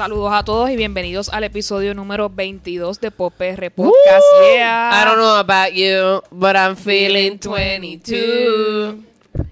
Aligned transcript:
Saludos 0.00 0.32
a 0.32 0.42
todos 0.42 0.70
y 0.70 0.76
bienvenidos 0.76 1.28
al 1.28 1.44
episodio 1.44 1.92
número 1.92 2.30
22 2.30 3.02
de 3.02 3.10
Pop 3.10 3.34
PR 3.36 3.70
Podcast. 3.70 4.24
Yeah. 4.40 4.92
I 4.94 5.04
don't 5.04 5.18
know 5.18 5.36
about 5.36 5.74
you, 5.74 6.22
but 6.30 6.56
I'm 6.56 6.74
feeling 6.74 7.38
22. 7.38 8.96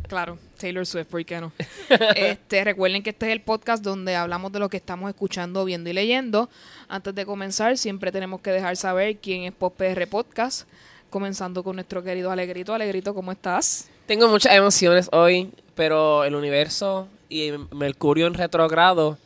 Claro, 0.09 0.39
Taylor 0.59 0.87
Swift, 0.87 1.09
¿por 1.09 1.23
qué 1.27 1.39
no? 1.43 1.53
este, 2.17 2.65
recuerden 2.65 3.03
que 3.03 3.11
este 3.11 3.27
es 3.27 3.33
el 3.33 3.43
podcast 3.43 3.85
donde 3.85 4.17
hablamos 4.17 4.51
de 4.51 4.59
lo 4.59 4.71
que 4.71 4.79
estamos 4.79 5.11
escuchando, 5.11 5.67
viendo 5.67 5.91
y 5.91 5.93
leyendo. 5.93 6.49
Antes 6.89 7.15
de 7.15 7.27
comenzar, 7.27 7.77
siempre 7.77 8.11
tenemos 8.11 8.41
que 8.41 8.51
dejar 8.51 8.79
saber 8.79 9.19
quién 9.19 9.43
es 9.43 9.53
Pop 9.53 9.77
PR 9.77 10.07
Podcast. 10.07 10.67
Comenzando 11.11 11.63
con 11.63 11.77
nuestro 11.77 12.03
querido 12.03 12.31
Alegrito. 12.31 12.73
Alegrito, 12.73 13.15
¿cómo 13.15 13.33
estás? 13.33 13.91
Tengo 14.07 14.29
muchas 14.29 14.55
emociones 14.55 15.11
hoy, 15.13 15.51
pero 15.75 16.25
el 16.25 16.35
universo 16.35 17.07
y 17.29 17.51
Mercurio 17.71 18.27
en 18.27 18.33
retrogrado 18.33 19.19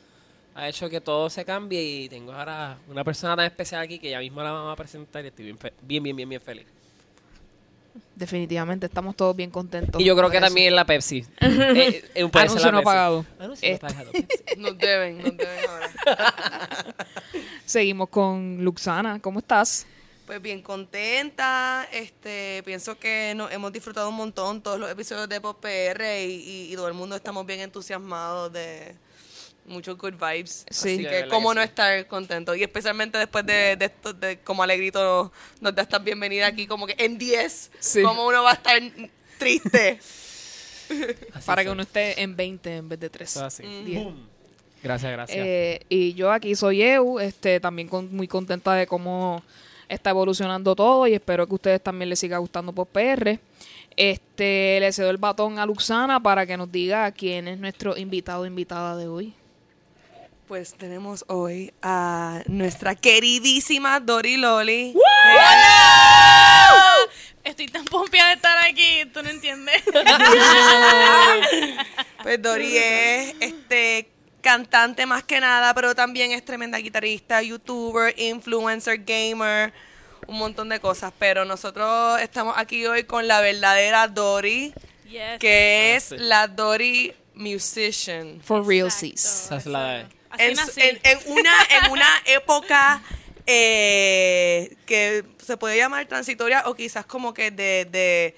ha 0.55 0.69
hecho 0.69 0.89
que 0.91 1.01
todo 1.01 1.31
se 1.31 1.45
cambie 1.45 1.83
y 1.83 2.09
tengo 2.09 2.33
ahora 2.33 2.79
una 2.89 3.05
persona 3.05 3.37
tan 3.37 3.47
especial 3.47 3.83
aquí 3.83 3.99
que 3.99 4.11
ya 4.11 4.19
mismo 4.21 4.43
la 4.43 4.53
vamos 4.53 4.73
a 4.73 4.77
presentar 4.77 5.25
y 5.25 5.29
estoy 5.29 5.45
bien, 5.47 5.59
fe- 5.59 5.73
bien, 5.83 6.03
bien, 6.03 6.17
bien, 6.17 6.29
bien 6.29 6.41
feliz. 6.41 6.67
Definitivamente, 8.15 8.87
estamos 8.87 9.17
todos 9.17 9.35
bien 9.35 9.51
contentos. 9.51 10.01
Y 10.01 10.05
yo 10.05 10.15
creo 10.17 10.31
que 10.31 10.37
eso. 10.37 10.47
también 10.47 10.75
la 10.77 10.85
Pepsi. 10.85 11.25
Eh, 11.41 12.05
eh, 12.15 12.31
Anuncio 12.33 12.67
la 12.67 12.73
no 12.73 12.79
Pepsi. 12.79 12.85
pagado. 12.85 13.27
Anuncio 13.39 13.69
no 13.69 13.75
Este- 13.75 13.87
pagado, 13.87 14.13
Pepsi. 14.13 14.37
Nos 14.59 14.79
deben, 14.79 15.19
nos 15.19 15.37
deben 15.37 15.69
ahora. 15.69 15.91
Seguimos 17.65 18.09
con 18.11 18.59
Luxana. 18.65 19.19
¿Cómo 19.21 19.39
estás? 19.41 19.87
Pues 20.27 20.41
bien 20.41 20.63
contenta, 20.63 21.87
este, 21.93 22.63
pienso 22.65 22.97
que 22.99 23.35
nos 23.37 23.51
hemos 23.53 23.73
disfrutado 23.73 24.09
un 24.09 24.15
montón 24.15 24.63
todos 24.63 24.79
los 24.79 24.91
episodios 24.91 25.29
de 25.29 25.41
Pop 25.41 25.61
PR 25.61 26.03
y, 26.25 26.33
y- 26.33 26.73
y 26.73 26.77
todo 26.77 26.89
el 26.89 26.95
mundo 26.95 27.17
estamos 27.17 27.45
bien 27.45 27.61
entusiasmados 27.61 28.53
de 28.53 28.95
muchos 29.67 29.97
good 29.99 30.15
vibes. 30.15 30.65
Sí. 30.71 30.95
Así 30.95 31.05
que 31.05 31.29
cómo 31.29 31.51
que 31.51 31.55
no 31.57 31.63
estar 31.63 32.07
contento. 32.07 32.55
Y 32.55 32.63
especialmente 32.63 33.19
después 33.19 33.45
de, 33.47 33.77
de 33.77 33.85
esto, 33.87 34.13
de 34.13 34.39
como 34.41 34.63
Alegrito 34.63 35.33
nos 35.61 35.75
da 35.75 35.83
esta 35.83 35.99
bienvenida 35.99 36.47
aquí 36.47 36.67
como 36.67 36.87
que 36.87 36.95
en 36.99 37.19
10, 37.19 37.71
Sí. 37.79 38.03
cómo 38.03 38.27
uno 38.27 38.43
va 38.43 38.51
a 38.51 38.55
estar 38.55 38.81
triste. 39.39 39.99
Para 41.47 41.65
que 41.65 41.71
uno 41.71 41.83
esté 41.83 42.21
en 42.23 42.37
20 42.37 42.77
en 42.77 42.89
vez 42.89 43.01
de 43.01 43.09
3. 43.11 43.29
Eso 43.31 43.41
es 43.47 43.61
así. 43.61 44.09
Gracias, 44.83 45.13
gracias. 45.13 45.39
Eh, 45.41 45.81
y 45.89 46.13
yo 46.15 46.33
aquí 46.33 46.55
soy 46.57 46.83
Eu, 46.83 47.21
este, 47.21 47.61
también 47.61 47.89
con- 47.89 48.15
muy 48.15 48.27
contenta 48.27 48.75
de 48.75 48.87
cómo 48.87 49.43
está 49.89 50.11
evolucionando 50.11 50.75
todo 50.75 51.07
y 51.07 51.15
espero 51.15 51.47
que 51.47 51.53
a 51.53 51.55
ustedes 51.55 51.83
también 51.83 52.09
les 52.09 52.19
siga 52.19 52.39
gustando 52.39 52.73
por 52.73 52.89
PR. 52.89 53.39
Este, 53.97 54.79
le 54.81 54.93
cedo 54.93 55.11
el 55.11 55.19
batón 55.19 55.59
a 55.59 55.67
Luxana 55.67 56.21
para 56.21 56.47
que 56.47 56.57
nos 56.57 56.71
diga 56.73 57.11
quién 57.13 57.47
es 57.47 57.59
nuestro 57.59 57.97
invitado 57.97 58.43
o 58.43 58.47
invitada 58.47 58.97
de 58.97 59.07
hoy. 59.07 59.35
Pues 60.53 60.75
tenemos 60.75 61.25
hoy 61.29 61.73
a 61.81 62.43
nuestra 62.47 62.95
queridísima 62.95 63.99
Dori 64.01 64.37
Loli. 64.37 64.95
Estoy 67.43 67.69
tan 67.69 67.87
pompeada 67.87 68.29
de 68.29 68.35
estar 68.35 68.59
aquí, 68.59 69.07
tú 69.15 69.23
no 69.23 69.31
entiendes. 69.31 69.83
Pues 72.23 72.43
Dori 72.43 72.77
es 72.77 73.35
este 73.41 74.11
cantante 74.43 75.07
más 75.07 75.25
que 75.25 75.41
nada, 75.41 75.73
pero 75.73 75.95
también 75.95 76.33
es 76.33 76.45
tremenda 76.45 76.77
guitarrista, 76.77 77.41
youtuber, 77.41 78.15
influencer, 78.19 78.99
gamer, 79.07 79.73
un 80.27 80.37
montón 80.37 80.69
de 80.69 80.81
cosas. 80.81 81.15
Pero 81.19 81.47
nosotros 81.47 82.21
estamos 82.21 82.57
aquí 82.59 82.85
hoy 82.85 83.05
con 83.05 83.27
la 83.27 83.41
verdadera 83.41 84.07
Dori, 84.07 84.75
Yes. 85.09 85.39
que 85.41 85.93
Ah, 85.95 85.97
es 85.97 86.05
sí. 86.05 86.17
la 86.19 86.47
Dori 86.47 87.15
musician. 87.35 88.39
For 88.45 88.67
real 88.67 88.91
seas. 88.91 89.47
Esa 89.47 89.57
es 89.57 89.65
la- 89.65 90.01
eso. 90.03 90.09
Así 90.33 90.43
En, 90.45 90.55
nací. 90.55 90.81
en- 90.81 91.01
en 91.05 91.19
una, 91.27 91.53
en 91.85 91.91
una 91.93 92.09
época 92.27 93.03
eh, 93.47 94.75
que 94.87 95.25
se 95.45 95.57
puede 95.57 95.77
llamar 95.77 96.07
transitoria 96.07 96.63
o 96.67 96.75
quizás 96.75 97.05
como 97.07 97.35
que 97.35 97.51
de, 97.51 97.87
de, 97.91 98.37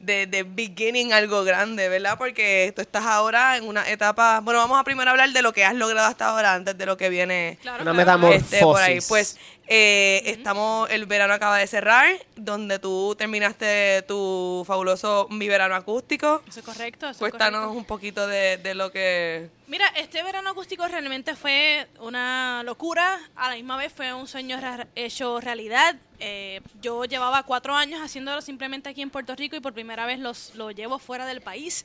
de, 0.00 0.26
de 0.26 0.42
beginning 0.42 1.12
algo 1.12 1.44
grande, 1.44 1.88
¿verdad? 1.88 2.16
Porque 2.18 2.72
tú 2.74 2.82
estás 2.82 3.04
ahora 3.04 3.56
en 3.56 3.64
una 3.68 3.88
etapa... 3.88 4.40
Bueno, 4.40 4.60
vamos 4.60 4.78
a 4.80 4.84
primero 4.84 5.10
hablar 5.10 5.30
de 5.30 5.42
lo 5.42 5.52
que 5.52 5.64
has 5.64 5.74
logrado 5.74 6.06
hasta 6.08 6.26
ahora 6.28 6.54
antes 6.54 6.76
de 6.78 6.86
lo 6.86 6.96
que 6.96 7.08
viene 7.08 7.58
Claro, 7.62 7.82
Una 7.82 7.92
claro. 7.92 7.96
metamorfosis. 7.98 8.52
este, 8.52 8.60
por 8.64 8.80
ahí. 8.82 8.98
Pues 9.08 9.38
eh, 9.68 10.22
estamos, 10.26 10.88
el 10.90 11.06
verano 11.06 11.34
acaba 11.34 11.58
de 11.58 11.66
cerrar, 11.66 12.06
donde 12.36 12.78
tú 12.78 13.14
terminaste 13.18 14.02
tu 14.06 14.64
fabuloso 14.66 15.26
Mi 15.30 15.48
Verano 15.48 15.74
Acústico. 15.74 16.42
Eso 16.48 16.60
es 16.60 16.66
correcto. 16.66 17.06
Eso 17.06 17.12
es 17.12 17.18
Cuéntanos 17.18 17.60
correcto. 17.60 17.78
un 17.78 17.84
poquito 17.84 18.26
de, 18.26 18.58
de 18.58 18.74
lo 18.74 18.92
que... 18.92 19.50
Mira, 19.66 19.86
este 19.96 20.22
verano 20.22 20.50
acústico 20.50 20.86
realmente 20.86 21.34
fue 21.34 21.88
una 21.98 22.62
locura. 22.64 23.18
A 23.34 23.48
la 23.50 23.56
misma 23.56 23.76
vez 23.76 23.92
fue 23.92 24.14
un 24.14 24.28
sueño 24.28 24.60
hecho 24.94 25.40
realidad. 25.40 25.96
Eh, 26.20 26.60
yo 26.80 27.04
llevaba 27.04 27.42
cuatro 27.42 27.74
años 27.74 28.00
haciéndolo 28.00 28.40
simplemente 28.40 28.88
aquí 28.88 29.02
en 29.02 29.10
Puerto 29.10 29.34
Rico 29.34 29.56
y 29.56 29.60
por 29.60 29.74
primera 29.74 30.06
vez 30.06 30.20
los, 30.20 30.54
lo 30.54 30.70
llevo 30.70 31.00
fuera 31.00 31.26
del 31.26 31.40
país. 31.40 31.84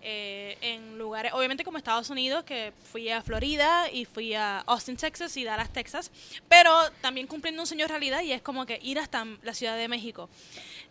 eh, 0.00 0.56
en 0.60 0.96
lugares, 0.98 1.32
obviamente 1.34 1.64
como 1.64 1.78
Estados 1.78 2.08
Unidos, 2.10 2.44
que 2.44 2.72
fui 2.90 3.10
a 3.10 3.20
Florida 3.22 3.90
y 3.90 4.04
fui 4.04 4.34
a 4.34 4.60
Austin, 4.60 4.96
Texas 4.96 5.36
y 5.36 5.44
Dallas, 5.44 5.72
Texas. 5.72 6.10
Pero 6.48 6.72
también 7.00 7.17
cumpliendo 7.26 7.62
un 7.62 7.66
sueño 7.66 7.86
realidad 7.86 8.22
y 8.22 8.32
es 8.32 8.42
como 8.42 8.66
que 8.66 8.78
ir 8.82 8.98
hasta 8.98 9.26
la 9.42 9.54
Ciudad 9.54 9.76
de 9.76 9.88
México. 9.88 10.28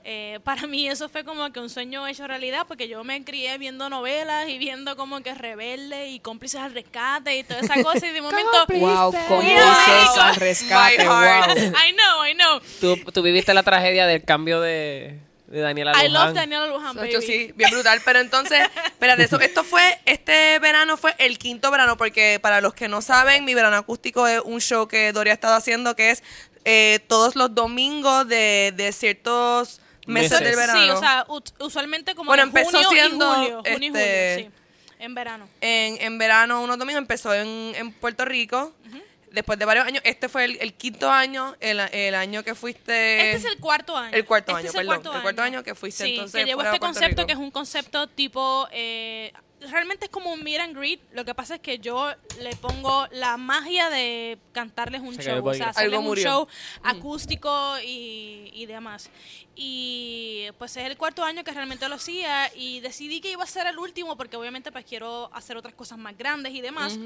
Eh, 0.04 0.40
para 0.44 0.68
mí 0.68 0.88
eso 0.88 1.10
fue 1.10 1.26
como 1.26 1.52
que 1.52 1.60
un 1.60 1.70
sueño 1.70 2.08
hecho 2.08 2.28
realidad 2.28 2.66
porque 2.68 2.88
yo 2.88 3.04
me 3.04 3.24
crié 3.26 3.58
viendo 3.58 3.90
novelas 3.90 4.48
y 4.48 4.58
viendo 4.58 4.96
como 4.96 5.22
que 5.22 5.34
Rebelde 5.34 6.08
y 6.10 6.20
cómplices 6.20 6.62
al 6.62 6.74
rescate 6.74 7.38
y 7.38 7.44
toda 7.44 7.60
esa 7.60 7.74
cosa 7.84 8.08
y 8.08 8.12
de 8.12 8.22
momento 8.22 8.52
Wow, 8.70 9.12
México. 9.12 9.42
al 10.22 10.36
rescate, 10.36 11.08
wow. 11.08 11.16
I 11.58 11.94
know, 11.94 12.26
I 12.26 12.34
know. 12.36 12.62
¿Tú, 12.80 13.12
tú 13.12 13.22
viviste 13.22 13.54
la 13.54 13.64
tragedia 13.64 14.06
del 14.08 14.24
cambio 14.24 14.62
de, 14.62 15.20
de 15.48 15.60
Daniela 15.62 15.92
I 16.04 16.10
Luján. 16.10 16.14
love 16.28 16.34
Daniela 16.36 16.66
Luján, 16.68 16.96
baby. 16.96 17.08
Nacho, 17.08 17.22
sí, 17.22 17.52
bien 17.56 17.70
brutal. 17.72 18.02
Pero 18.06 18.20
entonces, 18.20 18.60
espérate, 18.86 19.24
eso, 19.24 19.40
esto 19.40 19.64
fue, 19.64 20.00
este 20.06 20.60
verano 20.60 20.98
fue 20.98 21.16
el 21.18 21.38
quinto 21.40 21.72
verano, 21.72 21.98
porque 21.98 22.40
para 22.42 22.62
los 22.62 22.74
que 22.74 22.88
no 22.88 23.02
saben, 23.02 23.46
mi 23.46 23.54
verano 23.56 23.78
acústico 23.78 24.28
es 24.28 24.42
un 24.44 24.60
show 24.62 24.88
que 24.88 25.12
Doria 25.14 25.34
ha 25.34 25.36
estado 25.36 25.56
haciendo, 25.56 25.96
que 25.96 26.12
es 26.12 26.24
eh, 26.66 27.00
todos 27.08 27.36
los 27.36 27.56
domingos 27.56 28.28
de, 28.28 28.74
de 28.76 28.92
ciertos 28.92 29.80
meses, 30.06 30.32
Meses. 30.32 30.40
del 30.42 30.56
verano. 30.56 30.82
Sí, 30.84 30.90
o 30.90 31.00
sea, 31.00 31.26
usualmente 31.60 32.14
como 32.16 32.30
Bueno, 32.30 32.44
en 32.44 32.50
empezó 32.50 32.72
junio 32.72 32.90
siendo, 32.90 33.26
y 33.34 33.36
julio, 33.38 33.58
junio 33.64 33.80
y 33.80 33.86
este, 33.88 34.34
julio, 34.36 34.52
sí. 34.52 34.64
En 35.00 35.14
verano. 35.16 35.48
en, 35.62 36.02
en 36.02 36.18
verano, 36.18 36.62
unos 36.62 36.78
domingos, 36.78 37.02
empezó 37.02 37.34
en, 37.34 37.74
en 37.76 37.92
Puerto 37.94 38.26
Rico. 38.26 38.74
Después 39.32 39.60
de 39.60 39.66
varios 39.66 39.86
años, 39.86 40.02
este 40.06 40.30
fue 40.30 40.46
el, 40.46 40.58
el 40.62 40.74
quinto 40.74 41.12
año, 41.12 41.56
el, 41.60 41.80
el 41.80 42.16
año 42.16 42.44
que 42.44 42.56
fuiste... 42.56 43.32
Este 43.32 43.48
es 43.48 43.54
el 43.54 43.60
cuarto 43.60 43.96
año. 43.96 44.16
el 44.16 44.26
cuarto 44.26 44.52
Este 44.52 44.60
año, 44.62 44.70
es 44.70 44.76
el 44.76 44.88
perdón, 44.88 45.04
cuarto 45.04 45.18
el 45.18 45.22
cuarto 45.22 45.42
año 45.42 45.64
que 45.64 45.76
fuiste 45.76 46.06
sí, 46.06 46.12
entonces 46.14 46.46
que 46.46 46.56
de 46.56 46.64
este 46.64 46.80
concepto 46.80 47.22
Rico. 47.22 47.28
que 47.28 47.34
es 47.34 47.40
un 47.40 47.52
concepto 47.52 48.08
tipo... 48.08 48.68
eh, 48.72 49.34
realmente 49.60 50.06
es 50.06 50.12
como 50.12 50.32
un 50.32 50.44
meet 50.44 50.60
and 50.60 50.78
greet. 50.78 51.00
Lo 51.12 51.26
que 51.26 51.34
pasa 51.34 51.56
es 51.56 51.62
que 51.62 51.80
yo 51.80 52.12
le 52.40 52.56
pongo 52.58 53.08
la 53.12 53.38
magia 53.38 53.90
de 53.90 54.38
cantarles 54.52 55.02
un 55.02 55.16
Se 55.16 55.24
show. 55.24 55.48
O 55.48 55.54
sea, 55.54 55.70
hacerles 55.70 56.00
un 56.00 56.16
show 56.16 56.48
acústico 56.84 57.78
y, 57.84 58.52
y 58.54 58.66
demás. 58.66 59.10
Y 59.60 60.46
pues 60.60 60.78
es 60.78 60.86
el 60.86 60.98
cuarto 60.98 61.24
año 61.24 61.44
que 61.44 61.52
realmente 61.52 61.90
lo 61.90 61.96
hacía 61.96 62.54
y 62.56 62.80
decidí 62.80 63.22
que 63.22 63.32
iba 63.32 63.44
a 63.44 63.48
ser 63.48 63.66
el 63.66 63.80
último 63.80 64.16
porque 64.16 64.38
obviamente 64.38 64.72
pues 64.72 64.86
quiero 64.86 65.32
hacer 65.34 65.58
otras 65.58 65.74
cosas 65.74 65.98
más 65.98 66.16
grandes 66.16 66.54
y 66.54 66.62
demás. 66.62 67.00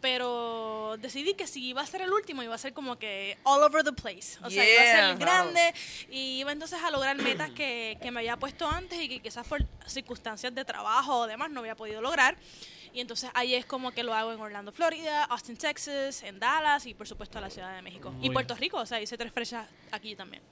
Pero 0.00 0.96
decidí 0.98 1.34
que 1.34 1.46
si 1.46 1.66
iba 1.66 1.82
a 1.82 1.86
ser 1.86 2.00
el 2.00 2.10
último, 2.10 2.42
iba 2.42 2.54
a 2.54 2.58
ser 2.58 2.72
como 2.72 2.98
que 2.98 3.36
all 3.42 3.62
over 3.62 3.84
the 3.84 3.92
place. 3.92 4.38
O 4.42 4.48
sea, 4.48 4.64
iba 4.64 4.82
a 4.82 5.10
ser 5.10 5.18
grande 5.18 5.74
y 6.10 6.40
iba 6.40 6.50
entonces 6.50 6.82
a 6.82 6.90
lograr 6.90 7.18
metas 7.18 7.50
que, 7.50 7.98
que 8.00 8.10
me 8.10 8.20
había 8.20 8.38
puesto 8.38 8.66
antes 8.66 8.98
y 8.98 9.08
que 9.10 9.20
quizás 9.20 9.46
por 9.46 9.62
circunstancias 9.86 10.54
de 10.54 10.64
trabajo 10.64 11.18
o 11.18 11.26
demás 11.26 11.50
no 11.50 11.60
había 11.60 11.76
podido 11.76 12.00
lograr. 12.00 12.38
Y 12.94 13.00
entonces 13.00 13.30
ahí 13.34 13.54
es 13.54 13.66
como 13.66 13.90
que 13.92 14.02
lo 14.02 14.14
hago 14.14 14.32
en 14.32 14.40
Orlando, 14.40 14.72
Florida, 14.72 15.24
Austin, 15.24 15.58
Texas, 15.58 16.22
en 16.22 16.40
Dallas 16.40 16.86
y 16.86 16.94
por 16.94 17.06
supuesto 17.06 17.36
a 17.36 17.42
la 17.42 17.50
Ciudad 17.50 17.76
de 17.76 17.82
México. 17.82 18.10
Muy 18.12 18.28
y 18.28 18.30
Puerto 18.30 18.54
Rico, 18.54 18.78
o 18.78 18.86
sea, 18.86 18.98
hice 18.98 19.18
tres 19.18 19.32
fechas 19.32 19.68
aquí 19.90 20.16
también. 20.16 20.42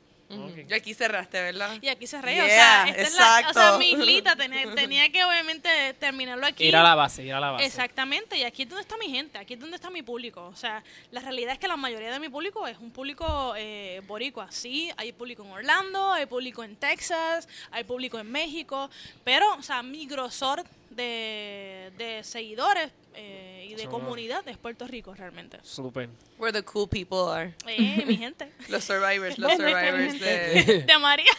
Y 0.69 0.73
aquí 0.73 0.94
cerraste, 0.94 1.41
¿verdad? 1.41 1.77
Y 1.81 1.88
aquí 1.88 2.06
cerré, 2.06 2.35
Yeah, 2.35 2.44
o 2.44 2.49
sea, 2.49 2.85
esta 2.88 3.03
es 3.03 3.15
la, 3.15 3.25
o 3.25 3.25
sea, 3.25 3.41
exacto. 3.41 3.79
mi 3.79 3.91
islita, 3.91 4.37
tenía, 4.37 4.75
tenía 4.75 5.11
que 5.11 5.25
obviamente 5.25 5.69
terminarlo 5.99 6.47
aquí. 6.47 6.65
Ir 6.65 6.77
a 6.77 6.82
la 6.82 6.94
base, 6.94 7.25
ir 7.25 7.32
a 7.32 7.41
la 7.41 7.50
base. 7.50 7.65
Exactamente, 7.65 8.38
y 8.38 8.44
aquí 8.44 8.62
es 8.62 8.69
donde 8.69 8.82
está 8.82 8.97
mi 8.97 9.09
gente, 9.11 9.38
aquí 9.38 9.55
es 9.55 9.61
donde 9.61 9.77
está 9.77 9.91
mi 9.91 10.03
público. 10.03 10.47
O 10.47 10.56
sea, 10.56 10.85
la 11.11 11.21
realidad 11.21 11.55
es 11.55 11.59
que 11.59 11.69
la 11.69 11.77
mayoría 11.77 12.12
de 12.12 12.21
mi 12.21 12.29
público 12.29 12.67
es 12.67 12.79
un 12.79 12.91
público 12.93 13.55
eh, 13.56 14.00
boricua. 14.06 14.50
Sí, 14.50 14.91
hay 14.97 15.12
público 15.12 15.44
en 15.44 15.50
Orlando, 15.50 16.12
hay 16.12 16.27
público 16.27 16.62
en 16.62 16.76
Texas, 16.76 17.49
hay 17.71 17.85
público 17.85 18.19
en 18.19 18.31
México, 18.31 18.88
pero, 19.25 19.55
o 19.55 19.62
sea, 19.62 19.83
mi 19.83 20.06
grosor 20.06 20.62
de, 20.91 21.93
de 21.97 22.23
seguidores 22.25 22.91
eh, 23.15 23.67
y 23.69 23.69
de 23.82 23.88
comunidad 23.88 24.47
es 24.49 24.56
Puerto 24.56 24.87
Rico 24.87 25.15
realmente. 25.15 25.59
Súper. 25.62 26.09
Where 26.38 26.53
the 26.53 26.65
cool 26.65 26.88
people 26.88 27.32
are. 27.32 27.55
Eh, 27.67 28.05
mi 28.06 28.17
gente. 28.19 28.50
Los 28.69 28.85
survivors, 28.85 29.38
los 29.38 29.53
survivors 29.56 30.21
de... 30.21 30.85
De 30.87 30.99
María. 30.99 31.32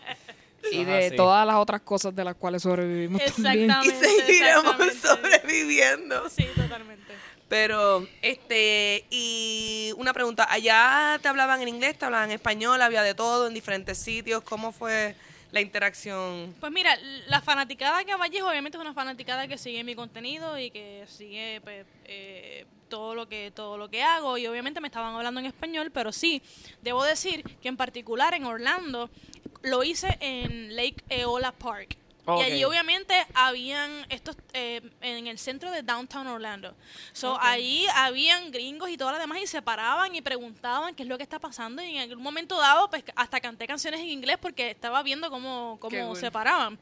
Y 0.72 0.84
de 0.84 1.12
todas 1.12 1.46
las 1.46 1.56
otras 1.56 1.80
cosas 1.82 2.12
de 2.14 2.24
las 2.24 2.34
cuales 2.34 2.62
sobrevivimos 2.62 3.22
también. 3.22 3.70
Y 3.84 3.88
Exactamente. 3.88 4.08
seguiremos 4.08 4.80
exactamente. 4.80 5.38
sobreviviendo. 5.38 6.28
Sí, 6.28 6.44
totalmente. 6.56 7.14
Pero, 7.48 8.06
este, 8.22 9.04
y 9.08 9.92
una 9.96 10.12
pregunta, 10.12 10.48
¿allá 10.50 11.18
te 11.22 11.28
hablaban 11.28 11.62
en 11.62 11.68
inglés, 11.68 11.96
te 11.96 12.04
hablaban 12.04 12.30
en 12.30 12.34
español, 12.34 12.82
había 12.82 13.02
de 13.02 13.14
todo 13.14 13.46
en 13.46 13.54
diferentes 13.54 13.98
sitios? 13.98 14.42
¿Cómo 14.42 14.72
fue 14.72 15.14
la 15.50 15.60
interacción? 15.60 16.54
Pues 16.60 16.72
mira, 16.72 16.96
la 17.28 17.40
fanaticada 17.40 18.04
que 18.04 18.14
vayas 18.14 18.42
obviamente 18.42 18.78
es 18.78 18.82
una 18.82 18.94
fanaticada 18.94 19.48
que 19.48 19.58
sigue 19.58 19.84
mi 19.84 19.94
contenido 19.94 20.58
y 20.58 20.70
que 20.70 21.04
sigue 21.08 21.60
pues, 21.62 21.86
eh, 22.04 22.66
todo 22.88 23.14
lo 23.14 23.28
que 23.28 23.50
todo 23.50 23.78
lo 23.78 23.88
que 23.88 24.02
hago 24.02 24.38
y 24.38 24.46
obviamente 24.46 24.80
me 24.80 24.88
estaban 24.88 25.14
hablando 25.14 25.40
en 25.40 25.46
español, 25.46 25.90
pero 25.92 26.12
sí, 26.12 26.42
debo 26.82 27.04
decir 27.04 27.42
que 27.60 27.68
en 27.68 27.76
particular 27.76 28.34
en 28.34 28.44
Orlando 28.44 29.10
lo 29.62 29.82
hice 29.82 30.16
en 30.20 30.74
Lake 30.74 31.02
Eola 31.08 31.52
Park. 31.52 31.96
Y 32.26 32.42
allí 32.42 32.64
obviamente 32.64 33.14
habían 33.34 34.04
estos 34.08 34.36
eh, 34.52 34.80
en 35.00 35.26
el 35.26 35.38
centro 35.38 35.70
de 35.70 35.82
downtown 35.82 36.26
Orlando. 36.26 36.74
So 37.12 37.34
Ok. 37.34 37.40
ahí 37.42 37.86
habían 37.94 38.50
gringos 38.50 38.90
y 38.90 38.96
todo 38.96 39.12
lo 39.12 39.18
demás 39.18 39.38
y 39.42 39.46
se 39.46 39.62
paraban 39.62 40.14
y 40.14 40.22
preguntaban 40.22 40.94
qué 40.94 41.02
es 41.04 41.08
lo 41.08 41.16
que 41.16 41.22
está 41.22 41.38
pasando 41.38 41.82
y 41.82 41.96
en 41.96 42.10
algún 42.10 42.22
momento 42.24 42.58
dado 42.58 42.90
pues 42.90 43.04
hasta 43.14 43.40
canté 43.40 43.66
canciones 43.66 44.00
en 44.00 44.08
inglés 44.08 44.38
porque 44.40 44.70
estaba 44.70 45.02
viendo 45.02 45.30
cómo, 45.30 45.78
cómo 45.80 46.16
se 46.16 46.30
paraban. 46.30 46.78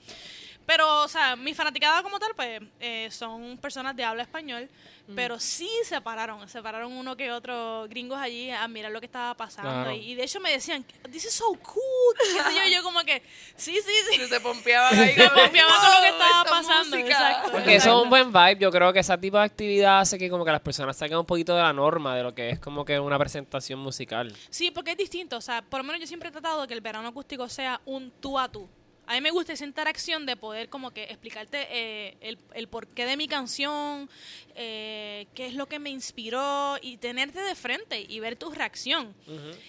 Pero, 0.67 1.03
o 1.03 1.09
sea, 1.09 1.37
mi 1.37 1.53
fanaticada 1.55 2.03
como 2.03 2.19
tal, 2.19 2.35
pues, 2.35 2.61
eh, 2.81 3.09
son 3.11 3.59
personas 3.59 3.95
de 3.95 4.05
habla 4.05 4.23
español, 4.23 4.69
Mm. 5.07 5.15
pero 5.15 5.39
sí 5.39 5.69
se 5.85 6.01
pararon, 6.01 6.49
se 6.49 6.63
pararon 6.63 6.91
uno 6.91 7.15
que 7.15 7.31
otro 7.31 7.87
gringos 7.91 8.19
allí 8.19 8.51
a 8.51 8.67
mirar 8.69 8.91
lo 8.91 9.01
que 9.01 9.05
estaba 9.07 9.35
pasando. 9.37 9.71
Claro. 9.71 9.91
Y, 9.93 10.13
y 10.13 10.15
de 10.15 10.25
hecho 10.25 10.41
me 10.41 10.51
decían, 10.51 10.83
this 11.13 11.27
is 11.27 11.35
so 11.35 11.53
cool. 11.63 12.17
sé 12.33 12.57
yo, 12.57 12.65
y 12.65 12.75
yo 12.75 12.83
como 12.83 13.01
que, 13.01 13.23
sí, 13.55 13.75
sí, 13.85 13.93
sí. 14.13 14.27
Se 14.27 14.41
pompeaban 14.41 14.95
ahí. 14.99 15.15
Se 15.15 15.29
pompeaban 15.29 15.75
con 15.77 15.91
lo 15.91 16.01
que 16.01 16.11
"Wow, 16.11 16.21
estaba 16.23 16.39
esta 16.43 16.51
pasando, 16.51 16.97
música". 16.97 17.07
exacto. 17.11 17.53
Porque 17.53 17.75
eso 17.77 17.97
es 17.99 18.03
un 18.03 18.09
buen 18.09 18.33
vibe. 18.33 18.57
Yo 18.61 18.71
creo 18.71 18.93
que 18.95 19.01
ese 19.01 19.19
tipo 19.19 19.37
de 19.37 19.45
actividad 19.45 20.01
hace 20.01 20.17
que 20.19 20.31
como 20.31 20.43
que 20.47 20.53
las 20.53 20.63
personas 20.63 20.97
saquen 20.97 21.19
un 21.19 21.27
poquito 21.27 21.55
de 21.55 21.61
la 21.61 21.75
norma 21.75 22.17
de 22.17 22.23
lo 22.23 22.35
que 22.35 22.49
es 22.49 22.59
como 22.59 22.87
que 22.87 22.99
una 22.99 23.19
presentación 23.19 23.81
musical. 23.81 24.35
Sí, 24.49 24.71
porque 24.71 24.93
es 24.93 24.97
distinto. 24.97 25.37
O 25.37 25.41
sea, 25.43 25.61
por 25.61 25.81
lo 25.81 25.85
menos 25.85 26.01
yo 26.01 26.07
siempre 26.07 26.31
he 26.31 26.33
tratado 26.33 26.63
de 26.63 26.69
que 26.69 26.73
el 26.73 26.81
verano 26.81 27.07
acústico 27.09 27.47
sea 27.51 27.79
un 27.85 28.11
tú 28.23 28.39
a 28.39 28.49
tú. 28.51 28.67
A 29.07 29.15
mí 29.15 29.21
me 29.21 29.31
gusta 29.31 29.53
esa 29.53 29.65
interacción 29.65 30.25
de 30.25 30.37
poder 30.37 30.69
como 30.69 30.91
que 30.91 31.05
explicarte 31.05 31.67
eh, 31.71 32.17
el, 32.21 32.39
el 32.55 32.69
porqué 32.69 33.05
de 33.05 33.17
mi 33.17 33.29
canción, 33.29 34.09
eh, 34.55 35.27
qué 35.35 35.47
es 35.47 35.55
lo 35.55 35.67
que 35.67 35.79
me 35.79 35.91
inspiró 35.91 36.77
y 36.81 36.97
tenerte 36.97 37.41
de 37.41 37.55
frente 37.55 38.01
y 38.09 38.21
ver 38.21 38.37
tu 38.37 38.51
reacción. 38.51 39.15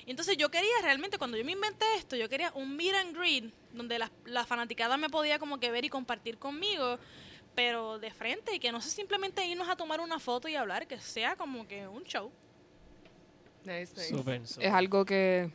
Y 0.05 0.11
entonces 0.11 0.37
yo 0.37 0.49
quería 0.49 0.71
realmente, 0.81 1.17
cuando 1.17 1.37
yo 1.37 1.43
me 1.43 1.51
inventé 1.51 1.85
esto, 1.97 2.15
yo 2.15 2.29
quería 2.29 2.51
un 2.55 2.75
meet 2.75 2.95
and 2.95 3.17
greet 3.17 3.53
donde 3.73 3.99
la, 3.99 4.09
la 4.25 4.45
fanaticada 4.45 4.95
me 4.95 5.09
podía 5.09 5.37
como 5.37 5.59
que 5.59 5.69
ver 5.69 5.83
y 5.83 5.89
compartir 5.89 6.37
conmigo, 6.37 6.97
pero 7.55 7.99
de 7.99 8.11
frente 8.11 8.55
y 8.55 8.59
que 8.59 8.71
no 8.71 8.79
sea 8.79 8.91
simplemente 8.91 9.45
irnos 9.45 9.67
a 9.67 9.75
tomar 9.75 9.99
una 9.99 10.19
foto 10.19 10.47
y 10.47 10.55
hablar, 10.55 10.87
que 10.87 10.99
sea 10.99 11.35
como 11.35 11.67
que 11.67 11.87
un 11.87 12.03
show. 12.03 12.31
Nice, 13.65 13.93
nice. 13.95 14.09
Súper, 14.09 14.47
súper. 14.47 14.67
Es 14.67 14.73
algo 14.73 15.03
que 15.03 15.49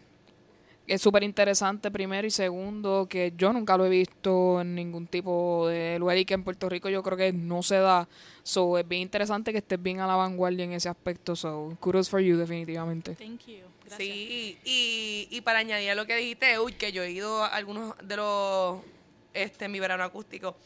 es 0.91 1.01
súper 1.01 1.23
interesante 1.23 1.91
primero 1.91 2.27
y 2.27 2.31
segundo 2.31 3.07
que 3.09 3.33
yo 3.37 3.53
nunca 3.53 3.77
lo 3.77 3.87
he 3.87 3.89
visto 3.89 4.61
en 4.61 4.75
ningún 4.75 5.07
tipo 5.07 5.69
de 5.69 5.99
lugar 6.01 6.19
y 6.19 6.25
que 6.25 6.35
en 6.35 6.43
Puerto 6.43 6.69
Rico 6.69 6.89
yo 6.89 7.03
creo 7.03 7.17
que 7.17 7.33
no 7.33 7.63
se 7.63 7.77
da. 7.77 8.09
So 8.43 8.77
es 8.77 8.87
bien 8.89 9.03
interesante 9.03 9.53
que 9.53 9.59
estés 9.59 9.81
bien 9.81 10.01
a 10.01 10.07
la 10.07 10.17
vanguardia 10.17 10.65
en 10.65 10.73
ese 10.73 10.89
aspecto. 10.89 11.37
So 11.37 11.77
kudos 11.79 12.11
for 12.11 12.21
you 12.21 12.37
definitivamente. 12.37 13.15
Thank 13.15 13.47
you. 13.47 13.59
Gracias. 13.85 13.99
Sí, 13.99 14.59
y, 14.65 15.29
y 15.31 15.41
para 15.43 15.61
añadir 15.61 15.91
a 15.91 15.95
lo 15.95 16.07
que 16.07 16.17
dijiste, 16.17 16.59
uy, 16.59 16.73
que 16.73 16.91
yo 16.93 17.03
he 17.03 17.13
ido 17.13 17.45
a 17.45 17.49
algunos 17.49 17.95
de 18.03 18.17
los, 18.17 18.81
este, 19.33 19.69
mi 19.69 19.81
verano 19.81 20.05
acústico, 20.05 20.57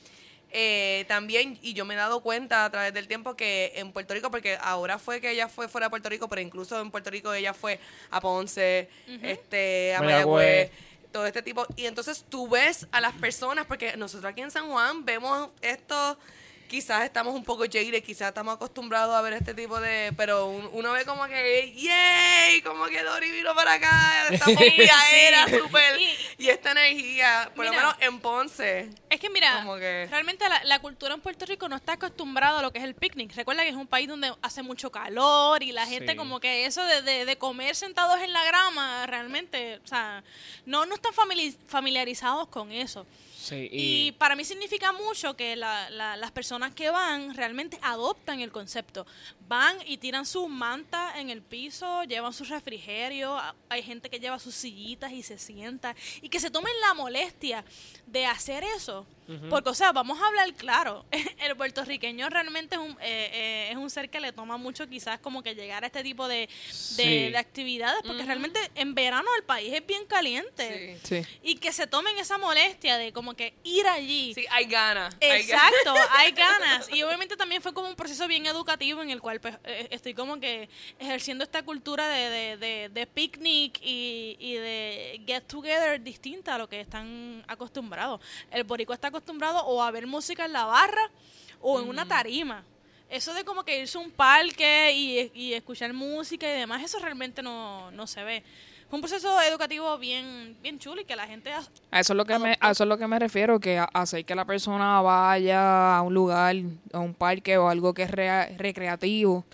eh, 0.57 1.05
también, 1.09 1.59
y 1.63 1.75
yo 1.75 1.85
me 1.85 1.95
he 1.95 1.97
dado 1.97 2.21
cuenta 2.21 2.65
a 2.65 2.71
través 2.71 2.95
del 2.95 3.09
tiempo 3.09 3.35
que 3.35 3.73
en 3.75 3.91
Puerto 3.91 4.15
Rico, 4.15 4.31
porque 4.31 4.57
ahora 4.61 5.01
fue 5.01 5.21
que 5.21 5.33
ella 5.33 5.49
fue 5.49 5.67
fuera 5.67 5.87
de 5.87 5.91
Puerto 5.91 6.09
Rico, 6.09 6.29
pero 6.29 6.41
incluso 6.41 6.81
en 6.81 6.93
Puerto 6.93 7.11
Rico 7.11 7.35
ella 7.35 7.53
fue 7.53 7.81
a 8.13 8.21
Ponce, 8.21 8.89
este, 9.21 9.97
a 9.97 10.01
Mayagüez. 10.01 10.25
Mayagüez, 10.25 10.71
todo 11.11 11.27
este 11.27 11.43
tipo. 11.43 11.67
Y 11.75 11.87
entonces 11.87 12.25
tú 12.29 12.49
ves 12.49 12.87
a 12.93 13.01
las 13.01 13.15
personas, 13.15 13.67
porque 13.67 13.97
nosotros 13.97 14.31
aquí 14.31 14.43
en 14.43 14.53
San 14.53 14.71
Juan 14.71 15.05
vemos 15.05 15.51
esto, 15.61 16.17
quizás 16.69 17.05
estamos 17.05 17.35
un 17.35 17.45
poco 17.45 17.65
jaded, 17.65 18.03
quizás 18.03 18.29
estamos 18.29 18.55
acostumbrados 18.55 19.15
a 19.15 19.21
ver 19.21 19.35
este 19.35 19.55
tipo 19.55 19.81
de, 19.81 20.13
pero 20.17 20.47
un- 20.47 20.69
uno 20.73 20.93
ve 20.93 21.05
como 21.05 21.25
que, 21.27 21.73
yay, 21.77 22.61
como 22.63 22.87
que 22.87 23.03
Dori 23.03 23.31
vino 23.31 23.55
para 23.55 23.75
acá, 23.75 24.29
esta 24.31 24.47
era 24.51 25.47
sí. 25.49 25.57
súper, 25.59 26.01
Y- 26.01 26.45
y 26.45 26.49
esta 26.49 26.73
energía, 26.73 27.51
por 27.55 27.65
lo 27.65 27.73
menos 27.73 27.95
en 28.01 28.19
Ponce. 28.21 28.91
Es 29.09 29.21
que 29.21 29.31
mira, 29.31 29.59
Como 29.63 29.77
que- 29.77 30.09
realmente 30.11 30.49
la, 30.49 30.63
la 30.65 30.79
cultura 30.81 31.15
en 31.15 31.21
Puerto 31.21 31.47
Rico 31.47 31.69
no 31.69 31.77
está 31.77 31.93
acostumbrada 31.93 32.59
a 32.59 32.63
lo 32.63 32.73
que 32.73 32.79
es 32.79 32.85
el 32.85 32.95
picnic. 32.95 33.35
Recuerda 33.35 33.63
que 33.63 33.69
es 33.71 33.77
un 33.77 33.87
país 33.87 34.09
donde 34.09 34.33
hace 34.43 34.63
mucho 34.63 34.91
calor 34.91 35.63
y 35.63 35.73
la 35.73 35.87
gente 35.87 36.13
Sí. 36.13 36.17
como 36.19 36.41
que 36.41 36.67
eso 36.67 36.85
de, 36.85 37.03
de- 37.03 37.25
de 37.25 37.37
comer 37.39 37.77
sentados 37.77 38.21
en 38.21 38.33
la 38.33 38.45
grama, 38.45 39.07
realmente, 39.07 39.81
o 39.85 39.87
sea, 39.87 40.23
no, 40.67 40.87
no 40.87 40.95
están 40.97 41.13
famili- 41.15 41.57
familiarizados 41.69 42.49
con 42.49 42.73
eso. 42.73 43.07
Y, 43.71 44.13
para 44.13 44.37
mí 44.37 44.45
significa 44.45 44.93
mucho 44.93 45.35
que 45.37 45.57
la- 45.57 45.91
la- 45.91 46.17
las 46.17 46.31
personas 46.33 46.75
que 46.75 46.91
van 46.91 47.35
realmente 47.35 47.79
adoptan 47.83 48.41
el 48.41 48.51
concepto. 48.53 49.07
Van 49.47 49.77
y 49.87 49.99
tiran 49.99 50.25
su 50.25 50.49
manta 50.49 51.19
en 51.21 51.29
el 51.31 51.43
piso, 51.43 52.03
llevan 52.05 52.33
su 52.33 52.45
refrigerio, 52.45 53.39
hay 53.69 53.83
gente 53.83 54.09
que 54.09 54.19
lleva 54.19 54.39
sus 54.39 54.55
sillitas 54.55 55.13
y 55.13 55.23
se 55.23 55.39
sienta. 55.39 55.95
Y 56.23 56.29
que 56.29 56.41
se 56.41 56.51
tomen 56.51 56.73
la 56.81 56.95
molestia 56.95 57.65
de 58.07 58.27
hacer 58.27 58.65
eso. 58.65 59.07
Porque, 59.49 59.71
o 59.71 59.75
sea, 59.75 59.91
vamos 59.93 60.21
a 60.21 60.27
hablar 60.27 60.53
claro. 60.53 61.07
El 61.39 61.57
puertorriqueño 61.57 62.29
realmente 62.29 62.75
es 62.75 62.81
un, 62.83 62.91
eh, 63.01 63.31
eh, 63.33 63.69
es 63.71 63.77
un 63.79 63.89
ser 63.89 64.11
que 64.11 64.21
le 64.21 64.33
toma 64.33 64.59
mucho 64.59 64.87
quizás 64.87 65.19
como 65.19 65.43
que 65.43 65.55
llegar 65.55 65.83
a 65.83 65.87
este 65.87 66.03
tipo 66.03 66.29
de, 66.29 66.41
de, 66.41 66.49
Sí. 66.71 67.31
de 67.31 67.39
actividades. 67.39 68.03
Porque 68.07 68.23
realmente 68.23 68.61
en 68.75 68.95
verano 68.95 69.27
el 69.39 69.45
país 69.45 69.73
es 69.73 69.87
bien 69.87 70.05
caliente. 70.05 70.99
Sí. 71.05 71.23
Sí. 71.23 71.29
Y 71.43 71.55
que 71.57 71.73
se 71.73 71.87
tomen 71.87 72.19
esa 72.19 72.37
molestia 72.37 72.99
de 72.99 73.15
como 73.15 73.33
que 73.33 73.55
ir 73.65 73.87
allí. 73.87 74.35
Sí, 74.35 74.45
hay 74.51 74.67
ganas. 74.67 75.17
Exacto, 75.21 75.95
hay 76.11 76.33
ganas. 76.33 76.91
Y 76.93 77.03
obviamente 77.03 77.35
también 77.35 77.63
fue 77.63 77.73
como 77.73 77.89
un 77.89 77.97
proceso 77.97 78.29
bien 78.29 78.45
educativo 78.45 79.01
en 79.01 79.09
el 79.09 79.23
cual 79.23 79.34
pues, 79.41 79.57
eh, 79.65 79.89
estoy 79.91 80.15
como 80.15 80.39
que 80.41 80.69
ejerciendo 80.99 81.45
esta 81.45 81.63
cultura 81.63 82.09
de, 82.09 82.31
de, 82.31 82.57
de, 82.57 82.89
de 82.89 83.07
picnic 83.07 83.81
y, 83.83 84.37
y 84.39 84.55
de 84.55 85.23
get 85.27 85.45
together 85.45 86.03
distinta 86.03 86.55
a 86.55 86.59
lo 86.59 86.69
que 86.69 86.81
están 86.81 87.45
acostumbrados. 87.47 88.21
El 88.51 88.65
boricua 88.65 88.95
está 88.95 89.09
acostumbrado 89.09 89.65
o 89.65 89.83
a 89.83 89.91
ver 89.91 90.07
música 90.07 90.45
en 90.45 90.53
la 90.53 90.65
barra 90.65 91.11
o 91.61 91.81
en 91.81 91.89
una 91.89 92.07
tarima. 92.07 92.65
Eso 93.11 93.35
de 93.35 93.45
como 93.45 93.65
que 93.65 93.81
irse 93.81 93.99
a 93.99 94.01
un 94.01 94.11
parque 94.11 94.93
y, 94.95 95.31
y 95.35 95.53
escuchar 95.53 95.93
música 95.93 96.49
y 96.49 96.59
demás, 96.59 96.83
eso 96.83 96.99
realmente 96.99 97.43
no, 97.43 97.91
no 97.91 98.07
se 98.07 98.25
ve. 98.25 98.43
Fue 98.89 98.97
un 98.99 99.01
proceso 99.01 99.41
educativo 99.43 99.97
bien, 99.99 100.57
bien 100.63 100.79
chulo 100.79 101.01
y 101.01 101.05
que 101.05 101.17
la 101.17 101.27
gente 101.27 101.51
A 101.91 102.01
eso 102.01 102.13
es 102.13 102.17
lo 102.17 102.25
que 102.25 102.39
me, 102.39 102.57
a 102.61 102.71
eso 102.71 102.85
es 102.85 102.89
lo 102.89 102.97
que 102.99 103.07
me 103.09 103.19
refiero, 103.19 103.59
que 103.59 103.79
a- 103.79 103.85
hacer 103.93 104.25
que 104.25 104.35
la 104.35 104.45
persona 104.45 105.01
vaya 105.01 105.97
a 105.97 106.03
un 106.03 106.15
lugar, 106.15 106.55
a 106.93 106.99
un 107.01 107.15
parque 107.15 107.59
o 107.59 107.69
algo 107.69 107.93
que 107.95 108.03
es 108.05 108.11
rea- 108.11 108.49
recreativo, 108.57 109.45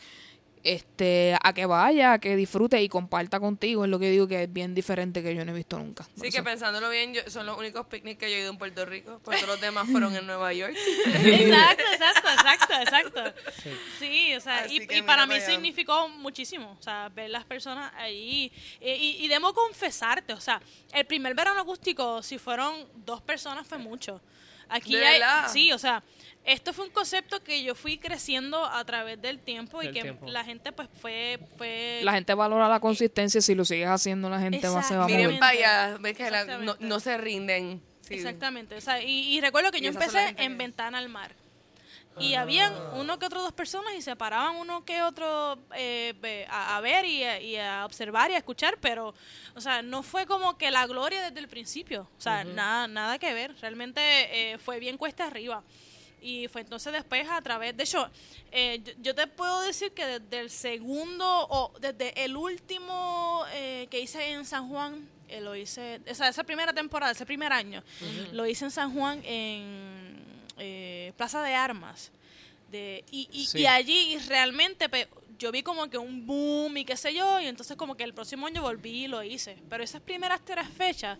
este, 0.62 1.36
a 1.42 1.52
que 1.54 1.64
vaya, 1.66 2.12
a 2.14 2.18
que 2.18 2.36
disfrute 2.36 2.82
y 2.82 2.88
comparta 2.88 3.40
contigo, 3.40 3.84
es 3.84 3.90
lo 3.90 3.98
que 3.98 4.10
digo 4.10 4.28
que 4.28 4.42
es 4.44 4.52
bien 4.52 4.74
diferente 4.74 5.22
que 5.22 5.34
yo 5.34 5.44
no 5.44 5.52
he 5.52 5.54
visto 5.54 5.78
nunca. 5.78 6.04
Sí, 6.20 6.26
eso- 6.28 6.36
que 6.36 6.42
pensándolo 6.42 6.90
bien, 6.90 7.14
yo- 7.14 7.22
son 7.28 7.46
los 7.46 7.56
únicos 7.58 7.86
picnics 7.86 8.18
que 8.18 8.30
yo 8.30 8.36
he 8.36 8.40
ido 8.40 8.50
en 8.50 8.58
Puerto 8.58 8.84
Rico, 8.84 9.20
porque 9.24 9.40
todos 9.40 9.54
los 9.54 9.60
demás 9.60 9.86
fueron 9.90 10.14
en 10.16 10.26
Nueva 10.26 10.52
York. 10.52 10.74
Exacto, 11.06 11.82
exacto, 11.92 12.28
exacto, 12.30 12.74
exacto. 13.20 13.40
Sí, 13.98 14.34
o 14.34 14.40
sea, 14.40 14.60
Así 14.64 14.86
y, 14.90 15.02
para 15.02 15.26
mí 15.26 15.34
allá. 15.34 15.46
significó 15.46 16.08
muchísimo, 16.08 16.76
o 16.78 16.82
sea, 16.82 17.08
ver 17.08 17.30
las 17.30 17.44
personas 17.44 17.92
ahí. 17.96 18.52
Y, 18.80 18.90
y, 18.90 19.24
y 19.24 19.28
debo 19.28 19.52
confesarte, 19.54 20.32
o 20.32 20.40
sea, 20.40 20.60
el 20.92 21.04
primer 21.06 21.34
verano 21.34 21.60
acústico, 21.60 22.22
si 22.22 22.38
fueron 22.38 22.86
dos 23.04 23.22
personas, 23.22 23.66
fue 23.66 23.78
mucho. 23.78 24.20
Aquí 24.68 24.94
¿De 24.94 25.04
hay, 25.04 25.18
verdad? 25.18 25.48
sí, 25.52 25.72
o 25.72 25.78
sea, 25.78 26.02
esto 26.44 26.72
fue 26.72 26.86
un 26.86 26.90
concepto 26.90 27.42
que 27.42 27.62
yo 27.62 27.74
fui 27.74 27.98
creciendo 27.98 28.64
a 28.64 28.84
través 28.84 29.20
del 29.20 29.38
tiempo 29.40 29.82
y 29.82 29.86
Del 29.86 29.94
que 29.94 30.02
tiempo. 30.02 30.26
la 30.28 30.44
gente 30.44 30.72
pues 30.72 30.88
fue... 31.00 31.38
fue 31.56 32.00
La 32.02 32.12
gente 32.12 32.34
valora 32.34 32.68
la 32.68 32.80
consistencia, 32.80 33.40
si 33.40 33.54
lo 33.54 33.64
sigues 33.64 33.88
haciendo, 33.88 34.28
la 34.30 34.40
gente 34.40 34.66
va, 34.68 34.82
se 34.82 34.96
va 34.96 35.04
a 35.04 35.08
mover. 35.08 35.16
Miren 35.26 35.38
para 35.40 35.52
allá, 35.52 35.96
ves 36.00 36.16
que 36.16 36.30
la- 36.30 36.44
no, 36.58 36.76
no 36.80 37.00
se 37.00 37.16
rinden. 37.18 37.82
Sí. 38.00 38.14
Exactamente. 38.14 38.74
O 38.74 38.80
sea, 38.80 39.02
y, 39.02 39.36
y 39.36 39.40
recuerdo 39.40 39.70
que 39.70 39.78
Y 39.78 39.82
yo 39.82 39.90
empecé 39.90 40.34
en 40.38 40.58
Ventana 40.58 40.98
al 40.98 41.08
Mar. 41.08 41.34
Y 42.18 42.34
habían 42.34 42.74
uno 42.96 43.18
que 43.18 43.24
otro 43.26 43.40
dos 43.40 43.52
personas 43.52 43.94
y 43.96 44.02
se 44.02 44.14
paraban 44.16 44.56
uno 44.56 44.84
que 44.84 45.00
otro 45.02 45.58
eh, 45.74 46.46
a 46.50 46.78
ver 46.80 47.06
y 47.06 47.22
a, 47.22 47.40
y 47.40 47.56
a 47.56 47.86
observar 47.86 48.30
y 48.30 48.34
a 48.34 48.38
escuchar, 48.38 48.76
pero, 48.80 49.14
o 49.54 49.60
sea, 49.60 49.80
no 49.80 50.02
fue 50.02 50.26
como 50.26 50.58
que 50.58 50.70
la 50.70 50.86
gloria 50.86 51.22
desde 51.22 51.38
el 51.38 51.48
principio. 51.48 52.10
O 52.18 52.20
sea, 52.20 52.44
nada, 52.44 52.88
nada 52.88 53.18
que 53.18 53.32
ver. 53.32 53.54
Realmente 53.60 54.00
eh, 54.02 54.58
fue 54.58 54.80
bien 54.80 54.98
cuesta 54.98 55.28
arriba. 55.28 55.62
Y 56.22 56.48
fue 56.48 56.60
entonces 56.60 56.92
después 56.92 57.26
a 57.30 57.40
través, 57.40 57.76
de 57.76 57.84
hecho, 57.84 58.08
eh, 58.52 58.80
yo, 58.84 58.92
yo 59.00 59.14
te 59.14 59.26
puedo 59.26 59.62
decir 59.62 59.92
que 59.92 60.04
desde 60.04 60.40
el 60.40 60.50
segundo 60.50 61.24
o 61.48 61.72
desde 61.80 62.24
el 62.24 62.36
último 62.36 63.44
eh, 63.52 63.86
que 63.90 64.00
hice 64.00 64.30
en 64.32 64.44
San 64.44 64.68
Juan, 64.68 65.08
eh, 65.28 65.40
lo 65.40 65.54
hice, 65.56 66.00
esa, 66.06 66.28
esa 66.28 66.44
primera 66.44 66.72
temporada, 66.72 67.12
ese 67.12 67.24
primer 67.24 67.52
año, 67.52 67.82
lo 68.32 68.46
hice 68.46 68.64
en 68.64 68.70
San 68.70 68.92
Juan 68.92 69.22
en 69.24 70.18
eh, 70.58 71.12
Plaza 71.16 71.42
de 71.42 71.54
Armas. 71.54 72.10
De, 72.70 73.04
y, 73.10 73.28
y, 73.32 73.46
Sí. 73.46 73.58
y 73.60 73.66
allí 73.66 74.18
realmente 74.28 74.88
pe- 74.88 75.08
yo 75.38 75.50
vi 75.50 75.62
como 75.62 75.88
que 75.88 75.98
un 75.98 76.26
boom 76.26 76.76
y 76.76 76.84
qué 76.84 76.96
sé 76.96 77.14
yo, 77.14 77.40
y 77.40 77.46
entonces 77.46 77.76
como 77.76 77.96
que 77.96 78.04
el 78.04 78.12
próximo 78.12 78.46
año 78.46 78.60
volví 78.62 79.04
y 79.04 79.08
lo 79.08 79.22
hice. 79.24 79.56
Pero 79.68 79.82
esas 79.82 80.02
primeras 80.02 80.40
tres 80.44 80.68
fechas, 80.68 81.18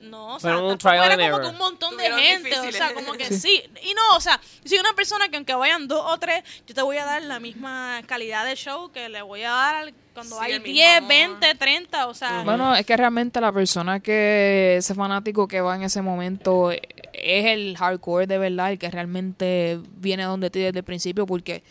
no, 0.00 0.36
o 0.36 0.40
sea, 0.40 0.58
un 0.58 0.76
trial 0.78 1.04
era 1.04 1.14
and 1.14 1.22
como 1.22 1.26
error. 1.26 1.42
que 1.42 1.48
un 1.48 1.58
montón 1.58 1.96
de 1.96 2.10
gente, 2.10 2.58
o 2.58 2.72
sea, 2.72 2.92
como 2.94 3.12
que 3.14 3.26
sí. 3.26 3.62
Y 3.82 3.94
no, 3.94 4.16
o 4.16 4.20
sea, 4.20 4.40
yo 4.62 4.68
soy 4.68 4.78
una 4.78 4.92
persona 4.94 5.28
que 5.28 5.36
aunque 5.36 5.54
vayan 5.54 5.88
dos 5.88 6.02
o 6.04 6.18
tres, 6.18 6.44
yo 6.66 6.74
te 6.74 6.82
voy 6.82 6.98
a 6.98 7.04
dar 7.04 7.22
la 7.22 7.40
misma 7.40 8.02
calidad 8.06 8.44
de 8.44 8.54
show 8.56 8.90
que 8.92 9.08
le 9.08 9.22
voy 9.22 9.42
a 9.42 9.50
dar 9.50 9.94
cuando 10.14 10.36
Sí, 10.36 10.42
hay 10.44 10.52
el 10.52 10.60
mismo 10.60 10.74
10, 10.74 10.96
amor. 10.98 11.08
20, 11.08 11.54
30, 11.54 12.06
o 12.06 12.14
sea, 12.14 12.42
Bueno, 12.44 12.74
es 12.74 12.86
que 12.86 12.96
realmente 12.96 13.40
la 13.40 13.52
persona 13.52 14.00
que, 14.00 14.76
ese 14.78 14.94
fanático 14.94 15.48
que 15.48 15.60
va 15.60 15.76
en 15.76 15.82
ese 15.82 16.02
momento 16.02 16.70
es 16.70 16.80
el 17.14 17.76
hardcore 17.76 18.26
de 18.26 18.38
verdad, 18.38 18.72
el 18.72 18.78
que 18.78 18.90
realmente 18.90 19.80
viene 19.96 20.24
donde 20.24 20.50
ti 20.50 20.60
desde 20.60 20.78
el 20.78 20.84
principio 20.84 21.26
porque 21.26 21.62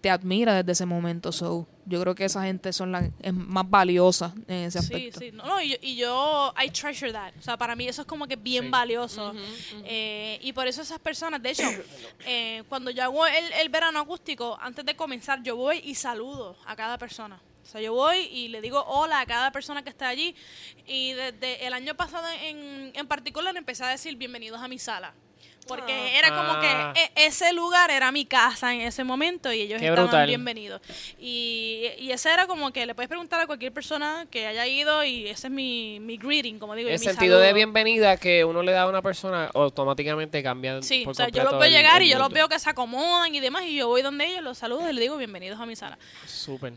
te 0.00 0.10
admira 0.10 0.54
desde 0.54 0.72
ese 0.72 0.86
momento. 0.86 1.32
So, 1.32 1.66
yo 1.86 2.00
creo 2.00 2.14
que 2.14 2.24
esa 2.24 2.42
gente 2.44 2.72
son 2.72 2.92
las 2.92 3.04
es 3.22 3.32
más 3.32 3.68
valiosa 3.70 4.34
en 4.48 4.64
ese 4.64 4.80
Sí, 4.80 4.84
aspecto. 4.94 5.20
sí. 5.20 5.30
No, 5.32 5.44
no, 5.46 5.60
y, 5.62 5.70
yo, 5.70 5.76
y 5.82 5.96
yo, 5.96 6.54
I 6.62 6.70
treasure 6.70 7.12
that. 7.12 7.32
O 7.38 7.42
sea, 7.42 7.56
para 7.56 7.74
mí 7.76 7.86
eso 7.88 8.02
es 8.02 8.08
como 8.08 8.26
que 8.26 8.36
bien 8.36 8.64
Sí. 8.64 8.70
valioso. 8.70 9.32
Eh, 9.84 10.38
y 10.42 10.52
por 10.52 10.66
eso 10.66 10.82
esas 10.82 10.98
personas, 10.98 11.42
de 11.42 11.50
hecho, 11.50 11.62
eh, 12.26 12.62
cuando 12.68 12.90
yo 12.90 13.02
hago 13.04 13.26
el, 13.26 13.52
el 13.54 13.68
verano 13.68 14.00
acústico, 14.00 14.58
antes 14.60 14.84
de 14.84 14.94
comenzar, 14.96 15.42
yo 15.42 15.56
voy 15.56 15.78
y 15.84 15.94
saludo 15.94 16.56
a 16.66 16.74
cada 16.76 16.98
persona. 16.98 17.40
O 17.62 17.68
sea, 17.68 17.80
yo 17.80 17.92
voy 17.94 18.18
y 18.18 18.46
le 18.48 18.60
digo 18.60 18.80
hola 18.86 19.20
a 19.20 19.26
cada 19.26 19.50
persona 19.50 19.82
que 19.82 19.90
está 19.90 20.08
allí. 20.08 20.36
Y 20.86 21.12
desde 21.14 21.66
el 21.66 21.72
año 21.72 21.96
pasado 21.96 22.26
en, 22.42 22.92
en 22.94 23.06
particular 23.08 23.56
empecé 23.56 23.82
a 23.84 23.88
decir 23.88 24.14
bienvenidos 24.16 24.60
a 24.60 24.68
mi 24.68 24.78
sala. 24.78 25.14
Porque 25.66 25.92
Ah. 25.92 26.18
era 26.18 26.28
como 26.36 26.52
Ah. 26.52 26.92
que 26.94 27.00
e- 27.02 27.26
ese 27.26 27.52
lugar 27.52 27.90
era 27.90 28.12
mi 28.12 28.24
casa 28.24 28.72
en 28.74 28.82
ese 28.82 29.04
momento 29.04 29.52
y 29.52 29.60
ellos 29.62 29.80
Qué 29.80 29.86
estaban 29.86 30.06
brutal. 30.06 30.26
bienvenidos. 30.26 30.80
Y, 31.18 31.86
y 31.98 32.10
ese 32.12 32.32
era 32.32 32.46
como 32.46 32.72
que 32.72 32.86
le 32.86 32.94
puedes 32.94 33.08
preguntar 33.08 33.40
a 33.40 33.46
cualquier 33.46 33.72
persona 33.72 34.26
que 34.30 34.46
haya 34.46 34.66
ido 34.66 35.02
y 35.04 35.26
ese 35.28 35.48
es 35.48 35.52
mi, 35.52 35.98
mi 36.00 36.16
greeting, 36.18 36.58
como 36.58 36.74
digo. 36.74 36.88
y 36.88 36.92
El 36.92 36.98
mi 37.00 37.04
sentido 37.04 37.38
de 37.38 37.52
bienvenida 37.52 38.16
que 38.16 38.44
uno 38.44 38.62
le 38.62 38.72
da 38.72 38.82
a 38.82 38.88
una 38.88 39.02
persona 39.02 39.50
automáticamente 39.54 40.42
cambia 40.42 40.80
Sí, 40.82 41.02
por 41.04 41.12
o 41.12 41.14
sea, 41.14 41.28
yo 41.28 41.42
los 41.44 41.58
veo 41.58 41.68
llegar 41.68 42.02
y 42.02 42.08
yo 42.10 42.18
los 42.18 42.30
veo 42.30 42.48
que 42.48 42.58
se 42.58 42.70
acomodan 42.70 43.34
y 43.34 43.40
demás, 43.40 43.64
y 43.64 43.76
yo 43.76 43.88
voy 43.88 44.02
donde 44.02 44.26
ellos, 44.26 44.42
los 44.42 44.58
saludo 44.58 44.88
y 44.88 44.92
les 44.92 45.00
digo 45.02 45.16
bienvenidos 45.16 45.58
a 45.60 45.66
mi 45.66 45.74
sala. 45.76 45.98
Súper. 46.26 46.72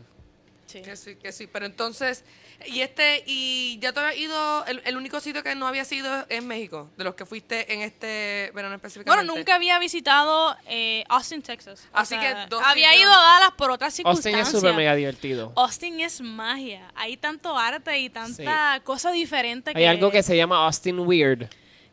Sí. 0.70 0.82
Que 0.82 0.96
sí, 0.96 1.16
que 1.16 1.32
sí. 1.32 1.46
Pero 1.46 1.66
entonces, 1.66 2.24
y 2.66 2.80
este, 2.80 3.24
y 3.26 3.78
ya 3.80 3.92
te 3.92 4.00
habías 4.00 4.16
ido, 4.18 4.64
el, 4.66 4.82
el 4.84 4.96
único 4.96 5.18
sitio 5.20 5.42
que 5.42 5.54
no 5.54 5.66
había 5.66 5.84
sido 5.84 6.26
es 6.28 6.42
México, 6.44 6.88
de 6.96 7.04
los 7.04 7.14
que 7.14 7.26
fuiste 7.26 7.72
en 7.72 7.80
este 7.80 8.52
verano 8.54 8.74
específicamente. 8.76 9.24
Bueno, 9.24 9.36
nunca 9.36 9.56
había 9.56 9.78
visitado 9.78 10.56
eh, 10.66 11.04
Austin, 11.08 11.42
Texas. 11.42 11.88
O 11.92 11.98
Así 11.98 12.14
sea, 12.14 12.20
que 12.20 12.50
dos 12.50 12.62
había 12.64 12.90
sitios. 12.90 13.08
ido 13.08 13.12
a 13.12 13.22
Dallas 13.22 13.52
por 13.56 13.70
otras 13.70 13.88
Austin 13.98 14.04
circunstancias. 14.04 14.48
es 14.48 14.60
súper 14.60 14.74
mega 14.74 14.94
divertido. 14.94 15.52
Austin 15.56 16.00
es 16.00 16.20
magia. 16.20 16.92
Hay 16.94 17.16
tanto 17.16 17.56
arte 17.58 17.98
y 17.98 18.10
tanta 18.10 18.80
cosa 18.84 19.10
diferente 19.10 19.72
Hay 19.74 19.84
algo 19.86 20.10
que 20.10 20.22
se 20.22 20.36
llama 20.36 20.64
Austin 20.66 21.00
Weird. 21.00 21.48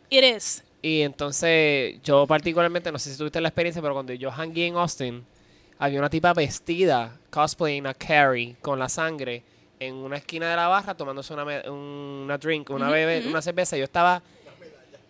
It 0.09 0.23
is. 0.23 0.63
Y 0.81 1.01
entonces, 1.01 1.99
yo 2.03 2.27
particularmente, 2.27 2.91
no 2.91 2.99
sé 2.99 3.11
si 3.11 3.17
tuviste 3.17 3.41
la 3.41 3.47
experiencia, 3.49 3.81
pero 3.81 3.93
cuando 3.95 4.13
yo 4.13 4.31
hangué 4.31 4.67
en 4.67 4.75
Austin, 4.75 5.25
había 5.79 5.99
una 5.99 6.09
tipa 6.09 6.33
vestida, 6.33 7.15
cosplaying 7.29 7.85
a 7.87 7.93
Carrie, 7.93 8.55
con 8.61 8.79
la 8.79 8.89
sangre, 8.89 9.43
en 9.79 9.93
una 9.95 10.17
esquina 10.17 10.49
de 10.49 10.55
la 10.55 10.67
barra, 10.67 10.95
tomándose 10.95 11.33
una, 11.33 11.43
una 11.71 12.37
drink, 12.37 12.69
una, 12.71 12.89
bebé, 12.89 13.27
una 13.27 13.41
cerveza. 13.41 13.77
Yo 13.77 13.83
estaba, 13.83 14.21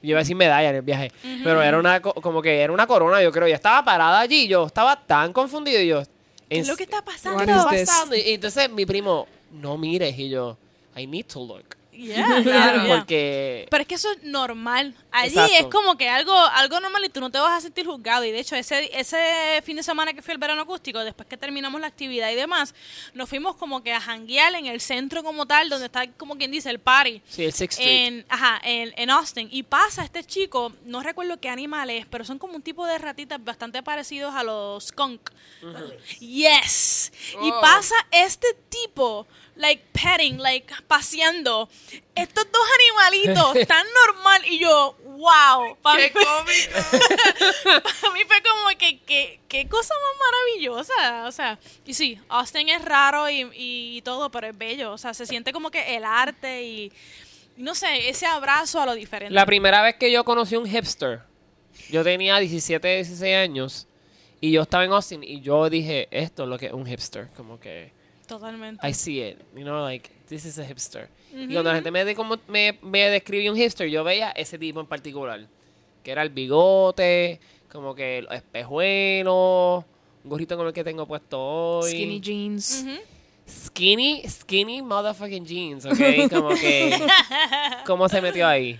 yo 0.02 0.10
iba 0.10 0.20
a 0.20 0.24
decir 0.24 0.36
medalla 0.36 0.70
en 0.70 0.76
el 0.76 0.82
viaje, 0.82 1.10
pero 1.44 1.62
era 1.62 1.78
una, 1.80 2.02
co- 2.02 2.14
como 2.16 2.42
que 2.42 2.60
era 2.62 2.74
una 2.74 2.86
corona, 2.86 3.22
yo 3.24 3.32
creo. 3.32 3.48
Yo 3.48 3.56
estaba 3.56 3.84
parada 3.86 4.20
allí, 4.20 4.48
yo 4.48 4.66
estaba 4.66 4.96
tan 5.06 5.32
confundido, 5.32 5.80
y 5.82 5.88
yo... 5.88 6.04
¿Qué 6.50 6.60
es 6.60 6.68
lo 6.68 6.76
que 6.76 6.84
está 6.84 7.02
pasando? 7.04 7.38
¿Qué 7.46 7.52
está 7.52 7.64
pasando? 7.88 8.16
Y 8.16 8.22
entonces 8.34 8.70
mi 8.70 8.86
primo, 8.86 9.26
no 9.52 9.78
mires, 9.78 10.18
y 10.20 10.30
yo, 10.30 10.58
I 10.98 11.08
need 11.08 11.26
to 11.28 11.40
look. 11.46 11.77
Yeah, 11.98 12.42
claro, 12.44 12.84
yeah. 12.86 12.96
Porque... 12.98 13.68
Pero 13.70 13.82
es 13.82 13.88
que 13.88 13.96
eso 13.96 14.12
es 14.12 14.24
normal. 14.24 14.94
Allí 15.12 15.30
Exacto. 15.30 15.54
es 15.58 15.66
como 15.66 15.98
que 15.98 16.08
algo 16.10 16.34
algo 16.34 16.80
normal 16.80 17.04
y 17.06 17.10
tú 17.10 17.20
no 17.20 17.32
te 17.32 17.39
vas 17.39 17.58
a 17.58 17.62
sentir 17.62 17.86
juzgado. 17.86 18.24
Y 18.24 18.32
de 18.32 18.39
hecho, 18.39 18.56
ese, 18.56 18.89
ese 18.98 19.62
fin 19.63 19.75
de 19.77 19.84
semana 19.84 20.13
que 20.13 20.22
fui 20.22 20.32
al 20.32 20.38
verano 20.38 20.62
acústico, 20.62 21.00
después 21.00 21.27
que 21.27 21.38
terminamos 21.38 21.82
la 21.82 21.88
actividad 21.88 22.30
y 22.30 22.36
demás, 22.36 22.75
nos 23.13 23.27
fuimos 23.27 23.56
como 23.56 23.82
que 23.82 23.94
a 23.94 24.00
janguear 24.00 24.54
en 24.56 24.68
el 24.68 24.80
centro 24.80 25.24
como 25.24 25.46
tal, 25.48 25.70
donde 25.70 25.88
está 25.88 26.06
como 26.12 26.38
quien 26.38 26.51
dice 26.51 26.70
el 26.70 26.80
party. 26.80 27.22
Sí, 27.27 27.46
el 27.46 27.54
Sixth 27.54 27.80
Street. 27.80 28.08
En, 28.08 28.25
ajá, 28.30 28.62
en, 28.63 28.94
en 28.96 29.10
Austin. 29.10 29.48
Y 29.51 29.63
pasa 29.63 30.04
este 30.04 30.24
chico, 30.24 30.74
no 30.86 31.01
recuerdo 31.01 31.39
qué 31.39 31.50
animal 31.50 31.89
es, 31.89 32.06
pero 32.06 32.24
son 32.24 32.38
como 32.38 32.54
un 32.56 32.62
tipo 32.62 32.86
de 32.86 32.98
ratitas 33.00 33.44
bastante 33.44 33.82
parecidos 33.82 34.36
a 34.36 34.44
los 34.44 34.88
skunk. 34.88 35.32
Yes. 36.20 37.12
Y 37.42 37.50
Oh. 37.51 37.62
pasa 37.62 37.96
este 38.12 38.48
tipo, 38.70 39.25
like 39.58 39.84
petting, 39.94 40.38
like 40.38 40.72
paseando. 40.88 41.70
Estos 42.16 42.48
dos 42.52 42.64
animalitos 42.80 43.68
tan 43.68 43.86
normal. 44.06 44.42
Y 44.46 44.60
yo, 44.60 44.96
wow. 45.04 45.78
Para 45.82 45.98
mí, 45.98 46.04
¡Qué 46.04 46.12
cómico! 46.14 47.82
para 47.84 48.14
mí 48.14 48.20
fue 48.28 48.42
como 48.42 48.70
que, 48.78 49.00
que, 49.00 49.40
qué 49.48 49.68
cosa 49.68 49.94
más 49.94 50.32
maravillosa. 50.32 51.28
O 51.28 51.32
sea, 51.32 51.60
y 51.86 51.94
sí, 51.94 52.20
Austin 52.30 52.70
es 52.70 52.84
raro 52.84 53.30
y, 53.30 53.50
y 53.54 54.02
todo, 54.04 54.30
pero 54.30 54.48
es 54.48 54.58
bello. 54.58 54.94
O 54.94 54.98
sea, 54.98 55.14
se 55.14 55.26
siente 55.26 55.52
como 55.52 55.72
que 55.72 55.96
el 55.96 56.06
arte 56.06 56.64
y, 56.64 56.92
no 57.58 57.76
sé, 57.76 58.10
ese 58.10 58.26
abrazo 58.26 58.82
a 58.82 58.86
lo 58.86 58.94
diferente. 58.94 59.34
La 59.34 59.46
primera 59.46 59.82
vez 59.82 59.96
que 59.96 60.12
yo 60.12 60.24
conocí 60.24 60.56
un 60.56 60.68
hipster, 60.68 61.22
yo 61.90 62.04
tenía 62.04 62.38
17, 62.38 62.88
16 62.88 63.36
años 63.36 63.88
y 64.40 64.52
yo 64.52 64.62
estaba 64.62 64.86
en 64.86 64.92
Austin 64.92 65.24
y 65.24 65.42
yo 65.42 65.70
dije, 65.70 66.08
esto 66.12 66.44
es 66.44 66.50
lo 66.50 66.58
que 66.58 66.68
es 66.68 66.74
un 66.74 66.86
hipster, 66.86 67.30
como 67.36 67.60
que 67.60 67.97
Totalmente. 68.28 68.86
I 68.86 68.94
see 68.94 69.22
it, 69.22 69.40
you 69.56 69.64
know, 69.64 69.84
like 69.84 70.10
this 70.28 70.46
is 70.46 70.60
a 70.60 70.66
hipster. 70.66 71.08
Y 71.32 71.54
cuando 71.54 71.64
la 71.64 71.76
gente 71.76 71.92
me, 71.92 72.04
de, 72.04 72.14
como, 72.14 72.38
me, 72.48 72.78
me 72.82 73.10
describía 73.10 73.52
un 73.52 73.58
hipster, 73.58 73.88
yo 73.90 74.04
veía 74.04 74.32
ese 74.32 74.58
tipo 74.60 74.80
en 74.82 74.86
particular, 74.86 75.48
que 76.04 76.12
era 76.12 76.24
el 76.24 76.30
bigote, 76.30 77.40
como 77.72 77.96
que 77.96 78.24
los 78.24 78.34
espejuelos, 78.34 79.86
un 80.24 80.30
gorrito 80.30 80.58
como 80.58 80.68
el 80.68 80.74
que 80.74 80.84
tengo 80.84 81.06
puesto 81.06 81.40
hoy. 81.40 81.92
Skinny 81.92 82.20
jeans. 82.20 82.86
Skinny, 83.50 84.24
skinny 84.28 84.82
motherfucking 84.82 85.46
jeans, 85.46 85.86
ok, 85.86 86.30
como 86.30 86.50
que, 86.50 87.00
¿cómo 87.86 88.10
se 88.10 88.22
metió 88.22 88.46
ahí? 88.46 88.78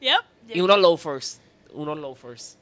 Yep. 0.00 0.54
Y 0.54 0.60
unos 0.60 0.78
loafers, 0.78 1.40
unos 1.72 1.98
loafers. 1.98 2.58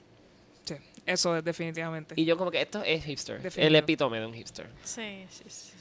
Sí, 0.64 0.74
eso 1.04 1.36
es 1.36 1.42
definitivamente. 1.42 2.14
Y 2.16 2.24
yo 2.24 2.36
como 2.36 2.52
que 2.52 2.60
esto 2.60 2.84
es 2.84 3.04
hipster, 3.04 3.40
el 3.56 3.74
epítome 3.74 4.20
de 4.20 4.26
un 4.26 4.34
hipster. 4.34 4.68
Sí, 4.84 5.24
sí, 5.28 5.44
sí. 5.48 5.72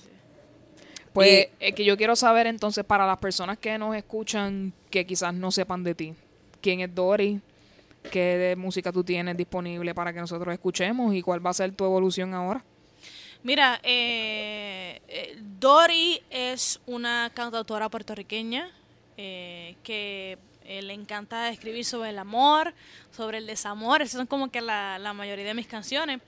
Pues 1.20 1.50
es 1.60 1.74
que 1.74 1.84
yo 1.84 1.98
quiero 1.98 2.16
saber 2.16 2.48
entonces 2.48 2.86
para 2.86 3.06
las 3.06 3.18
personas 3.18 3.58
que 3.58 3.78
nos 3.78 3.96
escuchan 3.96 4.72
que 4.90 5.06
quizás 5.06 5.34
no 5.34 5.52
sepan 5.52 5.84
de 5.84 5.94
ti, 5.94 6.14
quién 6.62 6.80
es 6.80 6.96
Dory, 6.96 7.42
qué 8.12 8.38
de 8.38 8.56
música 8.56 8.92
tú 8.92 9.04
tienes 9.04 9.36
disponible 9.36 9.94
para 9.94 10.14
que 10.14 10.20
nosotros 10.20 10.54
escuchemos 10.54 11.14
y 11.14 11.22
cuál 11.22 11.46
va 11.46 11.50
a 11.50 11.54
ser 11.54 11.74
tu 11.74 11.84
evolución 11.84 12.34
ahora. 12.34 12.64
Mira, 13.44 13.80
eh, 13.84 15.02
eh, 15.08 15.38
Dori 15.60 16.22
es 16.30 16.80
una 16.86 17.32
cantautora 17.34 17.90
puertorriqueña 17.90 18.70
eh, 19.18 19.76
que 19.84 20.38
eh, 20.66 20.82
le 20.82 20.94
encanta 20.94 21.50
escribir 21.50 21.84
sobre 21.84 22.12
el 22.12 22.20
amor, 22.20 22.74
sobre 23.12 23.40
el 23.40 23.48
desamor. 23.48 24.02
Esas 24.02 24.18
son 24.20 24.28
como 24.28 24.52
que 24.52 24.62
la, 24.62 25.00
la 25.00 25.14
mayoría 25.14 25.46
de 25.46 25.54
mis 25.54 25.68
canciones. 25.68 26.20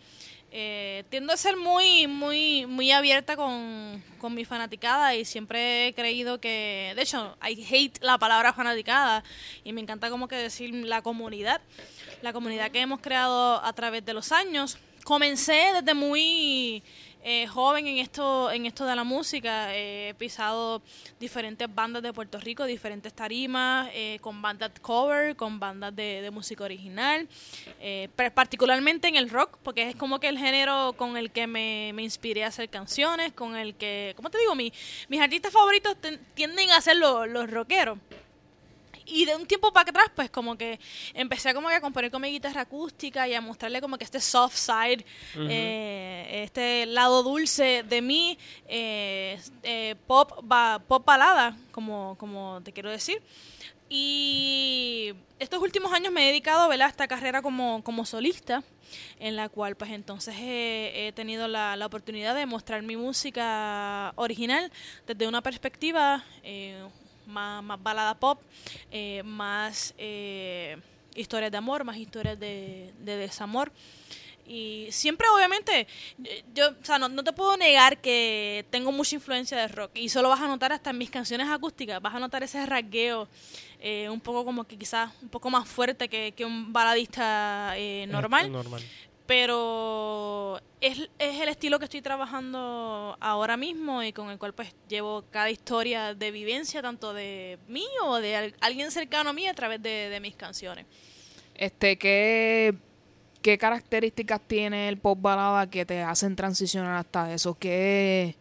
Eh, 0.54 1.06
tiendo 1.10 1.32
a 1.32 1.38
ser 1.38 1.56
muy, 1.56 2.08
muy, 2.08 2.66
muy 2.66 2.92
abierta 2.92 3.38
con, 3.38 4.04
con 4.20 4.34
mi 4.34 4.44
fanaticada 4.44 5.16
y 5.16 5.24
siempre 5.24 5.88
he 5.88 5.94
creído 5.94 6.42
que, 6.42 6.92
de 6.94 7.02
hecho, 7.02 7.38
I 7.42 7.66
hate 7.70 8.04
la 8.04 8.18
palabra 8.18 8.52
fanaticada 8.52 9.24
y 9.64 9.72
me 9.72 9.80
encanta 9.80 10.10
como 10.10 10.28
que 10.28 10.36
decir 10.36 10.74
la 10.74 11.02
comunidad, 11.02 11.62
la 12.22 12.34
comunidad 12.34 12.70
que 12.70 12.82
hemos 12.82 13.00
creado 13.00 13.64
a 13.64 13.72
través 13.72 14.06
de 14.06 14.14
los 14.14 14.34
años. 14.34 14.78
Comencé 15.06 15.72
desde 15.74 15.94
muy 15.94 16.84
eh, 17.24 17.48
joven 17.48 17.88
en 17.88 17.98
esto, 17.98 18.52
en 18.52 18.66
esto 18.66 18.86
de 18.86 18.96
la 18.96 19.04
música, 19.04 19.76
eh, 19.76 20.10
he 20.10 20.14
pisado 20.14 20.82
diferentes 21.20 21.74
bandas 21.74 22.02
de 22.04 22.12
Puerto 22.14 22.40
Rico, 22.40 22.66
diferentes 22.66 23.14
tarimas, 23.14 23.90
eh, 23.94 24.18
con 24.22 24.42
bandas 24.42 24.72
cover, 24.82 25.36
con 25.36 25.60
bandas 25.60 25.96
de, 25.96 26.22
de 26.22 26.32
música 26.32 26.64
original, 26.64 27.28
eh, 27.80 28.10
pero 28.16 28.34
particularmente 28.34 29.08
en 29.08 29.16
el 29.16 29.30
rock, 29.30 29.58
porque 29.64 29.90
es 29.90 29.96
como 29.96 30.20
que 30.20 30.28
el 30.30 30.38
género 30.38 30.94
con 30.98 31.18
el 31.18 31.32
que 31.32 31.48
me, 31.48 31.92
me 31.94 32.04
inspiré 32.04 32.44
a 32.44 32.48
hacer 32.48 32.70
canciones, 32.70 33.34
con 33.34 33.56
el 33.56 33.76
que, 33.76 34.14
¿cómo 34.16 34.30
te 34.30 34.38
digo? 34.38 34.56
Mi- 34.56 34.74
mis 35.08 35.22
artistas 35.22 35.54
favoritos 35.54 35.96
tienden 36.34 36.72
a 36.72 36.82
ser 36.82 36.96
los, 36.98 37.28
los 37.28 37.50
rockeros. 37.50 37.98
Y 39.06 39.26
de 39.26 39.36
un 39.36 39.46
tiempo 39.46 39.72
para 39.74 39.90
atrás, 39.90 40.08
pues 40.16 40.30
como 40.30 40.58
que 40.58 40.80
empecé 41.14 41.54
como 41.54 41.68
que 41.70 41.76
a 41.76 41.82
componer 41.82 42.12
con 42.12 42.22
mi 42.22 42.30
guitarra 42.32 42.62
acústica 42.62 43.28
y 43.28 43.34
a 43.34 43.42
mostrarle 43.42 43.82
como 43.82 43.98
que 43.98 44.04
este 44.04 44.20
soft 44.22 44.56
side, 44.56 45.06
eh, 45.50 46.42
este 46.44 46.86
lado 46.86 47.24
dulce 47.24 47.84
de 47.84 48.02
mí, 48.02 48.38
eh, 48.68 49.40
eh, 49.64 49.96
pop, 50.08 50.32
ba- 50.44 50.82
pop 50.88 51.06
balada, 51.06 51.58
como, 51.72 52.16
como 52.18 52.62
te 52.64 52.72
quiero 52.72 52.90
decir. 52.90 53.22
Y 53.94 55.14
estos 55.38 55.62
últimos 55.62 55.92
años 55.92 56.14
me 56.14 56.24
he 56.24 56.28
dedicado 56.28 56.70
¿verdad? 56.70 56.88
a 56.88 56.90
esta 56.92 57.08
carrera 57.10 57.42
como, 57.42 57.84
como 57.84 58.06
solista, 58.06 58.64
en 59.20 59.36
la 59.36 59.50
cual 59.50 59.76
pues 59.76 59.92
entonces 59.92 60.34
he, 60.40 61.08
he 61.08 61.12
tenido 61.12 61.50
la, 61.50 61.76
la 61.76 61.86
oportunidad 61.88 62.34
de 62.34 62.46
mostrar 62.46 62.84
mi 62.84 62.96
música 62.96 64.14
original 64.16 64.72
desde 65.06 65.28
una 65.28 65.42
perspectiva 65.42 66.24
eh, 66.44 66.82
más, 67.26 67.64
más 67.64 67.82
balada 67.82 68.16
pop, 68.16 68.42
eh, 68.92 69.22
más 69.24 69.94
eh, 69.98 70.78
historias 71.16 71.52
de 71.52 71.58
amor, 71.58 71.84
más 71.84 71.98
historias 71.98 72.40
de, 72.40 72.94
de 73.00 73.18
desamor. 73.18 73.72
Y 74.48 74.88
siempre, 74.92 75.28
obviamente, 75.34 75.88
eh, 76.24 76.44
yo, 76.54 76.72
o 76.72 76.86
sea, 76.86 77.00
no, 77.00 77.08
no 77.08 77.24
te 77.24 77.32
puedo 77.32 77.56
negar 77.56 78.00
que 78.02 78.66
tengo 78.70 78.92
mucha 78.92 79.16
influencia 79.16 79.58
de 79.58 79.68
rock. 79.68 79.92
Y 79.96 80.10
solo 80.10 80.30
vas 80.30 80.42
a 80.42 80.48
notar 80.48 80.74
hasta 80.74 80.90
en 80.90 80.98
mis 80.98 81.10
canciones 81.10 81.48
acústicas, 81.48 82.02
vas 82.02 82.16
a 82.16 82.20
notar 82.20 82.44
ese 82.44 82.66
rasgueo 82.66 83.28
eh, 83.80 84.10
un 84.10 84.20
poco 84.20 84.44
como 84.44 84.66
que 84.66 84.78
quizás 84.78 85.10
un 85.22 85.30
poco 85.30 85.50
más 85.50 85.68
fuerte 85.68 86.10
que, 86.10 86.34
que 86.34 86.44
un 86.46 86.74
baladista 86.74 87.74
eh, 87.78 88.06
normal. 88.08 88.52
Pero 89.28 90.60
es, 90.82 91.10
es 91.20 91.40
el 91.40 91.50
estilo 91.50 91.80
que 91.80 91.86
estoy 91.86 92.02
trabajando 92.02 93.16
ahora 93.20 93.56
mismo 93.56 94.04
y 94.04 94.12
con 94.14 94.30
el 94.30 94.38
cual 94.38 94.54
pues 94.54 94.74
llevo 94.90 95.24
cada 95.32 95.50
historia 95.50 96.14
de 96.14 96.32
vivencia, 96.32 96.82
tanto 96.82 97.14
de 97.14 97.58
mí 97.68 97.86
o 98.04 98.18
de 98.18 98.36
al- 98.36 98.56
alguien 98.60 98.92
cercano 98.92 99.30
a 99.30 99.34
mí 99.34 99.48
a 99.48 99.54
través 99.54 99.82
de, 99.82 100.10
de 100.10 100.20
mis 100.20 100.36
canciones. 100.36 100.86
Este, 101.56 101.98
¿qué, 101.98 102.74
¿qué 103.42 103.58
características 103.58 104.42
tiene 104.48 104.90
el 104.90 104.98
pop 104.98 105.18
balada 105.22 105.70
que 105.70 105.86
te 105.86 106.02
hacen 106.02 106.36
transicionar 106.36 106.98
hasta 106.98 107.34
eso? 107.34 107.54
¿Qué, 107.58 108.36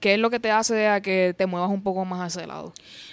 ¿Qué 0.00 0.14
es 0.14 0.18
lo 0.18 0.30
que 0.30 0.40
te 0.40 0.50
hace 0.50 0.88
a 0.88 1.00
que 1.00 1.34
te 1.38 1.46
muevas 1.46 1.70
un 1.70 1.82
poco 1.82 2.04
más 2.04 2.20
a 2.20 2.26
ese 2.40 2.46
lado? 2.46 2.72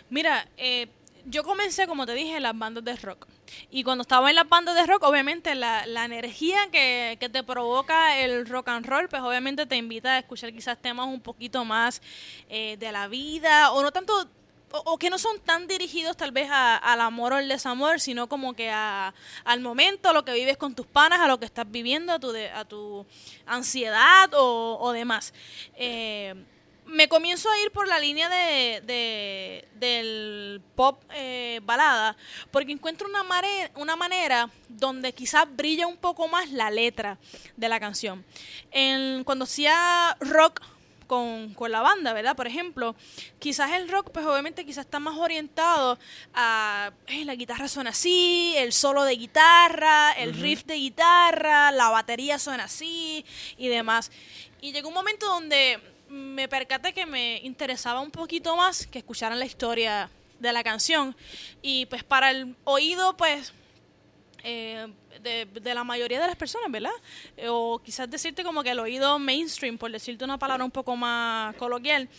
Mira, 0.09 0.47
eh, 0.57 0.87
yo 1.29 1.43
comencé, 1.43 1.87
como 1.87 2.05
te 2.05 2.13
dije, 2.13 2.37
en 2.37 2.43
las 2.43 2.57
bandas 2.57 2.83
de 2.83 2.95
rock. 2.95 3.27
Y 3.71 3.83
cuando 3.83 4.01
estaba 4.01 4.29
en 4.29 4.35
las 4.35 4.47
bandas 4.49 4.75
de 4.75 4.85
rock, 4.85 5.03
obviamente 5.03 5.55
la, 5.55 5.85
la 5.85 6.05
energía 6.05 6.59
que, 6.71 7.17
que 7.19 7.29
te 7.29 7.43
provoca 7.43 8.17
el 8.17 8.45
rock 8.47 8.69
and 8.69 8.85
roll, 8.85 9.07
pues 9.09 9.21
obviamente 9.21 9.65
te 9.65 9.75
invita 9.75 10.11
a 10.13 10.19
escuchar 10.19 10.51
quizás 10.53 10.77
temas 10.81 11.07
un 11.07 11.21
poquito 11.21 11.63
más 11.65 12.01
eh, 12.49 12.77
de 12.77 12.91
la 12.91 13.07
vida, 13.07 13.71
o 13.71 13.81
no 13.83 13.91
tanto, 13.91 14.27
o, 14.71 14.97
que 14.99 15.09
no 15.09 15.17
son 15.17 15.39
tan 15.39 15.67
dirigidos 15.67 16.15
tal 16.15 16.31
vez 16.31 16.47
a- 16.51 16.77
al 16.77 17.01
amor 17.01 17.33
o 17.33 17.35
al 17.37 17.47
desamor, 17.49 17.99
sino 17.99 18.27
como 18.29 18.53
que 18.53 18.69
a, 18.69 19.13
al 19.43 19.59
momento, 19.61 20.09
a 20.09 20.13
lo 20.13 20.23
que 20.23 20.33
vives 20.33 20.57
con 20.57 20.75
tus 20.75 20.85
panas, 20.85 21.19
a 21.19 21.27
lo 21.27 21.39
que 21.39 21.45
estás 21.45 21.69
viviendo, 21.69 22.13
a 22.13 22.19
tu, 22.19 22.31
de- 22.31 22.51
a 22.51 22.65
tu 22.65 23.05
ansiedad 23.47 24.29
o, 24.35 24.77
o 24.79 24.91
demás. 24.91 25.33
Eh, 25.75 26.35
me 26.89 27.07
comienzo 27.07 27.49
a 27.49 27.59
ir 27.61 27.71
por 27.71 27.87
la 27.87 27.99
línea 27.99 28.29
de, 28.29 28.81
de- 28.85 29.67
del 29.75 30.61
pop 30.75 31.01
eh, 31.13 31.59
balada 31.63 32.15
porque 32.51 32.71
encuentro 32.71 33.07
una, 33.07 33.23
mare- 33.23 33.71
una 33.75 33.95
manera 33.95 34.49
donde 34.67 35.13
quizás 35.13 35.45
brilla 35.49 35.87
un 35.87 35.97
poco 35.97 36.27
más 36.27 36.49
la 36.51 36.69
letra 36.71 37.17
de 37.55 37.69
la 37.69 37.79
canción. 37.79 38.25
En, 38.71 39.23
cuando 39.23 39.45
hacía 39.45 40.17
rock 40.19 40.61
con, 41.07 41.55
con 41.55 41.71
la 41.71 41.81
banda, 41.81 42.13
¿verdad? 42.13 42.35
Por 42.35 42.45
ejemplo, 42.45 42.95
quizás 43.39 43.71
el 43.71 43.89
rock, 43.89 44.11
pues 44.11 44.25
obviamente 44.27 44.63
quizás 44.63 44.85
está 44.85 44.99
más 44.99 45.17
orientado 45.17 45.97
a 46.35 46.91
eh, 47.07 47.25
la 47.25 47.33
guitarra 47.33 47.67
suena 47.67 47.89
así, 47.89 48.53
el 48.57 48.73
solo 48.73 49.03
de 49.05 49.15
guitarra, 49.15 50.11
el 50.11 50.35
riff 50.35 50.65
de 50.65 50.75
guitarra, 50.75 51.71
la 51.71 51.89
batería 51.89 52.37
suena 52.37 52.65
así 52.65 53.25
y 53.57 53.69
demás. 53.69 54.11
Y 54.61 54.71
llegó 54.71 54.89
un 54.89 54.93
momento 54.93 55.25
donde 55.25 55.79
me 56.09 56.47
percaté 56.47 56.93
que 56.93 57.05
me 57.05 57.39
interesaba 57.43 57.99
un 58.01 58.11
poquito 58.11 58.55
más 58.55 58.87
que 58.87 58.99
escucharan 58.99 59.39
la 59.39 59.45
historia 59.45 60.09
de 60.39 60.53
la 60.53 60.63
canción. 60.63 61.15
Y 61.61 61.85
pues 61.85 62.03
para 62.03 62.31
el 62.31 62.55
oído, 62.63 63.15
pues 63.15 63.53
eh, 64.43 64.87
de, 65.21 65.73
la 65.73 65.83
mayoría 65.83 66.19
de 66.19 66.27
las 66.27 66.35
personas, 66.35 66.71
¿verdad? 66.71 66.91
Eh, 67.37 67.47
o 67.49 67.81
quizás 67.83 68.09
decirte 68.09 68.43
como 68.43 68.63
que 68.63 68.71
el 68.71 68.79
oído 68.79 69.19
mainstream, 69.19 69.77
por 69.77 69.91
decirte 69.91 70.23
una 70.23 70.37
palabra 70.37 70.63
un 70.63 70.71
poco 70.71 70.95
más 70.95 71.55
coloquial, 71.55 72.09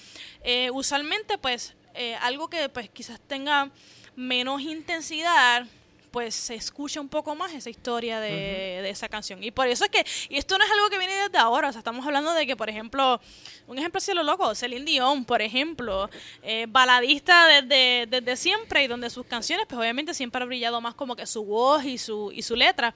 eh, 0.42 0.70
usualmente 0.72 1.38
pues 1.38 1.74
algo 2.20 2.48
que 2.48 2.68
pues 2.68 2.88
quizás 2.88 3.20
tenga 3.20 3.68
menos 4.14 4.62
intensidad 4.62 5.66
pues 6.10 6.34
se 6.34 6.54
escucha 6.54 7.00
un 7.00 7.08
poco 7.08 7.34
más 7.34 7.52
esa 7.52 7.70
historia 7.70 8.20
de, 8.20 8.80
de 8.82 8.90
esa 8.90 9.08
canción. 9.08 9.42
Y 9.42 9.50
por 9.50 9.68
eso 9.68 9.84
es 9.84 9.90
que, 9.90 10.04
y 10.28 10.36
esto 10.36 10.58
no 10.58 10.64
es 10.64 10.70
algo 10.70 10.90
que 10.90 10.98
viene 10.98 11.14
desde 11.14 11.38
ahora, 11.38 11.68
o 11.68 11.72
sea, 11.72 11.80
estamos 11.80 12.04
hablando 12.06 12.32
de 12.32 12.46
que, 12.46 12.56
por 12.56 12.68
ejemplo, 12.68 13.20
un 13.66 13.78
ejemplo 13.78 13.98
así 13.98 14.12
lo 14.12 14.22
loco, 14.22 14.54
Celine 14.54 14.84
Dion, 14.84 15.24
por 15.24 15.42
ejemplo, 15.42 16.10
eh, 16.42 16.66
baladista 16.68 17.46
desde, 17.46 18.06
desde 18.06 18.36
siempre 18.36 18.84
y 18.84 18.86
donde 18.86 19.10
sus 19.10 19.26
canciones, 19.26 19.66
pues 19.68 19.78
obviamente 19.78 20.14
siempre 20.14 20.42
ha 20.42 20.46
brillado 20.46 20.80
más 20.80 20.94
como 20.94 21.16
que 21.16 21.26
su 21.26 21.44
voz 21.44 21.84
y 21.84 21.98
su, 21.98 22.32
y 22.34 22.42
su 22.42 22.56
letra. 22.56 22.94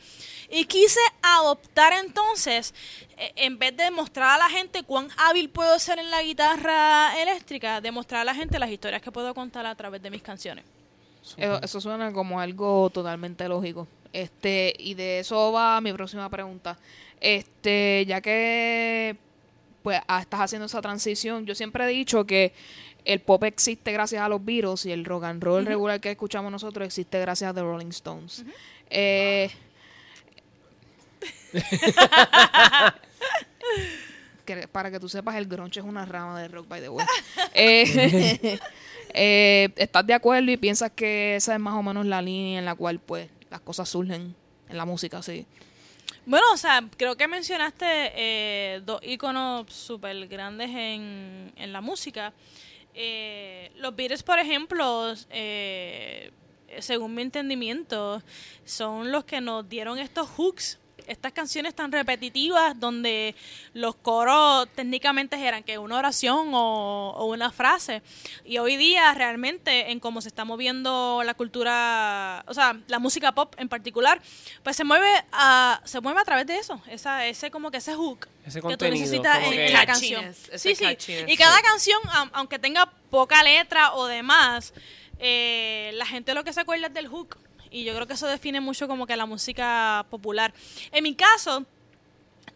Y 0.50 0.64
quise 0.64 1.00
adoptar 1.22 1.92
entonces, 1.92 2.74
eh, 3.16 3.32
en 3.36 3.58
vez 3.58 3.76
de 3.76 3.90
mostrar 3.90 4.30
a 4.30 4.38
la 4.38 4.50
gente 4.50 4.82
cuán 4.82 5.08
hábil 5.16 5.50
puedo 5.50 5.78
ser 5.78 5.98
en 5.98 6.10
la 6.10 6.22
guitarra 6.22 7.20
eléctrica, 7.20 7.80
demostrar 7.80 8.22
a 8.22 8.24
la 8.24 8.34
gente 8.34 8.58
las 8.58 8.70
historias 8.70 9.02
que 9.02 9.12
puedo 9.12 9.34
contar 9.34 9.66
a 9.66 9.74
través 9.74 10.02
de 10.02 10.10
mis 10.10 10.22
canciones. 10.22 10.64
Eso, 11.36 11.62
eso 11.62 11.80
suena 11.80 12.12
como 12.12 12.40
algo 12.40 12.90
totalmente 12.90 13.48
lógico. 13.48 13.86
Este, 14.12 14.74
y 14.78 14.94
de 14.94 15.20
eso 15.20 15.52
va 15.52 15.80
mi 15.80 15.92
próxima 15.92 16.28
pregunta. 16.30 16.78
Este, 17.20 18.04
ya 18.06 18.20
que 18.20 19.16
pues 19.82 20.00
ah, 20.08 20.20
estás 20.20 20.40
haciendo 20.40 20.66
esa 20.66 20.80
transición, 20.80 21.46
yo 21.46 21.54
siempre 21.54 21.84
he 21.84 21.88
dicho 21.88 22.24
que 22.24 22.52
el 23.04 23.20
pop 23.20 23.44
existe 23.44 23.92
gracias 23.92 24.22
a 24.22 24.28
los 24.28 24.42
Beatles 24.42 24.86
y 24.86 24.92
el 24.92 25.04
rock 25.04 25.24
and 25.24 25.42
roll 25.42 25.66
regular 25.66 26.00
que 26.00 26.12
escuchamos 26.12 26.50
nosotros 26.50 26.86
existe 26.86 27.20
gracias 27.20 27.50
a 27.50 27.54
The 27.54 27.60
Rolling 27.60 27.88
Stones. 27.88 28.44
Eh, 28.88 29.50
que- 34.44 34.68
para 34.68 34.90
que 34.90 35.00
tú 35.00 35.08
sepas, 35.08 35.36
el 35.36 35.46
grunge 35.46 35.80
es 35.80 35.86
una 35.86 36.04
rama 36.06 36.40
de 36.40 36.48
rock, 36.48 36.68
by 36.68 36.80
the 36.80 36.88
way. 36.88 37.06
Eh, 37.54 38.58
eh, 39.14 39.68
¿Estás 39.76 40.06
de 40.06 40.14
acuerdo 40.14 40.50
y 40.50 40.56
piensas 40.56 40.90
que 40.90 41.36
esa 41.36 41.54
es 41.54 41.60
más 41.60 41.74
o 41.74 41.82
menos 41.82 42.06
la 42.06 42.20
línea 42.22 42.58
en 42.58 42.64
la 42.64 42.74
cual 42.74 42.98
pues 43.00 43.28
las 43.50 43.60
cosas 43.60 43.88
surgen 43.88 44.34
en 44.68 44.76
la 44.76 44.84
música, 44.84 45.22
sí? 45.22 45.46
Bueno, 46.26 46.46
o 46.52 46.56
sea, 46.56 46.82
creo 46.96 47.16
que 47.16 47.28
mencionaste 47.28 47.84
eh, 47.86 48.80
dos 48.84 49.00
íconos 49.04 49.70
súper 49.72 50.26
grandes 50.26 50.70
en, 50.70 51.52
en 51.54 51.72
la 51.72 51.80
música. 51.80 52.32
Eh, 52.94 53.70
los 53.76 53.94
Beatles, 53.94 54.22
por 54.22 54.38
ejemplo, 54.38 55.12
eh, 55.30 56.30
según 56.78 57.14
mi 57.14 57.22
entendimiento, 57.22 58.22
son 58.64 59.12
los 59.12 59.24
que 59.24 59.40
nos 59.40 59.68
dieron 59.68 59.98
estos 59.98 60.28
hooks, 60.30 60.78
estas 61.06 61.32
canciones 61.32 61.74
tan 61.74 61.92
repetitivas 61.92 62.78
donde 62.78 63.34
los 63.72 63.94
coros 63.96 64.68
técnicamente 64.74 65.36
eran 65.44 65.62
que 65.62 65.78
una 65.78 65.98
oración 65.98 66.50
o, 66.54 67.10
o 67.16 67.24
una 67.26 67.50
frase. 67.50 68.02
Y 68.44 68.58
hoy 68.58 68.76
día 68.76 69.12
realmente 69.14 69.90
en 69.90 70.00
cómo 70.00 70.20
se 70.20 70.28
está 70.28 70.44
moviendo 70.44 71.22
la 71.24 71.34
cultura, 71.34 72.44
o 72.46 72.54
sea, 72.54 72.76
la 72.88 72.98
música 72.98 73.32
pop 73.32 73.54
en 73.58 73.68
particular, 73.68 74.20
pues 74.62 74.76
se 74.76 74.84
mueve 74.84 75.08
a, 75.32 75.80
se 75.84 76.00
mueve 76.00 76.20
a 76.20 76.24
través 76.24 76.46
de 76.46 76.56
eso, 76.58 76.80
esa, 76.88 77.26
ese 77.26 77.50
como 77.50 77.70
que 77.70 77.78
ese 77.78 77.94
hook 77.94 78.28
Ese 78.46 78.60
que 78.60 78.76
tú 78.76 78.84
necesitas 78.86 79.42
en 79.44 79.50
que- 79.50 79.70
la 79.70 79.86
canción. 79.86 80.34
Sí, 80.56 80.74
sí. 80.74 80.84
Y 81.26 81.36
cada 81.36 81.56
sí. 81.56 81.62
canción, 81.62 82.00
aunque 82.32 82.58
tenga 82.58 82.90
poca 83.10 83.42
letra 83.42 83.94
o 83.94 84.06
demás, 84.06 84.72
eh, 85.18 85.90
la 85.94 86.06
gente 86.06 86.34
lo 86.34 86.44
que 86.44 86.52
se 86.52 86.60
acuerda 86.60 86.88
es 86.88 86.94
del 86.94 87.08
hook. 87.08 87.36
Y 87.74 87.82
yo 87.82 87.92
creo 87.92 88.06
que 88.06 88.12
eso 88.14 88.28
define 88.28 88.60
mucho 88.60 88.86
como 88.86 89.04
que 89.04 89.16
la 89.16 89.26
música 89.26 90.06
popular. 90.08 90.54
En 90.92 91.02
mi 91.02 91.16
caso, 91.16 91.64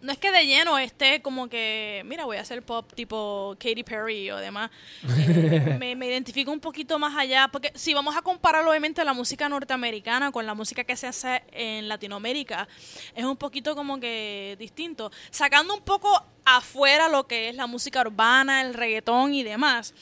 no 0.01 0.13
es 0.13 0.19
que 0.19 0.31
de 0.31 0.47
lleno 0.47 0.79
esté 0.79 1.21
como 1.23 1.49
que, 1.49 2.03
mira, 2.07 2.25
voy 2.25 2.37
a 2.37 2.43
hacer 2.43 2.63
pop 2.63 2.93
tipo 2.95 3.57
Katy 3.59 3.83
Perry 3.83 4.31
o 4.31 4.37
demás. 4.37 4.71
Eh, 5.19 5.77
me, 5.81 5.97
me 5.97 6.07
identifico 6.07 6.53
un 6.53 6.61
poquito 6.61 7.01
más 7.01 7.17
allá, 7.17 7.49
porque 7.51 7.73
si 7.75 7.95
vamos 7.95 8.17
a 8.17 8.23
comparar 8.23 8.65
obviamente 8.65 9.05
la 9.05 9.13
música 9.13 9.49
norteamericana 9.49 10.31
con 10.31 10.47
la 10.47 10.55
música 10.55 10.85
que 10.85 10.95
se 10.97 11.09
hace 11.09 11.43
en 11.51 11.89
Latinoamérica, 11.89 12.69
es 13.13 13.25
un 13.25 13.37
poquito 13.37 13.75
como 13.75 13.99
que 13.99 14.55
distinto. 14.61 15.11
Sacando 15.31 15.75
un 15.75 15.83
poco 15.83 16.25
afuera 16.45 17.09
lo 17.09 17.27
que 17.27 17.49
es 17.49 17.57
la 17.57 17.67
música 17.67 18.03
urbana, 18.03 18.63
el 18.63 18.73
reggaetón 18.73 19.35
y 19.35 19.43
demás. 19.43 19.95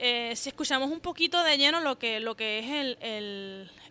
eh, 0.00 0.32
si 0.34 0.48
escuchamos 0.48 0.90
un 0.90 1.00
poquito 1.00 1.42
de 1.44 1.58
lleno 1.58 1.80
lo 1.80 1.98
que, 1.98 2.20
lo 2.20 2.34
que 2.34 2.60
es 2.60 2.96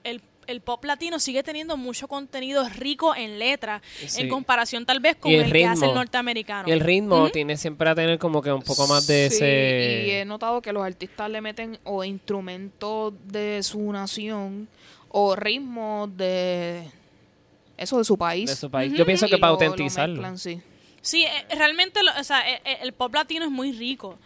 el, 0.03 0.21
el 0.49 0.61
pop 0.61 0.83
latino 0.85 1.19
sigue 1.19 1.43
teniendo 1.43 1.77
mucho 1.77 2.07
contenido 2.07 2.67
rico 2.69 3.15
en 3.15 3.39
letra, 3.39 3.81
Sí. 4.07 4.21
en 4.21 4.29
comparación 4.29 4.85
tal 4.85 4.99
vez 4.99 5.15
con 5.15 5.31
el, 5.31 5.41
el 5.41 5.51
que 5.51 5.65
hace 5.65 5.85
el 5.85 5.93
norteamericano. 5.93 6.67
Y 6.67 6.71
el 6.71 6.79
ritmo 6.79 7.29
tiene 7.29 7.55
siempre 7.57 7.89
a 7.89 7.95
tener 7.95 8.17
como 8.19 8.41
que 8.41 8.51
un 8.51 8.61
poco 8.61 8.87
más 8.87 9.07
de 9.07 9.29
Sí, 9.29 9.35
ese... 9.37 10.03
Y 10.07 10.11
he 10.11 10.25
notado 10.25 10.61
que 10.61 10.73
los 10.73 10.83
artistas 10.83 11.29
le 11.29 11.41
meten 11.41 11.79
o 11.83 12.03
instrumentos 12.03 13.13
de 13.25 13.61
su 13.63 13.91
nación 13.91 14.67
o 15.09 15.35
ritmos 15.35 16.15
de 16.17 16.83
eso 17.77 17.97
de 17.97 18.03
su 18.03 18.17
país. 18.17 18.49
de 18.49 18.55
su 18.55 18.69
país. 18.69 18.93
Yo 18.93 19.05
pienso 19.05 19.25
y 19.25 19.29
que 19.29 19.37
para 19.37 19.51
lo- 19.53 19.57
lo 19.59 19.63
autentizarlo. 19.65 20.15
mezclan, 20.15 20.37
sí. 20.37 20.61
Sí, 21.01 21.23
eh, 21.23 21.55
realmente 21.55 22.03
lo- 22.03 22.11
o 22.19 22.23
sea, 22.23 22.41
eh, 22.51 22.61
eh, 22.65 22.77
el 22.81 22.91
pop 22.93 23.13
latino 23.13 23.45
es 23.45 23.51
muy 23.51 23.71
rico. 23.71 24.17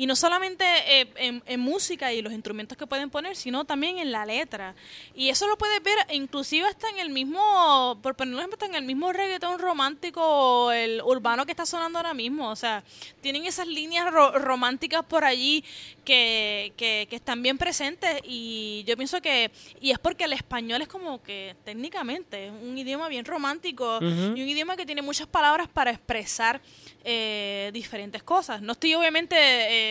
Y 0.00 0.06
no 0.06 0.14
solamente 0.14 0.64
eh, 0.86 1.08
en, 1.16 1.42
en 1.44 1.58
música 1.58 2.12
y 2.12 2.22
los 2.22 2.32
instrumentos 2.32 2.78
que 2.78 2.86
pueden 2.86 3.10
poner, 3.10 3.34
sino 3.34 3.64
también 3.64 3.98
en 3.98 4.12
la 4.12 4.24
letra. 4.24 4.76
Y 5.12 5.28
eso 5.28 5.48
lo 5.48 5.58
puedes 5.58 5.82
ver 5.82 5.98
inclusive 6.12 6.66
hasta 6.68 6.88
en 6.90 7.00
el 7.00 7.10
mismo, 7.10 7.98
por 8.00 8.14
poner 8.14 8.34
un 8.34 8.38
ejemplo, 8.38 8.54
hasta 8.54 8.66
en 8.66 8.76
el 8.76 8.84
mismo 8.84 9.12
reggaetón 9.12 9.58
romántico 9.58 10.22
o 10.22 10.70
el 10.70 11.02
urbano 11.02 11.44
que 11.44 11.50
está 11.50 11.66
sonando 11.66 11.98
ahora 11.98 12.14
mismo. 12.14 12.48
O 12.48 12.54
sea, 12.54 12.84
tienen 13.20 13.44
esas 13.44 13.66
líneas 13.66 14.10
ro- 14.12 14.38
románticas 14.38 15.04
por 15.04 15.24
allí 15.24 15.64
que, 16.04 16.72
que, 16.76 17.08
que 17.10 17.16
están 17.16 17.42
bien 17.42 17.58
presentes. 17.58 18.20
Y 18.24 18.84
yo 18.86 18.96
pienso 18.96 19.20
que, 19.20 19.50
y 19.80 19.90
es 19.90 19.98
porque 19.98 20.24
el 20.24 20.32
español 20.32 20.80
es 20.80 20.86
como 20.86 21.20
que 21.24 21.56
técnicamente 21.64 22.46
es 22.46 22.52
un 22.52 22.78
idioma 22.78 23.08
bien 23.08 23.24
romántico 23.24 23.96
Ujú. 23.96 24.36
y 24.36 24.42
un 24.42 24.48
idioma 24.48 24.76
que 24.76 24.86
tiene 24.86 25.02
muchas 25.02 25.26
palabras 25.26 25.66
para 25.68 25.90
expresar 25.90 26.60
eh, 27.04 27.70
diferentes 27.72 28.22
cosas. 28.22 28.62
No 28.62 28.72
estoy 28.74 28.94
obviamente 28.94 29.36
eh, 29.36 29.87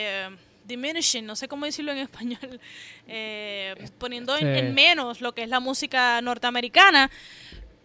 diminishing, 0.66 1.26
no 1.26 1.36
sé 1.36 1.48
cómo 1.48 1.66
decirlo 1.66 1.92
en 1.92 2.00
español, 2.00 2.60
eh, 3.08 3.74
poniendo 3.98 4.38
en, 4.38 4.48
en 4.48 4.74
menos 4.74 5.22
lo 5.22 5.34
que 5.34 5.44
es 5.44 5.50
la 5.50 5.60
música 5.60 6.22
norteamericana, 6.22 7.10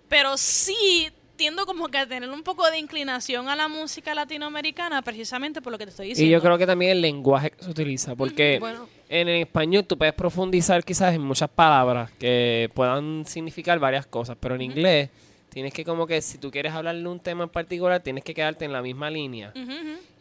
pero 0.09 0.37
sí 0.37 1.11
tiendo 1.37 1.66
como 1.66 1.88
que 1.88 1.98
a 1.98 2.07
tener 2.07 2.31
un 2.31 2.42
poco 2.42 2.70
de 2.70 2.79
inclinación 2.79 3.48
a 3.48 3.57
la 3.57 3.66
música 3.66 4.14
latinoamericana 4.14 5.03
precisamente 5.03 5.61
por 5.61 5.72
lo 5.72 5.79
que 5.79 5.85
te 5.87 5.90
estoy 5.90 6.09
diciendo. 6.09 6.29
Y 6.29 6.33
yo 6.33 6.40
creo 6.40 6.59
que 6.59 6.66
también 6.66 6.92
el 6.92 7.01
lenguaje 7.01 7.51
que 7.51 7.64
se 7.64 7.70
utiliza, 7.70 8.14
porque 8.14 8.59
Bueno. 8.61 8.88
en 9.09 9.29
el 9.29 9.42
español 9.42 9.85
tú 9.85 9.96
puedes 9.98 10.14
profundizar 10.14 10.85
quizás 10.85 11.14
en 11.14 11.22
muchas 11.22 11.48
palabras 11.48 12.11
que 12.12 12.70
puedan 12.75 13.25
significar 13.27 13.79
varias 13.79 14.07
cosas, 14.07 14.37
pero 14.38 14.55
en 14.55 14.62
inglés 14.62 15.09
tienes 15.52 15.72
que 15.72 15.84
como 15.84 16.06
que 16.06 16.22
si 16.22 16.38
tú 16.38 16.50
quieres 16.50 16.72
hablar 16.72 16.96
de 16.96 17.06
un 17.06 17.20
tema 17.20 17.44
en 17.44 17.50
particular, 17.50 18.00
tienes 18.00 18.24
que 18.24 18.34
quedarte 18.34 18.64
en 18.64 18.72
la 18.72 18.82
misma 18.82 19.10
línea. 19.10 19.52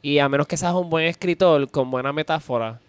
Y 0.02 0.20
a 0.20 0.28
menos 0.28 0.48
que 0.48 0.58
seas 0.58 0.74
un 0.74 0.90
buen 0.90 1.06
escritor 1.06 1.70
con 1.72 1.90
buena 1.90 2.12
metáfora, 2.12 2.80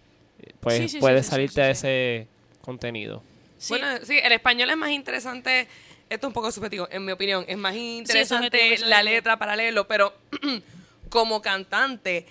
pues 0.59 0.91
Sí, 0.91 0.99
puedes 0.99 1.25
sí, 1.25 1.29
sí, 1.29 1.31
salirte 1.31 1.61
sí, 1.61 1.61
de 1.61 1.75
sí. 1.75 1.87
ese 1.87 2.27
contenido. 2.61 3.21
Sí. 3.57 3.69
Bueno, 3.69 3.87
sí, 4.03 4.19
el 4.21 4.31
español 4.33 4.69
es 4.69 4.77
más 4.77 4.89
interesante. 4.89 5.67
Esto 6.09 6.27
es 6.27 6.29
un 6.29 6.33
poco 6.33 6.51
subjetivo, 6.51 6.87
en 6.91 7.05
mi 7.05 7.11
opinión. 7.13 7.45
Es 7.47 7.57
más 7.57 7.75
interesante 7.75 8.77
la 8.79 9.01
letra 9.03 9.37
para 9.37 9.55
leerlo, 9.55 9.87
pero 9.87 10.13
como 11.09 11.41
cantante, 11.41 12.25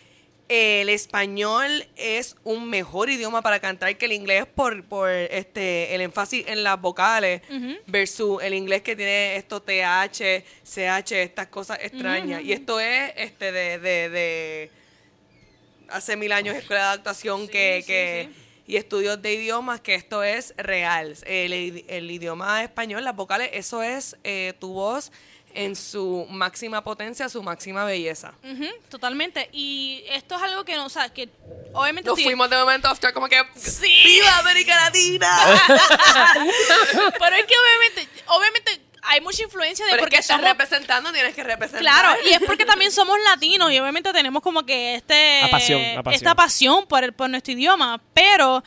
el 0.52 0.90
español 0.90 1.86
es 1.96 2.36
un 2.44 2.68
mejor 2.68 3.08
idioma 3.08 3.40
para 3.40 3.58
cantar 3.58 3.96
que 3.96 4.04
el 4.04 4.12
inglés 4.12 4.44
por, 4.44 4.84
por 4.84 5.08
este 5.08 5.94
el 5.94 6.02
énfasis 6.02 6.46
en 6.46 6.62
las 6.62 6.78
vocales 6.78 7.40
versus 7.86 8.42
el 8.42 8.52
inglés 8.52 8.82
que 8.82 8.94
tiene 8.94 9.36
esto 9.36 9.62
TH, 9.62 10.44
CH, 10.62 11.12
estas 11.12 11.46
cosas 11.46 11.78
extrañas. 11.80 12.42
Y 12.42 12.52
esto 12.52 12.80
es 12.80 13.12
este 13.16 13.50
de, 13.50 13.78
de, 13.78 14.10
de 14.10 14.70
hace 15.88 16.16
mil 16.16 16.32
años 16.32 16.54
escuela 16.54 16.88
de 16.88 16.94
actuación 16.96 17.48
que, 17.48 17.78
sí, 17.80 17.86
que 17.86 18.28
sí. 18.30 18.42
y 18.66 18.76
estudios 18.76 19.22
de 19.22 19.32
idiomas 19.32 19.80
que 19.80 19.94
esto 19.94 20.22
es 20.22 20.52
real. 20.58 21.16
El, 21.24 21.84
el 21.88 22.10
idioma 22.10 22.62
español, 22.62 23.04
las 23.04 23.16
vocales, 23.16 23.48
eso 23.54 23.82
es 23.82 24.18
eh, 24.22 24.52
tu 24.58 24.74
voz 24.74 25.12
en 25.54 25.76
su 25.76 26.26
máxima 26.30 26.82
potencia, 26.84 27.28
su 27.28 27.42
máxima 27.42 27.84
belleza. 27.84 28.32
Totalmente. 28.88 29.48
Y 29.52 30.04
esto 30.08 30.36
es 30.36 30.42
algo 30.42 30.64
que 30.64 30.76
no, 30.76 30.86
o 30.86 30.88
sea, 30.88 31.08
que 31.08 31.28
obviamente 31.72 32.08
Nos 32.10 32.18
sí- 32.18 32.24
fuimos 32.24 32.48
de 32.50 32.56
momento 32.56 32.88
after 32.88 33.12
como 33.12 33.28
que 33.28 33.42
Sí. 33.56 33.92
¡Viva 34.04 34.38
América 34.38 34.74
Latina! 34.76 35.36
Pero 37.18 37.36
es 37.36 37.44
que 37.46 37.54
obviamente, 37.58 38.08
obviamente 38.26 38.80
hay 39.04 39.20
mucha 39.20 39.42
influencia 39.42 39.84
de 39.84 39.90
Pero 39.92 40.00
es 40.00 40.04
porque 40.04 40.16
que 40.16 40.20
estás 40.20 40.36
somos- 40.36 40.50
representando, 40.50 41.12
tienes 41.12 41.34
que 41.34 41.42
representar. 41.42 41.80
Claro, 41.82 42.14
y 42.24 42.32
es 42.32 42.40
porque 42.46 42.64
también 42.64 42.92
somos 42.92 43.18
latinos 43.24 43.72
y 43.72 43.78
obviamente 43.80 44.12
tenemos 44.12 44.42
como 44.42 44.64
que 44.64 44.94
este 44.96 45.40
La 45.42 45.50
pasión, 45.50 45.82
la 45.96 46.02
pasión. 46.02 46.14
esta 46.14 46.34
pasión 46.34 46.86
por 46.86 47.02
el, 47.04 47.12
por 47.12 47.28
nuestro 47.28 47.52
idioma, 47.52 48.00
pero 48.14 48.62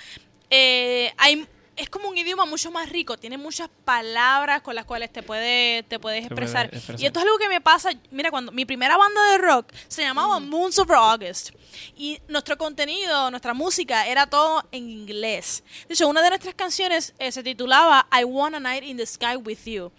eh, 0.49 1.13
hay 1.17 1.47
es 1.75 1.89
como 1.89 2.09
un 2.09 2.17
idioma 2.17 2.45
mucho 2.45 2.71
más 2.71 2.89
rico, 2.89 3.17
tiene 3.17 3.37
muchas 3.37 3.69
palabras 3.83 4.61
con 4.61 4.75
las 4.75 4.85
cuales 4.85 5.11
te 5.11 5.23
puede 5.23 5.83
te 5.83 5.99
puedes 5.99 6.21
Te 6.21 6.27
expresar. 6.27 6.65
expresar. 6.65 6.99
Y 7.01 7.05
esto 7.05 7.19
es 7.19 7.25
algo 7.25 7.37
que 7.37 7.49
me 7.49 7.61
pasa, 7.61 7.91
mira, 8.11 8.31
cuando 8.31 8.51
mi 8.51 8.65
primera 8.65 8.97
banda 8.97 9.31
de 9.31 9.37
rock 9.39 9.71
se 9.87 10.01
llamaba 10.01 10.39
Moons 10.39 10.79
Over 10.79 10.97
August 10.97 11.49
y 11.97 12.19
nuestro 12.27 12.57
contenido, 12.57 13.29
nuestra 13.31 13.53
música 13.53 14.07
era 14.07 14.27
todo 14.27 14.63
en 14.71 14.89
inglés. 14.89 15.63
De 15.87 15.93
hecho, 15.93 16.07
una 16.07 16.21
de 16.21 16.29
nuestras 16.29 16.55
canciones 16.55 17.13
eh, 17.19 17.31
se 17.31 17.43
titulaba 17.43 18.07
I 18.11 18.23
Want 18.23 18.55
a 18.55 18.59
Night 18.59 18.83
in 18.83 18.97
the 18.97 19.05
Sky 19.05 19.35
with 19.35 19.59
You. 19.65 19.91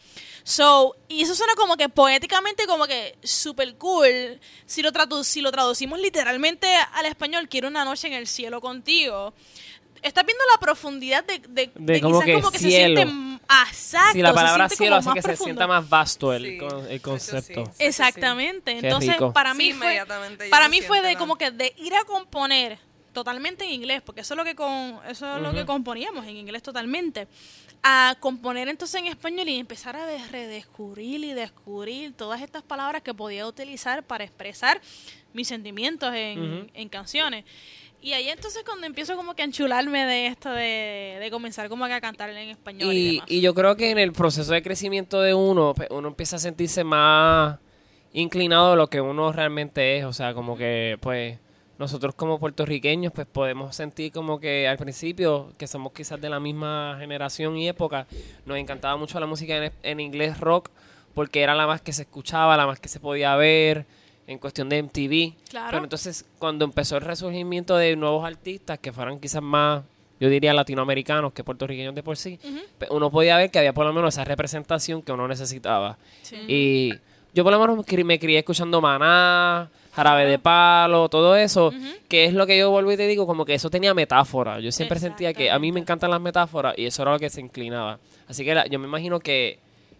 So, 0.44 0.94
y 1.08 1.22
eso 1.22 1.34
suena 1.34 1.54
como 1.56 1.76
que 1.76 1.88
poéticamente 1.88 2.66
como 2.68 2.86
que 2.86 3.18
super 3.24 3.74
cool. 3.76 4.40
Si 4.64 4.80
lo, 4.80 4.90
si 5.24 5.40
lo 5.40 5.50
traducimos 5.50 5.98
literalmente 5.98 6.72
al 6.92 7.06
español, 7.06 7.48
quiero 7.48 7.66
una 7.66 7.84
noche 7.84 8.06
en 8.06 8.12
el 8.12 8.28
cielo 8.28 8.60
contigo. 8.60 9.34
Estás 10.02 10.24
viendo 10.26 10.44
la 10.52 10.58
profundidad 10.60 11.24
de, 11.24 11.38
de, 11.48 11.70
de 11.74 12.00
como 12.00 12.20
quizás 12.20 12.26
que 12.26 12.32
como 12.34 12.50
que 12.50 12.58
se 12.58 12.68
cielo. 12.70 12.96
siente 13.02 13.40
ah, 13.48 13.64
exacto, 13.68 14.12
si 14.12 14.22
la 14.22 14.32
palabra 14.34 14.68
cielo 14.68 14.96
hace 14.96 15.10
que 15.14 15.22
se 15.22 15.36
sienta 15.36 15.66
más 15.66 15.88
vasto 15.88 16.32
el, 16.32 16.44
Sí, 16.44 16.58
con- 16.58 16.90
el 16.90 17.00
concepto. 17.00 17.64
sí. 17.66 17.84
Exactamente. 17.84 18.72
Entonces, 18.78 19.12
rico. 19.14 19.32
para 19.32 19.52
Sí, 19.52 19.58
mí 19.58 19.72
fue 19.72 20.02
para 20.50 20.68
mí 20.68 20.80
fue 20.82 21.02
de 21.02 21.16
como 21.16 21.36
que 21.36 21.50
de 21.50 21.74
ir 21.78 21.94
a 21.94 22.04
componer 22.04 22.78
totalmente 23.12 23.64
en 23.64 23.70
inglés, 23.70 24.02
porque 24.04 24.20
eso 24.20 24.34
es 24.34 24.38
lo 24.38 24.44
que 24.44 24.54
con 24.54 25.00
eso 25.08 25.36
es 25.36 25.42
lo 25.42 25.52
que 25.54 25.64
componíamos 25.64 26.26
en 26.26 26.36
inglés 26.36 26.62
totalmente. 26.62 27.28
A 27.82 28.16
componer 28.20 28.68
entonces 28.68 29.00
en 29.00 29.06
español 29.06 29.48
y 29.48 29.58
empezar 29.58 29.96
a 29.96 30.06
de- 30.06 30.18
redescubrir 30.28 31.22
y 31.24 31.32
descubrir 31.34 32.14
todas 32.14 32.42
estas 32.42 32.62
palabras 32.62 33.02
que 33.02 33.14
podía 33.14 33.46
utilizar 33.46 34.02
para 34.02 34.24
expresar 34.24 34.80
mis 35.32 35.46
sentimientos 35.48 36.12
en, 36.14 36.70
en 36.74 36.88
canciones. 36.88 37.44
Y 38.02 38.12
ahí 38.12 38.28
entonces 38.28 38.62
cuando 38.64 38.86
empiezo 38.86 39.16
como 39.16 39.34
que 39.34 39.42
a 39.42 39.44
enchularme 39.46 40.04
de 40.06 40.26
esto 40.28 40.50
de, 40.50 41.18
de 41.20 41.30
comenzar 41.30 41.68
como 41.68 41.86
que 41.86 41.92
a 41.94 42.00
cantar 42.00 42.30
en 42.30 42.50
español 42.50 42.92
y, 42.92 42.96
Y, 42.96 43.12
demás. 43.14 43.26
y 43.30 43.40
yo 43.40 43.54
creo 43.54 43.76
que 43.76 43.90
en 43.90 43.98
el 43.98 44.12
proceso 44.12 44.52
de 44.52 44.62
crecimiento 44.62 45.20
de 45.20 45.34
uno, 45.34 45.74
pues, 45.74 45.88
uno 45.90 46.08
empieza 46.08 46.36
a 46.36 46.38
sentirse 46.38 46.84
más 46.84 47.58
inclinado 48.12 48.72
a 48.72 48.76
lo 48.76 48.88
que 48.88 49.00
uno 49.00 49.32
realmente 49.32 49.98
es. 49.98 50.04
O 50.04 50.12
sea, 50.12 50.34
como 50.34 50.56
que, 50.56 50.98
pues, 51.00 51.38
nosotros 51.78 52.14
como 52.14 52.38
puertorriqueños, 52.38 53.12
pues 53.12 53.26
podemos 53.26 53.76
sentir 53.76 54.12
como 54.12 54.40
que 54.40 54.66
al 54.68 54.78
principio, 54.78 55.52
que 55.58 55.66
somos 55.66 55.92
quizás 55.92 56.20
de 56.20 56.30
la 56.30 56.40
misma 56.40 56.96
generación 56.98 57.56
y 57.58 57.68
época, 57.68 58.06
nos 58.46 58.56
encantaba 58.56 58.96
mucho 58.96 59.20
la 59.20 59.26
música 59.26 59.56
en, 59.56 59.72
en 59.82 60.00
inglés 60.00 60.40
rock, 60.40 60.70
porque 61.12 61.42
era 61.42 61.54
la 61.54 61.66
más 61.66 61.82
que 61.82 61.92
se 61.92 62.02
escuchaba, 62.02 62.56
la 62.56 62.66
más 62.66 62.80
que 62.80 62.88
se 62.88 63.00
podía 63.00 63.34
ver 63.36 63.84
en 64.26 64.38
cuestión 64.38 64.68
de 64.68 64.78
MTV. 64.82 65.34
Claro. 65.50 65.68
Pero 65.70 65.84
entonces, 65.84 66.24
cuando 66.38 66.64
empezó 66.64 66.96
el 66.96 67.02
resurgimiento 67.02 67.76
de 67.76 67.94
nuevos 67.96 68.24
artistas 68.26 68.78
que 68.78 68.92
fueran 68.92 69.20
quizás 69.20 69.42
más, 69.42 69.82
yo 70.18 70.28
diría 70.30 70.52
latinoamericanos 70.54 71.32
que 71.32 71.44
puertorriqueños 71.44 71.94
de 71.94 72.02
por 72.02 72.16
sí, 72.16 72.38
pues, 72.78 72.90
uno 72.90 73.10
podía 73.10 73.36
ver 73.36 73.50
que 73.50 73.58
había 73.58 73.72
por 73.74 73.84
lo 73.86 73.92
menos 73.92 74.14
esa 74.14 74.24
representación 74.24 75.02
que 75.02 75.12
uno 75.12 75.28
necesitaba. 75.28 75.98
Sí. 76.22 76.36
Y 76.48 76.92
yo 77.34 77.44
por 77.44 77.52
lo 77.52 77.60
menos 77.60 77.76
me 77.76 77.82
cri- 77.84 78.04
me 78.04 78.18
crié 78.18 78.38
escuchando 78.38 78.80
Maná, 78.80 79.68
Jarabe 79.92 80.24
de 80.26 80.38
Palo, 80.38 81.08
todo 81.10 81.36
eso, 81.36 81.70
que 82.08 82.24
es 82.24 82.32
lo 82.34 82.46
que 82.46 82.58
yo 82.58 82.70
vuelvo 82.70 82.92
y 82.92 82.96
te 82.96 83.06
digo, 83.06 83.26
como 83.26 83.44
que 83.44 83.54
eso 83.54 83.68
tenía 83.70 83.92
metáfora. 83.94 84.58
Yo 84.60 84.72
siempre 84.72 84.98
sentía 84.98 85.32
que 85.34 85.50
a 85.50 85.58
mí 85.58 85.70
me 85.70 85.80
encantan 85.80 86.10
las 86.10 86.20
metáforas 86.20 86.74
y 86.78 86.86
eso 86.86 87.02
era 87.02 87.12
lo 87.12 87.18
que 87.18 87.28
se 87.30 87.40
inclinaba. 87.42 87.98
Así 88.26 88.44
que 88.44 88.54
la- 88.54 88.66
yo 88.66 88.78
me 88.78 88.86
imagino 88.86 89.20
que 89.20 89.58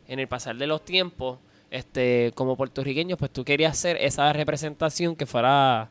en 0.09 0.19
el 0.19 0.29
pasar 0.29 0.57
de 0.57 0.67
los 0.67 0.83
tiempos, 0.85 1.39
este, 1.71 2.33
como 2.35 2.57
puertorriqueños, 2.57 3.19
pues 3.19 3.31
tú 3.31 3.45
querías 3.45 3.73
hacer 3.73 3.97
esa 4.01 4.33
representación 4.33 5.17
que 5.17 5.27
fuera 5.27 5.91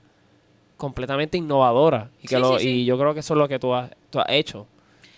completamente 0.78 1.38
innovadora. 1.38 2.10
Y, 2.22 2.28
que 2.28 2.36
Sí, 2.36 2.42
lo, 2.42 2.58
sí, 2.60 2.64
sí. 2.64 2.70
y 2.82 2.86
yo 2.86 2.98
creo 2.98 3.14
que 3.14 3.20
eso 3.22 3.34
es 3.34 3.38
lo 3.38 3.48
que 3.48 3.60
tú 3.60 3.74
has, 3.74 3.92
tú 4.10 4.20
has 4.20 4.30
hecho. 4.30 4.68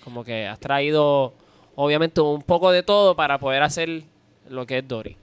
Como 0.03 0.23
que 0.23 0.47
has 0.47 0.59
traído, 0.59 1.33
obviamente, 1.75 2.21
un 2.21 2.41
poco 2.41 2.71
de 2.71 2.83
todo 2.83 3.15
para 3.15 3.39
poder 3.39 3.63
hacer 3.63 4.03
lo 4.49 4.65
que 4.65 4.79
es 4.79 4.87
Dory. 4.87 5.17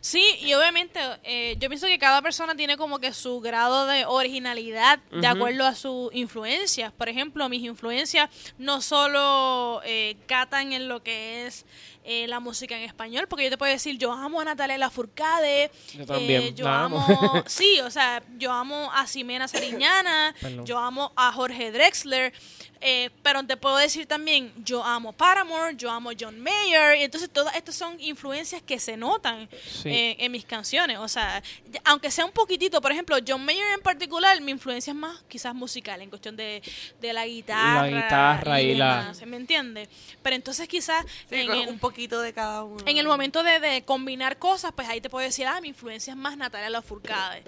Sí, 0.00 0.22
y 0.40 0.54
obviamente 0.54 1.00
eh, 1.24 1.56
yo 1.58 1.68
pienso 1.68 1.86
que 1.86 1.98
cada 1.98 2.22
persona 2.22 2.54
tiene 2.54 2.76
como 2.76 2.98
que 2.98 3.12
su 3.12 3.40
grado 3.40 3.86
de 3.86 4.04
originalidad 4.06 4.98
de 5.10 5.26
acuerdo 5.26 5.66
a 5.66 5.74
sus 5.74 6.12
influencias. 6.14 6.92
Por 6.92 7.08
ejemplo, 7.08 7.48
mis 7.48 7.62
influencias 7.62 8.30
no 8.58 8.80
solo 8.80 9.80
eh, 9.84 10.16
catan 10.26 10.72
en 10.72 10.88
lo 10.88 11.02
que 11.02 11.46
es 11.46 11.64
eh, 12.10 12.26
la 12.26 12.40
música 12.40 12.74
en 12.74 12.84
español, 12.84 13.26
porque 13.28 13.44
yo 13.44 13.50
te 13.50 13.58
puedo 13.58 13.70
decir, 13.70 13.98
yo 13.98 14.12
amo 14.12 14.40
a 14.40 14.44
Natalia 14.46 14.78
Lafourcade, 14.78 15.70
Yo 15.92 16.06
también, 16.06 16.42
eh, 16.42 16.54
yo 16.54 16.64
la 16.64 16.84
amo, 16.84 17.04
amo. 17.06 17.44
sí, 17.46 17.80
o 17.80 17.90
sea, 17.90 18.22
yo 18.38 18.50
amo 18.50 18.90
a 18.94 19.06
Ximena 19.06 19.46
Sariñana, 19.46 20.34
yo 20.64 20.78
amo 20.78 21.12
a 21.16 21.30
Jorge 21.32 21.70
Drexler, 21.70 22.32
eh, 22.80 23.10
pero 23.22 23.42
te 23.44 23.56
puedo 23.56 23.76
decir 23.76 24.06
también, 24.06 24.52
yo 24.64 24.84
amo 24.84 25.12
Paramore, 25.12 25.74
yo 25.76 25.90
amo 25.90 26.10
John 26.18 26.40
Mayer, 26.40 26.96
y 26.98 27.02
entonces 27.02 27.28
todas 27.30 27.54
estas 27.56 27.74
son 27.74 27.98
influencias 28.00 28.62
que 28.62 28.78
se 28.78 28.96
notan 28.96 29.48
Sí. 29.82 29.88
eh, 29.90 30.16
en 30.20 30.32
mis 30.32 30.44
canciones, 30.44 30.98
o 30.98 31.08
sea, 31.08 31.42
aunque 31.84 32.10
sea 32.10 32.24
un 32.24 32.32
poquitito, 32.32 32.80
por 32.80 32.92
ejemplo, 32.92 33.16
John 33.26 33.44
Mayer 33.44 33.66
en 33.74 33.80
particular, 33.82 34.40
mi 34.40 34.50
influencia 34.52 34.90
es 34.92 34.96
más 34.96 35.22
quizás 35.28 35.54
musical, 35.54 36.00
en 36.02 36.08
cuestión 36.10 36.36
de, 36.36 36.62
de 37.00 37.12
la 37.12 37.26
guitarra, 37.26 37.86
guitarra 37.88 38.60
y 38.62 38.74
la- 38.74 38.98
demás, 39.00 39.26
¿me 39.26 39.36
entiendes? 39.36 39.88
Pero 40.22 40.36
entonces 40.36 40.68
quizás 40.68 41.04
Sí, 41.28 41.34
en, 41.36 41.46
con 41.48 41.56
el, 41.58 41.68
un 41.68 41.78
poquito 41.78 42.20
de 42.20 42.32
cada 42.32 42.64
uno. 42.64 42.82
en 42.86 42.96
el 42.98 43.06
momento 43.06 43.42
de, 43.42 43.60
de 43.60 43.82
combinar 43.82 44.38
cosas, 44.38 44.72
pues 44.74 44.88
ahí 44.88 45.00
te 45.00 45.10
puedo 45.10 45.24
decir, 45.24 45.46
ah, 45.46 45.60
mi 45.60 45.68
influencia 45.68 46.12
es 46.12 46.16
más 46.16 46.36
Natalia 46.36 46.70
Lafourcade. 46.70 47.42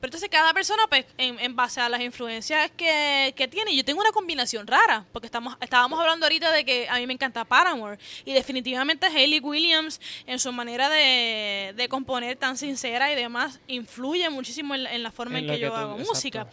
Pero 0.00 0.08
entonces 0.08 0.28
cada 0.30 0.52
persona, 0.54 0.82
pues, 0.88 1.04
en, 1.18 1.38
en 1.40 1.54
base 1.54 1.80
a 1.80 1.88
las 1.90 2.00
influencias 2.00 2.70
que, 2.76 3.34
que 3.36 3.48
tiene, 3.48 3.76
yo 3.76 3.84
tengo 3.84 4.00
una 4.00 4.12
combinación 4.12 4.66
rara, 4.66 5.04
porque 5.12 5.26
estamos 5.26 5.56
estábamos 5.60 6.00
hablando 6.00 6.24
ahorita 6.26 6.50
de 6.52 6.64
que 6.64 6.88
a 6.88 6.96
mí 6.96 7.06
me 7.06 7.12
encanta 7.12 7.44
Paramore, 7.44 7.98
y 8.24 8.32
definitivamente 8.32 9.06
Hayley 9.06 9.40
Williams, 9.40 10.00
en 10.26 10.38
su 10.38 10.52
manera 10.52 10.88
de, 10.88 11.74
de 11.76 11.88
componer 11.88 12.36
tan 12.36 12.56
sincera 12.56 13.12
y 13.12 13.14
demás, 13.14 13.60
influye 13.68 14.28
muchísimo 14.30 14.74
en, 14.74 14.84
la- 14.84 14.94
en 14.94 15.02
la 15.02 15.10
forma 15.10 15.38
En 15.38 15.46
que 15.46 15.52
que 15.54 15.58
yo 15.60 15.68
tú- 15.68 15.74
hago 15.76 15.92
exacto. 15.92 16.08
música. 16.14 16.46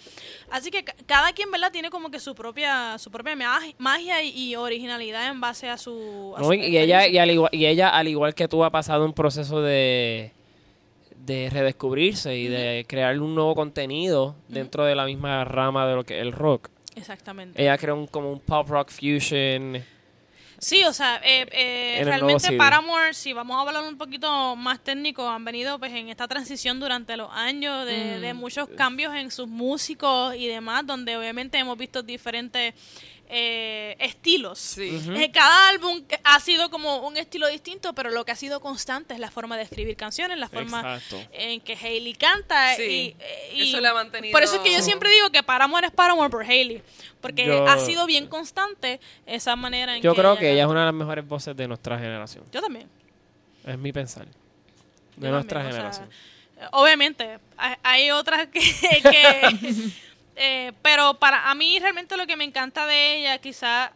Así 0.52 0.70
que 0.70 0.84
ca- 0.84 0.96
cada 1.06 1.32
quien, 1.34 1.50
¿verdad?, 1.50 1.72
tiene 1.72 1.90
como 1.90 2.12
que 2.12 2.20
su 2.20 2.36
propia 2.36 2.98
su 2.98 3.10
propia 3.12 3.36
mag- 3.36 3.76
magia 3.78 4.22
y, 4.24 4.30
y 4.30 4.56
originalidad 4.58 5.28
en 5.28 5.40
base 5.40 5.70
a 5.70 5.78
su... 5.78 6.34
a 6.36 6.42
No, 6.42 6.48
su 6.48 6.54
y, 6.54 6.78
ella, 6.78 7.08
y, 7.08 7.18
al 7.18 7.32
igual, 7.32 7.50
y 7.54 7.66
ella, 7.66 7.90
al 7.90 8.08
igual 8.10 8.36
que 8.36 8.48
tú, 8.50 8.64
ha 8.66 8.70
pasado 8.72 9.06
un 9.06 9.14
proceso 9.14 9.62
de, 9.62 10.32
de 11.28 11.50
redescubrirse 11.52 12.36
y 12.38 12.48
de 12.48 12.86
crear 12.88 13.20
un 13.20 13.36
nuevo 13.36 13.54
contenido 13.54 14.36
dentro 14.48 14.86
de 14.86 14.96
la 14.96 15.06
misma 15.06 15.44
rama 15.44 15.86
de 15.86 15.96
lo 15.96 16.04
que 16.06 16.20
el 16.20 16.32
rock. 16.32 16.70
Exactamente. 16.96 17.62
Ella 17.62 17.78
creó 17.78 17.96
un, 17.96 18.08
como 18.08 18.32
un 18.32 18.40
pop 18.40 18.68
rock 18.70 18.90
fusion. 18.90 19.84
Sí, 20.60 20.84
o 20.86 20.92
sea, 20.94 21.22
eh, 21.24 21.46
eh, 21.52 22.02
realmente. 22.04 22.52
Paramore, 22.58 23.14
si 23.14 23.32
vamos 23.32 23.56
a 23.58 23.62
hablar 23.68 23.84
un 23.84 23.96
poquito 23.96 24.56
más 24.56 24.80
técnico, 24.80 25.28
han 25.30 25.46
venido 25.46 25.78
pues 25.78 25.92
en 25.94 26.10
esta 26.10 26.28
transición 26.28 26.80
durante 26.80 27.16
los 27.16 27.30
años 27.32 27.86
de, 27.86 28.18
Mm. 28.18 28.22
de 28.22 28.34
muchos 28.34 28.68
cambios 28.70 29.14
en 29.14 29.30
sus 29.30 29.48
músicos 29.48 30.34
y 30.36 30.48
demás, 30.48 30.88
donde 30.88 31.16
obviamente 31.16 31.60
hemos 31.60 31.78
visto 31.78 32.02
diferentes 32.02 32.74
eh, 33.30 33.96
estilos. 34.00 34.58
Sí. 34.60 35.02
Eh, 35.16 35.32
Cada 35.32 35.70
álbum 35.70 36.04
ha 36.24 36.40
sido 36.40 36.70
como 36.70 37.06
un 37.08 37.18
estilo 37.18 37.48
distinto, 37.48 37.94
pero 37.94 38.10
lo 38.10 38.24
que 38.26 38.32
ha 38.32 38.36
sido 38.36 38.60
constante 38.62 39.14
es 39.14 39.20
la 39.20 39.30
forma 39.32 39.58
de 39.58 39.64
escribir 39.64 39.96
canciones, 39.98 40.38
la 40.38 40.48
forma 40.50 40.80
Exacto. 40.96 41.20
en 41.34 41.60
que 41.62 41.74
Hailey 41.76 42.14
canta. 42.14 42.76
Sí, 42.76 43.16
y, 43.54 43.62
y 43.62 43.70
eso 43.70 43.82
le 43.82 43.88
ha 43.90 43.94
mantenido- 43.94 44.32
Por 44.32 44.44
eso 44.44 44.56
es 44.56 44.62
que 44.62 44.72
yo 44.74 44.82
siempre 44.82 45.10
digo 45.10 45.30
que 45.30 45.44
Paramore 45.44 45.88
es 45.88 45.94
Paramore 45.94 46.30
por 46.30 46.44
Hailey, 46.44 46.82
porque 47.22 47.46
Yo- 47.46 47.68
ha 47.68 47.80
sido 47.80 48.06
bien 48.06 48.28
constante 48.28 49.00
esa 49.26 49.56
manera 49.56 49.96
en 49.98 50.02
Yo 50.02 50.14
que 50.14 50.22
creo 50.22 50.38
que 50.38 50.52
ella 50.54 50.64
es 50.64 50.70
una 50.70 50.80
de 50.82 50.86
las 50.88 50.96
mejores 50.96 51.28
voces 51.28 51.56
de 51.56 51.68
nuestra 51.68 51.98
generación. 52.00 52.46
Yo 52.52 52.62
también. 52.62 52.88
Es 53.66 53.78
mi 53.78 53.92
pensar. 53.92 54.26
De 55.16 55.28
yo 55.28 55.32
nuestra 55.34 55.62
también, 55.64 55.82
o 55.86 55.92
sea, 55.94 56.04
generación. 56.06 56.70
obviamente, 56.72 57.40
hay, 57.58 57.76
hay 57.84 58.12
otras 58.12 58.48
que... 58.48 58.60
que, 59.02 59.92
eh, 60.38 60.72
pero 60.82 61.16
para 61.16 61.50
a 61.50 61.56
mí 61.56 61.80
realmente 61.80 62.16
lo 62.16 62.28
que 62.28 62.36
me 62.36 62.44
encanta 62.44 62.86
de 62.86 63.18
ella, 63.18 63.38
quizá 63.40 63.92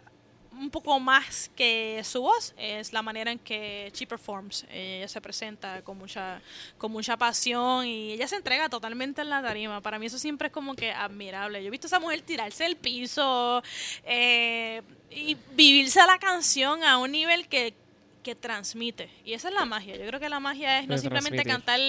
un 0.51 0.69
poco 0.69 0.99
más 0.99 1.49
que 1.55 2.01
su 2.03 2.21
voz, 2.21 2.53
es 2.57 2.93
la 2.93 3.01
manera 3.01 3.31
en 3.31 3.39
que 3.39 3.91
she 3.93 4.05
performs. 4.05 4.65
Ella 4.69 5.07
se 5.07 5.21
presenta 5.21 5.81
con 5.81 5.97
mucha, 5.97 6.41
con 6.77 6.91
mucha 6.91 7.17
pasión 7.17 7.85
y 7.85 8.11
ella 8.11 8.27
se 8.27 8.35
entrega 8.35 8.69
totalmente 8.69 9.21
en 9.21 9.29
la 9.29 9.41
tarima. 9.41 9.81
Para 9.81 9.97
mí 9.97 10.07
eso 10.07 10.19
siempre 10.19 10.47
es 10.47 10.53
como 10.53 10.75
que 10.75 10.91
admirable. 10.91 11.61
Yo 11.61 11.67
he 11.67 11.71
visto 11.71 11.87
a 11.87 11.89
esa 11.89 11.99
mujer 11.99 12.21
tirarse 12.21 12.65
el 12.65 12.75
piso 12.75 13.63
eh, 14.03 14.81
y 15.09 15.37
vivirse 15.53 15.99
la 16.05 16.19
canción 16.19 16.83
a 16.83 16.97
un 16.97 17.11
nivel 17.11 17.47
que, 17.47 17.73
que 18.21 18.35
transmite. 18.35 19.09
Y 19.23 19.33
esa 19.33 19.47
es 19.49 19.53
la 19.53 19.65
magia. 19.65 19.95
Yo 19.95 20.05
creo 20.05 20.19
que 20.19 20.29
la 20.29 20.39
magia 20.39 20.79
es 20.79 20.87
no 20.87 20.97
simplemente 20.97 21.43
cantar... 21.43 21.79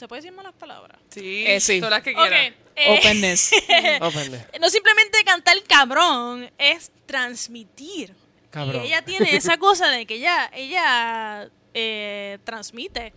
¿Se 0.00 0.08
puede 0.08 0.22
decir 0.22 0.34
malas 0.34 0.54
palabras? 0.54 0.98
Sí, 1.10 1.44
Eh, 1.46 1.60
sí. 1.60 1.78
todas 1.78 1.90
las 1.90 2.02
que 2.02 2.14
quieras. 2.14 2.52
eh, 2.74 2.98
Openness. 2.98 3.50
Ópende. 4.00 4.46
no 4.58 4.70
simplemente 4.70 5.22
cantar 5.26 5.62
cabrón, 5.64 6.50
es 6.56 6.90
transmitir. 7.04 8.14
Cabrón. 8.48 8.82
Y 8.82 8.86
ella 8.88 9.02
tiene 9.02 9.36
esa 9.36 9.58
cosa 9.58 9.90
de 9.90 10.06
que 10.06 10.14
ella, 10.14 10.50
ella 10.54 11.50
eh, 11.74 12.38
transmite. 12.44 13.12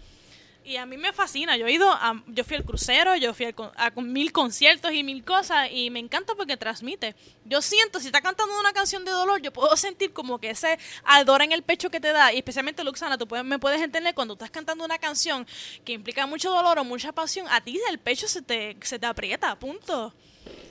Y 0.65 0.78
a 0.78 0.86
mí 0.86 0.95
me 0.97 1.12
fascina. 1.12 1.58
Yo 1.58 1.67
he 1.67 1.73
ido, 1.73 1.91
a, 1.91 2.23
yo 2.28 2.43
fui 2.45 2.56
al 2.56 2.63
crucero, 2.63 3.15
yo 3.17 3.34
fui 3.34 3.45
al 3.47 3.56
a, 3.76 3.91
mil 4.02 4.32
conciertos 4.32 4.93
y 4.93 5.04
mil 5.04 5.23
cosas 5.26 5.67
y 5.71 5.89
me 5.89 5.99
encanta 5.99 6.36
porque 6.36 6.56
transmite. 6.56 7.15
Yo 7.43 7.62
siento, 7.62 7.99
si 7.99 8.06
está 8.08 8.21
cantando 8.21 8.58
una 8.60 8.71
canción 8.71 9.04
de 9.04 9.12
dolor, 9.12 9.41
yo 9.41 9.52
puedo 9.52 9.76
sentir 9.76 10.13
como 10.13 10.39
que 10.39 10.52
ese 10.52 10.80
ardor 11.04 11.41
en 11.41 11.52
el 11.52 11.63
pecho 11.63 11.89
que 11.89 11.99
te 11.99 12.13
da. 12.13 12.32
Y 12.32 12.38
especialmente, 12.38 12.84
Luxana, 12.84 13.17
tú 13.17 13.28
puedes- 13.28 13.45
me 13.45 13.60
puedes 13.60 13.82
entender 13.82 14.13
cuando 14.15 14.36
estás 14.36 14.52
cantando 14.52 14.86
una 14.86 14.97
canción 14.99 15.45
que 15.84 15.91
implica 15.91 16.26
mucho 16.28 16.49
dolor 16.49 16.80
o 16.80 16.84
mucha 16.86 17.12
pasión, 17.12 17.45
a 17.49 17.60
ti 17.62 17.80
el 17.89 17.99
pecho 17.99 18.28
se 18.28 18.41
te, 18.41 18.78
se 18.82 18.97
te 18.99 19.06
aprieta, 19.06 19.54
punto. 19.60 20.13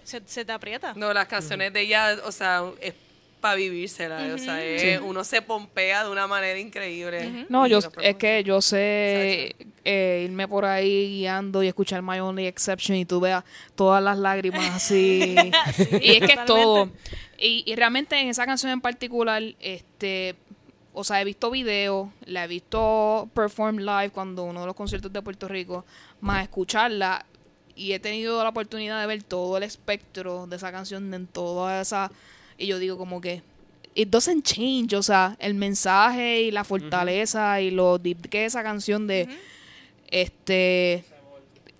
Se, 0.04 0.22
se 0.26 0.44
te 0.44 0.52
aprieta. 0.52 0.94
No, 0.96 1.12
las 1.12 1.26
canciones 1.28 1.72
de 1.72 1.82
ella, 1.82 2.16
o 2.24 2.32
sea, 2.32 2.62
es 2.80 2.94
para 3.42 3.56
vivírsela. 3.56 4.32
O 4.34 4.38
sea, 4.38 4.64
es- 4.64 5.00
uno 5.02 5.22
se 5.24 5.42
pompea 5.42 6.04
de 6.04 6.10
una 6.10 6.26
manera 6.26 6.58
increíble. 6.58 7.44
No, 7.50 7.66
yo, 7.66 7.80
es 8.00 8.16
que 8.16 8.42
yo 8.42 8.62
sé 8.62 9.54
eh, 9.84 10.22
irme 10.24 10.48
por 10.48 10.64
ahí 10.64 11.18
guiando 11.18 11.62
y 11.62 11.68
escuchar 11.68 12.00
My 12.00 12.20
Only 12.20 12.46
Exception 12.46 12.96
y 12.96 13.04
tú 13.04 13.20
veas 13.20 13.44
todas 13.74 14.02
las 14.02 14.16
lágrimas 14.16 14.70
así. 14.70 15.36
Sí, 15.74 15.86
y 16.00 16.10
es 16.12 16.20
que 16.26 16.32
es 16.32 16.44
todo. 16.46 16.88
Y, 17.38 17.64
y 17.66 17.74
realmente 17.76 18.18
en 18.18 18.28
esa 18.28 18.46
canción 18.46 18.72
en 18.72 18.80
particular, 18.80 19.42
este, 19.60 20.36
o 20.94 21.02
sea, 21.04 21.20
he 21.20 21.24
visto 21.24 21.50
videos, 21.50 22.08
la 22.24 22.44
he 22.44 22.48
visto 22.48 23.28
perform 23.34 23.78
live 23.78 24.10
cuando 24.10 24.44
uno 24.44 24.60
de 24.60 24.66
los 24.66 24.76
conciertos 24.76 25.12
de 25.12 25.20
Puerto 25.20 25.48
Rico, 25.48 25.84
más 26.20 26.44
escucharla 26.44 27.26
y 27.74 27.92
he 27.94 27.98
tenido 27.98 28.42
la 28.42 28.50
oportunidad 28.50 29.00
de 29.00 29.06
ver 29.06 29.22
todo 29.24 29.56
el 29.56 29.62
espectro 29.64 30.46
de 30.46 30.56
esa 30.56 30.70
canción 30.70 31.12
en 31.14 31.26
toda 31.26 31.80
esa 31.80 32.12
y 32.62 32.68
yo 32.68 32.78
digo 32.78 32.96
como 32.96 33.20
que 33.20 33.42
it 33.94 34.08
doesn't 34.08 34.42
change, 34.44 34.94
o 34.94 35.02
sea, 35.02 35.36
el 35.38 35.54
mensaje 35.54 36.42
y 36.42 36.50
la 36.50 36.64
fortaleza 36.64 37.60
y 37.60 37.70
lo 37.70 37.98
deep 37.98 38.28
que 38.28 38.46
es 38.46 38.52
esa 38.52 38.62
canción 38.62 39.06
de 39.06 39.28
este 40.08 41.04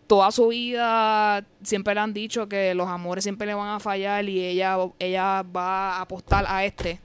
toda 0.07 0.31
su 0.31 0.49
vida 0.49 1.45
siempre 1.63 1.95
le 1.95 2.01
han 2.01 2.13
dicho 2.13 2.49
que 2.49 2.75
los 2.75 2.89
amores 2.89 3.25
siempre 3.25 3.47
le 3.47 3.55
van 3.55 3.69
a 3.69 3.81
fallar 3.81 4.29
y 4.29 4.45
ella 4.45 4.77
ella 4.99 5.43
va 5.43 5.97
a 5.97 6.03
apostar 6.03 6.45
a 6.49 6.65
este 6.65 7.01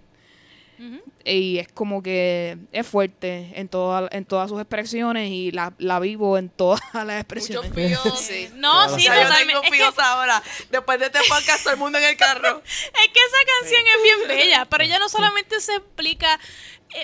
Ujú. 0.80 1.02
y 1.26 1.58
es 1.58 1.68
como 1.70 2.04
que 2.04 2.58
es 2.72 2.86
fuerte 2.86 3.52
en 3.56 3.68
toda, 3.68 4.08
en 4.12 4.26
todas 4.26 4.50
sus 4.50 4.60
expresiones 4.60 5.30
y 5.32 5.52
la, 5.52 5.74
la 5.80 6.00
vivo 6.00 6.38
en 6.38 6.50
todas 6.50 6.82
las 6.94 7.06
Muchos 7.06 7.20
expresiones 7.20 7.74
fíos. 7.74 8.20
Sí. 8.28 8.50
No, 8.56 8.90
sí, 8.96 9.06
yo 9.06 9.12
tengo 9.12 9.24
totalmente. 9.28 9.66
Es 9.68 9.72
que, 9.72 9.78
fíos 9.78 10.00
ahora. 10.00 10.44
Después 10.70 11.00
de 11.00 11.06
este 11.08 11.20
podcast, 11.28 11.64
todo 11.64 11.74
el 11.74 11.80
mundo 11.80 11.98
en 11.98 12.04
el 12.04 12.18
carro. 12.18 12.62
es 12.66 12.92
que 12.92 13.20
esa 13.20 13.38
canción 13.60 13.82
es 13.88 14.04
bien 14.04 14.28
bella, 14.28 14.66
pero 14.66 14.84
ella 14.84 15.00
no 15.00 15.10
solamente 15.10 15.60
se 15.62 15.76
explica 15.76 16.40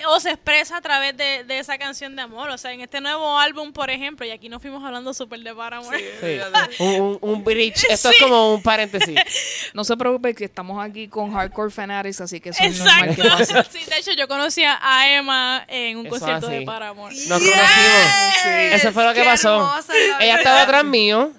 o 0.08 0.18
se 0.18 0.30
expresa 0.30 0.78
a 0.78 0.80
través 0.80 1.16
de, 1.16 1.44
de 1.44 1.58
esa 1.58 1.78
canción 1.78 2.16
de 2.16 2.22
amor. 2.22 2.50
O 2.50 2.58
sea, 2.58 2.72
en 2.72 2.80
este 2.80 3.00
nuevo 3.00 3.38
álbum, 3.38 3.72
por 3.72 3.90
ejemplo, 3.90 4.26
y 4.26 4.30
aquí 4.30 4.48
nos 4.48 4.60
fuimos 4.62 4.82
hablando 4.84 5.12
súper 5.14 5.40
de 5.40 5.54
Paramore. 5.54 5.98
Sí. 6.20 6.82
Un, 6.82 7.00
un, 7.00 7.18
un 7.20 7.44
bridge. 7.44 7.84
Esto 7.90 8.10
es 8.10 8.16
como 8.18 8.54
un 8.54 8.62
paréntesis. 8.62 9.14
no 9.74 9.84
se 9.84 9.96
preocupe 9.96 10.34
que 10.34 10.44
estamos 10.46 10.82
aquí 10.84 11.06
con 11.08 11.32
hardcore 11.32 11.70
fanatics 11.70 12.20
así 12.22 12.40
que 12.40 12.48
eso 12.50 12.62
es 12.64 12.78
normal 12.78 13.14
que 13.14 13.22
pase 13.24 13.64
Sí, 13.70 13.84
de 13.90 13.98
hecho, 13.98 14.12
yo 14.12 14.26
conocí 14.28 14.62
a 14.64 15.06
Emma 15.14 15.64
en 15.68 15.98
un 15.98 16.06
Eso 16.06 16.16
concierto 16.18 16.46
así. 16.46 16.56
de 16.58 16.62
Paramore. 16.66 17.14
Nos 17.14 17.40
Yes. 17.42 17.50
conocimos. 17.52 18.72
Eso 18.74 18.92
fue 18.92 19.04
lo 19.04 19.12
que 19.14 19.20
Qué 19.20 19.26
pasó. 19.26 19.54
hermosa 19.56 19.92
Ella 20.20 20.36
estaba 20.36 20.62
atrás 20.62 20.84
mío. 20.84 21.30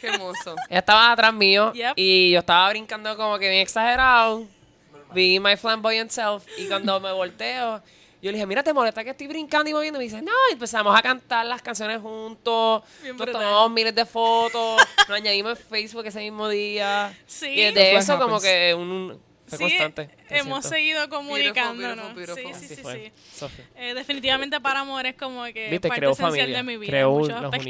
Qué 0.00 0.08
hermoso. 0.08 0.56
Ella 0.68 0.78
estaba 0.80 1.12
atrás 1.12 1.32
mío. 1.32 1.72
Yep. 1.72 1.92
Y 1.96 2.30
yo 2.32 2.40
estaba 2.40 2.68
brincando 2.70 3.16
como 3.16 3.38
que 3.38 3.48
bien 3.48 3.62
exagerado. 3.62 4.44
Vi 5.12 5.40
my 5.40 5.56
flamboyant 5.56 6.10
self. 6.10 6.44
Y 6.58 6.66
cuando 6.66 6.98
me 7.00 7.12
volteo, 7.12 7.82
yo 8.22 8.30
le 8.30 8.32
dije, 8.36 8.46
mira, 8.46 8.62
¿te 8.62 8.72
molesta 8.72 9.02
que 9.02 9.10
estoy 9.10 9.26
brincando 9.26 9.68
y 9.68 9.74
moviendo? 9.74 9.98
Y 10.00 10.04
me 10.04 10.04
dice, 10.04 10.22
no. 10.22 10.32
Y 10.50 10.52
empezamos 10.52 10.96
a 10.96 11.02
cantar 11.02 11.44
las 11.46 11.60
canciones 11.60 12.00
juntos. 12.00 12.82
Bien 13.02 13.16
Nos 13.16 13.26
brutal. 13.26 13.42
tomamos 13.42 13.70
miles 13.70 13.94
de 13.94 14.06
fotos. 14.06 14.80
Nos 15.08 15.16
añadimos 15.16 15.58
en 15.58 15.66
Facebook 15.66 16.06
ese 16.06 16.20
mismo 16.20 16.48
día. 16.48 17.16
Sí. 17.26 17.48
Y 17.48 17.72
That's 17.72 18.04
eso 18.04 18.18
como 18.18 18.40
que 18.40 18.74
un... 18.74 19.20
Fue 19.56 19.68
Sí, 19.68 19.78
constante. 19.78 20.10
lo 20.30 20.36
hemos 20.36 20.60
siento. 20.64 20.68
seguido 20.68 21.08
comunicándonos. 21.08 22.14
beautiful, 22.14 22.42
beautiful. 22.42 22.54
Sí, 22.54 22.58
sí, 22.60 22.64
Así 22.66 22.76
sí, 22.76 22.82
fue. 22.82 23.12
sí. 23.14 23.38
Sofía. 23.38 23.64
Eh, 23.76 23.94
definitivamente 23.94 24.60
para 24.60 24.80
amor 24.80 25.06
es 25.06 25.14
como 25.14 25.44
que 25.44 25.68
Viste, 25.70 25.88
parte 25.88 26.00
creó 26.00 26.12
esencial 26.12 26.30
familia, 26.32 26.56
de 26.58 26.62
mi 26.62 26.76
vida. 26.76 26.90
creó. 26.90 27.20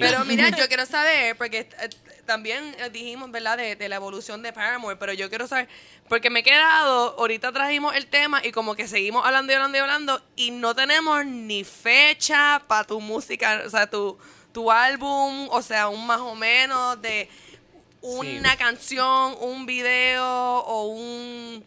Pero 0.01 0.25
mira, 0.25 0.49
yo 0.51 0.67
quiero 0.69 0.87
saber, 0.87 1.37
porque 1.37 1.61
eh, 1.61 1.91
también 2.27 2.75
eh, 2.79 2.91
dijimos, 2.91 3.31
¿verdad?, 3.31 3.57
de, 3.59 3.77
de 3.77 3.89
la 3.89 3.97
evolución 3.97 4.43
de 4.43 4.53
Paramore, 4.53 4.97
pero 4.97 5.13
yo 5.13 5.29
quiero 5.29 5.47
saber, 5.47 5.69
porque 6.09 6.31
me 6.31 6.41
he 6.41 6.43
quedado, 6.43 7.17
ahorita 7.19 7.53
trajimos 7.53 7.95
el 7.97 8.07
tema 8.07 8.41
y 8.45 8.53
como 8.53 8.75
que 8.75 8.87
seguimos 8.87 9.25
hablando 9.27 9.53
y 9.53 9.57
hablando 9.57 9.79
y 9.79 9.81
hablando 9.81 10.23
y 10.37 10.51
no 10.53 10.75
tenemos 10.75 11.25
ni 11.27 11.65
fecha 11.65 12.63
para 12.69 12.85
tu 12.85 13.01
música, 13.01 13.63
o 13.67 13.71
sea, 13.71 13.89
tu, 13.89 14.19
tu 14.53 14.71
álbum, 14.71 15.49
o 15.51 15.63
sea, 15.63 15.89
un 15.89 16.07
más 16.07 16.21
o 16.21 16.35
menos 16.35 17.01
de 17.03 17.29
una 18.03 18.57
canción, 18.57 19.37
un 19.41 19.67
video 19.67 20.25
o 20.27 20.87
un... 20.89 21.65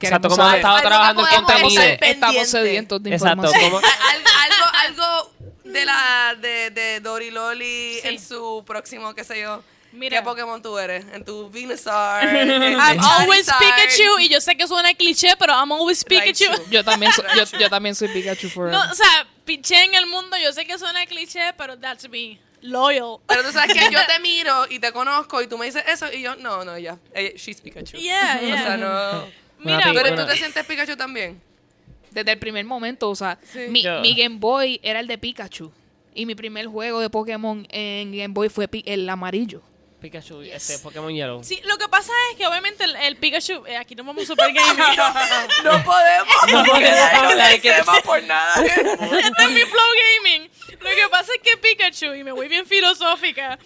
Exacto, 0.00 0.28
como 0.28 0.42
saber. 0.42 0.62
que 0.62 0.82
trabajando 0.82 1.28
en 1.28 1.34
contenido. 1.44 1.82
Estamos 2.00 2.48
sedientos 2.48 3.02
de 3.02 3.14
Exacto, 3.14 3.46
información. 3.46 3.82
algo, 3.84 4.64
algo 4.74 5.32
de 5.64 5.84
la 5.84 6.36
de, 6.40 6.70
de 6.70 7.00
Dory 7.00 7.30
Loli 7.30 7.98
Sí. 8.00 8.08
en 8.08 8.20
su 8.20 8.64
próximo, 8.66 9.14
qué 9.14 9.24
sé 9.24 9.40
yo. 9.40 9.62
Mira. 9.92 10.18
¿Qué 10.18 10.24
Pokémon 10.24 10.62
tú 10.62 10.78
eres? 10.78 11.04
En 11.12 11.24
tu 11.24 11.50
Venusaur. 11.50 12.22
en 12.28 12.62
I'm 12.62 13.00
always. 13.00 13.46
Pikachu 13.46 14.20
y 14.20 14.28
yo 14.28 14.40
sé 14.40 14.56
que 14.56 14.66
suena 14.66 14.94
cliché, 14.94 15.34
pero 15.36 15.52
I'm 15.52 15.72
always 15.72 16.04
Pikachu. 16.04 16.44
Yo 16.70 16.84
también, 16.84 17.12
soy, 17.12 17.24
yo, 17.36 17.58
yo 17.58 17.68
también 17.68 17.94
soy 17.94 18.08
Pikachu 18.08 18.48
forever. 18.48 18.78
No, 18.78 18.90
o 18.90 18.94
sea, 18.94 19.26
piché 19.44 19.82
en 19.84 19.94
el 19.94 20.06
mundo, 20.06 20.36
yo 20.36 20.52
sé 20.52 20.64
que 20.64 20.78
suena 20.78 21.04
cliché, 21.06 21.52
pero 21.58 21.76
that's 21.76 22.08
me. 22.08 22.38
Loyal. 22.62 23.16
Pero 23.26 23.42
tú 23.42 23.52
sabes 23.52 23.72
que 23.74 23.90
yo 23.92 23.98
te 24.06 24.18
miro 24.22 24.66
y 24.68 24.78
te 24.78 24.92
conozco 24.92 25.40
y 25.42 25.46
tú 25.46 25.56
me 25.58 25.66
dices 25.66 25.82
eso 25.88 26.12
y 26.12 26.22
yo, 26.22 26.36
no, 26.36 26.64
no, 26.64 26.78
ya. 26.78 26.98
Ella- 27.14 27.32
She's 27.36 27.60
Pikachu. 27.60 27.96
Yeah, 27.96 28.36
O 28.42 28.46
sea, 28.46 28.76
yeah. 28.76 28.76
no. 28.76 29.24
Mira, 29.58 29.80
Pero 29.94 30.12
una- 30.12 30.22
tú 30.24 30.30
te 30.30 30.36
sientes 30.36 30.64
Pikachu 30.66 30.96
también. 30.96 31.40
Desde 32.10 32.32
el 32.32 32.38
primer 32.38 32.64
momento, 32.64 33.08
o 33.08 33.14
sea, 33.14 33.38
Sí. 33.52 33.60
mi, 33.68 33.84
mi 34.02 34.14
Game 34.14 34.36
Boy 34.38 34.80
era 34.82 35.00
el 35.00 35.06
de 35.06 35.16
Pikachu. 35.18 35.70
Y 36.14 36.26
mi 36.26 36.34
primer 36.34 36.66
juego 36.66 36.98
de 37.00 37.08
Pokémon 37.08 37.66
en 37.70 38.10
Game 38.10 38.34
Boy 38.34 38.48
fue 38.48 38.66
pi- 38.68 38.82
el 38.84 39.08
amarillo. 39.08 39.62
Pikachu, 40.00 40.40
este 40.40 40.78
Pokémon 40.78 41.14
Yellow. 41.14 41.44
Sí, 41.44 41.60
lo 41.66 41.76
que 41.76 41.86
pasa 41.86 42.10
es 42.30 42.38
que 42.38 42.46
obviamente 42.46 42.84
el, 42.84 42.96
el 42.96 43.16
Pikachu, 43.16 43.64
eh, 43.66 43.76
aquí 43.76 43.94
nos 43.94 44.06
vamos 44.06 44.26
super 44.26 44.50
gaming. 44.52 44.82
No 45.62 45.84
podemos. 45.84 46.26
No 46.50 46.64
podemos 46.64 47.00
hablar, 47.12 47.60
que- 47.60 47.70
tema 47.70 47.92
por 48.02 48.22
nada. 48.24 48.64
este 48.64 48.80
es 49.44 49.50
mi 49.50 49.60
flow 49.60 49.90
gaming. 50.24 50.49
Lo 50.80 50.90
que 50.90 51.08
pasa 51.10 51.32
es 51.34 51.40
que 51.42 51.56
Pikachu, 51.56 52.14
y 52.14 52.24
me 52.24 52.32
voy 52.32 52.48
bien 52.48 52.66
filosófica, 52.66 53.58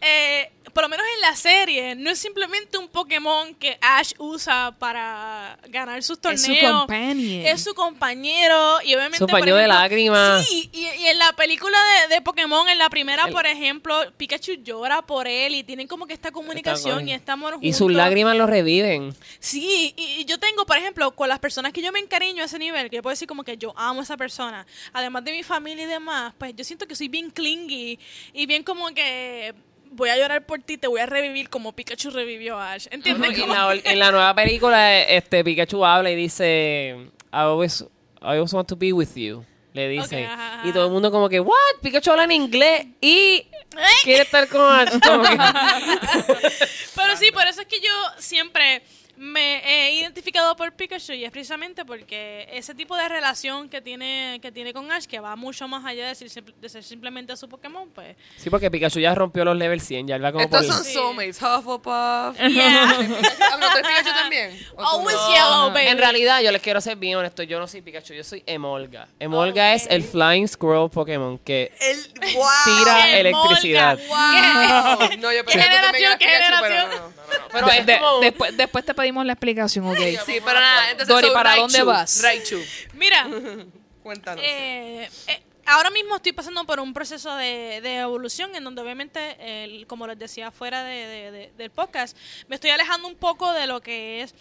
eh, 0.00 0.50
por 0.76 0.82
lo 0.82 0.90
menos 0.90 1.06
en 1.14 1.20
la 1.22 1.34
serie, 1.34 1.94
no 1.94 2.10
es 2.10 2.18
simplemente 2.18 2.76
un 2.76 2.86
Pokémon 2.88 3.54
que 3.54 3.78
Ash 3.80 4.12
usa 4.18 4.76
para 4.78 5.58
ganar 5.68 6.02
sus 6.02 6.18
Es 6.18 6.20
torneos. 6.20 6.42
su 6.60 6.76
companion. 6.78 7.46
Es 7.46 7.64
su 7.64 7.74
compañero 7.74 8.82
y 8.84 8.94
obviamente... 8.94 9.16
Su 9.16 9.26
paño 9.26 9.56
de 9.56 9.66
lágrimas. 9.66 10.46
Sí, 10.46 10.68
y, 10.74 10.80
y 10.86 11.06
en 11.06 11.18
la 11.18 11.32
película 11.32 11.78
de, 12.08 12.16
de 12.16 12.20
Pokémon, 12.20 12.68
en 12.68 12.76
la 12.76 12.90
primera, 12.90 13.24
El- 13.24 13.32
por 13.32 13.46
ejemplo, 13.46 13.98
Pikachu 14.18 14.52
llora 14.62 15.00
por 15.00 15.26
él 15.26 15.54
y 15.54 15.64
tienen 15.64 15.86
como 15.88 16.06
que 16.06 16.12
esta 16.12 16.30
comunicación 16.30 16.96
con- 16.96 17.08
y 17.08 17.12
este 17.14 17.30
amor 17.32 17.56
Y 17.62 17.72
sus 17.72 17.78
juntos. 17.86 17.96
lágrimas 17.96 18.36
lo 18.36 18.46
reviven. 18.46 19.16
Sí, 19.38 19.94
y, 19.96 20.20
y 20.20 20.24
yo 20.26 20.38
tengo, 20.38 20.66
por 20.66 20.76
ejemplo, 20.76 21.10
con 21.12 21.30
las 21.30 21.38
personas 21.38 21.72
que 21.72 21.80
yo 21.80 21.90
me 21.90 22.00
encariño 22.00 22.42
a 22.42 22.46
ese 22.46 22.58
nivel, 22.58 22.90
que 22.90 22.96
yo 22.96 23.02
puedo 23.02 23.12
decir 23.14 23.26
como 23.26 23.44
que 23.44 23.56
yo 23.56 23.72
amo 23.78 24.00
a 24.00 24.02
esa 24.02 24.18
persona, 24.18 24.66
además 24.92 25.24
de 25.24 25.32
mi 25.32 25.42
familia 25.42 25.84
y 25.84 25.88
demás, 25.88 26.34
pues 26.36 26.52
yo 26.54 26.64
siento 26.64 26.86
que 26.86 26.94
soy 26.94 27.08
bien 27.08 27.30
clingy 27.30 27.98
y 28.34 28.44
bien 28.44 28.62
como 28.62 28.88
que 28.92 29.54
voy 29.96 30.10
a 30.10 30.16
llorar 30.16 30.46
por 30.46 30.60
ti, 30.60 30.76
te 30.78 30.86
voy 30.86 31.00
a 31.00 31.06
revivir 31.06 31.48
como 31.48 31.72
Pikachu 31.72 32.10
revivió 32.10 32.58
a 32.58 32.72
Ash. 32.74 32.86
¿Entiendes? 32.90 33.38
En 33.38 33.48
la, 33.48 33.74
en 33.74 33.98
la 33.98 34.10
nueva 34.12 34.34
película, 34.34 35.00
este 35.02 35.42
Pikachu 35.42 35.84
habla 35.84 36.10
y 36.10 36.14
dice, 36.14 36.94
I 37.32 37.38
always, 37.38 37.80
I 38.20 38.36
always 38.36 38.52
want 38.52 38.68
to 38.68 38.76
be 38.76 38.92
with 38.92 39.14
you. 39.16 39.44
Le 39.72 39.88
dice. 39.88 40.28
Y 40.64 40.72
todo 40.72 40.86
el 40.86 40.92
mundo 40.92 41.10
como 41.10 41.28
que, 41.28 41.38
what? 41.38 41.54
Pikachu 41.82 42.10
habla 42.10 42.24
en 42.24 42.32
inglés 42.32 42.86
y 43.00 43.46
quiere 44.04 44.22
estar 44.22 44.48
con 44.48 44.62
Ash. 44.62 44.90
Pero 46.94 47.16
sí, 47.16 47.30
por 47.30 47.46
eso 47.46 47.60
es 47.60 47.66
que 47.66 47.80
yo 47.80 47.90
siempre 48.18 48.82
me 49.16 49.62
he 49.64 49.92
identificado 49.94 50.54
por 50.56 50.72
Pikachu 50.72 51.12
y 51.14 51.24
es 51.24 51.30
precisamente 51.30 51.84
porque 51.84 52.48
ese 52.52 52.74
tipo 52.74 52.96
de 52.96 53.08
relación 53.08 53.68
que 53.68 53.80
tiene 53.80 54.38
que 54.42 54.52
tiene 54.52 54.72
con 54.72 54.90
Ash, 54.92 55.06
que 55.06 55.20
va 55.20 55.36
mucho 55.36 55.66
más 55.68 55.84
allá 55.84 56.08
de 56.08 56.14
ser, 56.14 56.28
simple- 56.30 56.54
de 56.60 56.68
ser 56.68 56.84
simplemente 56.84 57.36
su 57.36 57.48
Pokémon, 57.48 57.88
pues... 57.90 58.16
sí, 58.36 58.50
porque 58.50 58.70
Pikachu 58.70 59.00
ya 59.00 59.14
rompió 59.14 59.44
los 59.44 59.56
level 59.56 59.80
100, 59.80 60.08
ya 60.08 60.16
él 60.16 60.24
va 60.24 60.32
como 60.32 60.48
por... 60.48 60.60
Estos 60.60 60.74
son 60.76 60.84
Sí. 60.84 60.92
soulmates. 60.92 61.40
Hufflepuff. 61.40 62.36
Yeah. 62.56 62.90
Ah, 62.90 63.56
no, 63.60 63.70
¿tú 63.70 63.78
eres 63.78 63.88
Pikachu 63.88 64.14
también? 64.14 64.58
¿O 64.76 64.82
tú 64.82 64.86
Always 65.00 65.16
no? 65.16 65.32
yellow, 65.34 65.70
baby. 65.72 65.86
En 65.88 65.98
realidad, 65.98 66.40
yo 66.42 66.50
les 66.52 66.62
quiero 66.62 66.80
ser 66.80 66.96
bien 66.96 67.16
honesto. 67.16 67.42
Yo 67.42 67.58
no 67.58 67.66
soy 67.66 67.82
Pikachu, 67.82 68.14
yo 68.14 68.24
soy 68.24 68.42
Emolga. 68.46 69.08
Emolga 69.18 69.74
es 69.74 69.86
el 69.90 70.02
Flying 70.02 70.46
Squirrel 70.48 70.90
Pokémon 70.90 71.38
que 71.38 71.72
El, 71.80 72.34
wow. 72.34 72.44
tira 72.64 73.04
¡Qué 73.04 73.20
electricidad. 73.20 73.98
Wow. 74.08 74.16
No, 75.18 75.32
yo 75.32 75.44
pensé 75.44 75.58
que 75.60 75.64
tú 75.64 75.70
generación? 75.70 75.82
también 75.82 76.04
eras 76.04 76.18
¿Qué 76.18 76.26
Pikachu, 76.26 76.62
pero 76.62 76.74
generación? 76.76 77.14
Después, 78.56 78.84
te 78.84 78.94
pedimos 78.94 79.24
la 79.26 79.32
explicación, 79.32 79.86
ok. 79.86 79.98
Sí, 80.24 80.38
Dori, 81.06 81.30
¿para 81.30 81.56
dónde 81.56 81.82
vas? 81.82 82.22
Raichu. 82.22 82.60
Mira, 82.94 83.26
Cuéntanos. 84.02 84.44
eh, 84.44 85.08
eh, 85.26 85.42
ahora 85.66 85.90
mismo 85.90 86.16
estoy 86.16 86.32
pasando 86.32 86.64
por 86.64 86.80
un 86.80 86.94
proceso 86.94 87.34
de, 87.36 87.76
evolución 87.98 88.54
en 88.54 88.64
donde 88.64 88.82
obviamente, 88.82 89.84
como 89.86 90.06
les 90.06 90.18
decía 90.18 90.50
fuera 90.50 90.84
de, 90.84 91.06
de- 91.06 91.30
de- 91.30 91.52
del 91.56 91.70
podcast, 91.70 92.16
me 92.48 92.54
estoy 92.56 92.70
alejando 92.70 93.08
un 93.08 93.16
poco 93.16 93.52
de 93.52 93.66
lo 93.66 93.80
que 93.80 94.22
es 94.22 94.34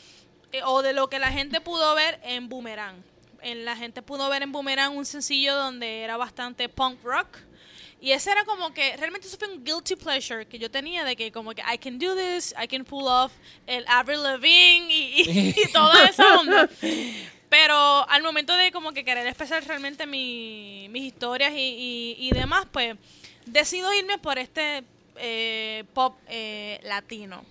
eh, 0.52 0.62
o 0.66 0.82
de 0.82 0.94
lo 0.94 1.10
que 1.10 1.20
la 1.20 1.32
gente 1.32 1.62
pudo 1.62 1.96
ver 1.96 2.20
en 2.24 2.48
Boomerang. 2.48 3.04
En, 3.42 3.66
la 3.66 3.76
gente 3.76 4.02
pudo 4.02 4.30
ver 4.30 4.42
en 4.44 4.52
Boomerang 4.52 4.96
un 4.96 5.06
sencillo 5.06 5.56
donde 5.56 6.02
era 6.04 6.18
bastante 6.18 6.70
punk 6.70 7.04
rock. 7.04 7.38
Y 8.02 8.12
ese 8.12 8.32
era 8.32 8.46
como 8.46 8.74
que, 8.74 8.96
realmente 8.98 9.28
eso 9.28 9.38
fue 9.38 9.48
un 9.48 9.64
guilty 9.64 9.96
pleasure 9.96 10.46
que 10.46 10.60
yo 10.60 10.70
tenía 10.70 11.04
de 11.06 11.16
que 11.16 11.32
como 11.32 11.54
que 11.54 11.62
I 11.62 11.78
can 11.78 11.98
do 11.98 12.16
this, 12.16 12.54
I 12.62 12.68
can 12.68 12.84
pull 12.86 13.08
off 13.08 13.32
el 13.66 13.84
Avril 13.88 14.22
Lavigne 14.22 14.88
y, 14.94 15.22
y- 15.22 15.56
y 15.58 15.68
toda 15.74 16.06
esa 16.06 16.40
onda. 16.40 16.70
Pero 17.50 18.08
al 18.10 18.22
momento 18.22 18.56
de 18.58 18.72
como 18.72 18.92
que 18.92 19.06
querer 19.06 19.26
expresar 19.28 19.66
realmente 19.66 20.06
mi- 20.06 20.88
mis 20.90 21.04
historias 21.04 21.54
y, 21.54 21.58
y- 21.60 22.28
y 22.28 22.32
demás, 22.32 22.68
pues 22.72 22.96
decido 23.46 23.94
irme 23.94 24.18
por 24.18 24.38
este 24.38 24.84
eh, 25.18 25.86
pop 25.94 26.16
eh, 26.28 26.80
latino. 26.84 27.44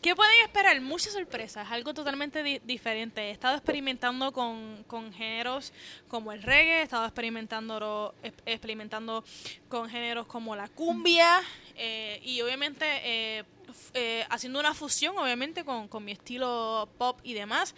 ¿Qué 0.00 0.16
pueden 0.16 0.32
esperar? 0.44 0.80
Muchas 0.80 1.12
sorpresas, 1.12 1.70
algo 1.70 1.92
totalmente 1.92 2.42
di- 2.42 2.58
diferente. 2.64 3.20
He 3.28 3.30
estado 3.32 3.56
experimentando 3.56 4.32
con, 4.32 4.82
con 4.86 5.12
géneros 5.12 5.74
como 6.08 6.32
el 6.32 6.42
reggae, 6.42 6.80
he 6.80 6.82
estado 6.82 7.04
experimentando, 7.04 8.14
experimentando 8.46 9.22
con 9.68 9.90
géneros 9.90 10.26
como 10.26 10.56
la 10.56 10.68
cumbia 10.68 11.42
eh, 11.76 12.18
y 12.24 12.40
obviamente 12.40 12.86
eh, 13.04 13.44
eh, 13.92 14.24
haciendo 14.30 14.58
una 14.58 14.72
fusión 14.72 15.18
obviamente 15.18 15.64
con, 15.64 15.86
con 15.86 16.02
mi 16.02 16.12
estilo 16.12 16.88
pop 16.96 17.20
y 17.22 17.34
demás. 17.34 17.74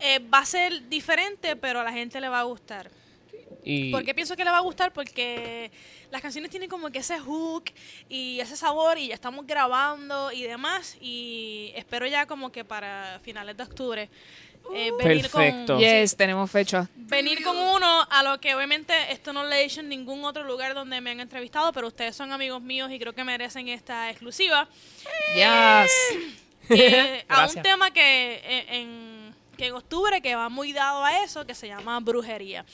Eh, 0.00 0.20
va 0.20 0.38
a 0.38 0.46
ser 0.46 0.88
diferente, 0.88 1.54
pero 1.56 1.80
a 1.80 1.84
la 1.84 1.92
gente 1.92 2.18
le 2.18 2.30
va 2.30 2.40
a 2.40 2.44
gustar. 2.44 2.90
Y 3.66 3.90
¿Por 3.90 4.04
qué 4.04 4.14
pienso 4.14 4.36
que 4.36 4.44
le 4.44 4.50
va 4.50 4.58
a 4.58 4.60
gustar? 4.60 4.92
Porque 4.92 5.72
las 6.12 6.22
canciones 6.22 6.52
tienen 6.52 6.70
como 6.70 6.88
que 6.90 7.00
ese 7.00 7.18
hook 7.18 7.64
y 8.08 8.38
ese 8.38 8.56
sabor 8.56 8.96
y 8.96 9.08
ya 9.08 9.14
estamos 9.14 9.44
grabando 9.44 10.30
y 10.30 10.42
demás 10.42 10.96
y 11.00 11.72
espero 11.74 12.06
ya 12.06 12.26
como 12.26 12.52
que 12.52 12.64
para 12.64 13.18
finales 13.24 13.56
de 13.56 13.62
octubre 13.64 14.08
eh, 14.72 14.92
venir 14.98 15.22
Perfecto. 15.22 15.74
con 15.74 15.82
Yes, 15.82 16.16
tenemos 16.16 16.48
fecha. 16.48 16.88
venir 16.94 17.42
con 17.42 17.56
uno 17.56 18.06
a 18.08 18.22
lo 18.22 18.40
que 18.40 18.54
obviamente 18.54 18.94
esto 19.10 19.32
no 19.32 19.44
le 19.44 19.56
he 19.56 19.64
hecho 19.64 19.80
en 19.80 19.88
ningún 19.88 20.24
otro 20.24 20.44
lugar 20.44 20.74
donde 20.74 21.00
me 21.00 21.10
han 21.10 21.18
entrevistado, 21.18 21.72
pero 21.72 21.88
ustedes 21.88 22.14
son 22.14 22.32
amigos 22.32 22.62
míos 22.62 22.90
y 22.92 23.00
creo 23.00 23.12
que 23.12 23.24
merecen 23.24 23.68
esta 23.68 24.10
exclusiva. 24.10 24.68
Yes. 25.34 25.90
Eh, 26.70 27.24
a 27.28 27.46
un 27.46 27.62
tema 27.62 27.90
que 27.90 28.40
eh, 28.44 28.66
en, 28.68 29.34
que 29.56 29.66
en 29.66 29.74
octubre 29.74 30.20
que 30.20 30.36
va 30.36 30.48
muy 30.48 30.72
dado 30.72 31.04
a 31.04 31.24
eso, 31.24 31.44
que 31.44 31.54
se 31.54 31.66
llama 31.66 31.98
brujería. 32.00 32.64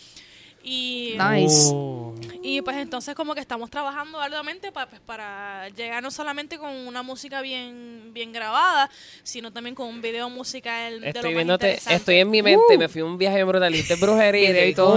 Y, 0.65 1.17
Nice. 1.19 1.71
Oh. 1.73 2.15
y 2.43 2.63
pues 2.63 2.77
entonces 2.77 3.15
como 3.15 3.35
que 3.35 3.41
estamos 3.41 3.69
trabajando 3.71 4.21
arduamente 4.21 4.71
pa- 4.71 4.87
pues, 4.87 5.01
para 5.01 5.69
llegar 5.71 6.03
no 6.03 6.11
solamente 6.11 6.57
con 6.59 6.71
una 6.71 7.03
música 7.03 7.41
bien, 7.43 8.11
bien 8.13 8.33
grabada, 8.33 8.89
sino 9.25 9.53
también 9.53 9.75
con 9.75 9.89
un 9.89 10.01
video 10.01 10.31
musical 10.31 11.01
de 11.01 11.07
lo 11.07 11.07
Estoy 11.07 11.23
más 11.23 11.35
viéndote, 11.35 11.81
estoy 11.91 12.19
en 12.19 12.31
mi 12.31 12.43
mente, 12.43 12.79
me 12.79 12.89
fui 12.89 13.01
a 13.01 13.05
un 13.05 13.19
viaje 13.19 13.43
brutal, 13.45 13.75
brujería 14.01 14.43
y 14.43 14.47
te 14.47 14.53
Video 14.53 14.65
y 14.65 14.69
vi, 14.69 14.75
todo 14.75 14.93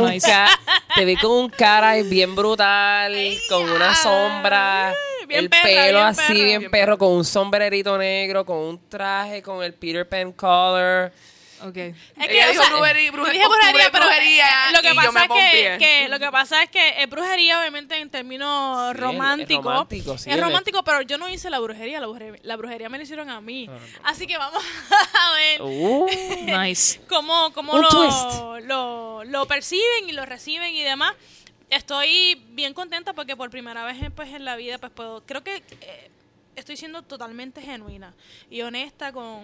te 0.95 1.06
vi 1.06 1.15
con 1.15 1.32
un 1.32 1.49
cara 1.49 1.95
bien 2.04 2.36
brutal, 2.36 3.15
con 3.49 3.69
una 3.69 3.95
sombra, 3.95 4.93
bien 5.28 5.39
el 5.41 5.49
perra, 5.49 5.63
pelo 5.63 5.97
bien 5.97 6.08
así 6.08 6.43
bien 6.43 6.71
perro, 6.71 6.97
con 6.97 7.12
un 7.12 7.25
sombrerito 7.25 7.97
negro, 7.97 8.45
con 8.45 8.58
un 8.58 8.80
traje, 8.89 9.41
con 9.41 9.63
el 9.63 9.73
Peter 9.73 10.08
Pan 10.08 10.32
collar. 10.32 11.12
Ok. 11.62 11.78
Es 11.78 11.96
Ella 12.30 12.50
dijo 12.52 12.63
brujería, 12.70 13.06
yo 13.12 13.13
bruje- 13.18 13.32
dije 13.32 13.48
brujería, 13.48 13.89
pero 13.91 14.06
brujería, 14.06 14.72
lo 14.74 14.82
que 14.82 14.88
y 14.91 14.96
yo 14.96 14.96
pasa 14.96 15.12
me 15.12 15.24
es 15.24 15.78
que, 15.80 15.86
que 15.86 16.10
lo 16.10 16.20
que 16.20 16.32
pasa 16.32 16.63
es 16.63 16.70
que 16.70 17.02
es 17.02 17.10
brujería 17.10 17.60
obviamente 17.60 17.96
en 17.98 18.10
términos 18.10 18.89
Sí, 18.91 18.91
es 18.98 19.00
románticos. 19.00 19.63
romántico, 19.65 20.18
sí, 20.18 20.30
es 20.32 20.39
romántico, 20.39 20.84
pero 20.84 21.02
yo 21.04 21.18
no 21.18 21.30
hice 21.30 21.50
la 21.50 21.60
brujería, 21.60 22.00
la 22.00 22.08
brujería, 22.08 22.39
la 22.44 22.56
brujería 22.58 22.89
me 22.89 22.98
la 22.98 23.04
hicieron 23.06 23.30
a 23.30 23.39
mí. 23.41 23.68
Ah, 23.70 24.10
Así 24.10 24.28
que 24.28 24.38
vamos 24.38 24.63
a 25.20 25.34
ver 25.34 25.62
Uh, 25.62 26.08
Nice. 26.46 27.00
cómo, 27.08 27.52
cómo 27.54 27.78
lo, 27.78 28.60
lo, 28.60 29.23
lo 29.23 29.46
perciben 29.48 30.10
y 30.10 30.12
lo 30.12 30.25
reciben 30.25 30.73
y 30.75 30.84
demás. 30.84 31.13
Estoy 31.69 32.42
bien 32.50 32.73
contenta 32.73 33.13
porque 33.13 33.36
por 33.36 33.50
primera 33.50 33.84
vez 33.86 33.98
pues, 34.15 34.29
en 34.34 34.46
la 34.46 34.56
vida 34.56 34.77
pues 34.77 34.92
puedo, 34.92 35.23
creo 35.25 35.44
que 35.44 35.63
eh, 35.82 36.12
estoy 36.56 36.77
siendo 36.77 37.01
totalmente 37.01 37.62
genuina 37.62 38.13
y 38.49 38.62
honesta 38.62 39.12
con, 39.12 39.43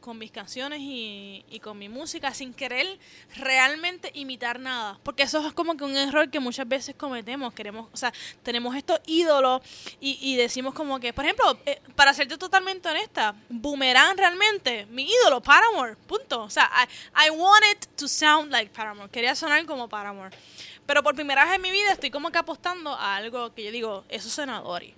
con 0.00 0.18
mis 0.18 0.30
canciones 0.30 0.80
y, 0.80 1.44
y 1.50 1.60
con 1.60 1.78
mi 1.78 1.88
música 1.88 2.32
sin 2.34 2.52
querer 2.52 2.98
realmente 3.36 4.10
imitar 4.14 4.58
nada. 4.60 4.98
Porque 5.02 5.22
eso 5.22 5.46
es 5.46 5.52
como 5.52 5.76
que 5.76 5.84
un 5.84 5.96
error 5.96 6.30
que 6.30 6.40
muchas 6.40 6.68
veces 6.68 6.94
cometemos. 6.94 7.52
Queremos, 7.54 7.88
o 7.92 7.96
sea, 7.96 8.12
tenemos 8.42 8.74
estos 8.76 9.00
ídolos 9.06 9.62
y, 10.00 10.18
y 10.20 10.36
decimos 10.36 10.74
como 10.74 11.00
que, 11.00 11.12
por 11.12 11.24
ejemplo, 11.24 11.58
eh, 11.66 11.80
para 11.94 12.14
serte 12.14 12.36
totalmente 12.36 12.88
honesta, 12.88 13.34
Boomerang 13.48 14.16
realmente, 14.16 14.86
mi 14.86 15.08
ídolo, 15.08 15.40
Paramore, 15.40 15.96
punto. 15.96 16.42
O 16.42 16.50
sea, 16.50 16.70
I, 17.14 17.28
I 17.28 17.30
want 17.30 17.64
it 17.72 17.86
to 17.96 18.08
sound 18.08 18.50
like 18.50 18.72
Paramore. 18.72 19.10
Quería 19.10 19.34
sonar 19.34 19.64
como 19.66 19.88
Paramore. 19.88 20.36
Pero 20.86 21.02
por 21.02 21.14
primera 21.14 21.44
vez 21.44 21.54
en 21.54 21.60
mi 21.60 21.70
vida 21.70 21.92
estoy 21.92 22.10
como 22.10 22.30
que 22.30 22.38
apostando 22.38 22.94
a 22.94 23.16
algo 23.16 23.52
que 23.54 23.62
yo 23.64 23.70
digo, 23.70 24.04
eso 24.08 24.30
suena 24.30 24.56
a 24.56 24.60
Dory. 24.60 24.94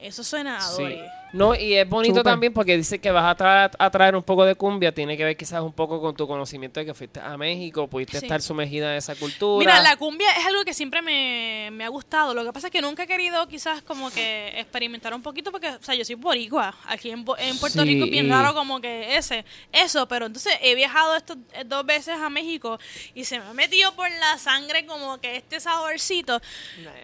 Eso 0.00 0.24
suena 0.24 0.58
a 0.58 0.62
sí. 0.62 1.02
No, 1.32 1.54
y 1.54 1.74
es 1.74 1.88
bonito 1.88 2.22
también 2.22 2.52
porque 2.52 2.76
dice 2.76 2.98
que 2.98 3.10
vas 3.10 3.24
a 3.30 3.34
traer, 3.36 3.70
a 3.78 3.90
traer 3.90 4.16
un 4.16 4.22
poco 4.22 4.44
de 4.44 4.54
cumbia. 4.56 4.92
Tiene 4.92 5.16
que 5.16 5.24
ver 5.24 5.36
quizás 5.36 5.60
un 5.62 5.72
poco 5.72 6.00
con 6.00 6.14
tu 6.16 6.26
conocimiento 6.26 6.80
de 6.80 6.86
que 6.86 6.94
fuiste 6.94 7.20
a 7.20 7.36
México, 7.36 7.86
pudiste 7.88 8.18
Sí. 8.18 8.24
estar 8.26 8.42
sumergida 8.42 8.90
en 8.92 8.98
esa 8.98 9.14
cultura. 9.14 9.58
Mira, 9.64 9.80
la 9.82 9.96
cumbia 9.96 10.28
es 10.38 10.44
algo 10.46 10.64
que 10.64 10.74
siempre 10.74 11.02
me, 11.02 11.68
me 11.72 11.84
ha 11.84 11.88
gustado. 11.88 12.34
Lo 12.34 12.44
que 12.44 12.52
pasa 12.52 12.66
es 12.66 12.72
que 12.72 12.82
nunca 12.82 13.04
he 13.04 13.06
querido 13.06 13.46
quizás 13.46 13.80
como 13.82 14.10
que 14.10 14.52
experimentar 14.58 15.14
un 15.14 15.22
poquito 15.22 15.52
porque, 15.52 15.68
o 15.68 15.82
sea, 15.82 15.94
yo 15.94 16.04
soy 16.04 16.16
boricua. 16.16 16.74
Aquí 16.86 17.10
en, 17.10 17.24
Puerto 17.24 17.82
Sí, 17.82 17.84
Rico 17.84 18.04
es 18.06 18.10
bien 18.10 18.26
y- 18.26 18.30
raro 18.30 18.52
como 18.54 18.80
que 18.80 19.16
ese, 19.16 19.44
eso. 19.72 20.08
Pero 20.08 20.26
entonces 20.26 20.52
he 20.62 20.74
viajado 20.74 21.14
estos 21.16 21.36
eh, 21.54 21.62
dos 21.64 21.86
veces 21.86 22.16
a 22.20 22.28
México 22.28 22.78
y 23.14 23.24
se 23.24 23.38
me 23.38 23.46
ha 23.46 23.52
metido 23.54 23.92
por 23.94 24.10
la 24.10 24.36
sangre 24.38 24.84
como 24.86 25.18
que 25.20 25.36
este 25.36 25.60
saborcito. 25.60 26.40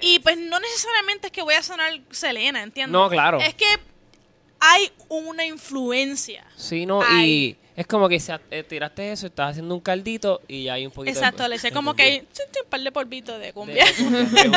Y 0.01 0.19
pues 0.19 0.37
no 0.37 0.59
necesariamente 0.59 1.29
es 1.29 1.33
que 1.33 1.43
voy 1.43 1.55
a 1.55 1.63
sonar 1.63 1.93
Selena, 2.11 2.63
¿entiendes? 2.63 2.93
No, 2.93 3.09
claro. 3.09 3.39
Es 3.41 3.55
que 3.55 3.67
hay 4.61 4.91
una 5.09 5.45
influencia. 5.45 6.45
Sí, 6.57 6.87
no, 6.87 7.03
Ay. 7.03 7.57
Es 7.77 7.87
como 7.87 8.09
que 8.09 8.19
se, 8.19 8.35
eh, 8.51 8.63
tiraste 8.63 9.13
eso, 9.13 9.27
estás 9.27 9.51
haciendo 9.51 9.75
un 9.75 9.81
caldito 9.83 10.41
y 10.49 10.65
ya 10.65 10.75
hay 10.75 10.87
un 10.87 10.93
poquito 10.93 11.17
Exacto, 11.17 11.43
de, 11.43 11.51
le 11.51 11.57
eché 11.57 11.71
como 11.73 11.91
cumbia. 11.91 12.07
que 12.07 12.27
chin, 12.33 12.45
un 12.65 12.71
par 12.71 12.81
de 12.81 12.91
polvitos 12.91 13.39
de 13.39 13.53
cumbia. 13.53 13.85
de. 13.85 13.93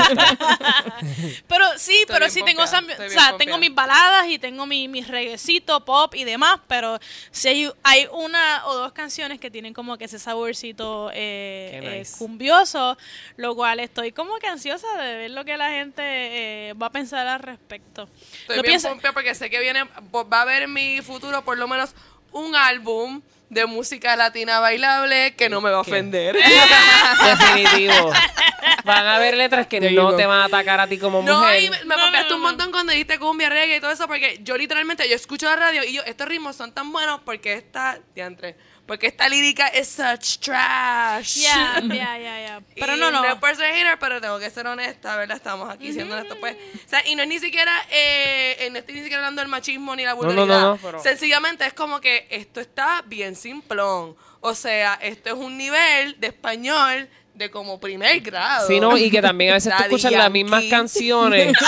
Pero 1.48 1.66
sí, 1.78 1.94
Estoy 2.02 2.06
pero 2.16 2.30
sí 2.30 2.44
tengo, 2.44 2.62
pompeada, 2.64 2.82
o 2.82 2.88
sea, 2.88 2.98
pompeada. 3.08 3.38
tengo 3.38 3.58
mis 3.58 3.74
baladas 3.74 4.28
y 4.28 4.40
tengo 4.40 4.66
mi, 4.66 4.88
mis 4.88 5.08
reguecitos, 5.08 5.82
pop 5.84 6.14
y 6.16 6.24
demás, 6.24 6.60
pero 6.68 6.98
sí 7.32 7.48
hay, 7.50 7.72
hay 7.84 8.08
una 8.12 8.66
o 8.68 8.76
dos 8.76 8.94
canciones 8.94 9.40
que 9.40 9.52
tienen 9.52 9.74
como 9.74 9.98
que 9.98 10.06
ese 10.06 10.20
saborcito 10.20 11.10
eh, 11.14 11.80
eh, 12.02 12.04
cumbioso, 12.18 12.98
lo 13.38 13.56
cual 13.56 13.80
estoy 13.80 14.12
como 14.12 14.38
que 14.38 14.48
ansiosa 14.48 14.88
de 15.02 15.16
ver 15.16 15.32
lo 15.32 15.44
que 15.46 15.58
la 15.58 15.70
gente 15.72 16.02
eh, 16.70 16.74
va 16.74 16.88
a 16.88 16.92
pensar 16.92 17.28
al 17.28 17.40
respecto. 17.40 18.08
Estoy 18.42 18.58
Lo 18.58 18.64
bien 18.64 18.80
piensa- 18.82 19.14
porque 19.14 19.36
sé 19.36 19.50
que 19.50 19.60
viene, 19.60 19.84
va 19.84 20.38
a 20.40 20.42
haber 20.42 20.64
en 20.64 20.74
mi 20.74 21.02
futuro 21.02 21.44
por 21.44 21.58
lo 21.58 21.68
menos 21.68 21.92
un 22.32 22.56
álbum 22.56 23.22
de 23.50 23.66
música 23.66 24.16
latina 24.16 24.60
bailable 24.60 25.36
que 25.36 25.50
no 25.50 25.60
me 25.62 25.72
va 25.72 25.78
a 25.78 25.82
ofender. 25.82 26.36
Definitivo. 27.26 28.12
Van 28.86 29.06
a 29.08 29.16
haber 29.16 29.36
letras 29.38 29.68
que 29.68 29.80
There 29.80 29.94
you 29.94 30.00
no 30.02 30.12
go. 30.12 30.16
te 30.18 30.26
van 30.26 30.42
a 30.42 30.46
atacar 30.46 30.80
a 30.80 30.88
ti 30.88 30.98
como 30.98 31.22
No, 31.24 31.40
mujer. 31.40 31.64
y 31.64 31.70
me, 31.70 31.78
me 31.80 31.86
No, 31.86 31.98
no, 31.98 32.04
pompeaste 32.04 32.34
un 32.34 32.42
montón 32.42 32.72
cuando 32.72 32.92
dijiste 32.92 33.18
cumbia, 33.20 33.50
reggae 33.50 33.78
y 33.78 33.80
todo 33.80 33.92
eso, 33.92 34.08
porque 34.08 34.40
yo 34.44 34.58
literalmente, 34.58 35.08
yo 35.10 35.16
escucho 35.16 35.48
la 35.48 35.56
radio 35.56 35.84
y 35.84 35.94
yo, 35.94 36.04
estos 36.06 36.28
ritmos 36.28 36.56
son 36.56 36.72
tan 36.72 36.92
buenos 36.92 37.22
porque 37.26 37.54
esta, 37.54 38.00
diantre, 38.16 38.56
porque 38.90 39.08
esta 39.08 39.30
lírica 39.30 39.68
es 39.68 39.88
such 39.88 40.40
trash. 40.40 41.36
Ya, 41.44 41.80
ya, 41.82 42.18
ya, 42.18 42.42
ya. 42.42 42.62
Pero 42.76 42.96
Y 42.98 43.00
no, 43.00 43.12
no. 43.12 43.24
es 43.24 43.36
por 43.36 43.56
ser 43.56 43.72
hater, 43.74 43.98
pero 44.00 44.20
tengo 44.20 44.40
que 44.40 44.50
ser 44.50 44.66
honesta, 44.68 45.16
¿verdad? 45.16 45.38
Estamos 45.38 45.70
aquí 45.70 45.94
siendo 45.94 46.16
honestos, 46.16 46.38
pues. 46.40 46.58
O 46.86 46.90
sea, 46.90 47.06
y 47.08 47.16
no 47.16 47.22
es 47.22 47.30
ni 47.30 47.40
siquiera, 47.40 47.72
eh, 47.92 48.58
eh, 48.60 48.70
no 48.72 48.80
estoy 48.80 48.96
ni 48.96 49.02
siquiera 49.02 49.20
hablando 49.22 49.42
del 49.42 49.50
machismo 49.50 49.96
ni 49.96 50.04
la 50.04 50.16
no, 50.16 50.22
no, 50.24 50.28
vulgaridad. 50.28 50.62
no, 50.62 50.78
pero- 50.82 51.00
Sencillamente 51.04 51.66
es 51.66 51.74
como 51.74 52.02
que 52.02 52.28
esto 52.32 52.60
está 52.60 53.04
bien 53.06 53.36
simplón. 53.36 54.16
O 54.42 54.56
sea, 54.56 54.96
esto 55.02 55.30
es 55.30 55.36
un 55.36 55.58
nivel 55.58 56.20
de 56.20 56.28
español 56.28 57.10
de 57.40 57.50
como 57.50 57.80
primer 57.80 58.20
grado. 58.20 58.68
Sí, 58.68 58.80
no, 58.80 58.96
y 58.98 59.10
que 59.10 59.22
también 59.22 59.52
a 59.52 59.54
veces 59.56 59.74
tú 59.76 59.84
escuchas 59.84 60.12
las 60.12 60.30
mismas 60.30 60.66
canciones. 60.70 61.54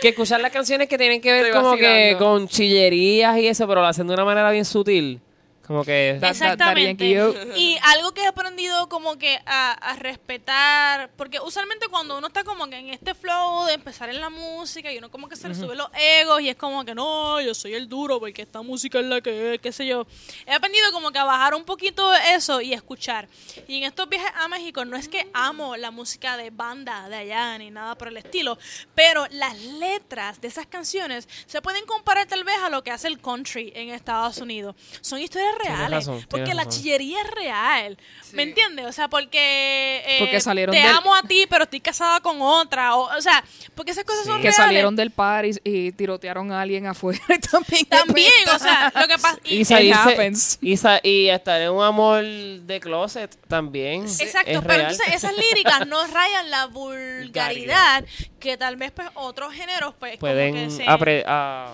Que 0.00 0.10
escuchar 0.10 0.40
las 0.40 0.52
canciones 0.52 0.88
que 0.88 0.96
tienen 0.96 1.20
que 1.20 1.32
ver 1.32 1.46
Estoy 1.46 1.60
como 1.60 1.76
que 1.76 2.14
con 2.20 2.46
chillerías 2.46 3.36
y 3.38 3.48
eso, 3.48 3.66
pero 3.66 3.80
lo 3.80 3.86
hacen 3.88 4.06
de 4.06 4.14
una 4.14 4.24
manera 4.24 4.48
bien 4.52 4.64
sutil. 4.64 5.20
Como 5.68 5.84
que... 5.84 6.18
Exactamente. 6.20 7.08
Yankee, 7.10 7.14
yo- 7.14 7.56
Y 7.56 7.78
algo 7.84 8.12
que 8.12 8.22
he 8.22 8.26
aprendido 8.26 8.88
como 8.88 9.16
que 9.18 9.38
a, 9.46 9.72
a 9.72 9.94
respetar, 9.96 11.10
porque 11.16 11.38
usualmente 11.40 11.88
cuando 11.88 12.16
uno 12.18 12.26
está 12.28 12.42
como 12.44 12.66
que 12.68 12.76
en 12.76 12.88
este 12.88 13.14
flow 13.14 13.64
de 13.66 13.74
empezar 13.74 14.08
en 14.08 14.20
la 14.20 14.30
música 14.30 14.90
y 14.92 14.98
uno 14.98 15.10
como 15.10 15.28
que 15.28 15.36
se 15.36 15.48
le 15.48 15.54
sube 15.54 15.74
los 15.76 15.88
egos 15.94 16.40
y 16.40 16.48
es 16.48 16.56
como 16.56 16.84
que 16.84 16.94
no, 16.94 17.40
yo 17.40 17.54
soy 17.54 17.74
el 17.74 17.88
duro 17.88 18.18
porque 18.18 18.42
esta 18.42 18.62
música 18.62 18.98
es 19.00 19.04
la 19.06 19.20
que 19.20 19.54
es, 19.54 19.60
qué 19.60 19.70
sé 19.72 19.86
yo. 19.86 20.06
He 20.46 20.54
aprendido 20.54 20.90
como 20.92 21.10
que 21.12 21.18
a 21.18 21.24
bajar 21.24 21.54
un 21.54 21.64
poquito 21.64 22.12
eso 22.14 22.60
y 22.60 22.72
escuchar. 22.72 23.28
Y 23.66 23.76
en 23.78 23.84
estos 23.84 24.08
viajes 24.08 24.30
a 24.36 24.48
México 24.48 24.84
no 24.84 24.96
es 24.96 25.08
que 25.08 25.28
amo 25.34 25.76
la 25.76 25.90
música 25.90 26.36
de 26.36 26.50
banda 26.50 27.08
de 27.10 27.16
allá 27.16 27.58
ni 27.58 27.70
nada 27.70 27.94
por 27.96 28.08
el 28.08 28.16
estilo, 28.16 28.58
pero 28.94 29.26
las 29.30 29.58
letras 29.60 30.40
de 30.40 30.48
esas 30.48 30.66
canciones 30.66 31.28
se 31.46 31.60
pueden 31.60 31.84
comparar 31.86 32.26
tal 32.26 32.44
vez 32.44 32.56
a 32.64 32.70
lo 32.70 32.82
que 32.82 32.90
hace 32.90 33.08
el 33.08 33.20
country 33.20 33.72
en 33.74 33.90
Estados 33.90 34.38
Unidos. 34.38 34.74
Son 35.02 35.18
historias 35.20 35.57
reales. 35.58 35.90
razón, 35.90 36.24
porque 36.28 36.54
la 36.54 36.64
razón. 36.64 36.80
chillería 36.82 37.20
es 37.22 37.30
real. 37.30 37.98
¿Me 38.32 38.42
entiendes? 38.42 38.84
O 38.86 38.92
sea, 38.92 39.08
porque, 39.08 40.02
eh, 40.06 40.16
Porque 40.18 40.38
salieron 40.40 40.74
te 40.74 40.82
del- 40.82 40.90
amo 40.94 41.14
a 41.14 41.22
ti, 41.22 41.46
pero 41.48 41.64
estoy 41.64 41.80
casada 41.80 42.20
con 42.20 42.42
otra. 42.42 42.94
O, 42.96 43.16
o 43.16 43.20
sea, 43.22 43.42
porque 43.74 43.92
esas 43.92 44.04
cosas 44.04 44.26
son 44.26 44.36
que 44.36 44.42
reales. 44.50 44.56
salieron 44.56 44.94
del 44.96 45.10
par 45.10 45.46
y, 45.46 45.56
y 45.64 45.92
tirotearon 45.92 46.52
a 46.52 46.60
alguien 46.60 46.86
afuera 46.86 47.20
y 47.28 47.38
también. 47.38 47.86
También, 47.88 48.30
o 48.54 48.58
sea, 48.58 48.92
lo 48.94 49.08
que 49.08 49.16
pasa. 49.18 49.38
Y 49.44 49.60
y- 49.60 49.64
salirse, 49.64 50.58
y, 50.60 50.76
sa- 50.76 51.00
y 51.02 51.28
estar 51.28 51.60
en 51.62 51.70
un 51.70 51.82
amor 51.82 52.22
de 52.22 52.80
closet 52.80 53.34
también. 53.48 54.02
Exacto, 54.04 54.50
es 54.50 54.58
pero 54.60 54.62
real. 54.62 54.80
entonces 54.92 55.14
esas 55.14 55.32
líricas 55.36 55.86
no 55.86 56.06
rayan 56.06 56.50
la 56.50 56.66
vulgaridad 57.22 58.04
que 58.38 58.56
tal 58.56 58.76
vez 58.76 58.92
pues 58.92 59.08
otros 59.14 59.52
géneros 59.52 59.94
pues 59.98 60.12
como 60.12 60.20
Pueden 60.20 60.54
que 60.54 60.70
se, 60.70 60.84
a- 60.84 60.88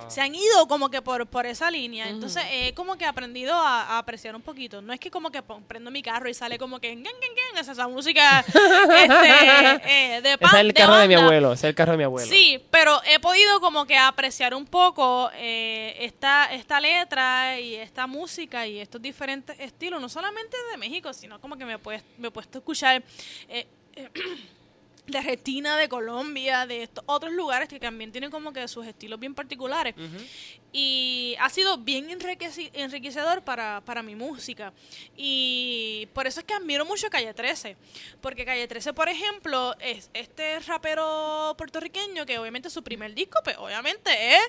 se 0.09 0.21
han 0.21 0.35
ido 0.35 0.67
como 0.67 0.91
que 0.91 1.03
por, 1.03 1.27
por 1.27 1.47
esa 1.47 1.71
línea. 1.71 2.09
Entonces 2.09 2.43
he 2.51 2.73
como 2.75 2.97
que 2.97 3.05
aprendido 3.05 3.55
a, 3.55 3.83
a 3.83 3.99
apreciar 3.99 4.35
un 4.35 4.43
poquito. 4.43 4.81
No 4.83 4.93
es 4.93 5.01
que 5.01 5.11
como 5.11 5.31
que 5.31 5.43
prendo 5.43 5.91
mi 5.91 6.03
carro 6.03 6.29
y 6.29 6.35
sale 6.35 6.59
como 6.59 6.81
que 6.81 6.89
"Gen, 6.89 7.05
gen, 7.05 7.13
gen", 7.21 7.59
esa, 7.61 7.73
esa 7.73 7.89
música 7.89 8.41
este, 8.99 10.17
eh, 10.17 10.21
de 10.23 10.39
pan, 10.39 10.55
es 10.55 10.61
el 10.61 10.75
carro 10.75 10.97
de 10.97 11.09
mi 11.09 11.15
abuelo, 11.15 11.53
es 11.53 11.65
el 11.65 11.75
carro 11.75 11.93
de 11.93 11.99
mi 11.99 12.05
abuelo. 12.05 12.29
Sí, 12.29 12.63
pero 12.71 13.01
he 13.05 13.19
podido 13.21 13.61
como 13.61 13.87
que 13.87 13.97
apreciar 13.97 14.55
un 14.55 14.67
poco 14.67 15.31
eh, 15.35 15.97
esta, 16.01 16.53
esta 16.53 16.81
letra 16.81 17.59
y 17.61 17.75
esta 17.75 18.07
música 18.07 18.67
y 18.67 18.79
estos 18.81 19.01
diferentes 19.03 19.59
estilos, 19.61 20.01
no 20.01 20.09
solamente 20.09 20.57
de 20.71 20.77
México, 20.79 21.13
sino 21.13 21.41
como 21.41 21.57
que 21.57 21.65
me 21.65 21.75
he 21.75 21.79
puesto, 21.79 22.09
me 22.19 22.29
he 22.29 22.31
puesto 22.31 22.59
a 22.59 22.61
escuchar 22.61 23.03
eh, 23.49 23.67
eh, 23.97 24.09
de 25.07 25.19
Argentina, 25.19 25.77
de 25.77 25.89
Colombia, 25.89 26.67
de 26.67 26.85
estos 26.85 27.05
otros 27.07 27.33
lugares 27.33 27.69
que 27.69 27.79
también 27.79 28.13
tienen 28.13 28.31
como 28.31 28.53
que 28.53 28.67
sus 28.69 28.87
estilos 28.87 29.21
bien 29.21 29.35
particulares. 29.35 29.95
Y 30.77 31.37
ha 31.39 31.49
sido 31.51 31.79
bien 31.79 32.09
enriquecedor 32.11 33.43
para, 33.45 33.81
para 33.85 34.03
mi 34.03 34.17
música. 34.17 34.73
Y 35.17 36.09
por 36.13 36.27
eso 36.27 36.41
es 36.41 36.47
que 36.47 36.53
admiro 36.55 36.85
mucho 36.85 37.09
Calle 37.11 37.33
13. 37.33 37.77
Porque 38.21 38.45
Calle 38.45 38.67
13, 38.67 38.93
por 38.93 39.09
ejemplo, 39.09 39.77
es 39.79 40.11
este 40.13 40.59
rapero 40.61 41.55
puertorriqueño 41.57 42.27
que 42.27 42.39
obviamente 42.41 42.71
su 42.71 42.83
primer 42.83 43.15
disco, 43.15 43.39
pues 43.45 43.57
obviamente 43.57 44.11
es 44.35 44.41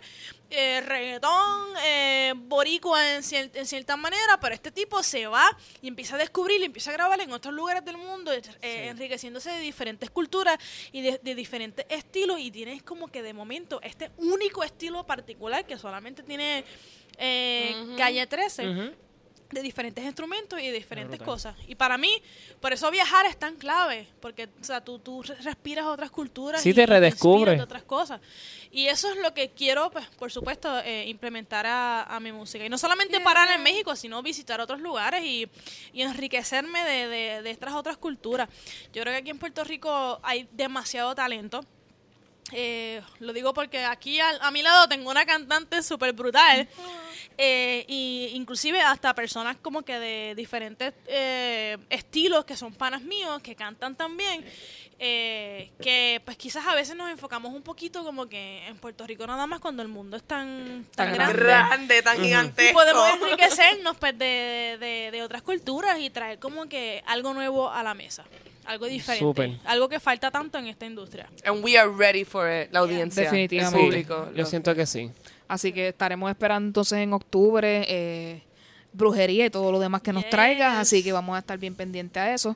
eh, 0.49 0.81
reggaetón, 0.81 1.73
eh, 1.83 2.33
boricua 2.35 3.15
en, 3.15 3.21
cier- 3.21 3.51
en 3.53 3.67
cierta 3.67 3.95
manera, 3.95 4.39
pero 4.41 4.55
este 4.55 4.71
tipo 4.71 5.03
se 5.03 5.27
va 5.27 5.45
y 5.81 5.87
empieza 5.87 6.15
a 6.15 6.17
descubrir 6.17 6.59
y 6.61 6.65
empieza 6.65 6.89
a 6.89 6.93
grabar 6.93 7.19
en 7.21 7.31
otros 7.33 7.53
lugares 7.53 7.85
del 7.85 7.97
mundo, 7.97 8.31
eh, 8.33 8.87
enriqueciéndose 8.89 9.51
de 9.51 9.59
diferentes 9.59 10.09
culturas 10.09 10.57
y 10.91 11.01
de, 11.01 11.19
de 11.21 11.35
diferentes 11.35 11.85
estilos 11.89 12.39
y 12.39 12.49
tienes 12.49 12.81
como 12.81 13.09
que 13.09 13.21
de 13.21 13.33
momento 13.33 13.79
este 13.83 14.09
único 14.17 14.63
estilo 14.63 15.05
particular 15.05 15.65
que 15.67 15.77
solamente 15.77 16.14
tiene 16.23 16.63
eh, 17.17 17.75
Calle 17.97 18.27
13. 18.27 18.69
Ujú. 18.69 18.91
de 19.51 19.61
diferentes 19.61 20.03
instrumentos 20.03 20.59
y 20.59 20.65
de 20.67 20.73
diferentes 20.73 21.21
cosas. 21.21 21.55
Y 21.67 21.75
para 21.75 21.97
mí, 21.97 22.11
por 22.59 22.73
eso 22.73 22.89
viajar 22.91 23.25
es 23.27 23.37
tan 23.37 23.55
clave, 23.55 24.07
porque 24.19 24.49
o 24.59 24.63
sea, 24.63 24.81
tú, 24.83 24.99
tú 24.99 25.21
respiras 25.21 25.85
otras 25.85 26.09
culturas 26.11 26.61
Sí, 26.61 26.71
y 26.71 26.73
te 26.73 26.85
redescubres. 26.85 27.61
otras 27.61 27.83
cosas. 27.83 28.19
Y 28.71 28.87
eso 28.87 29.09
es 29.09 29.17
lo 29.17 29.33
que 29.33 29.51
quiero, 29.51 29.91
pues, 29.91 30.07
por 30.17 30.29
supuesto, 30.31 30.79
eh, 30.79 31.05
implementar 31.07 31.65
a, 31.67 32.03
a 32.03 32.19
mi 32.19 32.31
música. 32.33 32.65
Y 32.65 32.69
no 32.69 32.77
solamente 32.77 33.21
parar 33.21 33.47
en 33.55 33.63
México, 33.63 33.95
sino 33.95 34.21
visitar 34.21 34.59
otros 34.59 34.81
lugares 34.81 35.23
y, 35.23 35.47
y 35.93 36.01
enriquecerme 36.01 36.83
de, 36.83 37.07
de, 37.07 37.41
de 37.43 37.51
estas 37.51 37.75
otras 37.75 37.95
culturas. 37.97 38.49
Yo 38.93 39.03
creo 39.03 39.13
que 39.13 39.19
aquí 39.19 39.29
en 39.29 39.37
Puerto 39.39 39.63
Rico 39.63 40.19
hay 40.23 40.49
demasiado 40.51 41.15
talento. 41.15 41.63
Eh, 42.51 43.01
lo 43.19 43.33
digo 43.33 43.53
porque 43.53 43.83
aquí 43.83 44.19
al- 44.19 44.39
a, 44.41 44.51
mi 44.51 44.61
lado 44.61 44.87
tengo 44.87 45.09
una 45.09 45.25
cantante 45.25 45.81
súper 45.83 46.13
brutal. 46.13 46.67
Eh, 47.37 47.83
y 47.89 48.29
inclusive 48.33 48.79
hasta 48.79 49.13
personas 49.13 49.57
como 49.61 49.81
que 49.81 49.99
de 49.99 50.35
diferentes 50.35 50.93
eh, 51.07 51.77
estilos 51.89 52.45
que 52.45 52.55
son 52.55 52.73
panas 52.73 53.01
míos, 53.01 53.41
que 53.41 53.55
cantan 53.55 53.93
también. 53.93 54.45
Eh, 54.99 55.71
que 55.81 56.21
pues 56.23 56.37
quizás 56.37 56.65
a 56.67 56.73
veces 56.75 56.95
nos 56.95 57.09
enfocamos 57.11 57.53
un 57.53 57.61
poquito 57.61 58.03
como 58.03 58.27
que 58.27 58.65
en 58.67 58.77
Puerto 58.77 59.05
Rico 59.05 59.27
nada 59.27 59.45
más 59.45 59.59
cuando 59.59 59.81
el 59.81 59.89
mundo 59.89 60.15
es 60.17 60.23
tan, 60.23 60.85
tan, 60.95 61.07
Tan 61.09 61.13
grande. 61.15 61.43
Grande, 61.43 62.01
tan 62.01 62.19
Y 62.21 62.25
gigantesco. 62.27 62.73
podemos 62.79 63.09
enriquecernos 63.21 63.97
pues, 63.97 64.17
de, 64.17 64.77
de- 64.79 65.09
de 65.11 65.21
otras 65.21 65.41
culturas 65.41 65.99
y 65.99 66.09
traer 66.09 66.39
como 66.39 66.67
que 66.69 67.03
algo 67.07 67.33
nuevo 67.33 67.69
a 67.69 67.83
la 67.83 67.93
mesa. 67.93 68.23
Algo 68.65 68.85
diferente. 68.87 69.23
Súper. 69.23 69.51
Algo 69.65 69.87
que 69.89 69.99
falta 69.99 70.31
tanto 70.31 70.57
en 70.57 70.67
esta 70.67 70.85
industria. 70.87 71.29
And 71.45 71.63
we 71.63 71.77
are 71.77 71.89
ready 71.89 72.23
for 72.25 72.49
it, 72.49 72.71
la 72.71 72.79
audiencia. 72.79 73.23
Definitivamente. 73.23 73.77
El 73.77 73.81
Sí, 73.83 73.87
público. 74.07 74.31
yo 74.31 74.37
Lo- 74.43 74.45
siento 74.45 74.73
que 74.73 74.85
sí. 74.87 75.11
Así 75.47 75.71
que 75.71 75.89
estaremos 75.89 76.31
esperando 76.31 76.67
entonces 76.67 76.97
en 76.99 77.13
octubre 77.13 77.85
eh, 77.87 78.41
brujería 78.95 79.45
y 79.45 79.49
todo 79.49 79.71
lo 79.71 79.79
demás 79.79 80.01
que 80.01 80.13
nos 80.13 80.23
Yes. 80.23 80.29
traigas. 80.31 80.77
Así 80.77 81.03
que 81.03 81.11
vamos 81.11 81.35
a 81.35 81.39
estar 81.39 81.57
bien 81.57 81.75
pendientes 81.75 82.21
a 82.21 82.33
eso. 82.33 82.55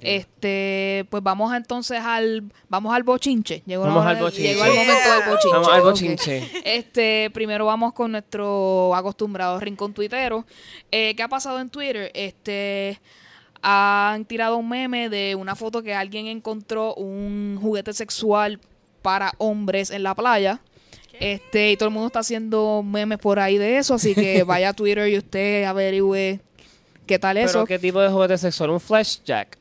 Este, 0.00 1.06
pues 1.10 1.22
vamos 1.22 1.52
a, 1.52 1.56
entonces 1.56 2.00
al 2.02 2.44
vamos 2.68 2.94
al 2.94 3.02
bochinche. 3.02 3.62
Llegó, 3.66 3.84
Vamos 3.84 4.04
al 4.06 4.16
bochinche. 4.16 4.42
llegó 4.54 4.64
el 4.64 4.74
momento 4.74 5.10
del 5.12 5.28
bochinche. 5.28 5.52
Vamos 5.52 5.68
al 5.68 5.80
Ok. 5.80 5.84
bochinche. 5.86 6.50
Este, 6.64 7.30
primero 7.32 7.66
vamos 7.66 7.92
con 7.92 8.12
nuestro 8.12 8.94
acostumbrado 8.94 9.58
rincón 9.60 9.92
tuitero. 9.94 10.44
Eh, 10.90 11.14
¿Qué 11.16 11.22
ha 11.22 11.28
pasado 11.28 11.60
en 11.60 11.70
Twitter? 11.70 12.10
Este, 12.14 13.00
han 13.62 14.24
tirado 14.24 14.56
un 14.56 14.68
meme 14.68 15.08
de 15.08 15.34
una 15.34 15.54
foto 15.54 15.82
que 15.82 15.94
alguien 15.94 16.26
encontró 16.26 16.94
un 16.94 17.58
juguete 17.60 17.92
sexual 17.92 18.58
para 19.02 19.32
hombres 19.38 19.90
en 19.90 20.02
la 20.02 20.14
playa. 20.14 20.60
Este, 21.20 21.70
y 21.72 21.76
todo 21.76 21.88
el 21.88 21.92
mundo 21.92 22.06
está 22.08 22.20
haciendo 22.20 22.82
memes 22.82 23.18
por 23.18 23.38
ahí 23.38 23.58
de 23.58 23.76
eso, 23.78 23.94
así 23.94 24.14
que 24.14 24.42
vaya 24.46 24.70
a 24.70 24.72
Twitter 24.72 25.06
y 25.08 25.18
usted 25.18 25.64
averigüe 25.64 26.40
qué 27.06 27.18
tal 27.18 27.36
¿Pero 27.36 27.46
eso. 27.48 27.64
qué 27.66 27.78
tipo 27.78 28.00
de 28.00 28.08
juguete 28.08 28.38
sexual? 28.38 28.70
¿Un 28.70 28.80
flash 28.80 29.18
jack? 29.24 29.58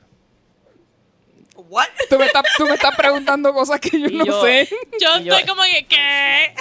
What? 1.70 1.86
Tú, 2.10 2.18
me 2.18 2.26
estás, 2.26 2.44
tú 2.58 2.66
me 2.66 2.74
estás 2.74 2.96
preguntando 2.96 3.54
cosas 3.54 3.80
que 3.80 4.00
yo 4.00 4.08
Y 4.08 4.16
no 4.16 4.26
yo- 4.26 4.42
sé. 4.42 4.68
Yo 5.00 5.10
estoy 5.18 5.44
como 5.46 5.62
que, 5.64 5.86
¿qué? 5.88 6.54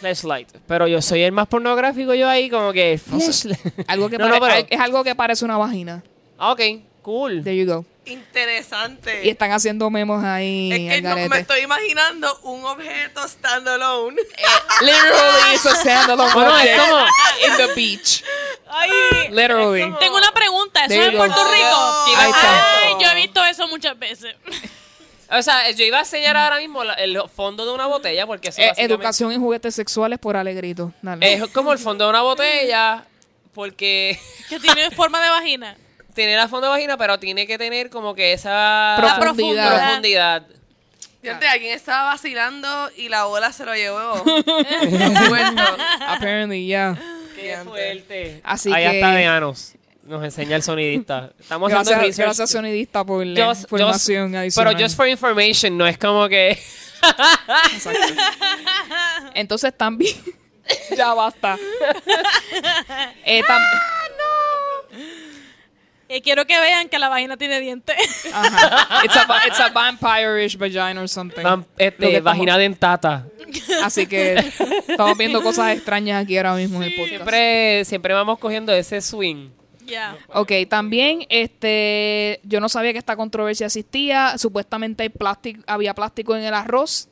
Flashlight. 0.00 0.48
Pero 0.66 0.88
yo 0.88 1.00
soy 1.00 1.22
el 1.22 1.30
más 1.32 1.46
pornográfico 1.46 2.14
yo 2.14 2.28
ahí 2.28 2.50
como 2.50 2.72
que... 2.72 2.98
flashlight. 2.98 3.60
Algo 3.86 4.08
que 4.08 4.18
No, 4.18 4.28
no, 4.28 4.40
pare- 4.40 4.64
pero- 4.64 4.66
es 4.70 4.80
algo 4.80 5.04
que 5.04 5.14
parece 5.14 5.44
una 5.44 5.56
vagina. 5.56 6.02
Ah, 6.38 6.52
ok, 6.52 6.60
cool. 7.02 7.44
There 7.44 7.56
you 7.56 7.66
go. 7.66 7.84
Interesante. 8.06 9.24
Y 9.24 9.28
están 9.30 9.52
haciendo 9.52 9.90
memos 9.90 10.22
ahí 10.24 10.70
es 10.72 10.94
que 10.94 11.02
no, 11.02 11.08
garete. 11.10 11.28
me 11.28 11.38
estoy 11.40 11.60
imaginando 11.60 12.38
un 12.44 12.64
objeto 12.64 13.26
standalone. 13.28 14.20
Literally, 14.80 15.54
it's 15.54 15.66
a 15.66 15.74
standalone 15.74 16.32
Bueno, 16.32 16.58
es 16.58 16.80
como... 16.80 16.98
in 17.00 17.56
the 17.56 17.74
beach. 17.74 18.24
Ay, 18.68 18.90
Literally. 19.30 19.92
tengo 20.00 20.16
una 20.16 20.32
pregunta. 20.32 20.84
¿Eso 20.84 20.94
es 20.94 21.06
en 21.08 21.12
go. 21.12 21.18
Puerto 21.18 21.44
Rico? 21.52 21.68
Oh, 21.72 22.04
Ahí 22.16 22.30
está. 22.30 22.78
Ay, 22.78 22.94
yo 23.00 23.10
he 23.10 23.14
visto 23.16 23.44
eso 23.44 23.68
muchas 23.68 23.98
veces. 23.98 24.34
O 25.28 25.42
sea, 25.42 25.68
yo 25.72 25.84
iba 25.84 25.96
a 25.98 26.00
enseñar 26.00 26.36
ahora 26.36 26.58
mismo 26.58 26.84
la- 26.84 26.94
el 26.94 27.18
fondo 27.34 27.66
de 27.66 27.72
una 27.72 27.86
botella 27.86 28.26
porque 28.26 28.48
eso 28.50 28.60
Eh, 28.60 28.68
básicamente- 28.68 28.94
educación 28.94 29.32
en 29.32 29.40
juguetes 29.40 29.74
sexuales 29.74 30.18
por 30.20 30.36
Alegrito. 30.36 30.92
Dale. 31.02 31.32
Es 31.34 31.46
como 31.48 31.72
el 31.72 31.78
fondo 31.80 32.04
de 32.04 32.10
una 32.10 32.22
botella 32.22 33.04
porque 33.54 34.18
Que 34.48 34.60
tiene 34.60 34.90
forma 34.92 35.20
de 35.20 35.30
vagina. 35.30 35.76
Tiene 36.16 36.34
la 36.34 36.48
fondo 36.48 36.66
de 36.66 36.70
vagina, 36.72 36.96
pero 36.96 37.18
tiene 37.20 37.46
que 37.46 37.56
tener 37.58 37.90
como 37.90 38.12
que 38.14 38.32
esa 38.32 38.96
Profundidad. 39.20 39.76
profundidad. 39.84 40.46
Fíjate, 41.22 41.46
alguien 41.48 41.74
estaba 41.74 42.04
vacilando 42.12 42.90
y 42.96 43.08
la 43.08 43.26
ola 43.26 43.52
se 43.52 43.64
lo 43.64 43.74
llevó. 43.74 44.24
Muerto. 44.24 45.62
Apparently, 46.06 46.66
yeah. 46.66 46.96
Qué 47.36 47.56
fuerte. 47.64 48.40
Así 48.44 48.72
Ahí 48.72 48.84
que- 48.90 48.96
está 48.96 49.14
Veanos. 49.14 49.72
Nos 50.04 50.22
enseña 50.22 50.54
el 50.56 50.62
sonidista. 50.62 51.32
Estamos 51.38 51.68
Gracias, 51.68 51.88
haciendo 51.88 52.06
research. 52.06 52.26
gracias 52.26 52.50
sonidista 52.50 53.02
por 53.04 53.26
la 53.26 53.46
Just- 53.46 53.62
información 53.62 54.28
just- 54.30 54.36
adicional. 54.38 54.72
Pero 54.74 54.84
just 54.86 54.96
for 54.96 55.08
information, 55.08 55.76
no 55.76 55.84
es 55.86 55.98
como 55.98 56.28
que... 56.28 56.50
Exacto. 57.74 58.14
Entonces 59.34 59.76
también... 59.76 60.14
ya 60.96 61.12
basta. 61.12 61.56
Eh, 63.24 63.42
tam- 63.42 63.62
Eh, 66.08 66.22
quiero 66.22 66.46
que 66.46 66.58
vean 66.60 66.88
que 66.88 66.98
la 66.98 67.08
vagina 67.08 67.36
tiene 67.36 67.58
dientes. 67.60 67.96
Ajá. 68.32 69.00
It's 69.04 69.16
a, 69.16 69.26
it's 69.46 69.60
a 69.60 69.68
vampire-ish 69.70 70.56
vagina 70.56 71.00
or 71.00 71.08
something. 71.08 71.42
Vam- 71.42 71.60
Lo 71.60 71.76
que 71.76 71.86
este, 71.86 72.06
estamos- 72.08 72.22
vagina 72.24 72.58
dentata. 72.58 73.26
Así 73.82 74.06
que 74.06 74.34
estamos 74.88 75.16
viendo 75.18 75.42
cosas 75.42 75.72
extrañas 75.76 76.22
aquí 76.22 76.36
ahora 76.36 76.54
mismo 76.54 76.78
en 76.82 76.84
el 76.84 76.94
podcast. 76.94 77.10
Siempre, 77.16 77.84
siempre 77.84 78.14
vamos 78.14 78.38
cogiendo 78.38 78.72
ese 78.72 79.00
swing. 79.00 79.50
Ya. 79.84 80.16
Ok, 80.32 80.50
también 80.68 81.26
este, 81.28 82.40
yo 82.42 82.60
no 82.60 82.68
sabía 82.68 82.92
que 82.92 82.98
esta 82.98 83.14
controversia 83.16 83.66
existía. 83.66 84.36
Supuestamente 84.36 85.04
hay 85.04 85.08
plástico, 85.10 85.62
había 85.66 85.94
plástico 85.94 86.34
en 86.36 86.42
el 86.44 86.54
arroz. 86.54 87.08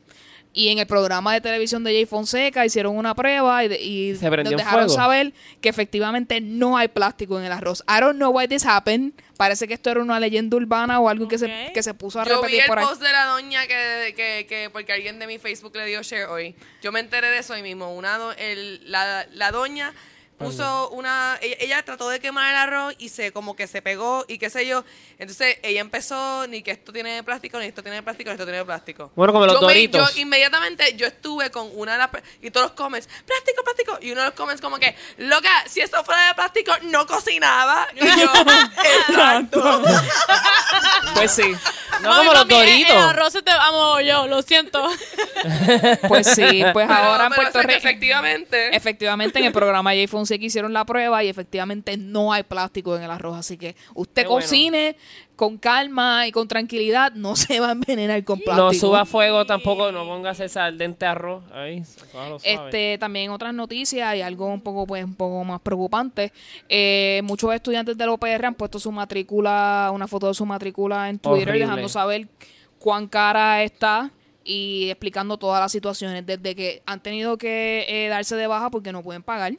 Y 0.57 0.69
en 0.69 0.79
el 0.79 0.87
programa 0.87 1.33
de 1.33 1.41
televisión 1.41 1.83
de 1.83 1.91
Jay 1.91 2.05
Fonseca 2.05 2.65
hicieron 2.65 2.95
una 2.97 3.13
prueba 3.13 3.65
y, 3.65 3.67
de- 3.67 3.81
y 3.81 4.15
Se 4.15 4.29
nos 4.29 4.49
dejaron 4.49 4.85
fuego. 4.85 4.89
saber 4.89 5.33
que 5.59 5.67
efectivamente 5.67 6.39
no 6.39 6.77
hay 6.77 6.87
plástico 6.87 7.37
en 7.37 7.43
el 7.45 7.51
arroz. 7.51 7.83
I 7.89 7.99
don't 7.99 8.15
know 8.15 8.31
why 8.31 8.47
this 8.47 8.65
happened. 8.65 9.11
Parece 9.35 9.67
que 9.67 9.73
esto 9.73 9.89
era 9.89 10.01
una 10.01 10.17
leyenda 10.17 10.55
urbana 10.55 11.01
o 11.01 11.09
algo 11.09 11.27
que, 11.27 11.37
se, 11.37 11.71
que 11.73 11.83
se 11.83 11.93
puso 11.93 12.21
a 12.21 12.23
Yo 12.23 12.37
vi 12.37 12.41
repetir 12.43 12.61
el 12.61 12.67
por 12.67 12.79
ahí. 12.79 12.85
post 12.85 13.01
de 13.01 13.11
la 13.11 13.25
doña 13.25 13.67
que, 13.67 14.13
que, 14.15 14.45
que 14.47 14.69
porque 14.71 14.93
alguien 14.93 15.19
de 15.19 15.27
mi 15.27 15.39
Facebook 15.39 15.75
le 15.75 15.85
dio 15.87 16.01
share 16.03 16.27
hoy. 16.29 16.55
Yo 16.81 16.93
me 16.93 17.01
enteré 17.01 17.29
de 17.31 17.39
eso 17.39 17.51
hoy 17.51 17.61
mismo. 17.61 17.93
Una 17.93 18.17
do- 18.17 18.31
el- 18.31 18.79
la, 18.89 19.27
la 19.33 19.51
doña 19.51 19.93
puso 20.37 20.89
una 20.89 21.37
ella, 21.41 21.55
ella 21.59 21.83
trató 21.83 22.09
de 22.09 22.19
quemar 22.19 22.51
el 22.51 22.57
arroz 22.57 22.93
y 22.97 23.09
se 23.09 23.31
como 23.31 23.55
que 23.55 23.67
se 23.67 23.81
pegó 23.81 24.25
y 24.27 24.37
qué 24.37 24.49
sé 24.49 24.65
yo. 24.67 24.83
Entonces 25.17 25.57
ella 25.63 25.79
empezó 25.81 26.45
ni 26.47 26.61
que 26.61 26.71
esto 26.71 26.91
tiene 26.91 27.23
plástico, 27.23 27.57
ni 27.59 27.65
esto 27.67 27.81
tiene 27.81 28.03
plástico, 28.03 28.29
ni 28.29 28.33
esto 28.33 28.45
tiene 28.45 28.63
plástico. 28.65 29.11
Bueno, 29.15 29.31
como 29.33 29.45
los 29.45 29.55
yo 29.55 29.61
me- 29.61 29.67
Doritos. 29.73 30.13
yo 30.15 30.21
inmediatamente 30.21 30.95
yo 30.97 31.07
estuve 31.07 31.51
con 31.51 31.69
una 31.73 31.93
de 31.93 31.97
las 31.99 32.09
y 32.41 32.51
todos 32.51 32.67
los 32.67 32.75
comments, 32.75 33.07
plástico, 33.25 33.63
plástico, 33.63 33.97
y 34.01 34.11
uno 34.11 34.21
de 34.21 34.27
los 34.27 34.35
comments 34.35 34.61
como 34.61 34.77
que, 34.77 34.95
loca, 35.17 35.49
si 35.67 35.79
esto 35.79 36.03
fuera 36.03 36.27
de 36.27 36.33
plástico 36.35 36.73
no 36.83 37.05
cocinaba. 37.07 37.87
Y 37.95 37.99
yo, 37.99 38.31
exacto. 39.09 39.81
Pues 41.13 41.31
sí, 41.31 41.55
No 42.01 42.09
Mami, 42.09 42.27
como 42.27 42.33
los 42.33 42.47
mami, 42.47 42.53
el- 42.55 42.65
Doritos. 42.67 42.95
El 42.95 43.01
arroz 43.01 43.33
se 43.33 43.41
te 43.41 43.51
amo 43.51 44.01
yo, 44.01 44.27
lo 44.27 44.41
siento. 44.41 44.85
pues 46.07 46.27
sí. 46.27 46.63
Pues 46.73 46.89
ahora 46.89 47.25
en 47.25 47.29
pero, 47.31 47.41
Puerto 47.41 47.61
Rico... 47.61 47.77
efectivamente. 47.77 48.75
Efectivamente, 48.75 49.39
en 49.39 49.45
el 49.45 49.51
programa 49.53 49.93
Jay 50.25 50.37
Fonseca 50.37 50.45
hicieron 50.45 50.73
la 50.73 50.85
prueba 50.85 51.23
y 51.23 51.27
efectivamente 51.29 51.97
no 51.97 52.33
hay 52.33 52.43
plástico 52.43 52.95
en 52.95 53.03
el 53.03 53.11
arroz. 53.11 53.37
Así 53.37 53.57
que 53.57 53.75
usted 53.93 54.23
Qué 54.23 54.27
bueno. 54.27 54.45
cocine 54.45 54.95
con 55.35 55.57
calma 55.57 56.27
y 56.27 56.31
con 56.31 56.47
tranquilidad, 56.47 57.11
no 57.13 57.35
se 57.35 57.59
va 57.59 57.69
a 57.69 57.71
envenenar 57.73 58.23
con 58.23 58.39
plástico. 58.39 58.65
No 58.65 58.73
suba 58.73 59.05
fuego 59.05 59.45
tampoco, 59.45 59.91
no 59.91 60.05
pongas 60.05 60.39
ese 60.39 60.59
al 60.59 60.77
dente 60.77 61.05
arroz. 61.05 61.43
Ahí. 61.51 61.83
Este, 62.43 62.97
también 62.97 63.31
otras 63.31 63.53
noticias 63.53 64.15
y 64.15 64.21
algo 64.21 64.47
un 64.47 64.61
poco, 64.61 64.87
pues, 64.87 65.03
un 65.03 65.15
poco 65.15 65.43
más 65.43 65.61
preocupante. 65.61 66.31
Eh, 66.69 67.21
muchos 67.23 67.53
estudiantes 67.53 67.97
de 67.97 68.05
la 68.05 68.13
UPR 68.13 68.45
han 68.45 68.55
puesto 68.55 68.79
su 68.79 68.91
matrícula, 68.91 69.91
una 69.93 70.07
foto 70.07 70.27
de 70.27 70.33
su 70.33 70.45
matrícula 70.45 71.09
en 71.09 71.19
Twitter, 71.19 71.49
Horrible. 71.49 71.59
dejando 71.59 71.89
saber 71.89 72.27
cuán 72.79 73.07
cara 73.07 73.63
está 73.63 74.11
y 74.43 74.89
explicando 74.91 75.37
todas 75.37 75.59
las 75.59 75.71
situaciones, 75.71 76.25
desde 76.25 76.55
que 76.55 76.83
han 76.85 77.01
tenido 77.01 77.37
que 77.37 77.85
eh, 77.89 78.07
darse 78.09 78.35
de 78.35 78.45
baja 78.47 78.69
porque 78.69 78.91
no 78.91 79.01
pueden 79.01 79.23
pagar, 79.23 79.53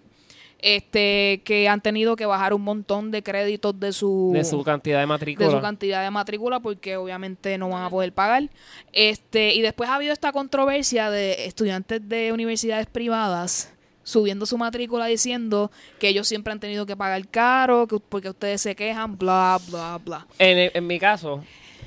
este, 0.67 1.43
que 1.45 1.69
han 1.69 1.81
tenido 1.81 2.17
que 2.17 2.27
bajar 2.27 2.53
un 2.53 2.63
montón 2.63 3.13
de 3.13 3.23
créditos 3.23 3.79
de 3.79 3.93
su 3.93 4.33
de 4.35 4.43
su 4.43 4.65
cantidad 4.65 4.99
de 4.99 5.07
matrícula. 5.07 5.47
de 5.47 5.55
su 5.55 5.61
cantidad 5.61 6.03
de 6.03 6.11
matrícula 6.11 6.59
porque 6.59 6.97
obviamente 6.97 7.57
no 7.57 7.69
van 7.69 7.85
a 7.85 7.91
poder 7.91 8.13
pagar. 8.13 8.51
Este, 8.93 9.55
y 9.55 9.63
después 9.63 9.89
ha 9.89 9.95
habido 9.95 10.13
esta 10.13 10.33
controversia 10.33 11.09
de 11.09 11.47
estudiantes 11.47 12.09
de 12.09 12.33
universidades 12.33 12.89
privadas 12.89 13.73
subiendo 14.03 14.45
su 14.45 14.59
matrícula 14.59 15.07
diciendo 15.07 15.71
que 16.01 16.09
ellos 16.09 16.27
siempre 16.27 16.53
han 16.53 16.59
tenido 16.59 16.85
que 16.85 16.97
pagar 16.97 17.29
caro, 17.29 17.87
que, 17.87 18.01
porque 18.01 18.31
ustedes 18.31 18.61
se 18.61 18.75
quejan, 18.75 19.17
bla, 19.17 19.61
bla, 19.69 20.01
bla. 20.05 20.27
En, 20.41 20.73
en 20.75 20.87
mi 20.87 20.99
caso, 20.99 21.45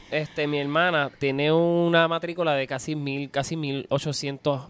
este, 0.09 0.47
mi 0.47 0.57
hermana 0.57 1.11
tiene 1.19 1.51
una 1.51 2.07
matrícula 2.07 2.53
de 2.53 2.65
casi 2.65 2.95
mil, 2.95 3.29
casi 3.29 3.57
mil 3.57 3.87
ochocientos 3.89 4.69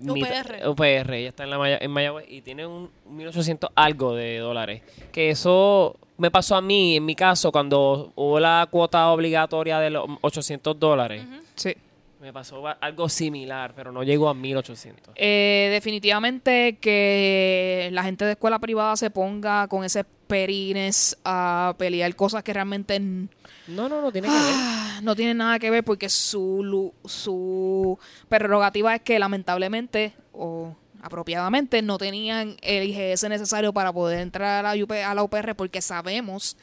UPR. 0.00 0.68
UPR, 0.68 1.14
ella 1.14 1.28
está 1.28 1.44
en, 1.44 1.50
la 1.50 1.58
Maya- 1.58 1.78
en 1.80 1.90
Mayagüez 1.90 2.26
y 2.28 2.40
tiene 2.42 2.66
un 2.66 2.90
1800 3.08 3.70
algo 3.74 4.14
de 4.14 4.38
dólares. 4.38 4.82
Que 5.12 5.30
eso 5.30 5.96
me 6.18 6.30
pasó 6.30 6.56
a 6.56 6.60
mí, 6.60 6.96
en 6.96 7.04
mi 7.04 7.14
caso, 7.14 7.52
cuando 7.52 8.12
hubo 8.16 8.38
la 8.40 8.66
cuota 8.70 9.10
obligatoria 9.10 9.78
de 9.80 9.90
los 9.90 10.04
800 10.20 10.78
dólares. 10.78 11.24
Sí. 11.54 11.74
Me 12.22 12.32
pasó 12.32 12.62
algo 12.80 13.08
similar, 13.08 13.72
pero 13.74 13.90
no 13.90 14.04
llegó 14.04 14.28
a 14.28 14.34
1800. 14.34 15.12
Eh, 15.16 15.68
definitivamente 15.72 16.78
que 16.80 17.88
la 17.92 18.04
gente 18.04 18.24
de 18.24 18.30
escuela 18.32 18.60
privada 18.60 18.96
se 18.96 19.10
ponga 19.10 19.66
con 19.66 19.82
ese 19.84 20.04
perines 20.04 21.18
a 21.24 21.74
pelear 21.78 22.14
cosas 22.14 22.44
que 22.44 22.52
realmente 22.52 23.00
No, 23.00 23.88
no, 23.88 24.00
no 24.00 24.12
tiene 24.12 24.28
que 24.28 24.32
ver. 24.34 24.42
ah, 24.54 25.00
no 25.02 25.16
tienen 25.16 25.38
nada 25.38 25.58
que 25.58 25.68
ver 25.70 25.82
porque 25.82 26.08
su, 26.08 26.94
su 27.04 27.98
prerrogativa 28.28 28.94
es 28.94 29.02
que 29.02 29.18
lamentablemente 29.18 30.14
o 30.32 30.76
apropiadamente 31.02 31.82
no 31.82 31.98
tenían 31.98 32.54
el 32.62 32.84
IGS 32.88 33.28
necesario 33.28 33.72
para 33.72 33.92
poder 33.92 34.20
entrar 34.20 34.64
a 34.64 34.74
la, 34.76 34.80
UP 34.84 34.92
a 34.92 35.12
la 35.14 35.24
UPR 35.24 35.56
porque 35.56 35.82
sabemos 35.82 36.56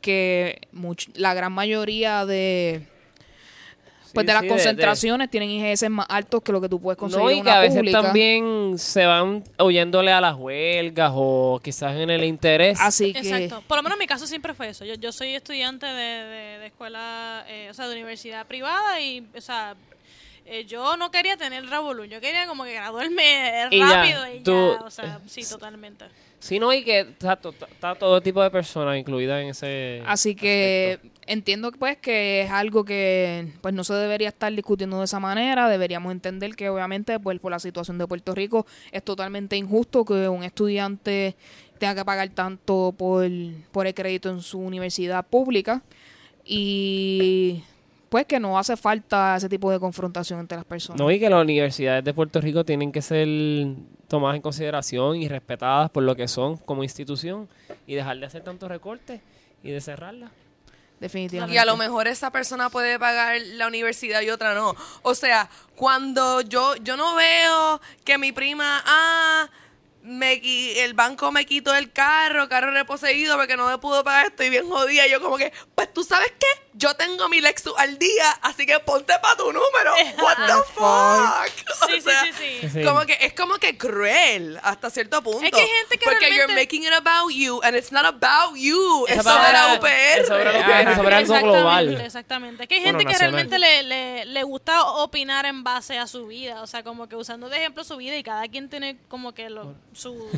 que 0.00 0.60
much- 0.72 1.12
la 1.14 1.32
gran 1.34 1.52
mayoría 1.52 2.26
de 2.26 2.88
pues 4.14 4.24
Sí, 4.24 4.26
de 4.28 4.32
las 4.32 4.40
sí, 4.42 4.46
de- 4.46 4.54
de- 4.54 4.58
concentraciones 4.60 5.30
tienen 5.30 5.50
IGS 5.50 5.90
más 5.90 6.06
altos 6.08 6.42
que 6.42 6.52
lo 6.52 6.60
que 6.60 6.68
tú 6.68 6.80
puedes 6.80 6.96
conseguir 6.98 7.24
No, 7.24 7.30
en 7.30 7.36
y 7.38 7.42
que 7.42 7.48
una 7.48 7.58
a 7.58 7.60
veces 7.60 7.76
pública. 7.78 8.02
también 8.02 8.78
se 8.78 9.04
van 9.06 9.44
oyéndole 9.58 10.12
a 10.12 10.20
las 10.20 10.36
huelgas 10.36 11.10
o 11.14 11.60
quizás 11.62 11.96
en 11.96 12.08
el 12.10 12.24
interés. 12.24 12.78
Así 12.80 13.12
que 13.12 13.18
Exacto. 13.18 13.62
Por 13.66 13.76
lo 13.78 13.82
menos 13.82 13.96
en 13.96 14.00
mi 14.00 14.06
caso 14.06 14.26
siempre 14.26 14.54
fue 14.54 14.68
eso. 14.70 14.84
Yo, 14.84 14.94
yo 14.94 15.12
soy 15.12 15.34
estudiante 15.34 15.84
de, 15.86 15.92
de- 15.92 16.58
de 16.60 16.66
escuela, 16.66 17.44
eh, 17.48 17.68
o 17.70 17.74
sea, 17.74 17.88
de 17.88 17.94
universidad 17.94 18.46
privada 18.46 19.00
y, 19.00 19.26
o 19.36 19.40
sea, 19.40 19.74
eh, 20.46 20.64
yo 20.66 20.96
no 20.96 21.10
quería 21.10 21.36
tener 21.36 21.66
revolú. 21.66 22.04
Yo 22.04 22.20
quería 22.20 22.46
como 22.46 22.64
que 22.64 22.74
graduarme 22.74 23.66
Y 23.70 23.78
ya, 23.78 23.86
rápido 23.96 24.26
y 24.28 24.36
ya, 24.38 24.42
tú- 24.44 24.84
o 24.84 24.90
sea, 24.90 25.20
sí, 25.26 25.42
totalmente. 25.48 26.04
Sí, 26.44 26.58
no, 26.58 26.74
y 26.74 26.84
que 26.84 27.00
está, 27.00 27.36
to- 27.36 27.54
está 27.70 27.94
todo 27.94 28.20
tipo 28.20 28.42
de 28.42 28.50
personas 28.50 28.98
incluidas 28.98 29.40
en 29.42 29.48
ese. 29.48 30.02
Así 30.06 30.34
que 30.34 30.98
aspecto. 31.02 31.20
entiendo 31.26 31.72
pues 31.72 31.96
que 31.96 32.42
es 32.42 32.50
algo 32.50 32.84
que 32.84 33.50
pues 33.62 33.72
no 33.72 33.82
se 33.82 33.94
debería 33.94 34.28
estar 34.28 34.52
discutiendo 34.52 34.98
de 34.98 35.06
esa 35.06 35.18
manera. 35.20 35.70
Deberíamos 35.70 36.12
entender 36.12 36.54
que 36.54 36.68
obviamente 36.68 37.18
pues 37.18 37.40
por 37.40 37.50
la 37.50 37.58
situación 37.58 37.96
de 37.96 38.06
Puerto 38.06 38.34
Rico 38.34 38.66
es 38.92 39.02
totalmente 39.02 39.56
injusto 39.56 40.04
que 40.04 40.28
un 40.28 40.44
estudiante 40.44 41.34
tenga 41.78 41.94
que 41.94 42.04
pagar 42.04 42.28
tanto 42.28 42.94
por, 42.94 43.26
por 43.72 43.86
el 43.86 43.94
crédito 43.94 44.28
en 44.28 44.42
su 44.42 44.58
universidad 44.58 45.24
pública 45.26 45.82
y 46.44 47.62
pues 48.14 48.26
que 48.26 48.38
no 48.38 48.56
hace 48.56 48.76
falta 48.76 49.34
ese 49.34 49.48
tipo 49.48 49.72
de 49.72 49.80
confrontación 49.80 50.38
entre 50.38 50.54
las 50.54 50.64
personas. 50.64 51.00
No, 51.00 51.10
y 51.10 51.18
que 51.18 51.28
las 51.28 51.42
universidades 51.42 52.04
de 52.04 52.14
Puerto 52.14 52.40
Rico 52.40 52.64
tienen 52.64 52.92
que 52.92 53.02
ser 53.02 53.26
tomadas 54.06 54.36
en 54.36 54.40
consideración 54.40 55.16
y 55.16 55.26
respetadas 55.26 55.90
por 55.90 56.04
lo 56.04 56.14
que 56.14 56.28
son 56.28 56.56
como 56.58 56.84
institución 56.84 57.48
y 57.88 57.96
dejar 57.96 58.16
de 58.18 58.26
hacer 58.26 58.44
tantos 58.44 58.68
recortes 58.68 59.20
y 59.64 59.72
de 59.72 59.80
cerrarlas. 59.80 60.30
Definitivamente. 61.00 61.56
Y 61.56 61.58
a 61.58 61.64
lo 61.64 61.76
mejor 61.76 62.06
esa 62.06 62.30
persona 62.30 62.70
puede 62.70 63.00
pagar 63.00 63.40
la 63.40 63.66
universidad 63.66 64.20
y 64.20 64.30
otra 64.30 64.54
no. 64.54 64.76
O 65.02 65.16
sea, 65.16 65.50
cuando 65.74 66.40
yo 66.40 66.76
yo 66.76 66.96
no 66.96 67.16
veo 67.16 67.80
que 68.04 68.16
mi 68.16 68.30
prima, 68.30 68.80
ah, 68.86 69.48
me, 70.04 70.34
el 70.84 70.92
banco 70.92 71.32
me 71.32 71.46
quitó 71.46 71.74
el 71.74 71.90
carro, 71.90 72.46
carro 72.48 72.70
reposeído 72.72 73.36
porque 73.36 73.56
no 73.56 73.66
me 73.66 73.78
pudo 73.78 74.04
pagar, 74.04 74.26
estoy 74.26 74.50
bien 74.50 74.68
jodida. 74.68 75.06
Yo 75.06 75.20
como 75.20 75.38
que, 75.38 75.50
pues 75.74 75.92
tú 75.94 76.04
sabes 76.04 76.30
qué, 76.38 76.46
yo 76.74 76.94
tengo 76.94 77.28
mi 77.30 77.40
Lexus 77.40 77.72
al 77.78 77.98
día, 77.98 78.30
así 78.42 78.66
que 78.66 78.78
ponte 78.80 79.14
para 79.22 79.36
tu 79.36 79.46
número. 79.46 79.94
What 80.22 80.36
the 80.46 80.52
fuck? 80.74 81.64
Sí, 81.88 81.98
O 81.98 82.00
sea, 82.00 82.22
sí, 82.24 82.32
sí, 82.32 82.58
sí. 82.62 82.68
Sí. 82.70 82.82
Como 82.84 83.04
que 83.06 83.16
es 83.20 83.34
como 83.34 83.54
que 83.56 83.76
cruel 83.76 84.58
hasta 84.62 84.88
cierto 84.90 85.22
punto. 85.22 85.44
Es 85.44 85.50
que 85.50 85.60
hay 85.60 85.68
gente 85.68 85.98
que 85.98 86.04
Porque 86.04 86.34
you're 86.34 86.54
making 86.54 86.82
it 86.84 86.92
about 86.92 87.30
you 87.30 87.60
and 87.62 87.76
it's 87.76 87.92
not 87.92 88.04
about 88.04 88.56
you. 88.56 89.06
Es 89.06 89.18
Es 89.18 89.22
sobre 89.24 89.52
la 89.52 89.74
UPR. 89.74 89.86
es 90.20 90.26
sobre 90.28 90.44
la 90.44 90.58
UPR, 90.60 90.70
Ajá. 90.70 90.96
sobre 90.96 91.14
algo 91.14 91.34
Exactamente, 91.34 91.58
global. 91.60 92.00
Exactamente. 92.00 92.62
Es 92.62 92.68
que 92.68 92.74
hay 92.76 92.80
Bueno, 92.82 92.98
gente 92.98 93.12
que 93.12 93.18
realmente 93.18 93.58
le, 93.58 93.82
le, 93.82 94.24
le 94.26 94.42
gusta 94.44 94.82
opinar 94.84 95.46
en 95.46 95.62
base 95.64 95.98
a 95.98 96.06
su 96.06 96.26
vida, 96.26 96.62
o 96.62 96.66
sea, 96.66 96.82
como 96.82 97.08
que 97.08 97.16
usando 97.16 97.48
de 97.48 97.58
ejemplo 97.58 97.84
su 97.84 97.96
vida 97.96 98.16
y 98.16 98.22
cada 98.22 98.48
quien 98.48 98.68
tiene 98.70 98.98
como 99.08 99.32
que 99.34 99.50
lo, 99.50 99.74
su, 99.94 100.28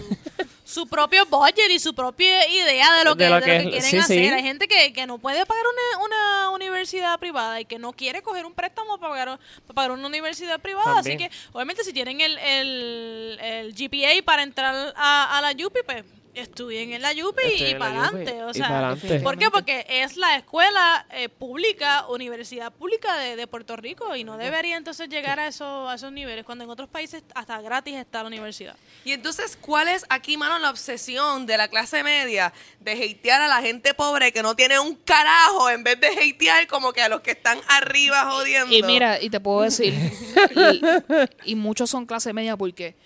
su 0.64 0.86
propio 0.86 1.24
budget 1.26 1.70
y 1.70 1.78
su 1.78 1.94
propia 1.94 2.48
idea 2.48 2.94
de 2.98 3.04
lo 3.04 3.16
que, 3.16 3.24
De 3.24 3.30
lo 3.30 3.36
de 3.36 3.40
lo 3.40 3.46
que 3.46 3.50
que 3.50 3.56
es- 3.56 3.62
quieren 3.84 3.90
sí, 3.90 3.98
hacer. 3.98 4.28
sí. 4.28 4.34
Hay 4.34 4.42
gente 4.42 4.68
que, 4.68 4.92
que 4.92 5.06
no 5.06 5.18
puede 5.18 5.44
pagar 5.46 5.64
una, 5.66 6.04
una 6.04 6.50
universidad 6.50 7.18
privada 7.18 7.60
y 7.60 7.64
que 7.64 7.78
no 7.78 7.92
quiere 7.92 8.22
coger 8.22 8.44
un 8.46 8.52
préstamo 8.54 8.98
para 8.98 9.10
pagar, 9.12 9.38
para 9.66 9.74
pagar 9.74 9.90
una 9.92 10.06
universidad 10.06 10.60
privada. 10.60 10.98
Así 10.98 11.16
que, 11.16 11.30
obviamente, 11.52 11.84
si 11.84 11.92
tienen 11.92 12.20
el, 12.20 12.36
el, 12.38 13.38
el 13.40 13.74
GPA 13.74 14.22
para 14.24 14.42
entrar 14.42 14.92
a, 14.96 15.38
a 15.38 15.40
la 15.40 15.52
UPI, 15.52 15.80
pues 15.84 16.04
estudien 16.36 16.92
en 16.92 17.02
la 17.02 17.12
UPI 17.12 17.64
y, 17.64 17.74
para 17.74 18.04
adelante. 18.04 18.44
O 18.44 18.54
sea. 18.54 18.96
¿Por 19.22 19.38
qué? 19.38 19.50
Porque 19.50 19.86
es 19.88 20.16
la 20.16 20.36
escuela 20.36 21.06
eh, 21.10 21.28
pública, 21.28 22.06
universidad 22.08 22.72
pública 22.72 23.16
de, 23.16 23.36
de 23.36 23.46
Puerto 23.46 23.76
Rico 23.76 24.14
y 24.14 24.24
no 24.24 24.36
debería 24.36 24.76
entonces 24.76 25.08
llegar 25.08 25.40
a, 25.40 25.48
eso, 25.48 25.88
a 25.88 25.94
esos 25.94 26.12
niveles, 26.12 26.44
cuando 26.44 26.64
en 26.64 26.70
otros 26.70 26.88
países 26.88 27.22
hasta 27.34 27.60
gratis 27.60 27.96
está 27.96 28.22
la 28.22 28.28
universidad. 28.28 28.76
Y 29.04 29.12
entonces, 29.12 29.58
¿cuál 29.60 29.88
es 29.88 30.04
aquí, 30.08 30.36
mano, 30.36 30.58
la 30.58 30.70
obsesión 30.70 31.46
de 31.46 31.56
la 31.56 31.68
clase 31.68 32.02
media 32.02 32.52
de 32.80 32.92
hatear 32.92 33.40
a 33.40 33.48
la 33.48 33.62
gente 33.62 33.94
pobre 33.94 34.32
que 34.32 34.42
no 34.42 34.54
tiene 34.54 34.78
un 34.78 34.94
carajo 34.94 35.70
en 35.70 35.84
vez 35.84 36.00
de 36.00 36.08
hatear 36.08 36.66
como 36.66 36.92
que 36.92 37.02
a 37.02 37.08
los 37.08 37.20
que 37.20 37.32
están 37.32 37.58
arriba 37.68 38.30
jodiendo? 38.30 38.74
Y 38.74 38.82
mira, 38.82 39.20
y 39.20 39.30
te 39.30 39.40
puedo 39.40 39.62
decir, 39.62 39.94
y, 41.44 41.52
y 41.52 41.54
muchos 41.54 41.90
son 41.90 42.06
clase 42.06 42.32
media 42.32 42.56
porque, 42.56 42.96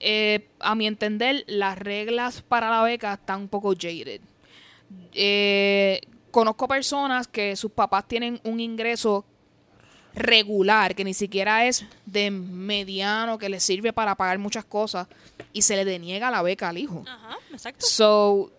eh, 0.00 0.48
a 0.60 0.74
mi 0.74 0.86
entender, 0.86 1.44
las 1.46 1.78
reglas 1.78 2.42
para 2.42 2.70
la 2.70 2.82
beca 2.82 3.14
están 3.14 3.42
un 3.42 3.48
poco 3.48 3.74
jaded. 3.74 4.20
Eh, 5.14 6.00
conozco 6.30 6.68
personas 6.68 7.26
que 7.26 7.56
sus 7.56 7.70
papás 7.72 8.06
tienen 8.06 8.40
un 8.44 8.60
ingreso 8.60 9.24
regular, 10.14 10.94
que 10.94 11.04
ni 11.04 11.14
siquiera 11.14 11.66
es 11.66 11.84
de 12.06 12.30
mediano, 12.30 13.38
que 13.38 13.48
les 13.48 13.62
sirve 13.62 13.92
para 13.92 14.14
pagar 14.14 14.38
muchas 14.38 14.64
cosas, 14.64 15.06
y 15.52 15.62
se 15.62 15.76
le 15.76 15.84
deniega 15.84 16.30
la 16.30 16.42
beca 16.42 16.68
al 16.70 16.78
hijo. 16.78 17.04
Ajá, 17.06 17.36
exacto. 17.52 17.84
So, 17.84 18.50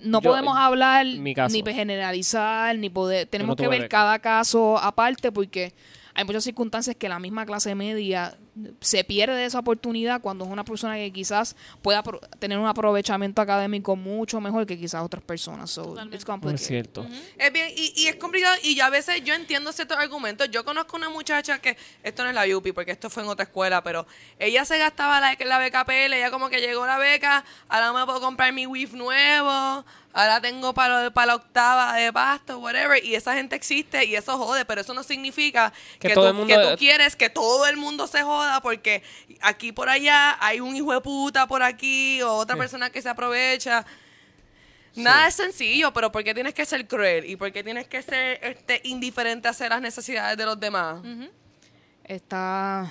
no 0.00 0.20
Yo- 0.20 0.30
podemos 0.30 0.56
hablar 0.56 1.04
ni 1.06 1.34
generalizar, 1.34 2.76
ni 2.78 2.88
poder. 2.90 3.26
Tenemos 3.26 3.56
que 3.56 3.68
ver 3.68 3.82
beca. 3.82 3.98
cada 3.98 4.18
caso 4.18 4.78
aparte 4.78 5.30
porque 5.32 5.72
hay 6.14 6.24
muchas 6.24 6.44
circunstancias 6.44 6.96
que 6.96 7.08
la 7.08 7.18
misma 7.18 7.44
clase 7.44 7.74
media 7.74 8.36
se 8.80 9.04
pierde 9.04 9.34
de 9.36 9.44
esa 9.46 9.58
oportunidad 9.60 10.20
cuando 10.20 10.44
es 10.44 10.50
una 10.50 10.64
persona 10.64 10.96
que 10.96 11.12
quizás 11.12 11.56
pueda 11.82 12.02
tener 12.38 12.58
un 12.58 12.66
aprovechamiento 12.66 13.40
académico 13.40 13.96
mucho 13.96 14.40
mejor 14.40 14.66
que 14.66 14.78
quizás 14.78 15.02
otras 15.02 15.22
personas. 15.22 15.70
So, 15.70 15.82
Totalmente. 15.82 16.16
it's 16.16 16.26
No 16.26 16.32
complicated. 16.34 16.60
es 16.62 16.66
cierto. 16.66 17.06
Es 17.38 17.52
bien, 17.52 17.68
y, 17.76 17.92
y 17.96 18.08
es 18.08 18.16
complicado, 18.16 18.56
y 18.62 18.74
yo 18.74 18.84
a 18.84 18.90
veces 18.90 19.22
yo 19.24 19.34
entiendo 19.34 19.72
ciertos 19.72 19.96
argumentos. 19.98 20.50
Yo 20.50 20.64
conozco 20.64 20.96
una 20.96 21.08
muchacha 21.08 21.58
que, 21.60 21.76
esto 22.02 22.22
no 22.24 22.28
es 22.30 22.34
la 22.34 22.44
UPI, 22.56 22.72
porque 22.72 22.90
esto 22.92 23.08
fue 23.10 23.22
en 23.22 23.28
otra 23.28 23.44
escuela, 23.44 23.82
pero 23.82 24.06
ella 24.38 24.64
se 24.64 24.78
gastaba 24.78 25.20
la, 25.20 25.36
la 25.44 25.58
beca 25.58 25.84
PL, 25.84 26.16
ella 26.16 26.30
como 26.30 26.48
que 26.50 26.60
llegó 26.60 26.86
la 26.86 26.98
beca, 26.98 27.44
ahora 27.68 27.92
me 27.92 28.04
puedo 28.04 28.20
comprar 28.20 28.52
mi 28.52 28.66
WIF 28.66 28.92
nuevo, 28.94 29.84
ahora 30.12 30.40
tengo 30.40 30.74
para, 30.74 31.10
para 31.10 31.26
la 31.28 31.34
octava 31.36 31.94
de 31.94 32.12
pasto, 32.12 32.58
whatever, 32.58 33.04
y 33.04 33.14
esa 33.14 33.34
gente 33.34 33.54
existe 33.56 34.04
y 34.04 34.16
eso 34.16 34.36
jode, 34.38 34.64
pero 34.64 34.80
eso 34.80 34.92
no 34.94 35.02
significa 35.02 35.72
Que 36.00 36.08
que, 36.08 36.14
todo 36.14 36.24
tú, 36.24 36.28
el 36.30 36.34
mundo- 36.34 36.54
que 36.54 36.70
tú 36.72 36.76
quieres 36.78 37.14
que 37.16 37.30
todo 37.30 37.66
el 37.66 37.76
mundo 37.76 38.06
se 38.06 38.22
joda 38.40 38.60
porque 38.60 39.02
aquí 39.42 39.72
por 39.72 39.88
allá 39.88 40.36
hay 40.40 40.60
un 40.60 40.74
hijo 40.74 40.92
de 40.92 41.00
puta 41.00 41.46
por 41.46 41.62
aquí 41.62 42.22
o 42.22 42.32
otra 42.34 42.56
persona 42.56 42.90
que 42.90 43.02
se 43.02 43.08
aprovecha. 43.08 43.84
Nada 44.96 45.28
es 45.28 45.34
sencillo, 45.34 45.92
pero 45.92 46.10
¿por 46.10 46.24
qué 46.24 46.34
tienes 46.34 46.52
que 46.54 46.64
ser 46.64 46.86
cruel? 46.88 47.24
¿Y 47.24 47.36
por 47.36 47.52
qué 47.52 47.62
tienes 47.62 47.86
que 47.86 48.02
ser 48.02 48.40
este, 48.42 48.80
indiferente 48.84 49.48
hacia 49.48 49.68
las 49.68 49.80
necesidades 49.80 50.36
de 50.36 50.44
los 50.44 50.58
demás? 50.58 51.00
Está. 52.04 52.90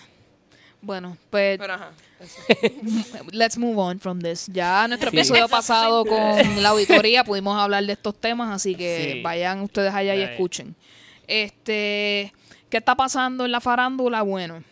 Bueno, 0.82 1.18
pues 1.30 1.58
Pero 1.60 1.74
ajá. 1.74 1.92
let's 3.32 3.58
move 3.58 3.78
on 3.78 4.00
from 4.00 4.20
this. 4.22 4.48
Ya 4.48 4.88
nuestro 4.88 5.12
Sí. 5.12 5.18
episodio 5.18 5.50
pasado 5.50 6.06
con 6.06 6.64
la 6.64 6.70
auditoría 6.70 7.26
pudimos 7.26 7.60
hablar 7.60 7.84
de 7.86 7.94
estos 7.94 8.16
temas, 8.20 8.50
así 8.56 8.76
que 8.76 9.14
Sí. 9.16 9.22
vayan 9.22 9.60
ustedes 9.62 9.94
allá 9.94 10.16
y 10.16 10.22
escuchen. 10.22 10.74
Este, 11.28 12.34
¿qué 12.70 12.78
está 12.78 12.96
pasando 12.96 13.44
en 13.46 13.52
la 13.52 13.60
farándula? 13.60 14.22
Bueno, 14.22 14.64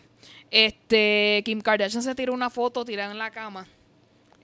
este 0.50 1.42
Kim 1.44 1.60
Kardashian 1.60 2.02
se 2.02 2.14
tiró 2.14 2.32
una 2.32 2.50
foto 2.50 2.84
tirada 2.84 3.10
en 3.12 3.18
la 3.18 3.30
cama 3.30 3.66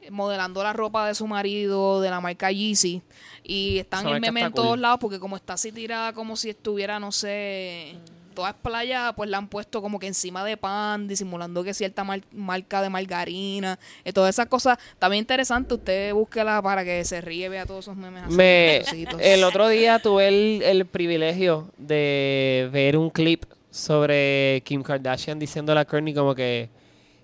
eh, 0.02 0.10
modelando 0.10 0.62
la 0.62 0.72
ropa 0.72 1.06
de 1.06 1.14
su 1.14 1.26
marido 1.26 2.00
de 2.00 2.10
la 2.10 2.20
marca 2.20 2.50
Yeezy 2.50 3.02
y 3.42 3.78
están 3.78 4.06
en 4.08 4.20
meme 4.20 4.42
en 4.42 4.52
todos 4.52 4.68
cool. 4.70 4.82
lados 4.82 4.98
porque 5.00 5.18
como 5.18 5.36
está 5.36 5.54
así 5.54 5.72
tirada 5.72 6.12
como 6.12 6.36
si 6.36 6.50
estuviera 6.50 6.98
no 7.00 7.10
sé 7.12 7.94
todas 8.34 8.52
playas 8.54 9.12
pues 9.14 9.30
la 9.30 9.38
han 9.38 9.46
puesto 9.46 9.80
como 9.80 10.00
que 10.00 10.08
encima 10.08 10.44
de 10.44 10.56
pan 10.56 11.06
disimulando 11.06 11.62
que 11.62 11.72
cierta 11.72 12.02
mar- 12.02 12.24
marca 12.32 12.82
de 12.82 12.90
margarina 12.90 13.78
y 14.04 14.12
todas 14.12 14.34
esas 14.34 14.46
cosas 14.48 14.76
también 14.98 15.20
interesante 15.22 15.74
usted 15.74 16.12
búsquela 16.12 16.60
para 16.60 16.84
que 16.84 17.04
se 17.04 17.20
ríe 17.20 17.48
vea 17.48 17.64
todos 17.64 17.84
esos 17.84 17.96
memes 17.96 18.24
así 18.24 18.34
Me, 18.34 18.82
el 19.20 19.44
otro 19.44 19.68
día 19.68 20.00
tuve 20.00 20.26
el, 20.26 20.62
el 20.62 20.84
privilegio 20.84 21.70
de 21.78 22.68
ver 22.72 22.96
un 22.98 23.08
clip 23.08 23.44
sobre 23.74 24.62
Kim 24.64 24.82
Kardashian 24.84 25.36
diciéndole 25.38 25.80
a 25.80 25.84
Kourtney 25.84 26.14
como 26.14 26.32
que 26.32 26.68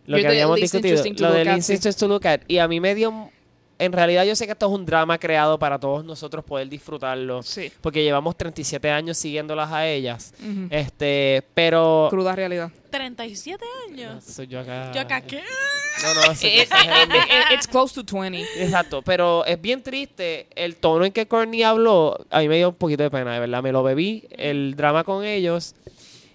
Lo 0.07 0.17
You're 0.17 0.23
que 0.23 0.29
habíamos 0.29 0.57
discutido. 0.61 0.97
Lo 1.19 1.33
del 1.33 1.49
interesting 1.49 1.93
to 1.93 2.09
look 2.09 2.27
at. 2.27 2.41
Y 2.49 2.59
a 2.59 2.67
mí 2.67 2.81
me 2.81 2.95
dio... 2.95 3.31
En 3.79 3.93
realidad 3.93 4.25
yo 4.25 4.37
sé 4.37 4.45
que 4.45 4.53
esto 4.53 4.67
es 4.67 4.73
un 4.73 4.85
drama 4.85 5.17
creado 5.17 5.59
para 5.59 5.79
todos 5.79 6.05
nosotros 6.05 6.45
poder 6.45 6.69
disfrutarlo. 6.69 7.43
Sí. 7.43 7.73
Porque 7.81 8.03
llevamos 8.03 8.37
37 8.37 8.91
años 8.91 9.17
siguiéndolas 9.17 9.71
a 9.73 9.87
ellas. 9.89 10.35
Este, 10.69 11.43
pero... 11.55 12.09
Cruda 12.11 12.35
realidad. 12.37 12.71
37 12.91 13.65
años. 13.89 14.23
Soy 14.25 14.49
yo 14.49 14.61
acá. 14.61 14.93
Yo 14.93 15.01
acá, 15.01 15.23
¿qué? 15.23 15.41
No, 16.03 16.15
no, 16.15 16.33
it- 16.43 16.69
it's 17.55 17.67
close 17.67 17.95
to 17.95 18.03
20. 18.05 18.43
Exacto, 18.59 19.01
pero 19.01 19.47
es 19.47 19.59
bien 19.59 19.83
triste 19.83 20.49
el 20.55 20.77
tono 20.77 21.05
en 21.07 21.13
que 21.13 21.27
Courtney 21.27 21.63
habló. 21.63 22.19
A 22.29 22.41
mí 22.41 22.49
me 22.49 22.57
dio 22.57 22.69
un 22.71 22.75
poquito 22.75 23.03
de 23.03 23.11
pena, 23.11 23.33
de 23.33 23.41
verdad. 23.41 23.63
Me 23.63 23.73
lo 23.73 23.83
bebí, 23.83 24.25
el 24.33 24.75
drama 24.77 25.05
con 25.05 25.25
ellos. 25.25 25.75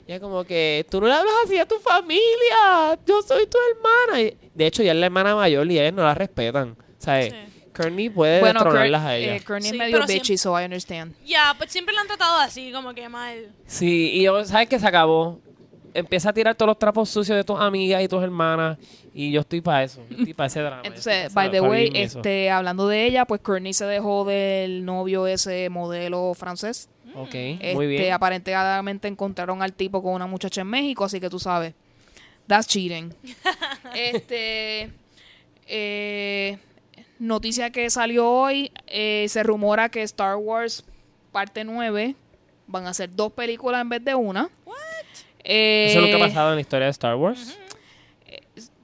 Y 0.07 0.11
es 0.11 0.19
como 0.19 0.43
que 0.43 0.85
tú 0.89 1.01
no 1.01 1.07
le 1.07 1.13
hablas 1.13 1.33
así 1.45 1.57
a 1.57 1.65
tu 1.65 1.79
familia. 1.79 2.99
Yo 3.05 3.21
soy 3.23 3.47
tu 3.47 3.57
hermana. 3.71 4.21
Y, 4.21 4.37
de 4.53 4.67
hecho, 4.67 4.83
ella 4.83 4.91
es 4.91 4.97
la 4.99 5.07
hermana 5.07 5.35
mayor 5.35 5.69
y 5.71 5.79
ellos 5.79 5.93
no 5.93 6.03
la 6.03 6.13
respetan. 6.13 6.75
¿Sabes? 6.99 7.31
Sí. 7.31 7.55
Courtney 7.75 8.09
puede 8.09 8.39
Bueno, 8.39 8.61
a 8.61 9.17
eh, 9.17 9.35
ella. 9.35 9.45
Courtney 9.45 9.69
Sí, 9.69 9.75
es 9.75 9.77
medio 9.77 10.05
bitchy, 10.05 10.37
so 10.37 10.59
I 10.59 10.65
understand. 10.65 11.13
Ya, 11.25 11.53
pues 11.57 11.71
siempre 11.71 11.93
la 11.93 12.01
han 12.01 12.07
tratado 12.07 12.37
así, 12.39 12.71
como 12.71 12.93
que 12.93 13.09
mal. 13.09 13.51
Sí, 13.65 14.11
y 14.13 14.23
yo, 14.23 14.45
¿sabes 14.45 14.69
qué? 14.69 14.79
Se 14.79 14.87
acabó. 14.87 15.39
Empieza 15.93 16.29
a 16.29 16.33
tirar 16.33 16.55
todos 16.55 16.67
los 16.67 16.79
trapos 16.79 17.09
sucios 17.09 17.37
de 17.37 17.43
tus 17.43 17.59
amigas 17.59 18.01
y 18.01 18.07
tus 18.07 18.21
hermanas. 18.23 18.77
Y 19.13 19.31
yo 19.31 19.41
estoy 19.41 19.61
para 19.61 19.83
eso. 19.83 20.01
Yo 20.09 20.17
estoy 20.17 20.33
para 20.33 20.47
ese 20.47 20.59
drama. 20.61 20.81
Entonces, 20.83 21.33
by 21.33 21.49
the 21.49 21.61
way, 21.61 21.89
este, 21.93 22.49
hablando 22.49 22.87
de 22.87 23.05
ella, 23.05 23.25
pues 23.25 23.41
Courtney 23.41 23.73
se 23.73 23.85
dejó 23.85 24.25
del 24.25 24.83
novio 24.85 25.27
ese 25.27 25.69
modelo 25.69 26.33
francés. 26.33 26.89
Ok, 27.15 27.33
Este, 27.33 27.73
muy 27.75 27.87
bien. 27.87 28.11
aparentemente 28.13 29.07
encontraron 29.07 29.61
al 29.61 29.73
tipo 29.73 30.01
con 30.03 30.13
una 30.13 30.27
muchacha 30.27 30.61
en 30.61 30.67
México, 30.67 31.05
así 31.05 31.19
que 31.19 31.29
tú 31.29 31.39
sabes. 31.39 31.73
That's 32.47 32.67
cheating. 32.67 33.13
este. 33.95 34.91
eh, 35.67 36.57
noticia 37.19 37.69
que 37.71 37.89
salió 37.89 38.29
hoy: 38.29 38.71
eh, 38.87 39.25
se 39.29 39.41
rumora 39.43 39.89
que 39.89 40.01
Star 40.03 40.35
Wars 40.35 40.83
parte 41.31 41.63
9 41.63 42.15
van 42.67 42.87
a 42.87 42.93
ser 42.93 43.15
dos 43.15 43.31
películas 43.33 43.81
en 43.81 43.89
vez 43.89 44.03
de 44.03 44.15
una. 44.15 44.49
Eh, 45.43 45.87
Eso 45.91 46.01
nunca 46.01 46.17
ha 46.17 46.19
pasado 46.27 46.49
en 46.49 46.55
la 46.55 46.61
historia 46.61 46.85
de 46.85 46.91
Star 46.91 47.15
Wars. 47.15 47.57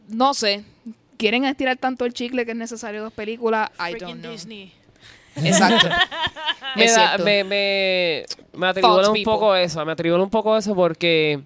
No 0.08 0.34
sé. 0.34 0.64
¿Quieren 1.18 1.46
estirar 1.46 1.78
tanto 1.78 2.06
el 2.06 2.14
chicle 2.14 2.46
que 2.46 2.52
es 2.52 2.58
necesario 2.58 3.04
dos 3.04 3.14
películas? 3.14 3.70
I 3.76 3.92
don't 3.92 3.98
Freaking 4.00 4.22
know. 4.22 4.32
Disney. 4.32 4.74
Exacto. 5.36 5.88
me, 6.76 6.86
Es 6.86 6.96
da- 6.96 7.08
cierto. 7.08 7.24
me, 7.26 7.44
me, 7.44 8.26
me 8.54 8.68
atribula 8.68 9.08
un 9.10 9.14
people. 9.14 9.24
poco 9.34 9.56
eso, 9.56 9.86
me 9.86 9.92
atribula 9.94 10.24
un 10.24 10.30
poco 10.30 10.58
eso 10.58 10.76
porque 10.76 11.42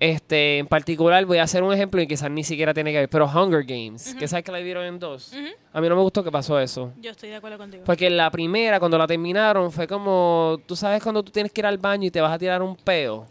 este 0.00 0.58
en 0.58 0.66
particular 0.66 1.24
voy 1.26 1.38
a 1.38 1.44
hacer 1.44 1.62
un 1.62 1.72
ejemplo 1.72 2.00
y 2.02 2.06
quizás 2.08 2.30
ni 2.30 2.42
siquiera 2.42 2.74
tiene 2.74 2.90
que 2.90 2.98
ver, 2.98 3.08
pero 3.08 3.26
Hunger 3.26 3.62
Games, 3.64 4.14
que 4.18 4.26
sabes 4.26 4.44
que 4.44 4.50
la 4.50 4.58
dividieron 4.58 4.84
en 4.84 4.98
dos. 4.98 5.32
A 5.72 5.80
mí 5.80 5.88
no 5.88 5.94
me 5.94 6.02
gustó 6.02 6.24
que 6.24 6.30
pasó 6.32 6.58
eso. 6.58 6.92
Yo 7.00 7.10
estoy 7.12 7.28
de 7.28 7.36
acuerdo 7.36 7.58
contigo. 7.58 7.84
Porque 7.86 8.10
la 8.10 8.30
primera, 8.30 8.78
cuando 8.80 8.98
la 8.98 9.06
terminaron, 9.06 9.70
fue 9.70 9.86
como, 9.86 10.58
tú 10.66 10.74
sabes 10.74 11.02
cuando 11.02 11.22
tú 11.22 11.30
tienes 11.30 11.52
que 11.52 11.60
ir 11.60 11.66
al 11.66 11.78
baño 11.78 12.06
y 12.08 12.10
te 12.10 12.20
vas 12.20 12.32
a 12.32 12.38
tirar 12.38 12.62
un 12.62 12.74
peo. 12.76 13.26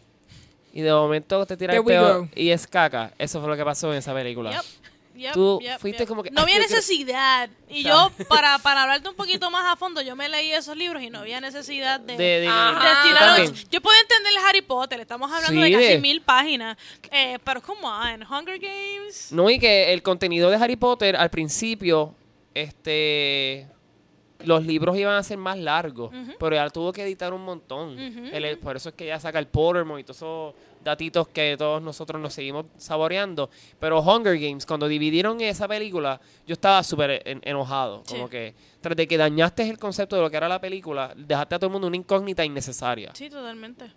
Y 0.74 0.80
de 0.82 0.94
momento 0.94 1.46
te 1.46 1.58
tiras 1.58 1.76
el 1.76 1.84
peo 1.84 2.20
go. 2.20 2.28
y 2.34 2.50
es 2.50 2.66
caca. 2.66 3.12
Eso 3.18 3.42
fue 3.42 3.50
lo 3.50 3.58
que 3.58 3.66
pasó 3.66 3.92
en 3.92 3.98
esa 3.98 4.14
película. 4.14 4.52
Yep, 4.52 4.62
yep, 5.22 5.34
Tú 5.34 5.60
yep, 5.62 5.80
fuiste 5.80 6.00
yep. 6.00 6.08
como 6.08 6.24
que, 6.24 6.32
No 6.32 6.40
"Ay, 6.42 6.44
había 6.44 6.56
yo 6.56 6.60
quiero-" 6.68 6.76
necesidad. 6.76 7.50
Y 7.70 7.84
yo, 7.84 8.12
para, 8.30 8.58
para 8.60 8.84
hablarte 8.84 9.08
un 9.10 9.16
poquito 9.16 9.50
más 9.52 9.72
a 9.72 9.76
fondo, 9.78 10.02
yo 10.02 10.16
me 10.16 10.28
leí 10.28 10.52
esos 10.52 10.76
libros 10.76 11.02
y 11.02 11.10
no 11.10 11.20
había 11.20 11.40
necesidad 11.40 12.00
de... 12.00 12.18
De, 12.18 12.40
de- 12.42 12.48
Ajá. 12.48 13.38
de 13.38 13.46
yo 13.72 13.82
puedo 13.82 13.96
entender 14.02 14.32
el 14.32 14.38
Harry 14.46 14.62
Potter, 14.62 15.00
estamos 15.00 15.32
hablando 15.32 15.62
Sí, 15.64 15.72
de 15.72 15.80
casi 15.80 15.98
mil 16.00 16.22
páginas. 16.22 16.78
Eh, 17.12 17.40
pero 17.44 17.62
como 17.62 17.90
en 18.06 18.24
Hunger 18.24 18.60
Games. 18.60 19.32
No, 19.32 19.50
y 19.50 19.58
que 19.60 19.94
el 19.94 20.02
contenido 20.04 20.50
de 20.50 20.58
Harry 20.58 20.76
Potter 20.76 21.16
al 21.16 21.30
principio, 21.30 22.14
este, 22.54 23.68
los 24.44 24.66
libros 24.66 24.98
iban 24.98 25.16
a 25.16 25.24
ser 25.24 25.38
más 25.38 25.58
largos, 25.58 26.12
pero 26.40 26.56
ya 26.56 26.70
tuvo 26.70 26.92
que 26.92 27.04
editar 27.04 27.34
un 27.34 27.44
montón. 27.44 27.98
Él- 28.00 28.58
por 28.58 28.76
eso 28.76 28.90
es 28.90 28.96
que 28.96 29.06
ya 29.06 29.20
saca 29.20 29.40
el 29.40 29.48
Pottermore 29.48 30.02
y 30.02 30.04
todos 30.04 30.18
esos 30.18 30.54
datitos 30.84 31.28
que 31.28 31.56
todos 31.58 31.82
nosotros 31.82 32.22
nos 32.22 32.34
seguimos 32.34 32.66
saboreando. 32.78 33.50
Pero 33.80 34.00
Hunger 34.02 34.38
Games, 34.40 34.66
cuando 34.66 34.88
dividieron 34.88 35.40
esa 35.42 35.68
película, 35.68 36.20
yo 36.48 36.54
estaba 36.54 36.84
súper 36.84 37.22
en- 37.26 37.42
enojado. 37.44 38.04
Sí. 38.06 38.14
Como 38.16 38.30
que 38.30 38.54
tras 38.82 38.96
de 38.98 39.08
que 39.08 39.18
dañaste 39.18 39.70
el 39.70 39.78
concepto 39.78 40.16
de 40.16 40.22
lo 40.24 40.30
que 40.30 40.38
era 40.38 40.48
la 40.50 40.60
película, 40.62 41.14
dejaste 41.16 41.56
a 41.56 41.60
todo 41.60 41.68
el 41.68 41.72
mundo 41.74 41.88
una 41.88 41.98
incógnita 41.98 42.44
innecesaria. 42.46 43.12
Sí, 43.14 43.30
totalmente. 43.30 43.92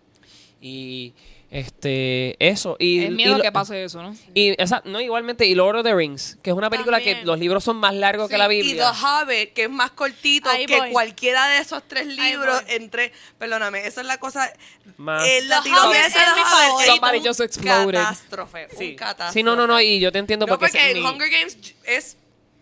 Y 0.61 1.13
este 1.51 2.37
eso 2.45 2.77
y 2.79 3.05
Es 3.05 3.11
y 3.11 3.15
miedo 3.15 3.37
lo- 3.37 3.43
que 3.43 3.53
pase 3.53 3.85
eso, 3.85 4.03
¿no? 4.03 4.15
y 4.35 4.61
esa, 4.61 4.83
no, 4.85 5.01
igualmente, 5.01 5.47
y 5.47 5.55
Lord 5.55 5.77
of 5.79 5.85
the 5.85 5.95
Rings, 5.95 6.37
que 6.43 6.51
es 6.51 6.57
una 6.57 6.69
película 6.71 7.01
que 7.01 7.23
los 7.25 7.39
libros 7.39 7.63
son 7.65 7.77
más 7.77 7.95
largos 7.95 8.29
que 8.29 8.37
la 8.39 8.47
Y 8.53 8.63
Biblia. 8.63 8.93
The 8.93 9.07
Hobbit, 9.07 9.53
que 9.53 9.63
es 9.65 9.71
más 9.71 9.93
cortito 9.93 10.51
Ahí 10.51 10.67
que 10.67 10.79
voy. 10.79 10.91
cualquiera 10.91 11.47
de 11.49 11.59
esos 11.59 11.83
tres 11.87 12.07
libros 12.07 12.63
entre... 12.69 13.13
Perdóname, 13.39 13.87
esa 13.87 14.01
es 14.01 14.07
la 14.07 14.19
cosa... 14.19 14.53
Más. 14.97 15.27
El 15.29 15.49
latinoamérica 15.49 16.07
es 16.07 16.15
Hobbit 16.15 16.45
favorito. 16.45 16.93
Somebody 16.93 17.19
un 17.19 17.93
catástrofe, 17.93 18.69
Sí. 18.77 18.91
un 18.91 18.97
catástrofe. 18.97 19.33
Sí, 19.33 19.43
no, 19.43 19.57
no, 19.57 19.67
no, 19.67 19.81
y 19.81 20.01
yo 20.01 20.11
te 20.13 20.19
entiendo 20.19 20.47
No, 20.47 20.59
porque, 20.59 20.73
porque 20.73 20.91
es 20.93 21.05
Hunger 21.05 21.31
Games 21.31 21.59
es 21.85 22.17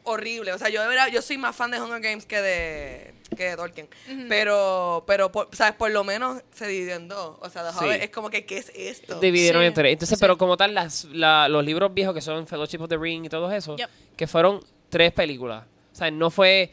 horrible. 0.04 0.52
O 0.52 0.58
sea, 0.58 0.68
yo 0.68 0.82
de 0.82 0.88
verdad, 0.88 1.08
yo 1.12 1.22
soy 1.22 1.38
más 1.38 1.54
fan 1.54 1.70
de 1.70 1.80
Hunger 1.80 2.00
Games 2.00 2.26
que 2.26 2.40
de, 2.40 3.14
que 3.36 3.44
de 3.50 3.56
Tolkien. 3.56 3.88
Pero, 4.28 5.04
pero 5.06 5.30
por, 5.32 5.48
¿sabes? 5.52 5.74
Por 5.74 5.90
lo 5.90 6.04
menos 6.04 6.42
se 6.52 6.66
dividió 6.66 6.94
en 6.96 7.08
dos. 7.08 7.36
O 7.40 7.48
sea, 7.50 7.64
The 7.70 7.78
Sí. 7.78 7.84
Hobbit 7.84 8.02
es 8.02 8.10
como 8.10 8.30
que, 8.30 8.44
¿qué 8.46 8.58
es 8.58 8.72
esto? 8.74 9.20
dividieron 9.20 9.62
Sí. 9.62 9.66
en 9.66 9.74
tres. 9.74 9.92
Entonces, 9.92 10.18
pero 10.20 10.36
como 10.38 10.56
tal, 10.56 10.74
las, 10.74 11.04
la- 11.06 11.48
los 11.48 11.64
libros 11.64 11.92
viejos 11.94 12.14
que 12.14 12.20
son 12.20 12.46
Fellowship 12.46 12.80
of 12.80 12.88
the 12.88 12.96
Ring 12.96 13.24
y 13.24 13.28
todo 13.28 13.50
eso, 13.52 13.76
Yep. 13.76 13.88
que 14.16 14.26
fueron 14.26 14.60
tres 14.88 15.12
películas. 15.12 15.64
O 15.92 15.94
sea, 15.94 16.10
no 16.10 16.30
fue 16.30 16.70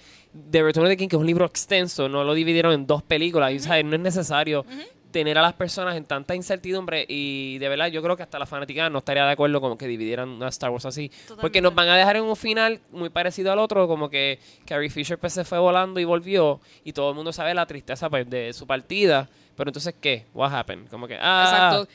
The 0.52 0.64
Return 0.64 0.86
of 0.86 0.90
the 0.92 0.98
King, 0.98 1.08
que 1.10 1.16
es 1.16 1.20
un 1.20 1.26
libro 1.28 1.46
extenso, 1.46 2.08
no 2.08 2.24
lo 2.24 2.34
dividieron 2.34 2.72
en 2.74 2.88
dos 2.88 3.04
películas. 3.04 3.52
Y, 3.52 3.58
o 3.58 3.60
sea, 3.60 3.82
no 3.84 3.96
es 3.96 4.02
necesario 4.02 4.66
tener 5.12 5.38
a 5.38 5.42
las 5.42 5.54
personas 5.54 5.96
en 5.96 6.06
tanta 6.06 6.36
incertidumbre 6.36 7.06
y 7.08 7.58
de 7.58 7.70
verdad 7.70 7.88
yo 7.88 8.02
creo 8.02 8.16
que 8.16 8.24
hasta 8.24 8.40
la 8.40 8.46
fanaticada 8.46 8.90
no 8.90 9.00
estaría 9.00 9.26
de 9.26 9.32
acuerdo 9.32 9.60
con 9.62 9.78
que 9.78 9.88
dividieran 9.88 10.30
una 10.30 10.50
Star 10.50 10.70
Wars 10.70 10.86
así. 10.86 11.12
Porque 11.42 11.62
nos 11.62 11.74
van 11.74 11.90
a 11.90 11.98
dejar 11.98 12.18
en 12.18 12.24
un 12.24 12.36
final 12.36 12.82
muy 12.92 13.10
parecido 13.10 13.52
al 13.52 13.60
otro, 13.60 13.88
como 13.88 14.10
que 14.10 14.40
Carrie 14.66 14.90
Fisher 14.90 15.18
pues, 15.18 15.34
se 15.34 15.44
fue 15.44 15.60
volando 15.60 16.00
y 16.00 16.06
volvió 16.06 16.60
y 16.84 16.94
todo 16.94 17.10
el 17.10 17.16
mundo 17.16 17.34
sabe 17.34 17.54
la 17.54 17.66
tristeza 17.66 18.10
pues, 18.10 18.30
de 18.30 18.54
su 18.54 18.68
partida. 18.68 19.30
Pero 19.56 19.72
entonces, 19.72 19.94
¿qué? 20.00 20.26
What 20.34 20.54
happened? 20.56 20.88
Como 20.90 21.06
que, 21.06 21.18
ah, 21.20 21.50
Exacto. 21.52 21.92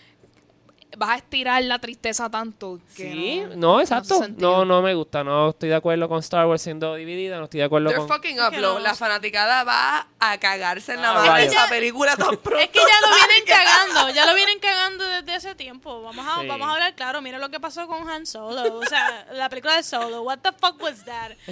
Vas 0.96 1.10
a 1.10 1.16
estirar 1.16 1.62
la 1.64 1.78
tristeza 1.78 2.30
tanto 2.30 2.78
que 2.96 3.10
Sí, 3.12 3.40
no, 3.50 3.56
no, 3.74 3.80
exacto. 3.80 4.20
No, 4.36 4.64
no 4.64 4.80
me 4.82 4.94
gusta. 4.94 5.24
No 5.24 5.50
estoy 5.50 5.68
de 5.70 5.74
acuerdo 5.74 6.08
con 6.08 6.20
Star 6.20 6.46
Wars 6.46 6.62
siendo 6.62 6.94
dividida. 6.94 7.38
No 7.38 7.44
estoy 7.44 7.58
de 7.60 7.64
acuerdo 7.66 7.88
They're 7.90 7.98
con. 8.06 8.08
fucking 8.08 8.40
up, 8.40 8.52
no. 8.60 8.78
La 8.78 8.94
fanaticada 8.94 9.64
va 9.64 10.06
a 10.20 10.38
cagarse 10.38 10.94
en 10.94 11.02
la 11.02 11.10
Ah, 11.10 11.14
madre 11.14 11.42
de 11.42 11.46
esa 11.48 11.68
película 11.68 12.16
tan 12.16 12.36
pronto. 12.36 12.58
Es 12.58 12.68
que 12.68 12.78
ya 12.80 13.08
lo 13.08 13.14
vienen 13.16 13.44
cagando, 13.46 14.10
ya 14.14 14.26
lo 14.26 14.34
vienen 14.34 14.58
cagando 14.58 15.04
desde 15.06 15.32
hace 15.34 15.54
tiempo. 15.54 16.02
Vamos 16.02 16.26
a, 16.26 16.40
Sí. 16.40 16.46
vamos 16.46 16.68
a 16.68 16.72
hablar 16.72 16.94
claro, 16.94 17.20
mira 17.22 17.38
lo 17.38 17.48
que 17.50 17.60
pasó 17.60 17.86
con 17.86 18.08
Han 18.08 18.26
Solo. 18.26 18.78
O 18.78 18.86
sea, 18.86 19.26
la 19.32 19.48
película 19.48 19.76
de 19.76 19.82
Solo. 19.82 20.22
What 20.22 20.38
the 20.38 20.52
fuck 20.52 20.80
was 20.82 21.04
that? 21.04 21.32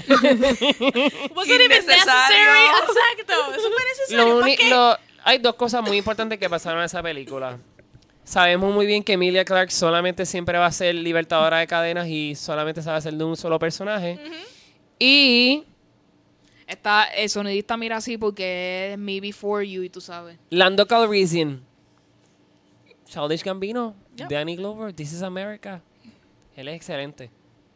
Was 1.34 1.48
it 1.48 1.60
even 1.60 1.68
necessary? 1.86 2.66
Exacto. 2.80 3.52
Eso 3.54 3.68
fue 3.70 3.84
necesario. 3.88 4.16
Lo 4.24 4.24
¿Para 4.40 4.44
uni- 4.46 4.56
qué? 4.56 4.70
lo- 4.70 4.96
hay 5.24 5.38
dos 5.38 5.54
cosas 5.54 5.82
muy 5.82 5.96
importantes 5.96 6.38
que 6.38 6.50
pasaron 6.50 6.80
en 6.80 6.86
esa 6.86 7.02
película. 7.02 7.56
Sabemos 8.24 8.72
muy 8.72 8.86
bien 8.86 9.02
que 9.02 9.14
Emilia 9.14 9.44
Clarke 9.44 9.72
solamente 9.72 10.24
siempre 10.26 10.56
va 10.58 10.66
a 10.66 10.72
ser 10.72 10.94
libertadora 10.94 11.58
de 11.58 11.66
cadenas 11.66 12.06
y 12.08 12.34
solamente 12.34 12.80
sabe 12.82 12.98
hacer 12.98 13.14
de 13.14 13.24
un 13.24 13.36
solo 13.36 13.58
personaje. 13.58 14.18
Y 14.98 15.64
Está, 16.66 17.04
el 17.04 17.28
sonidista 17.28 17.76
mira 17.76 17.96
así 17.98 18.16
porque 18.16 18.92
es 18.92 18.98
Me 18.98 19.20
Before 19.20 19.68
You 19.68 19.82
y 19.82 19.90
tú 19.90 20.00
sabes. 20.00 20.38
Lando 20.48 20.86
Calrissian, 20.86 21.62
Childish 23.04 23.42
Gambino, 23.44 23.94
Yep. 24.16 24.28
Danny 24.30 24.56
Glover, 24.56 24.92
This 24.94 25.12
is 25.12 25.22
America. 25.22 25.82
Él 26.56 26.68
es 26.68 26.76
excelente. 26.76 27.30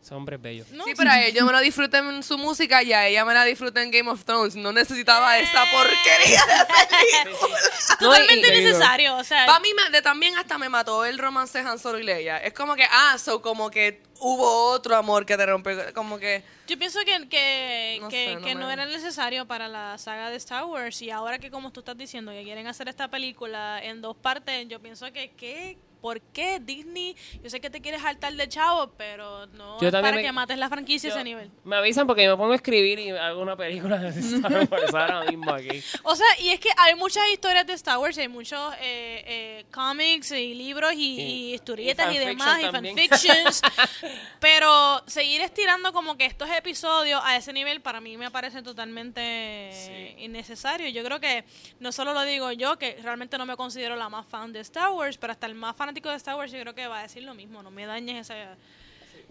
Ese 0.06 0.14
hombre 0.14 0.36
es 0.36 0.42
bello. 0.42 0.64
No, 0.70 0.84
Sí, 0.84 0.92
pero 0.96 1.10
a 1.10 1.20
él 1.20 1.34
yo 1.34 1.44
me 1.44 1.50
lo 1.50 1.58
disfruté 1.58 1.98
en 1.98 2.22
su 2.22 2.38
música 2.38 2.80
y 2.84 2.92
a 2.92 3.08
ella 3.08 3.24
me 3.24 3.34
la 3.34 3.42
disfruté 3.44 3.82
en 3.82 3.90
Game 3.90 4.08
of 4.08 4.24
Thrones. 4.24 4.54
No 4.54 4.72
necesitaba 4.72 5.36
esa 5.40 5.64
porquería 5.72 6.40
de 6.46 7.26
película. 7.26 7.58
Totalmente 7.98 8.48
No, 8.52 8.54
y- 8.56 8.62
necesario. 8.64 9.16
O 9.16 9.24
sea, 9.24 9.46
Para 9.46 9.58
mí 9.58 9.68
me- 9.74 9.90
de- 9.90 10.02
también 10.02 10.36
hasta 10.38 10.58
me 10.58 10.68
mató 10.68 11.04
el 11.04 11.18
romance 11.18 11.60
de 11.60 11.68
Han 11.68 11.80
Solo 11.80 11.98
y 11.98 12.04
Leia. 12.04 12.38
Es 12.38 12.52
como 12.52 12.76
que, 12.76 12.84
ah, 12.88 13.16
so 13.18 13.42
como 13.42 13.68
que 13.68 14.00
hubo 14.20 14.70
otro 14.70 14.94
amor 14.94 15.26
que 15.26 15.36
te 15.36 15.44
rompió. 15.44 15.76
Como 15.92 16.20
que, 16.20 16.44
Yo 16.68 16.78
pienso 16.78 17.00
que, 17.00 17.28
que, 17.28 17.98
No 18.00 18.08
que, 18.08 18.26
sé, 18.26 18.34
no 18.36 18.42
que 18.46 18.54
no 18.54 18.66
me- 18.68 18.72
era 18.74 18.86
necesario 18.86 19.44
para 19.46 19.66
la 19.66 19.98
saga 19.98 20.30
de 20.30 20.36
Star 20.36 20.66
Wars 20.66 21.02
y 21.02 21.10
ahora 21.10 21.40
que 21.40 21.50
como 21.50 21.72
tú 21.72 21.80
estás 21.80 21.98
diciendo 21.98 22.30
que 22.30 22.44
quieren 22.44 22.68
hacer 22.68 22.88
esta 22.88 23.08
película 23.08 23.80
en 23.82 24.00
dos 24.02 24.16
partes, 24.16 24.68
yo 24.68 24.78
pienso 24.80 25.12
que 25.12 25.32
qué 25.36 25.76
¿por 26.00 26.20
qué 26.20 26.60
Disney? 26.60 27.16
Yo 27.42 27.50
sé 27.50 27.60
que 27.60 27.70
te 27.70 27.80
quieres 27.80 28.02
saltar 28.02 28.32
de 28.34 28.48
chavo, 28.48 28.92
pero 28.96 29.46
no 29.48 29.80
Yo 29.80 29.88
es 29.88 29.92
para 29.92 30.12
me- 30.16 30.22
que 30.22 30.32
mates 30.32 30.58
la 30.58 30.68
franquicia 30.68 31.08
a 31.10 31.12
Yo- 31.12 31.16
ese 31.16 31.24
nivel. 31.24 31.50
Me 31.64 31.76
avisan 31.76 32.06
porque 32.06 32.28
me 32.28 32.36
pongo 32.36 32.52
a 32.52 32.56
escribir 32.56 32.98
y 32.98 33.10
hago 33.10 33.40
una 33.42 33.56
película 33.56 33.98
de 33.98 34.08
Star 34.08 34.68
Wars 34.70 34.94
ahora 34.94 35.24
mismo 35.24 35.52
aquí. 35.52 35.82
O 36.04 36.14
sea, 36.14 36.26
y 36.40 36.50
es 36.50 36.60
que 36.60 36.70
hay 36.76 36.94
muchas 36.94 37.24
historias 37.32 37.66
de 37.66 37.72
Star 37.74 37.98
Wars, 37.98 38.16
hay 38.18 38.28
muchos 38.28 38.74
eh, 38.80 39.24
eh, 39.26 39.66
cómics 39.72 40.32
y 40.32 40.54
libros 40.54 40.92
y, 40.94 40.96
Y- 40.96 41.20
y 41.50 41.54
historietas 41.54 42.12
y, 42.12 42.16
y 42.16 42.18
demás, 42.18 42.60
y 42.60 42.70
también. 42.70 42.96
fanfictions. 42.96 43.62
pero 44.40 45.02
seguir 45.06 45.40
estirando 45.40 45.92
como 45.92 46.16
que 46.16 46.26
estos 46.26 46.48
episodios 46.50 47.20
a 47.24 47.36
ese 47.36 47.52
nivel 47.52 47.80
para 47.80 48.00
mí 48.00 48.16
me 48.16 48.30
parece 48.30 48.62
totalmente 48.62 49.70
Sí. 49.72 50.24
innecesario. 50.24 50.88
Yo 50.88 51.02
creo 51.04 51.20
que 51.20 51.44
no 51.80 51.92
solo 51.92 52.12
lo 52.12 52.22
digo 52.22 52.52
yo, 52.52 52.78
que 52.78 52.98
realmente 53.02 53.38
no 53.38 53.46
me 53.46 53.56
considero 53.56 53.96
la 53.96 54.08
más 54.08 54.26
fan 54.26 54.52
de 54.52 54.60
Star 54.60 54.90
Wars, 54.90 55.16
pero 55.18 55.32
hasta 55.32 55.46
el 55.46 55.54
más 55.54 55.76
fanático 55.86 56.10
de 56.10 56.16
Star 56.16 56.34
Wars 56.34 56.50
yo 56.50 56.60
creo 56.60 56.74
que 56.74 56.88
va 56.88 56.98
a 56.98 57.02
decir 57.02 57.22
lo 57.22 57.34
mismo. 57.34 57.62
No 57.62 57.70
me 57.70 57.86
dañes 57.86 58.28
esa... 58.28 58.56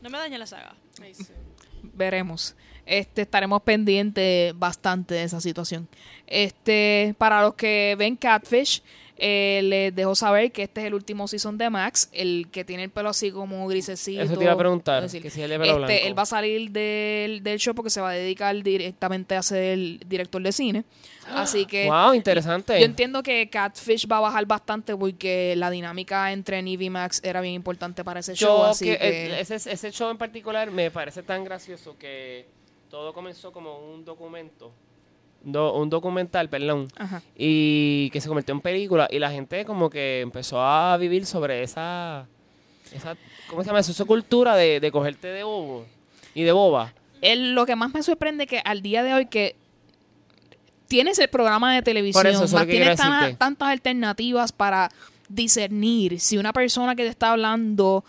No 0.02 0.10
me 0.10 0.18
dañes 0.18 0.40
la 0.40 0.48
saga. 0.48 0.74
veremos. 1.94 2.56
Este, 2.86 3.24
estaremos 3.24 3.62
pendientes 3.64 4.58
bastante 4.58 5.16
de 5.16 5.24
esa 5.24 5.42
situación. 5.42 5.90
Este, 6.28 7.14
para 7.18 7.42
los 7.42 7.56
que 7.56 7.96
ven 7.98 8.16
Catfish, 8.16 8.82
eh, 9.18 9.62
les 9.64 9.96
dejo 9.96 10.14
saber 10.14 10.52
que 10.52 10.64
este 10.64 10.82
es 10.82 10.88
el 10.88 10.94
último 10.94 11.28
season 11.28 11.58
de 11.58 11.70
Max, 11.70 12.10
el 12.12 12.48
que 12.52 12.66
tiene 12.66 12.84
el 12.84 12.90
pelo 12.90 13.10
así 13.10 13.32
como 13.32 13.66
grisecito. 13.68 14.22
Eso 14.22 14.38
te 14.38 14.44
iba 14.44 14.54
a 14.54 14.58
preguntar, 14.58 15.04
es 15.04 15.12
decir, 15.12 15.22
que 15.22 15.30
si 15.30 15.42
él 15.42 15.52
de 15.52 15.60
pelo 15.60 15.72
este, 15.72 15.86
blanco. 15.86 16.08
él 16.08 16.18
va 16.18 16.24
a 16.24 16.26
salir 16.26 16.72
del, 16.72 17.42
del 17.42 17.60
show 17.60 17.74
porque 17.74 17.90
se 17.90 18.02
va 18.02 18.10
a 18.10 18.14
dedicar 18.14 18.62
directamente 18.62 19.36
a 19.36 19.44
ser 19.44 19.64
el 19.64 20.00
director 20.06 20.42
de 20.42 20.52
cine. 20.52 20.84
Así 21.28 21.66
que 21.66 21.88
Wow, 21.88 22.14
interesante. 22.14 22.80
yo 22.80 22.86
entiendo 22.86 23.24
que 23.24 23.50
Catfish 23.50 24.08
va 24.12 24.18
a 24.18 24.22
bajar 24.22 24.46
bastante 24.46 24.96
porque 24.96 25.56
la 25.56 25.70
dinámica 25.70 26.32
entre 26.32 26.62
Neve 26.62 26.86
y 26.86 26.90
Max 26.90 27.22
era 27.24 27.42
bien 27.42 27.56
importante 27.56 28.04
para 28.04 28.20
ese 28.20 28.36
show. 28.36 28.58
Yo 28.58 28.66
Así 28.66 28.86
que, 28.86 28.98
que, 28.98 29.08
eh, 29.08 29.40
ese, 29.40 29.56
ese 29.56 29.92
show 29.92 30.10
en 30.12 30.18
particular 30.18 30.70
me 30.72 30.92
parece 30.92 31.24
tan 31.24 31.44
gracioso 31.44 31.98
que 31.98 32.46
todo 32.90 33.14
comenzó 33.14 33.52
como 33.52 33.80
un 33.80 34.06
documento, 34.06 34.72
do- 35.46 35.74
un 35.76 35.90
documental, 35.90 36.50
perdón, 36.50 36.88
Ajá. 36.98 37.22
y 37.38 38.10
que 38.12 38.20
se 38.20 38.28
convirtió 38.28 38.54
en 38.54 38.62
película 38.62 39.08
y 39.10 39.20
la 39.20 39.32
gente 39.32 39.64
como 39.64 39.90
que 39.90 40.20
empezó 40.22 40.62
a 40.62 40.98
vivir 40.98 41.26
sobre 41.26 41.64
esa, 41.64 42.28
esa 42.92 43.16
¿cómo 43.50 43.62
se 43.64 43.68
llama? 43.68 43.80
Esa 43.80 44.06
cultura 44.06 44.56
de, 44.56 44.80
de 44.82 44.92
cogerte 44.92 45.28
de 45.30 45.44
bobo 45.44 45.86
y 46.34 46.44
de 46.44 46.52
boba. 46.52 46.94
el- 47.22 47.54
lo 47.56 47.66
que 47.66 47.76
más 47.78 47.94
me 47.94 48.04
sorprende 48.04 48.46
que 48.48 48.60
al 48.66 48.82
día 48.82 49.02
de 49.04 49.14
hoy 49.14 49.26
que 49.28 49.56
tienes 50.88 51.18
el 51.20 51.28
programa 51.30 51.74
de 51.74 51.82
televisión, 51.82 52.22
Por 52.24 52.28
eso, 52.30 52.38
eso 52.44 52.46
es 52.46 52.54
más 52.54 52.68
tienes 52.68 52.98
tan- 52.98 53.36
tantas 53.38 53.70
alternativas 53.70 54.52
para 54.52 54.90
discernir 55.30 56.20
si 56.20 56.38
una 56.38 56.54
persona 56.54 56.96
que 56.96 57.04
te 57.04 57.10
está 57.10 57.32
hablando 57.32 58.04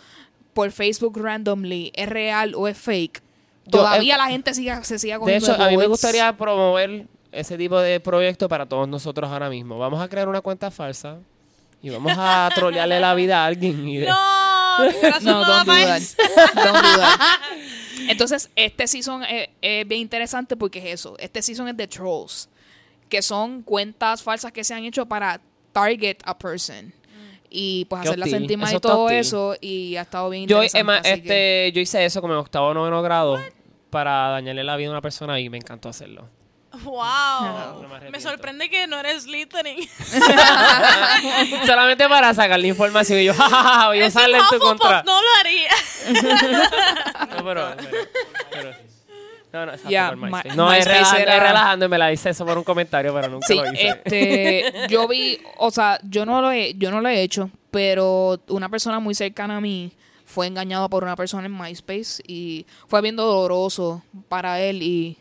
por 0.52 0.70
Facebook 0.70 1.18
randomly 1.18 1.92
es 1.94 2.08
real 2.08 2.54
o 2.54 2.68
es 2.68 2.76
fake. 2.76 3.22
Yo, 3.64 3.70
Todavía 3.78 4.14
eh, 4.14 4.18
la 4.18 4.26
gente 4.28 4.54
sigue, 4.54 4.72
se 4.84 4.98
sigue 4.98 5.14
De 5.14 5.18
cogiendo 5.18 5.52
hecho, 5.52 5.62
a 5.62 5.68
mí 5.68 5.76
me 5.76 5.86
gustaría 5.86 6.36
promover 6.36 7.06
ese 7.36 7.56
tipo 7.58 7.78
de 7.78 8.00
proyecto 8.00 8.48
para 8.48 8.66
todos 8.66 8.88
nosotros 8.88 9.30
ahora 9.30 9.48
mismo. 9.50 9.78
Vamos 9.78 10.00
a 10.00 10.08
crear 10.08 10.28
una 10.28 10.40
cuenta 10.40 10.70
falsa 10.70 11.18
y 11.82 11.90
vamos 11.90 12.12
a 12.16 12.48
trolearle 12.54 12.98
la 13.00 13.14
vida 13.14 13.42
a 13.42 13.46
alguien. 13.46 13.88
Y 13.88 13.98
de- 13.98 14.06
No, 14.06 14.78
No, 15.22 15.40
no 15.40 15.44
don't 15.44 15.66
do 15.66 15.72
that. 15.72 15.88
más. 15.88 16.16
Don't 16.54 16.76
do 16.76 16.98
that. 17.00 17.20
Entonces, 18.08 18.50
este 18.56 18.86
season 18.86 19.24
es, 19.24 19.48
es 19.62 19.88
bien 19.88 20.02
interesante 20.02 20.56
porque 20.56 20.78
es 20.78 21.00
eso. 21.00 21.16
Este 21.18 21.40
season 21.42 21.68
es 21.68 21.76
de 21.76 21.86
trolls, 21.88 22.48
que 23.08 23.22
son 23.22 23.62
cuentas 23.62 24.22
falsas 24.22 24.52
que 24.52 24.64
se 24.64 24.74
han 24.74 24.84
hecho 24.84 25.06
para 25.06 25.40
target 25.72 26.18
a 26.24 26.36
person. 26.36 26.92
Y 27.48 27.84
pues 27.86 28.02
hacerla 28.02 28.26
sentir 28.26 28.58
mal 28.58 28.74
y 28.74 28.80
todo 28.80 29.08
eso. 29.08 29.56
Y 29.60 29.96
ha 29.96 30.02
estado 30.02 30.28
bien 30.30 30.46
Yo, 30.46 30.56
interesante. 30.56 30.78
Emma, 30.80 30.96
así 30.98 31.08
que- 31.22 31.68
este, 31.68 31.72
yo 31.72 31.80
hice 31.80 32.04
eso 32.04 32.20
como 32.20 32.34
en 32.34 32.40
octavo 32.40 32.68
o 32.68 32.74
noveno 32.74 33.00
grado 33.02 33.38
para 33.90 34.28
dañarle 34.28 34.62
la 34.64 34.76
vida 34.76 34.88
a 34.88 34.92
una 34.92 35.00
persona 35.00 35.40
y 35.40 35.48
me 35.48 35.56
encantó 35.56 35.88
hacerlo. 35.88 36.28
Wow. 36.84 37.82
No 37.82 38.10
me 38.10 38.20
sorprende 38.20 38.68
que 38.70 38.86
no 38.86 38.98
eres 39.00 39.22
Slytherin. 39.24 39.88
Solamente 41.66 42.08
para 42.08 42.32
sacarle 42.34 42.68
información 42.68 43.18
y 43.20 43.24
yo, 43.24 43.34
jajaja, 43.34 43.88
voy 43.88 44.00
a 44.00 44.06
Ese 44.06 44.18
usarla 44.18 44.38
en 44.38 44.44
tu 44.50 44.58
contra. 44.58 45.02
no 45.02 45.20
lo 45.20 45.28
haría. 45.40 45.70
No, 47.36 47.44
pero, 47.44 47.74
pero- 47.76 48.06
pero- 48.50 48.86
no, 49.52 49.64
no, 49.66 49.72
por 49.72 50.16
MySpace. 50.16 50.48
My- 50.50 50.56
no, 50.56 50.72
es 50.72 50.84
relajando, 50.84 51.18
era- 51.22 51.36
es 51.36 51.42
relajando, 51.42 51.88
me 51.88 51.98
la 51.98 52.12
hice 52.12 52.30
eso 52.30 52.44
por 52.44 52.58
un 52.58 52.64
comentario, 52.64 53.14
pero 53.14 53.28
nunca 53.28 53.46
Sí, 53.46 53.54
lo 53.54 53.72
hice. 53.72 53.88
este, 54.04 54.72
yo 54.88 55.08
vi, 55.08 55.38
o 55.56 55.70
sea, 55.70 55.98
yo 56.02 56.26
no 56.26 56.42
lo 56.42 56.50
he, 56.52 56.74
yo 56.74 56.90
no 56.90 57.00
lo 57.00 57.08
he 57.08 57.22
hecho, 57.22 57.48
pero 57.70 58.38
una 58.48 58.68
persona 58.68 59.00
muy 59.00 59.14
cercana 59.14 59.56
a 59.56 59.60
mí 59.60 59.92
fue 60.26 60.46
engañada 60.46 60.88
por 60.88 61.04
una 61.04 61.16
persona 61.16 61.46
en 61.46 61.56
MySpace 61.56 62.22
y 62.26 62.66
fue 62.88 63.00
bien 63.00 63.16
doloroso 63.16 64.02
para 64.28 64.60
él 64.60 64.82
y 64.82 65.16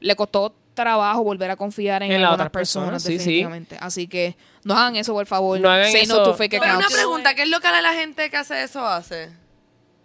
le 0.00 0.14
costó 0.14 0.54
trabajo 0.74 1.22
volver 1.22 1.50
a 1.50 1.56
confiar 1.56 2.02
en, 2.02 2.12
En 2.12 2.20
las 2.22 2.30
algunas 2.30 2.46
otras 2.46 2.50
personas, 2.50 2.90
personas, 2.90 3.02
sí, 3.02 3.12
sí. 3.12 3.18
definitivamente. 3.18 3.76
Así 3.80 4.06
que 4.08 4.36
no 4.64 4.74
hagan 4.74 4.96
eso, 4.96 5.12
por 5.12 5.26
favor. 5.26 5.60
No 5.60 5.68
hagan 5.70 5.90
Say 5.92 6.02
eso. 6.02 6.16
no 6.18 6.22
to 6.24 6.34
fake 6.34 6.58
Pero 6.60 6.76
una 6.78 6.88
pregunta, 6.88 7.34
¿qué 7.34 7.42
es 7.42 7.48
lo 7.48 7.60
que 7.60 7.68
la 7.70 7.92
gente 7.94 8.30
que 8.30 8.36
hace 8.36 8.62
eso 8.62 8.86
hace? 8.86 9.30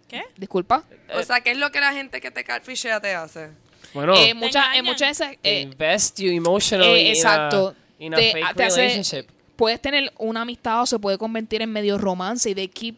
¿Qué? 0.08 0.22
Disculpa. 0.36 0.84
O 1.14 1.22
sea, 1.22 1.40
¿qué 1.40 1.50
es 1.52 1.58
lo 1.58 1.70
que 1.70 1.80
la 1.80 1.92
gente 1.92 2.20
que 2.20 2.30
te 2.30 2.44
catfishea 2.44 3.00
te 3.00 3.14
hace? 3.14 3.50
Bueno, 3.94 4.14
Eh, 4.16 4.34
muchas, 4.34 4.64
en 4.66 4.70
engañan. 4.72 4.84
muchas 4.84 5.10
esas, 5.10 5.34
eh, 5.42 5.60
invest 5.62 6.18
you 6.20 6.30
emotionally 6.30 6.90
eh, 6.92 7.00
in 7.02 7.06
a- 7.08 7.10
exacto. 7.12 7.74
in 7.98 8.14
a, 8.14 8.16
Te- 8.18 8.32
fake 8.32 8.54
te 8.56 8.64
hace- 8.64 8.80
relationship. 8.88 9.30
puedes 9.56 9.80
tener 9.80 10.12
una 10.18 10.42
amistad 10.42 10.82
o 10.82 10.86
se 10.86 10.98
puede 10.98 11.16
convertir 11.18 11.62
en 11.62 11.72
medio 11.72 11.96
romance 11.98 12.48
y 12.50 12.54
they 12.54 12.68
keep 12.68 12.96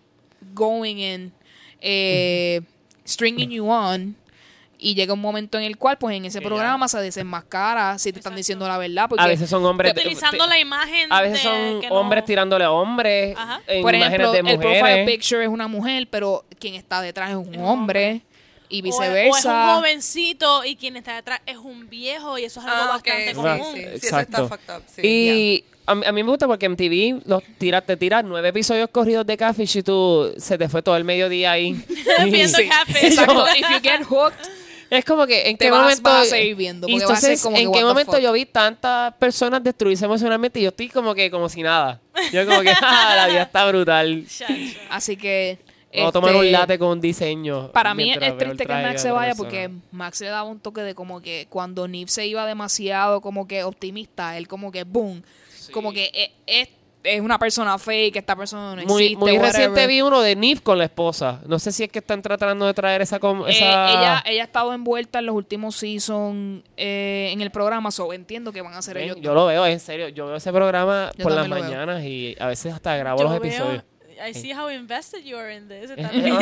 going 0.52 1.02
and 1.04 1.32
eh, 1.80 2.60
stringing 3.06 3.50
you 3.50 3.68
on 3.70 4.14
y 4.82 4.94
llega 4.94 5.12
un 5.12 5.20
momento 5.20 5.58
en 5.58 5.64
el 5.64 5.76
cual 5.76 5.98
pues 5.98 6.16
en 6.16 6.24
ese 6.24 6.40
programa 6.40 6.88
se 6.88 6.98
desenmascara 7.00 7.98
si 7.98 8.12
te 8.12 8.18
están 8.20 8.34
diciendo 8.34 8.66
la 8.66 8.78
verdad 8.78 9.06
porque 9.08 9.22
A 9.22 9.26
veces 9.26 9.48
son 9.50 9.64
hombres... 9.66 9.92
Utilizando 9.92 10.46
la 10.46 10.58
imagen 10.58 11.12
A 11.12 11.20
veces 11.22 11.42
de 11.42 11.48
son 11.50 11.80
que 11.82 11.88
no- 11.88 11.96
hombres 11.96 12.24
tirándole 12.24 12.64
a 12.64 12.70
hombres 12.72 13.36
Ajá. 13.36 13.60
en 13.66 13.82
por 13.82 13.94
imágenes 13.94 14.18
ejemplo 14.20 14.32
de 14.32 14.38
el 14.38 14.58
profile 14.58 14.80
mujeres. 14.80 15.06
picture 15.10 15.42
es 15.44 15.48
una 15.50 15.68
mujer 15.68 16.08
pero 16.10 16.44
quien 16.58 16.74
está 16.74 17.00
detrás 17.02 17.30
es 17.30 17.36
un 17.36 17.54
Es 17.54 17.60
hombre 17.62 18.22
y 18.68 18.80
O 18.82 18.86
es- 18.86 18.94
O, 18.94 19.00
viceversa 19.00 19.38
es 19.38 19.44
un 19.44 19.74
jovencito 19.76 20.64
y 20.64 20.76
quien 20.76 20.96
está 20.96 21.14
detrás 21.16 21.40
es 21.46 21.56
un 21.58 21.88
viejo 21.90 22.38
y 22.38 22.44
eso 22.44 22.60
es 22.60 22.66
algo 22.66 22.82
Ah, 22.84 22.88
bastante 22.88 23.28
sí, 23.30 23.34
común. 23.34 23.58
sí, 23.74 23.80
sí, 23.80 23.80
eso 23.82 23.94
Exacto. 23.96 24.44
está 24.44 24.48
fucked 24.56 24.76
up, 24.76 24.82
sí. 24.94 25.00
Y 25.06 25.64
a, 25.86 25.94
mí- 25.94 26.06
a 26.06 26.12
mí 26.12 26.22
me 26.22 26.30
gusta 26.30 26.46
porque 26.46 26.66
en 26.66 26.76
TV 26.76 27.20
los 27.26 27.42
tira, 27.58 27.80
te 27.80 27.96
tiras 27.96 28.22
nueve 28.24 28.48
episodios 28.50 28.88
corridos 28.90 29.26
de 29.26 29.36
Catfish 29.36 29.78
y 29.78 29.82
tú 29.82 30.32
se 30.38 30.56
te 30.56 30.68
fue 30.68 30.82
todo 30.82 30.96
el 30.96 31.04
mediodía 31.04 31.50
ahí. 31.52 31.72
Viendo 32.30 32.58
Sí. 32.58 32.68
Catfish. 32.68 32.96
Exacto. 33.18 33.44
if 33.56 33.68
you 33.70 33.80
get 33.82 34.02
hooked 34.08 34.38
Es 34.90 35.04
como 35.04 35.24
que 35.26 35.48
en 35.48 35.56
Te 35.56 35.66
qué 35.66 35.70
vas- 35.70 35.82
momento 35.82 36.02
vas 36.02 36.26
a 36.26 36.30
seguir 36.30 36.56
viendo, 36.56 36.88
Y 36.88 36.92
va 36.92 36.96
a 36.98 37.00
ser 37.16 37.30
entonces, 37.30 37.42
como 37.42 37.56
que, 37.56 37.62
en 37.62 37.68
what 37.68 37.78
qué 37.78 37.84
momento 37.84 38.12
fuck. 38.12 38.20
yo 38.20 38.32
vi 38.32 38.44
tantas 38.46 39.14
personas 39.14 39.62
destruirse 39.62 40.04
emocionalmente 40.04 40.58
y 40.58 40.64
yo 40.64 40.70
estoy 40.70 40.88
como 40.88 41.14
que 41.14 41.30
como 41.30 41.48
si 41.48 41.62
nada. 41.62 42.00
Yo 42.32 42.44
como 42.46 42.60
que 42.62 42.70
"Ah, 42.82 43.14
la 43.16 43.28
vida 43.28 43.42
está 43.42 43.66
brutal. 43.68 44.24
Así 44.90 45.16
que 45.16 45.58
Vamos 45.94 46.08
a 46.10 46.12
tomar 46.12 46.36
un 46.36 46.44
este, 46.44 46.52
latte 46.52 46.78
con 46.78 46.88
un 46.90 47.00
diseño. 47.00 47.72
Para 47.72 47.94
mí 47.94 48.12
es, 48.12 48.38
triste 48.38 48.64
que 48.66 48.72
Max 48.72 49.02
se 49.02 49.10
vaya 49.10 49.34
porque 49.34 49.70
Max 49.90 50.20
le 50.20 50.28
daba 50.28 50.44
un 50.48 50.60
toque 50.60 50.82
de 50.82 50.94
como 50.94 51.20
que 51.20 51.46
cuando 51.50 51.88
Neve 51.88 52.08
se 52.10 52.26
iba 52.26 52.46
demasiado 52.46 53.20
como 53.20 53.48
que 53.48 53.64
optimista, 53.64 54.36
él 54.38 54.46
como 54.46 54.70
que 54.70 54.84
boom, 54.84 55.22
como 55.72 55.92
que 55.92 56.10
es, 56.46 56.68
es 57.02 57.20
una 57.20 57.38
persona 57.38 57.78
fake, 57.78 58.16
esta 58.16 58.36
persona 58.36 58.76
no 58.76 58.82
Muy, 58.86 59.02
existe. 59.04 59.16
muy 59.16 59.32
whatever. 59.32 59.52
reciente 59.52 59.86
vi 59.86 60.02
uno 60.02 60.20
de 60.20 60.36
Nif 60.36 60.60
con 60.60 60.76
la 60.78 60.84
esposa. 60.84 61.40
No 61.46 61.58
sé 61.58 61.72
si 61.72 61.84
es 61.84 61.90
que 61.90 62.00
están 62.00 62.20
tratando 62.22 62.66
de 62.66 62.74
traer 62.74 63.00
esa... 63.02 63.18
com- 63.18 63.46
Eh, 63.46 63.50
esa... 63.52 63.90
ella, 63.90 64.22
ella 64.26 64.42
ha 64.42 64.44
estado 64.44 64.72
envuelta 64.74 65.20
en 65.20 65.26
los 65.26 65.34
últimos 65.34 65.76
seasons 65.76 66.62
eh, 66.76 67.30
en 67.32 67.40
el 67.40 67.50
programa, 67.50 67.90
so 67.90 68.12
entiendo 68.12 68.52
que 68.52 68.60
van 68.62 68.74
a 68.74 68.82
ser 68.82 68.94
Ven, 68.94 69.04
ellos. 69.04 69.16
yo 69.20 69.32
lo 69.34 69.46
veo, 69.46 69.66
en 69.66 69.80
serio. 69.80 70.08
Yo 70.08 70.26
veo 70.26 70.36
ese 70.36 70.52
programa 70.52 71.10
Yo 71.16 71.22
por 71.22 71.32
las 71.32 71.48
veo. 71.48 71.58
mañanas 71.58 72.02
y 72.04 72.36
a 72.38 72.46
veces 72.48 72.72
hasta 72.74 72.96
grabo 72.96 73.18
Yo 73.18 73.24
los 73.24 73.32
veo- 73.40 73.44
episodios. 73.48 73.84
I 74.22 74.34
see 74.34 74.52
how 74.52 74.68
invested 74.70 75.20
you 75.24 75.38
are 75.38 75.56
in 75.56 75.66
this. 75.66 75.96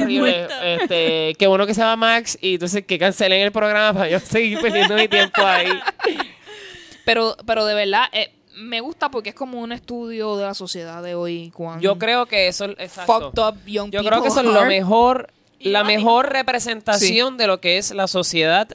Bien. 0.06 0.48
Este, 0.64 1.34
qué 1.38 1.46
bueno 1.46 1.64
que 1.64 1.74
se 1.74 1.80
llama 1.80 1.94
Max 1.94 2.36
y 2.40 2.54
entonces 2.54 2.84
que 2.84 2.98
cancelen 2.98 3.40
el 3.42 3.52
programa 3.52 3.92
para 3.96 4.10
yo 4.10 4.18
seguir 4.18 4.60
perdiendo 4.60 4.96
mi 4.96 5.06
tiempo 5.06 5.40
ahí. 5.46 5.68
Pero, 7.04 7.36
pero 7.46 7.64
de 7.64 7.74
verdad, 7.74 8.04
eh, 8.12 8.34
me 8.58 8.80
gusta 8.80 9.10
porque 9.10 9.30
es 9.30 9.34
como 9.34 9.60
un 9.60 9.72
estudio 9.72 10.36
de 10.36 10.44
la 10.44 10.54
sociedad 10.54 11.02
de 11.02 11.14
hoy. 11.14 11.50
Cuando 11.54 11.80
Yo 11.80 11.98
creo 11.98 12.26
que 12.26 12.48
eso 12.48 12.64
exacto. 12.64 13.32
fucked 13.32 13.42
up 13.42 13.64
young 13.66 13.90
Yo 13.90 14.02
creo 14.02 14.20
que 14.22 14.28
eso 14.28 14.40
es 14.40 14.46
lo 14.46 14.64
mejor, 14.64 15.32
la 15.60 15.84
mejor 15.84 16.32
representación 16.32 17.36
de 17.36 17.46
lo 17.46 17.60
que 17.60 17.78
es 17.78 17.92
la 17.92 18.06
sociedad 18.08 18.68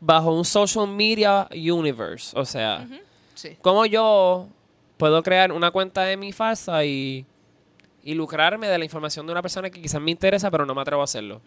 bajo 0.00 0.32
un 0.32 0.44
social 0.44 0.88
media 0.88 1.48
universe. 1.52 2.36
O 2.38 2.44
sea, 2.44 2.86
Sí. 3.34 3.56
cómo 3.62 3.86
yo 3.86 4.48
puedo 4.96 5.22
crear 5.22 5.52
una 5.52 5.70
cuenta 5.70 6.02
de 6.02 6.16
mi 6.16 6.32
falsa 6.32 6.84
y, 6.84 7.24
y 8.02 8.14
lucrarme 8.14 8.68
de 8.68 8.78
la 8.78 8.84
información 8.84 9.26
de 9.26 9.32
una 9.32 9.42
persona 9.42 9.70
que 9.70 9.80
quizás 9.80 10.00
me 10.00 10.10
interesa, 10.10 10.50
pero 10.50 10.66
no 10.66 10.74
me 10.74 10.82
atrevo 10.82 11.02
a 11.02 11.04
hacerlo. 11.04 11.40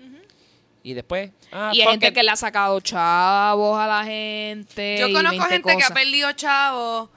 Y 0.82 0.93
después... 0.93 1.32
ah, 1.51 1.71
y 1.74 1.82
hay 1.82 1.88
gente 1.88 2.11
que 2.11 2.24
le 2.24 2.30
ha 2.32 2.36
sacado 2.36 2.80
chavos 2.82 3.80
a 3.80 3.88
la 3.88 4.03
gente. 4.03 4.97
Yo 4.99 5.13
conozco 5.13 5.38
20 5.38 5.49
gente 5.49 5.78
que 5.78 5.84
ha 5.84 5.93
perdido 5.93 6.32
chavos 6.34 7.09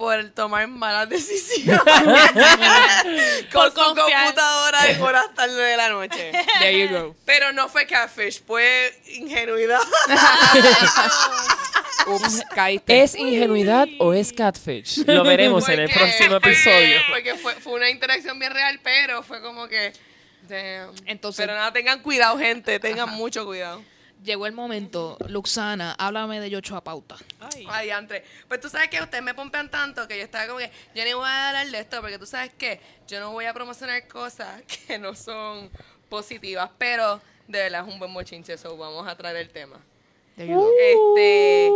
por 0.00 0.30
tomar 0.30 0.66
malas 0.66 1.08
decisiones 1.10 1.78
Por 3.52 3.52
con 3.52 3.68
su 3.70 3.74
confiar. 3.94 4.24
computadora 4.24 4.90
en 4.90 5.02
horas 5.02 5.26
tarde 5.34 5.62
de 5.62 5.76
la 5.76 5.90
noche. 5.90 6.32
There 6.58 6.80
you 6.80 6.88
go. 6.88 7.14
Pero 7.26 7.52
no 7.52 7.68
fue 7.68 7.86
catfish, 7.86 8.42
fue 8.46 8.98
ingenuidad. 9.08 9.78
Ups, 12.06 12.42
caíste. 12.54 13.02
¿Es 13.02 13.14
ingenuidad 13.14 13.86
o 13.98 14.14
es 14.14 14.32
catfish? 14.32 15.04
Lo 15.06 15.22
veremos 15.24 15.68
en 15.68 15.80
el 15.80 15.90
próximo 15.90 16.36
episodio. 16.36 16.98
Porque 17.10 17.34
fue, 17.34 17.54
fue 17.56 17.74
una 17.74 17.90
interacción 17.90 18.38
bien 18.38 18.52
real, 18.52 18.80
pero 18.82 19.22
fue 19.22 19.42
como 19.42 19.68
que. 19.68 19.92
damn. 20.48 20.94
Entonces- 21.04 21.44
pero 21.44 21.54
nada, 21.58 21.74
tengan 21.74 22.00
cuidado, 22.00 22.38
gente. 22.38 22.80
Tengan 22.80 23.10
mucho 23.10 23.44
cuidado. 23.44 23.82
Llegó 24.22 24.46
el 24.46 24.52
momento. 24.52 25.16
Luxana, 25.28 25.94
háblame 25.98 26.40
de 26.40 26.50
Yocho 26.50 26.76
a 26.76 26.84
pauta. 26.84 27.16
Ay. 27.40 27.66
Ay, 27.70 27.90
entre. 27.90 28.22
Pues 28.48 28.60
tú 28.60 28.68
sabes 28.68 28.88
que 28.90 29.00
ustedes 29.00 29.24
me 29.24 29.32
pompean 29.34 29.70
tanto 29.70 30.06
que 30.06 30.18
yo 30.18 30.24
estaba 30.24 30.46
como 30.46 30.58
que 30.58 30.70
yo 30.94 31.04
ni 31.04 31.12
voy 31.14 31.24
a 31.26 31.48
hablar 31.48 31.66
de 31.70 31.78
esto 31.78 32.00
porque 32.02 32.18
tú 32.18 32.26
sabes 32.26 32.52
que 32.52 32.80
yo 33.08 33.18
no 33.20 33.32
voy 33.32 33.46
a 33.46 33.54
promocionar 33.54 34.06
cosas 34.08 34.62
que 34.86 34.98
no 34.98 35.14
son 35.14 35.70
positivas, 36.10 36.70
pero 36.76 37.20
de 37.48 37.60
verdad 37.60 37.86
es 37.86 37.92
un 37.92 37.98
buen 37.98 38.10
mochinche, 38.12 38.52
eso 38.52 38.76
vamos 38.76 39.06
a 39.08 39.16
traer 39.16 39.36
el 39.36 39.48
tema. 39.50 39.78
Go. 40.36 40.70
Este. 40.78 41.70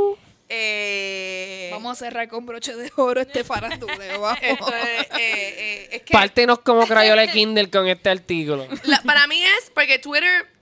Eh, 0.48 1.70
Vamos 1.72 1.92
a 1.92 2.04
cerrar 2.04 2.28
con 2.28 2.44
broche 2.44 2.74
de 2.76 2.90
oro 2.96 3.20
este 3.22 3.42
faranduleo. 3.44 4.20
Vamos. 4.20 4.38
esto 4.42 4.68
es, 4.76 5.00
eh, 5.02 5.08
eh, 5.18 5.88
es 5.92 6.02
que 6.02 6.12
Pártenos 6.12 6.58
como 6.60 6.86
Crayola 6.86 7.26
Kindle 7.26 7.70
con 7.70 7.88
este 7.88 8.10
artículo. 8.10 8.66
la- 8.84 9.00
para 9.02 9.26
mí 9.26 9.42
es 9.42 9.70
porque 9.74 9.98
Twitter. 9.98 10.52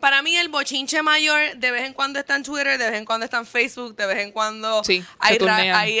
Para 0.00 0.22
mí 0.22 0.36
el 0.36 0.48
bochinche 0.48 1.02
mayor 1.02 1.56
de 1.56 1.70
vez 1.70 1.84
en 1.84 1.92
cuando 1.92 2.18
está 2.20 2.36
en 2.36 2.42
Twitter, 2.44 2.78
de 2.78 2.90
vez 2.90 2.98
en 2.98 3.04
cuando 3.04 3.24
está 3.24 3.38
en 3.38 3.46
Facebook, 3.46 3.96
de 3.96 4.06
vez 4.06 4.18
en 4.18 4.30
cuando 4.32 4.82
Sí, 4.84 5.04
hay, 5.18 5.38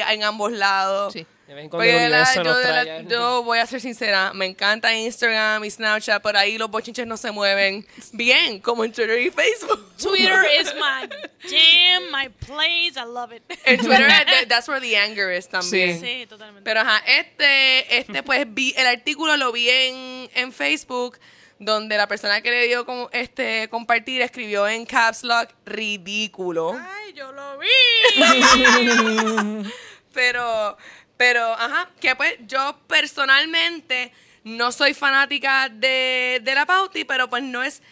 en 0.16 0.22
ambos 0.24 0.52
lados. 0.52 1.12
Sí. 1.12 1.26
De 1.48 1.54
vez 1.54 1.64
en 1.64 1.70
cuando 1.70 1.78
Porque 1.88 2.04
el 2.04 2.10
de 2.12 2.16
verdad, 2.18 2.34
universo 2.36 3.08
yo, 3.08 3.38
de 3.38 3.44
voy 3.46 3.58
a 3.58 3.66
ser 3.66 3.80
sincera, 3.80 4.32
me 4.34 4.44
encanta 4.44 4.94
Instagram 4.94 5.64
y 5.64 5.70
Snapchat, 5.70 6.20
por 6.22 6.36
ahí 6.36 6.58
los 6.58 6.70
bochinches 6.70 7.06
no 7.06 7.16
se 7.16 7.30
mueven 7.30 7.86
bien, 8.12 8.60
como 8.60 8.84
en 8.84 8.92
Twitter 8.92 9.18
y 9.18 9.30
Facebook. 9.30 9.96
Twitter 9.96 10.44
is 10.60 10.74
my 10.74 11.08
jam, 11.48 12.02
my 12.12 12.28
place. 12.28 12.98
I 12.98 13.04
love 13.06 13.32
it. 13.32 13.42
En 13.64 13.78
Twitter, 13.78 14.06
that- 14.08 14.46
that's 14.48 14.68
where 14.68 14.78
the 14.80 14.94
anger 14.94 15.32
is 15.32 15.48
también. 15.48 15.98
Sí, 15.98 16.26
totalmente. 16.28 16.64
Pero 16.64 16.80
ajá, 16.80 16.98
este, 17.06 17.96
este 17.98 18.22
pues 18.22 18.44
vi, 18.46 18.74
el 18.76 18.86
artículo 18.86 19.36
lo 19.38 19.50
vi 19.50 19.70
en, 19.70 20.30
en 20.34 20.52
Facebook, 20.52 21.18
donde 21.58 21.96
la 21.96 22.06
persona 22.06 22.40
que 22.40 22.50
le 22.50 22.66
dio 22.66 22.86
como 22.86 23.08
este 23.12 23.68
compartir 23.68 24.22
escribió 24.22 24.68
en 24.68 24.86
caps 24.86 25.22
lock 25.24 25.50
ridículo. 25.64 26.78
Ay, 26.78 27.12
yo 27.14 27.32
lo 27.32 27.58
vi. 27.58 27.68
Pero, 30.14 30.76
pero, 31.16 31.52
ajá, 31.52 31.90
que 32.00 32.16
pues 32.16 32.34
yo 32.46 32.78
personalmente 32.88 34.12
no 34.42 34.72
soy 34.72 34.94
fanática 34.94 35.68
de, 35.68 36.40
de 36.42 36.54
la 36.54 36.66
Pauti, 36.66 37.04
pero 37.04 37.28
pues 37.28 37.42
no 37.42 37.62
es, 37.62 37.82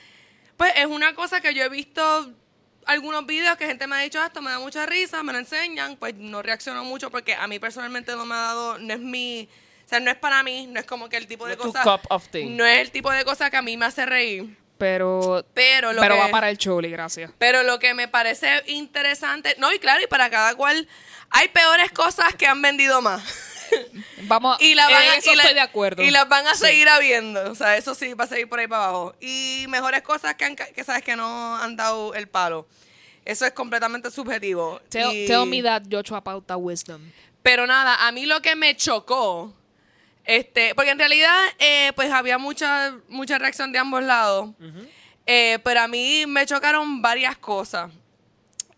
pues 0.56 0.72
es 0.76 0.86
una 0.86 1.14
cosa 1.14 1.40
que 1.40 1.54
yo 1.54 1.62
he 1.62 1.68
visto 1.68 2.32
algunos 2.86 3.26
videos 3.26 3.56
que 3.56 3.66
gente 3.66 3.86
me 3.86 3.96
ha 3.96 3.98
dicho 4.00 4.20
"Ah, 4.20 4.26
esto, 4.26 4.40
me 4.42 4.50
da 4.50 4.58
mucha 4.58 4.86
risa, 4.86 5.22
me 5.22 5.32
lo 5.32 5.38
enseñan, 5.38 5.96
pues 5.96 6.14
no 6.16 6.42
reacciono 6.42 6.84
mucho 6.84 7.10
porque 7.10 7.34
a 7.34 7.46
mí 7.46 7.58
personalmente 7.58 8.12
no 8.16 8.24
me 8.24 8.34
ha 8.34 8.38
dado, 8.38 8.78
no 8.78 8.94
es 8.94 9.00
mi, 9.00 9.48
o 9.86 9.88
sea, 9.88 10.00
no 10.00 10.10
es 10.10 10.16
para 10.16 10.42
mí, 10.42 10.66
no 10.66 10.80
es 10.80 10.86
como 10.86 11.08
que 11.08 11.16
el 11.16 11.26
tipo 11.28 11.46
de 11.46 11.52
es 11.52 11.58
tu 11.58 11.72
cosa, 11.72 11.82
cup 11.84 12.00
of 12.10 12.26
tea. 12.28 12.46
no 12.50 12.64
es 12.66 12.80
el 12.80 12.90
tipo 12.90 13.10
de 13.12 13.24
cosa 13.24 13.48
que 13.50 13.56
a 13.56 13.62
mí 13.62 13.76
me 13.76 13.86
hace 13.86 14.04
reír, 14.04 14.56
Pero, 14.78 15.44
pero 15.54 15.92
lo 15.92 16.02
pero 16.02 16.16
que, 16.16 16.20
va 16.20 16.28
para 16.28 16.50
el 16.50 16.58
choli, 16.58 16.90
gracias. 16.90 17.30
pero 17.38 17.62
lo 17.62 17.78
que 17.78 17.94
me 17.94 18.08
parece 18.08 18.62
interesante, 18.66 19.54
no, 19.58 19.72
y 19.72 19.78
claro, 19.78 20.02
y 20.02 20.06
para 20.06 20.28
cada 20.28 20.54
cual, 20.56 20.88
hay 21.30 21.48
peores 21.48 21.92
cosas 21.92 22.34
que 22.34 22.46
han 22.46 22.60
vendido 22.60 23.00
más. 23.00 23.22
Vamos, 24.22 24.60
y 24.60 24.74
la 24.74 24.88
van 24.88 25.02
en 25.02 25.10
a- 25.10 25.16
eso 25.16 25.32
y 25.32 25.36
la- 25.36 25.42
estoy 25.42 25.54
de 25.54 25.60
acuerdo. 25.60 26.02
Y 26.02 26.10
las 26.10 26.28
van 26.28 26.46
a 26.46 26.54
seguir 26.54 26.88
habiendo. 26.88 27.50
O 27.50 27.54
sea, 27.54 27.76
eso 27.76 27.94
sí 27.94 28.14
va 28.14 28.24
a 28.24 28.28
seguir 28.28 28.48
por 28.48 28.58
ahí 28.60 28.66
para 28.68 28.84
abajo. 28.84 29.14
Y 29.20 29.66
mejores 29.68 30.02
cosas 30.02 30.34
que, 30.36 30.44
han, 30.44 30.54
que 30.56 30.84
sabes 30.84 31.02
que 31.02 31.16
no 31.16 31.56
han 31.56 31.76
dado 31.76 32.14
el 32.14 32.28
palo. 32.28 32.66
Eso 33.24 33.44
es 33.44 33.52
completamente 33.52 34.10
subjetivo. 34.10 34.80
Tell, 34.88 35.10
Y- 35.12 35.26
tell 35.26 35.46
me 35.46 35.62
that 35.62 35.82
Yocho 35.88 36.14
a 36.16 36.22
pauta 36.22 36.56
wisdom. 36.56 37.00
Pero 37.42 37.66
nada, 37.66 38.06
a 38.06 38.12
mí 38.12 38.24
lo 38.26 38.40
que 38.40 38.54
me 38.56 38.76
chocó, 38.76 39.52
este, 40.26 40.74
porque 40.74 40.90
en 40.90 40.98
realidad, 40.98 41.36
eh, 41.58 41.92
pues 41.94 42.10
había 42.10 42.38
mucha, 42.38 42.96
mucha 43.08 43.38
reacción 43.38 43.72
de 43.72 43.78
ambos 43.78 44.02
lados. 44.02 44.50
Eh, 45.26 45.58
pero 45.64 45.80
a 45.80 45.88
mí 45.88 46.24
me 46.26 46.44
chocaron 46.46 47.02
varias 47.02 47.36
cosas. 47.38 47.90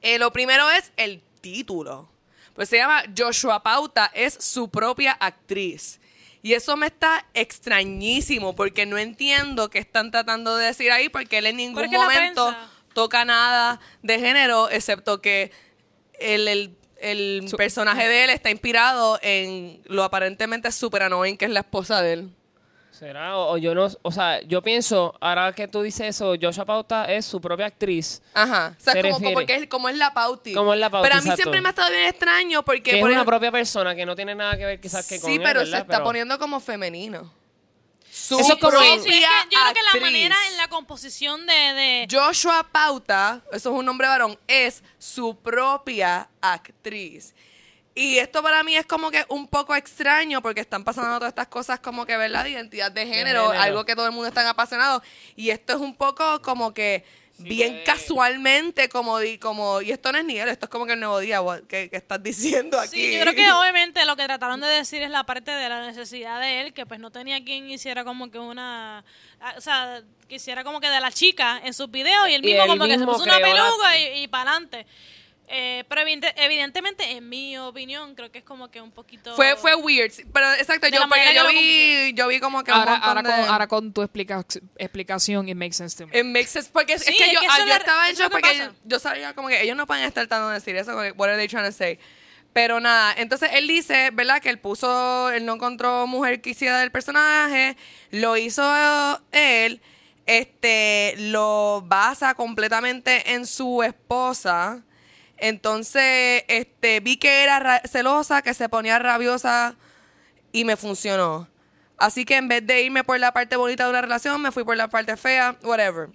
Eh, 0.01 0.19
lo 0.19 0.33
primero 0.33 0.71
es 0.71 0.93
el 0.97 1.21
título. 1.41 2.09
Pues 2.55 2.69
se 2.69 2.77
llama 2.77 3.03
Joshua 3.17 3.63
Pauta, 3.63 4.11
es 4.15 4.35
su 4.41 4.69
propia 4.71 5.13
actriz. 5.13 6.01
Y 6.43 6.55
eso 6.55 6.77
me 6.77 6.87
está 6.87 7.27
extrañísimo 7.35 8.55
porque 8.57 8.87
no 8.87 8.97
entiendo 8.99 9.71
qué 9.71 9.79
están 9.79 10.11
tratando 10.11 10.57
de 10.57 10.67
decir 10.67 10.91
ahí 10.93 11.09
porque 11.09 11.39
él 11.39 11.47
en 11.47 11.57
ningún 11.57 11.83
momento 11.99 12.47
toca 12.95 13.25
nada 13.25 13.81
de 14.03 14.19
género 14.19 14.71
excepto 14.71 15.21
que 15.21 15.51
el, 16.19 16.49
el- 16.49 16.78
el 17.01 17.45
Su- 17.49 17.57
personaje 17.57 18.07
de 18.09 18.25
él 18.25 18.31
está 18.31 18.51
inspirado 18.51 19.19
en 19.23 19.81
lo 19.87 20.03
aparentemente 20.05 20.71
super 20.73 21.03
annoying 21.05 21.37
que 21.37 21.45
es 21.47 21.51
la 21.51 21.61
esposa 21.61 22.03
de 22.03 22.13
él. 22.15 22.31
¿Será? 22.91 23.37
O, 23.39 23.53
o 23.53 23.59
yo 23.59 23.77
no, 23.77 23.87
o 24.03 24.11
sea, 24.11 24.41
yo 24.43 24.61
pienso, 24.61 25.15
ahora 25.21 25.53
que 25.53 25.69
tú 25.69 25.83
dices 25.83 26.09
eso, 26.17 26.35
Joshua 26.41 26.65
Pauta 26.65 27.05
es 27.05 27.25
su 27.25 27.41
propia 27.41 27.67
actriz. 27.67 28.21
Ajá. 28.35 28.75
O 28.77 28.81
sea, 28.83 28.93
Se 28.95 29.11
como, 29.11 29.33
porque 29.35 29.55
es, 29.55 29.69
como 29.69 29.89
es 29.89 29.97
la 29.97 30.13
pauti. 30.13 30.53
Como 30.53 30.75
es 30.75 30.81
la 30.81 30.91
pauti, 30.91 31.05
Pero 31.09 31.15
a 31.21 31.23
mí 31.23 31.29
exacto. 31.29 31.43
siempre 31.45 31.61
me 31.61 31.69
ha 31.69 31.71
estado 31.71 31.91
bien 31.93 32.09
extraño 32.09 32.65
porque... 32.65 32.83
Que 32.91 32.97
es 32.97 33.01
por 33.01 33.11
una 33.11 33.21
ejemplo- 33.21 33.31
propia 33.31 33.53
persona 33.53 33.95
que 33.95 34.05
no 34.05 34.17
tiene 34.17 34.35
nada 34.35 34.57
que 34.59 34.65
ver 34.67 34.81
quizás 34.81 35.07
que 35.09 35.21
con 35.21 35.31
Sí, 35.31 35.37
él, 35.37 35.43
pero 35.45 35.61
se 35.65 35.77
está 35.77 35.87
Pero- 35.87 36.03
poniendo 36.05 36.37
como 36.41 36.59
femenino. 36.59 37.33
Su 38.29 38.39
Eso 38.39 38.59
propia 38.59 38.81
sí, 38.81 38.95
es 38.99 39.05
que 39.05 39.21
yo 39.21 39.27
creo 39.63 39.75
que 39.75 39.83
la 39.83 39.89
actriz. 39.89 40.03
manera 40.03 40.37
en 40.51 40.57
la 40.59 40.69
composición 40.69 41.47
de, 41.47 41.55
de 41.55 42.09
Joshua 42.11 42.69
Pauta, 42.71 43.43
eso 43.53 43.71
es 43.71 43.79
un 43.79 43.87
nombre 43.87 44.07
varón, 44.07 44.39
es 44.47 44.83
su 44.99 45.35
propia 45.37 46.29
actriz. 46.43 47.35
Y 47.95 48.19
esto 48.19 48.43
para 48.43 48.63
mí 48.63 48.77
es 48.77 48.87
como 48.87 49.11
que 49.11 49.25
un 49.29 49.49
poco 49.49 49.75
extraño 49.75 50.43
porque 50.43 50.61
están 50.61 50.85
pasando 50.85 51.17
todas 51.17 51.31
estas 51.31 51.49
cosas 51.49 51.81
como 51.81 52.05
que, 52.05 52.17
¿verdad? 52.17 52.45
De 52.45 52.51
identidad 52.51 52.93
de 52.93 53.07
género, 53.07 53.47
género. 53.47 53.61
algo 53.63 53.85
que 53.85 53.97
todo 53.97 54.07
el 54.07 54.13
mundo 54.13 54.29
está 54.29 54.49
apasionado. 54.49 55.03
Y 55.35 55.51
esto 55.51 55.73
es 55.73 55.81
un 55.81 55.97
poco 55.97 56.41
como 56.43 56.75
que 56.75 57.05
bien 57.39 57.83
pues. 57.85 57.85
casualmente, 57.85 58.89
como, 58.89 59.19
di- 59.19 59.39
como, 59.39 59.81
y 59.81 59.91
esto 59.93 60.13
no 60.13 60.19
es 60.19 60.25
ni 60.25 60.39
él, 60.39 60.49
esto 60.49 60.67
es 60.67 60.71
como 60.71 60.87
que 60.87 60.93
el 60.95 61.01
nuevo 61.01 61.19
día 61.21 61.41
que, 61.69 61.89
que 61.89 61.97
estás 61.97 62.23
diciendo 62.23 62.79
aquí. 62.79 62.91
Sí, 62.97 63.15
yo 63.15 63.21
creo 63.21 63.35
que 63.35 63.51
obviamente 63.53 64.05
lo 64.05 64.17
que 64.17 64.25
trataron 64.25 64.61
de 64.61 64.67
decir 64.67 65.03
es 65.03 65.11
la 65.11 65.25
parte 65.25 65.51
de 65.51 65.69
la 65.69 65.87
necesidad 65.87 66.41
de 66.41 66.61
él, 66.63 66.73
que 66.73 66.85
pues 66.87 67.01
no 67.01 67.11
tenía 67.11 67.43
quien 67.45 67.71
hiciera 67.71 68.05
como 68.05 68.31
que 68.31 68.39
una, 68.39 69.05
ah, 69.41 69.55
o 69.57 69.61
sea, 69.61 70.03
que 70.29 70.35
hiciera 70.37 70.65
como 70.65 70.81
que 70.81 70.89
de 70.91 71.01
la 71.01 71.11
chica 71.13 71.61
en 71.65 71.73
sus 71.75 71.91
videos 71.91 72.29
y 72.29 72.35
él 72.35 72.45
Y 72.45 72.49
mismo 72.49 72.63
él 72.65 72.69
como 72.71 72.85
que 72.87 72.99
se 72.99 73.05
puso 73.05 73.23
una 73.23 73.39
la- 73.39 73.47
peluca 73.47 73.99
y, 73.99 74.23
y 74.25 74.29
para 74.29 74.51
adelante. 74.51 74.87
Eh, 75.51 75.85
pero 75.89 76.03
evidente- 76.03 76.35
evidentemente, 76.37 77.11
en 77.13 77.27
mi 77.29 77.57
opinión, 77.57 78.15
creo 78.15 78.31
que 78.31 78.39
es 78.41 78.45
como 78.45 78.71
que 78.71 78.83
un 78.83 78.91
poquito... 78.91 79.35
Fue, 79.35 79.57
fue 79.57 79.75
weird, 79.75 80.13
pero 80.33 80.53
exacto, 80.53 80.89
yo, 80.89 81.01
porque 81.09 81.35
yo 81.35 81.49
vi, 81.49 82.13
yo 82.15 82.29
vi 82.29 82.39
como 82.39 82.63
que 82.65 82.71
Ahora, 82.71 82.93
montón 82.99 83.09
ahora, 83.09 83.23
de- 83.23 83.41
con, 83.43 83.51
ahora 83.51 83.67
con 83.67 83.93
tu 83.95 84.03
explica- 84.03 84.45
explicación, 84.77 85.49
it 85.49 85.57
makes 85.57 85.73
sense 85.77 85.97
to 85.97 86.07
me. 86.07 86.19
It 86.19 86.25
makes 86.27 86.49
sense, 86.49 86.69
porque 86.71 86.93
es- 86.95 87.03
Sí, 87.05 87.13
es 87.13 87.17
que 87.17 87.25
es 87.29 87.33
yo, 87.33 87.41
que 87.41 87.47
ah, 87.49 87.59
yo 87.61 87.65
la- 87.67 87.77
estaba 87.77 88.11
hecho 88.11 88.29
porque 88.29 88.43
pasa. 88.51 88.65
yo, 88.67 88.73
yo 88.85 88.99
sabía 88.99 89.33
como 89.35 89.49
que 89.49 89.63
ellos 89.63 89.75
no 89.77 89.87
pueden 89.87 90.05
estar 90.05 90.27
tratando 90.27 90.49
de 90.49 90.55
decir 90.57 90.77
eso, 90.77 90.91
como 90.91 91.03
que, 91.03 91.13
what 91.13 91.29
are 91.31 91.39
they 91.39 91.49
trying 91.49 91.65
to 91.65 91.73
say? 91.73 91.99
Pero 92.53 92.79
nada, 92.81 93.15
entonces 93.17 93.49
él 93.55 93.67
dice, 93.69 94.11
¿verdad? 94.13 94.43
Que 94.43 94.51
él 94.51 94.59
puso, 94.59 95.31
él 95.31 95.47
no 95.47 95.55
encontró 95.55 96.07
mujer 96.07 96.43
que 96.43 96.51
hiciera 96.51 96.79
del 96.81 96.91
personaje, 96.91 97.75
lo 98.11 98.37
hizo 98.37 98.63
él, 99.33 99.81
este, 100.27 101.15
lo 101.17 101.83
basa 101.87 102.35
completamente 102.35 103.33
en 103.33 103.47
su 103.47 103.83
esposa. 103.83 104.83
Entonces, 105.39 106.45
este, 106.49 107.01
vi 107.01 107.17
que 107.17 107.43
era 107.45 107.59
ra- 107.61 107.83
celosa, 107.89 108.43
que 108.43 108.55
se 108.55 108.69
ponía 108.69 108.99
rabiosa 108.99 109.77
y 110.53 110.65
me 110.65 110.77
funcionó. 110.77 111.49
Así 111.97 112.25
que 112.25 112.37
en 112.37 112.49
vez 112.49 112.67
de 112.67 112.83
irme 112.83 113.05
por 113.05 113.19
la 113.19 113.33
parte 113.33 113.57
bonita 113.57 113.85
de 113.85 113.91
una 113.91 114.01
relación, 114.03 114.41
me 114.41 114.53
fui 114.53 114.65
por 114.65 114.77
la 114.77 114.89
parte 114.89 115.17
fea, 115.17 115.57
whatever. 115.63 116.09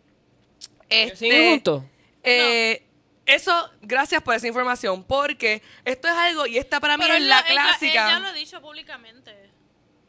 Este, 0.89 1.61
eh, 2.23 2.83
Eso, 3.25 3.71
gracias 3.81 4.21
por 4.21 4.35
esa 4.35 4.47
información, 4.47 5.03
porque 5.03 5.61
esto 5.85 6.07
es 6.09 6.13
algo, 6.13 6.45
y 6.45 6.57
esta 6.57 6.79
para 6.81 6.97
mí 6.97 7.03
Pero 7.05 7.15
es 7.17 7.23
la 7.23 7.39
ella- 7.39 7.47
clásica, 7.47 8.09
Ella 8.09 8.19
lo 8.19 8.27
ha 8.27 8.33
dicho 8.33 8.61
públicamente. 8.61 9.31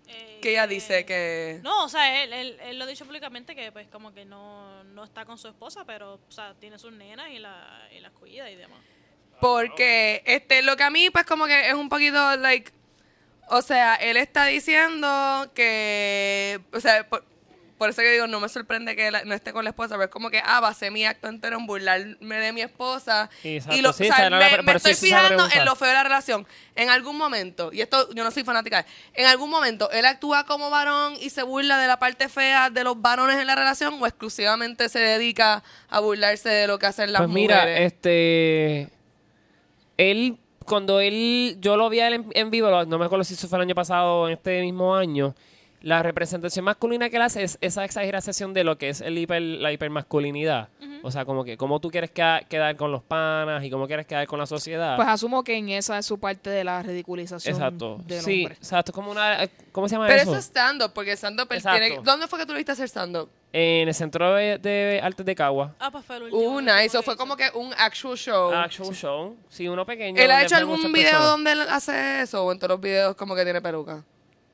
eh, 0.08 0.38
que 0.42 0.50
ella 0.50 0.66
dice 0.66 1.04
que... 1.06 1.60
No, 1.62 1.84
o 1.84 1.88
sea, 1.88 2.22
él, 2.24 2.32
él, 2.32 2.58
él 2.60 2.78
lo 2.78 2.84
ha 2.84 2.86
dicho 2.88 3.04
públicamente 3.06 3.54
que 3.54 3.70
pues 3.72 3.86
como 3.88 4.12
que 4.12 4.24
no, 4.24 4.82
no 4.84 5.04
está 5.04 5.24
con 5.24 5.38
su 5.38 5.46
esposa, 5.48 5.84
pero 5.84 6.14
o 6.14 6.30
sea, 6.32 6.54
tiene 6.60 6.78
sus 6.78 6.92
nenas 6.92 7.30
y, 7.30 7.38
la, 7.38 7.88
y 7.96 8.00
las 8.00 8.12
cuida 8.12 8.50
y 8.50 8.56
demás. 8.56 8.80
Porque 9.40 10.22
este, 10.26 10.62
lo 10.62 10.76
que 10.76 10.82
a 10.84 10.90
mí, 10.90 11.10
pues, 11.10 11.24
como 11.26 11.46
que 11.46 11.68
es 11.68 11.74
un 11.74 11.88
poquito, 11.88 12.36
like. 12.36 12.72
O 13.48 13.60
sea, 13.62 13.96
él 13.96 14.16
está 14.16 14.46
diciendo 14.46 15.50
que. 15.54 16.60
O 16.72 16.80
sea, 16.80 17.06
por- 17.08 17.24
por 17.76 17.90
eso 17.90 18.00
que 18.02 18.12
digo, 18.12 18.26
no 18.28 18.40
me 18.40 18.48
sorprende 18.48 18.94
que 18.96 19.10
la- 19.10 19.24
no 19.24 19.34
esté 19.34 19.52
con 19.52 19.64
la 19.64 19.70
esposa, 19.70 19.96
pero 19.96 20.04
es 20.04 20.10
como 20.10 20.30
que, 20.30 20.40
ah, 20.42 20.60
basé 20.60 20.90
mi 20.90 21.04
acto 21.04 21.26
entero 21.28 21.58
en 21.58 21.66
burlarme 21.66 22.36
de 22.36 22.52
mi 22.52 22.62
esposa. 22.62 23.28
Exacto, 23.42 23.76
y 23.76 23.82
lo, 23.82 23.92
sí, 23.92 24.08
o 24.08 24.14
sea, 24.14 24.30
me, 24.30 24.62
me 24.62 24.72
estoy 24.74 24.94
sí, 24.94 25.06
fijando 25.06 25.46
en 25.52 25.64
lo 25.66 25.74
feo 25.74 25.88
de 25.88 25.94
la 25.94 26.04
relación. 26.04 26.46
En 26.76 26.88
algún 26.88 27.18
momento, 27.18 27.70
y 27.72 27.82
esto 27.82 28.08
yo 28.14 28.22
no 28.24 28.30
soy 28.30 28.44
fanática, 28.44 28.86
en 29.12 29.26
algún 29.26 29.50
momento, 29.50 29.90
¿él 29.90 30.06
actúa 30.06 30.44
como 30.46 30.70
varón 30.70 31.14
y 31.20 31.28
se 31.30 31.42
burla 31.42 31.76
de 31.78 31.88
la 31.88 31.98
parte 31.98 32.28
fea 32.30 32.70
de 32.70 32.84
los 32.84 32.98
varones 33.02 33.36
en 33.38 33.46
la 33.48 33.56
relación 33.56 34.00
o 34.00 34.06
exclusivamente 34.06 34.88
se 34.88 35.00
dedica 35.00 35.62
a 35.90 36.00
burlarse 36.00 36.48
de 36.48 36.66
lo 36.68 36.78
que 36.78 36.86
hacen 36.86 37.12
las 37.12 37.22
Pues 37.22 37.30
mira, 37.34 37.56
mujeres? 37.56 37.92
este. 37.92 38.88
Él, 39.96 40.38
cuando 40.64 41.00
él. 41.00 41.56
Yo 41.60 41.76
lo 41.76 41.88
vi 41.90 42.00
a 42.00 42.08
él 42.08 42.14
en, 42.14 42.26
en 42.34 42.50
vivo, 42.50 42.68
no 42.86 42.98
me 42.98 43.04
acuerdo 43.04 43.24
si 43.24 43.34
eso 43.34 43.48
fue 43.48 43.58
el 43.58 43.62
año 43.62 43.74
pasado 43.74 44.22
o 44.22 44.26
en 44.28 44.34
este 44.34 44.60
mismo 44.62 44.94
año. 44.94 45.34
La 45.82 46.02
representación 46.02 46.64
masculina 46.64 47.10
que 47.10 47.16
él 47.16 47.22
hace 47.22 47.42
es 47.42 47.58
esa 47.60 47.84
exageración 47.84 48.54
de 48.54 48.64
lo 48.64 48.78
que 48.78 48.88
es 48.88 49.02
el 49.02 49.18
hiper, 49.18 49.42
la 49.42 49.70
hipermasculinidad. 49.70 50.68
O 51.02 51.10
sea, 51.10 51.26
como 51.26 51.44
que 51.44 51.58
cómo 51.58 51.78
tú 51.80 51.90
quieres 51.90 52.10
queda- 52.10 52.40
quedar 52.40 52.74
con 52.76 52.90
los 52.90 53.02
panas 53.02 53.62
y 53.62 53.68
cómo 53.68 53.86
quieres 53.86 54.06
quedar 54.06 54.26
con 54.26 54.38
la 54.38 54.46
sociedad. 54.46 54.96
Pues 54.96 55.06
asumo 55.06 55.44
que 55.44 55.54
en 55.58 55.68
esa 55.68 55.98
es 55.98 56.06
su 56.06 56.18
parte 56.18 56.48
de 56.48 56.64
la 56.64 56.82
ridiculización 56.82 57.54
Exacto. 57.54 57.98
del 58.06 58.22
Sí, 58.22 58.44
hombre. 58.44 58.54
exacto. 58.54 58.92
Es 58.92 58.94
como 58.94 59.10
una. 59.10 59.46
¿Cómo 59.72 59.86
se 59.86 59.96
llama 59.96 60.06
Pero 60.06 60.22
eso? 60.22 60.30
eso 60.30 60.38
es 60.38 60.46
stand-up, 60.46 60.92
porque 60.94 61.12
stand-up 61.12 61.48
tiene... 61.50 62.00
¿Dónde 62.02 62.28
fue 62.28 62.38
que 62.38 62.46
tú 62.46 62.52
lo 62.52 62.56
viste 62.56 62.72
hacer 62.72 62.88
stand-up? 62.88 63.28
En 63.56 63.86
el 63.86 63.94
Centro 63.94 64.34
de, 64.34 64.58
de 64.58 64.98
Artes 65.00 65.24
de 65.24 65.32
Cagua. 65.36 65.76
Ah, 65.78 65.88
pues 65.88 66.04
fue 66.04 66.16
el 66.16 66.22
último. 66.24 66.42
Uh, 66.42 66.60
nice. 66.60 66.86
Eso 66.86 67.02
fue 67.04 67.16
como 67.16 67.36
que 67.36 67.44
un 67.54 67.72
actual 67.78 68.16
show. 68.18 68.52
Actual 68.52 68.92
show. 68.92 69.36
Sí, 69.48 69.68
uno 69.68 69.86
pequeño. 69.86 70.20
¿Él 70.20 70.28
ha 70.28 70.34
donde 70.34 70.46
hecho 70.46 70.56
algún 70.56 70.76
muchas 70.78 70.92
video 70.92 71.04
personas. 71.12 71.30
donde 71.30 71.52
él 71.52 71.60
hace 71.70 72.20
eso? 72.22 72.44
¿O 72.44 72.50
en 72.50 72.58
todos 72.58 72.70
los 72.70 72.80
videos 72.80 73.14
como 73.14 73.36
que 73.36 73.44
tiene 73.44 73.62
peluca? 73.62 74.02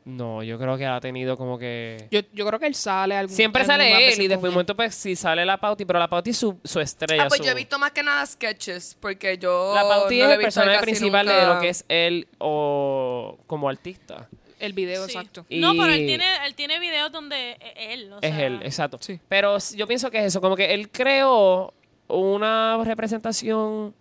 No, 0.05 0.42
yo 0.42 0.59
creo 0.59 0.76
que 0.76 0.84
ha 0.86 1.01
tenido 1.01 1.36
como 1.38 1.59
que... 1.59 2.09
Yo, 2.11 2.20
yo 2.32 2.46
creo 2.46 2.59
que 2.59 2.66
él 2.66 2.74
sale 2.74 3.14
algún 3.16 3.34
Siempre 3.34 3.64
sale 3.64 4.09
él 4.09 4.14
y 4.14 4.16
con 4.16 4.28
después 4.28 4.38
un 4.40 4.46
él. 4.48 4.53
momento 4.53 4.76
pues 4.76 4.94
sí 4.94 5.14
sale 5.16 5.44
la 5.46 5.57
Pauti, 5.59 5.84
pero 5.86 5.98
la 5.98 6.09
Pauti 6.09 6.30
es 6.30 6.36
su, 6.38 6.59
su 6.64 6.80
estrella. 6.80 7.24
Ah, 7.24 7.28
pues 7.28 7.38
su- 7.38 7.44
yo 7.46 7.53
he 7.53 7.55
visto 7.55 7.78
más 7.78 7.92
que 7.92 8.03
nada 8.03 8.24
sketches, 8.26 8.96
porque 9.01 9.38
yo 9.38 9.72
La 9.74 9.82
Pauti 9.82 10.18
no 10.18 10.24
es 10.24 10.30
he 10.30 10.32
el 10.34 10.38
visto 10.40 10.46
personaje 10.46 10.72
casi 10.78 10.84
principal 10.90 11.26
nunca. 11.26 11.40
de 11.40 11.46
lo 11.55 11.61
que 11.61 11.68
es 11.70 11.84
él 11.88 12.28
o 12.38 13.38
como 13.46 13.68
artista. 13.68 14.28
El 14.61 14.72
video, 14.74 15.06
Sí. 15.06 15.12
exacto. 15.16 15.44
No, 15.50 15.72
pero 15.72 15.86
él 15.92 16.02
Y- 16.02 16.06
tiene, 16.06 16.24
él 16.46 16.54
tiene 16.54 16.78
videos 16.78 17.11
donde 17.11 17.52
e- 17.52 17.94
él, 17.94 18.12
o 18.12 18.18
Es 18.20 18.34
sea, 18.34 18.46
él, 18.46 18.61
exacto. 18.62 18.98
Sí. 19.00 19.18
Pero 19.28 19.56
yo 19.74 19.86
pienso 19.86 20.11
que 20.11 20.18
es 20.18 20.24
eso, 20.26 20.40
como 20.40 20.54
que 20.56 20.72
él 20.74 20.90
creó 20.90 21.72
una 22.08 22.78
representación 22.84 23.94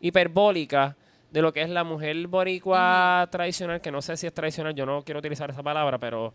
hiperbólica 0.00 0.96
de 1.30 1.42
lo 1.42 1.52
que 1.52 1.62
es 1.62 1.68
la 1.70 1.84
mujer 1.84 2.26
boricua 2.26 3.28
tradicional, 3.30 3.80
que 3.80 3.90
no 3.92 4.02
sé 4.02 4.16
si 4.16 4.26
es 4.26 4.34
tradicional, 4.34 4.74
yo 4.74 4.84
no 4.86 5.02
quiero 5.04 5.20
utilizar 5.20 5.50
esa 5.50 5.62
palabra, 5.62 5.98
pero 5.98 6.32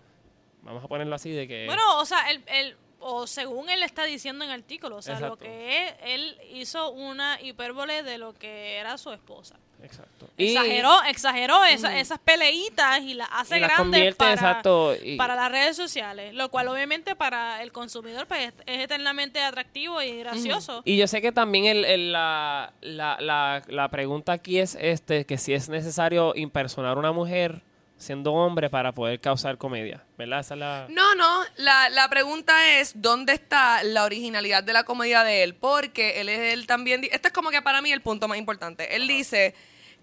vamos 0.62 0.84
a 0.84 0.88
ponerlo 0.88 1.16
así 1.16 1.32
de 1.32 1.48
que... 1.48 1.66
Bueno, 1.66 2.00
o 2.00 2.06
sea, 2.06 2.30
él, 2.32 2.44
él- 2.48 2.78
o 3.00 3.28
según 3.28 3.70
él 3.70 3.84
está 3.84 4.04
diciendo 4.06 4.46
en 4.46 4.52
el 4.52 4.62
artículo, 4.62 4.96
o 4.98 5.02
sea, 5.02 5.20
lo 5.20 5.38
que 5.38 5.86
es, 5.88 5.94
él 6.04 6.38
hizo 6.54 6.92
una 6.92 7.40
hipérbole 7.42 8.04
de 8.04 8.18
lo 8.18 8.34
que 8.34 8.78
era 8.78 8.98
su 8.98 9.12
esposa. 9.12 9.58
Exacto. 9.86 10.30
Exageró, 10.38 11.02
exageró 11.04 11.64
esa- 11.64 11.98
esas 11.98 12.20
peleitas 12.20 13.02
y 13.02 13.14
las 13.14 13.30
hace 13.32 13.58
y 13.58 13.60
las 13.62 13.70
grandes 13.72 14.16
para, 14.16 14.34
exacto, 14.34 14.94
y- 15.02 15.16
para 15.16 15.36
las 15.36 15.50
redes 15.52 15.78
sociales, 15.78 16.34
lo 16.34 16.50
cual 16.50 16.68
obviamente 16.68 17.16
para 17.16 17.64
el 17.64 17.72
consumidor 17.72 18.28
pues, 18.28 18.54
es 18.66 18.80
eternamente 18.84 19.42
atractivo 19.42 20.02
y 20.02 20.18
gracioso. 20.20 20.82
Y 20.86 20.98
yo 20.98 21.08
sé 21.08 21.22
que 21.22 21.32
también 21.32 21.66
el, 21.66 21.86
el- 21.86 22.12
la, 22.12 22.74
la, 22.82 23.18
la, 23.22 23.62
la 23.68 23.90
pregunta 23.90 24.34
aquí 24.34 24.60
es 24.60 24.78
este 24.80 25.26
que 25.26 25.38
si 25.38 25.54
es 25.54 25.70
necesario 25.70 26.34
impersonar 26.36 26.98
a 26.98 27.00
una 27.00 27.12
mujer 27.14 27.62
siendo 27.98 28.34
hombre 28.34 28.70
para 28.70 28.92
poder 28.92 29.22
causar 29.22 29.58
comedia, 29.58 30.04
¿verdad? 30.18 30.42
Esa 30.42 30.56
es 30.56 30.60
la... 30.60 30.86
No, 30.90 31.16
no, 31.16 31.44
la, 31.56 31.88
la 31.90 32.10
pregunta 32.10 32.78
es, 32.78 33.02
¿dónde 33.02 33.32
está 33.32 33.84
la 33.84 34.04
originalidad 34.04 34.64
de 34.64 34.74
la 34.74 34.84
comedia 34.84 35.24
de 35.24 35.44
él? 35.44 35.56
Porque 35.56 36.20
él 36.20 36.28
es 36.28 36.54
él 36.54 36.68
también, 36.68 37.06
este 37.10 37.30
es 37.30 37.34
como 37.34 37.52
que 37.52 37.62
para 37.62 37.82
mí 37.82 37.94
el 37.94 38.02
punto 38.02 38.28
más 38.28 38.38
importante. 38.38 38.98
Él 38.98 39.08
dice 39.08 39.56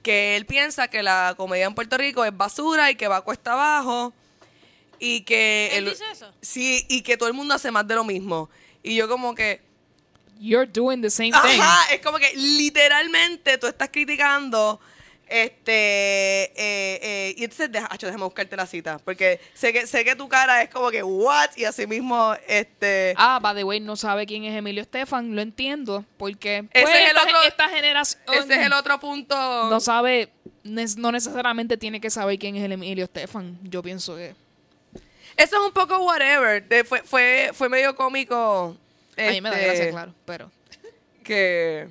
que 0.03 0.37
él 0.37 0.47
piensa 0.47 0.89
que 0.89 1.03
la 1.03 1.35
comedia 1.37 1.67
en 1.67 1.75
Puerto 1.75 1.97
Rico 1.97 2.25
es 2.25 2.37
basura 2.37 2.91
y 2.91 2.97
que 2.97 3.09
va 3.09 3.23
cuesta 3.23 3.53
abajo 3.53 4.13
y 4.99 5.23
que... 5.23 5.71
¿Él 5.73 5.87
dice 5.87 6.05
eso? 6.13 6.33
Sí, 6.41 6.85
y 6.89 7.03
que 7.03 7.17
todo 7.17 7.29
el 7.29 7.35
mundo 7.35 7.55
hace 7.55 7.71
más 7.71 7.87
de 7.87 7.95
lo 7.95 8.05
mismo. 8.05 8.51
Y 8.83 8.95
yo 8.95 9.09
como 9.09 9.35
que... 9.35 9.61
You're 10.39 10.71
doing 10.71 11.01
the 11.03 11.11
same 11.11 11.31
thing. 11.31 11.61
Ajá, 11.61 11.95
es 11.95 12.01
como 12.01 12.19
que 12.19 12.33
literalmente 12.35 13.59
tú 13.59 13.69
estás 13.69 13.91
criticando 13.91 14.81
este 15.33 15.73
eh, 15.73 16.53
eh, 17.03 17.35
y 17.37 17.45
entonces 17.45 17.73
deja, 17.73 17.87
acho, 17.87 18.07
déjame 18.07 18.25
buscarte 18.25 18.55
la 18.57 18.67
cita 18.67 18.99
porque 19.05 19.41
sé 19.55 19.73
que 19.73 19.87
sé 19.87 20.05
que 20.05 20.15
tu 20.15 20.29
cara 20.29 20.63
es 20.63 20.69
como 20.71 20.91
que 20.91 21.03
what 21.03 21.51
y 21.57 21.65
así 21.65 21.87
mismo 21.87 22.35
este 22.47 23.15
Ah, 23.17 23.39
by 23.41 23.55
the 23.57 23.65
way, 23.65 23.81
no 23.81 23.97
sabe 23.97 24.27
quién 24.27 24.45
es 24.45 24.55
Emilio 24.55 24.83
Estefan, 24.83 25.35
lo 25.35 25.43
entiendo, 25.43 26.05
porque 26.19 26.59
Ese 26.73 26.83
pues, 26.85 26.95
es 26.95 27.01
el 27.01 27.07
esta, 27.07 27.23
otro- 27.23 27.43
esta 27.49 27.69
generación 27.71 28.23
ese 28.29 28.55
es 28.61 28.67
el 28.67 28.73
otro 28.73 29.01
punto 29.01 29.35
no 29.71 29.81
sabe, 29.81 30.29
no 30.65 31.11
necesariamente 31.13 31.77
tiene 31.77 32.01
que 32.01 32.11
saber 32.11 32.39
quién 32.39 32.57
es 32.57 32.63
el 32.65 32.73
Emilio 32.73 33.05
Estefan. 33.05 33.59
Yo 33.63 33.83
pienso 33.83 34.15
que 34.17 34.35
eso 35.37 35.57
es 35.57 35.63
un 35.67 35.73
poco 35.73 35.99
whatever 36.05 36.63
de- 36.69 36.85
fue 36.85 37.03
fue 37.03 37.51
fue 37.55 37.69
medio 37.69 37.97
cómico 37.97 38.77
a 39.17 39.31
mí 39.31 39.41
me 39.41 39.49
da 39.51 39.57
este, 39.57 39.67
gracia, 39.67 39.91
claro, 39.91 40.15
pero 40.27 40.51
que 41.25 41.89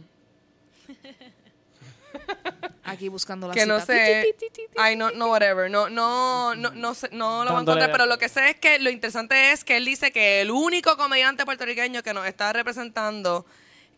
aquí 2.84 3.10
buscando 3.10 3.48
la 3.48 3.54
que 3.54 3.62
cita. 3.62 3.74
no 3.74 3.86
sé 3.86 4.36
ay 4.78 4.96
no 4.96 5.12
no 5.12 5.30
whatever 5.30 5.70
no 5.70 5.90
no 5.90 6.56
no 6.56 6.72
no 6.72 6.94
sé 6.94 7.10
no 7.12 7.44
lo 7.46 7.52
voy 7.52 7.60
a 7.60 7.62
encontrar 7.62 7.92
pero 7.92 8.06
lo 8.06 8.18
que 8.18 8.28
sé 8.30 8.50
es 8.50 8.56
que 8.58 8.80
lo 8.80 8.90
interesante 8.90 9.52
es 9.52 9.64
que 9.64 9.78
él 9.78 9.86
dice 9.86 10.12
que 10.12 10.42
el 10.42 10.52
único 10.52 10.98
comediante 10.98 11.46
puertorriqueño 11.46 12.04
que 12.04 12.14
nos 12.14 12.26
está 12.28 12.52
representando 12.54 13.46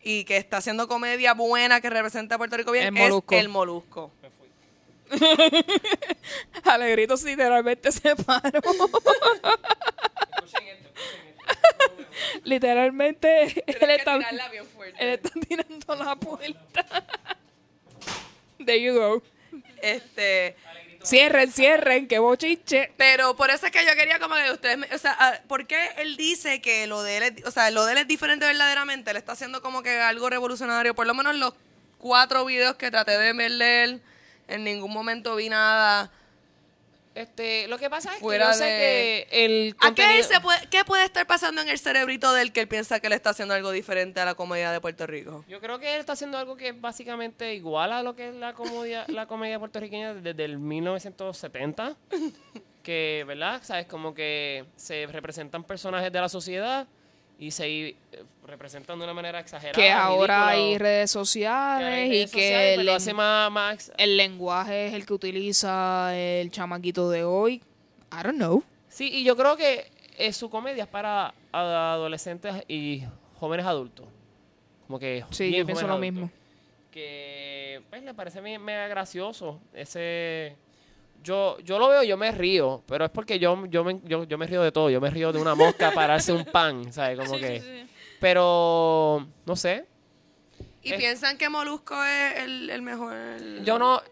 y 0.02 0.24
que 0.24 0.36
está 0.36 0.58
haciendo 0.58 0.86
comedia 0.86 1.34
buena 1.34 1.80
que 1.80 1.90
representa 1.90 2.34
a 2.34 2.38
Puerto 2.38 2.56
Rico 2.56 2.72
bien 2.72 2.88
El 2.88 2.96
es 2.96 3.02
Molusco. 3.10 3.34
el 3.34 3.48
molusco 3.48 4.12
Alegritos 6.64 7.22
literalmente 7.24 7.92
se 7.92 8.16
paró. 8.16 8.60
literalmente 12.44 13.62
él 13.66 13.90
está, 13.90 14.16
él 14.16 14.40
está 14.98 15.30
tirando 15.46 15.94
la 15.94 16.16
puerta. 16.16 16.86
There 18.64 18.80
you 18.80 18.94
go. 18.94 19.22
este 19.82 20.56
Cierren, 21.02 21.52
cierren, 21.52 22.08
que 22.08 22.18
bochiche. 22.18 22.90
Pero 22.96 23.36
por 23.36 23.50
eso 23.50 23.66
es 23.66 23.72
que 23.72 23.84
yo 23.84 23.94
quería 23.94 24.18
como 24.18 24.36
que 24.36 24.50
ustedes, 24.50 24.78
me- 24.78 24.88
o 24.94 24.96
sea, 24.98 25.14
ah, 25.20 25.34
¿por 25.46 25.66
qué 25.66 25.76
él 25.98 26.16
dice 26.16 26.62
que 26.62 26.86
lo 26.86 27.02
de 27.02 27.18
él, 27.18 27.22
es, 27.24 27.44
o 27.46 27.50
sea, 27.50 27.70
lo 27.70 27.84
de 27.84 27.92
él 27.92 27.98
es 27.98 28.08
diferente 28.08 28.46
verdaderamente? 28.46 29.10
Él 29.10 29.18
está 29.18 29.32
haciendo 29.32 29.60
como 29.60 29.82
que 29.82 29.90
algo 29.98 30.30
revolucionario. 30.30 30.94
Por 30.94 31.06
lo 31.06 31.12
menos 31.12 31.34
los 31.36 31.52
cuatro 31.98 32.46
videos 32.46 32.76
que 32.76 32.90
traté 32.90 33.18
de 33.18 33.32
ver 33.34 33.52
de 33.52 33.84
él, 33.84 34.02
en 34.48 34.64
ningún 34.64 34.92
momento 34.94 35.36
vi 35.36 35.50
nada. 35.50 36.10
Este, 37.14 37.68
lo 37.68 37.78
que 37.78 37.88
pasa 37.88 38.12
es 38.12 38.18
Fuera 38.18 38.46
que 38.46 38.52
yo 38.52 38.58
sé 38.58 38.64
de- 38.64 39.26
que 39.30 39.44
el 39.44 39.76
¿A 39.80 39.94
qué, 39.94 40.22
se 40.24 40.40
puede, 40.40 40.58
qué 40.68 40.84
puede 40.84 41.04
estar 41.04 41.26
pasando 41.26 41.60
en 41.62 41.68
el 41.68 41.78
cerebrito 41.78 42.32
de 42.32 42.42
él 42.42 42.52
que 42.52 42.60
él 42.62 42.68
piensa 42.68 42.98
que 42.98 43.08
le 43.08 43.14
está 43.14 43.30
haciendo 43.30 43.54
algo 43.54 43.70
diferente 43.70 44.18
a 44.20 44.24
la 44.24 44.34
comedia 44.34 44.72
de 44.72 44.80
Puerto 44.80 45.06
Rico? 45.06 45.44
Yo 45.48 45.60
creo 45.60 45.78
que 45.78 45.94
él 45.94 46.00
está 46.00 46.14
haciendo 46.14 46.38
algo 46.38 46.56
que 46.56 46.68
es 46.70 46.80
básicamente 46.80 47.54
igual 47.54 47.92
a 47.92 48.02
lo 48.02 48.16
que 48.16 48.30
es 48.30 48.34
la 48.34 48.52
comedia, 48.54 49.04
la 49.08 49.26
comedia 49.26 49.58
puertorriqueña 49.60 50.14
desde 50.14 50.44
el 50.44 50.58
1970. 50.58 51.96
Que, 52.82 53.24
¿verdad? 53.26 53.62
¿Sabes? 53.62 53.86
Como 53.86 54.12
que 54.12 54.64
se 54.76 55.06
representan 55.06 55.64
personajes 55.64 56.12
de 56.12 56.20
la 56.20 56.28
sociedad 56.28 56.86
y 57.38 57.50
se 57.50 57.88
eh, 57.88 57.96
representan 58.46 58.98
de 58.98 59.04
una 59.04 59.14
manera 59.14 59.40
exagerada. 59.40 59.74
Que 59.74 59.90
ahora 59.90 60.48
hay 60.48 60.78
redes 60.78 61.12
que 61.12 61.18
hay 61.18 61.24
sociales 61.24 62.08
redes 62.08 62.32
y 62.32 62.36
que 62.36 62.72
el, 62.74 62.78
pero 62.80 62.82
lo 62.90 62.94
hace 62.94 63.12
más, 63.14 63.50
más 63.50 63.92
el 63.98 64.16
lenguaje 64.16 64.86
es 64.88 64.94
el 64.94 65.04
que 65.06 65.12
utiliza 65.14 66.16
el 66.16 66.50
chamaquito 66.50 67.10
de 67.10 67.24
hoy. 67.24 67.54
I 68.12 68.22
don't 68.22 68.36
know. 68.36 68.62
Sí, 68.88 69.10
y 69.12 69.24
yo 69.24 69.36
creo 69.36 69.56
que 69.56 69.90
eh, 70.18 70.32
su 70.32 70.48
comedia 70.50 70.84
es 70.84 70.88
para 70.88 71.34
adolescentes 71.52 72.54
y 72.68 73.02
jóvenes 73.38 73.66
adultos. 73.66 74.06
Como 74.86 74.98
que 74.98 75.24
Sí, 75.30 75.50
yo 75.50 75.64
pienso 75.66 75.86
lo 75.86 75.94
adultos. 75.94 76.00
mismo. 76.12 76.30
Que 76.92 77.82
pues 77.90 78.02
le 78.04 78.14
parece 78.14 78.40
me- 78.40 78.58
mega 78.58 78.86
gracioso 78.86 79.58
ese 79.72 80.54
yo 81.24 81.58
yo 81.64 81.78
lo 81.80 81.88
veo, 81.88 82.02
yo 82.04 82.16
me 82.16 82.30
río, 82.30 82.82
pero 82.86 83.04
es 83.06 83.10
porque 83.10 83.38
yo 83.40 83.66
yo 83.66 83.82
me, 83.82 84.00
yo, 84.04 84.22
yo 84.24 84.38
me 84.38 84.46
río 84.46 84.62
de 84.62 84.70
todo, 84.70 84.90
yo 84.90 85.00
me 85.00 85.10
río 85.10 85.32
de 85.32 85.40
una 85.40 85.56
mosca 85.56 85.90
pararse 85.92 86.32
un 86.32 86.44
pan, 86.44 86.92
¿sabes? 86.92 87.18
Como 87.18 87.34
Sí, 87.34 87.40
que 87.40 87.60
sí, 87.60 87.66
sí. 87.66 87.86
pero 88.20 89.26
no 89.46 89.56
sé, 89.56 89.86
¿Y 90.82 90.92
piensan 90.92 91.38
que 91.38 91.48
Molusco 91.48 91.94
es 92.04 92.40
el, 92.44 92.68
el 92.70 92.82
mejor? 92.82 93.14
yo 93.64 93.78
no 93.78 94.02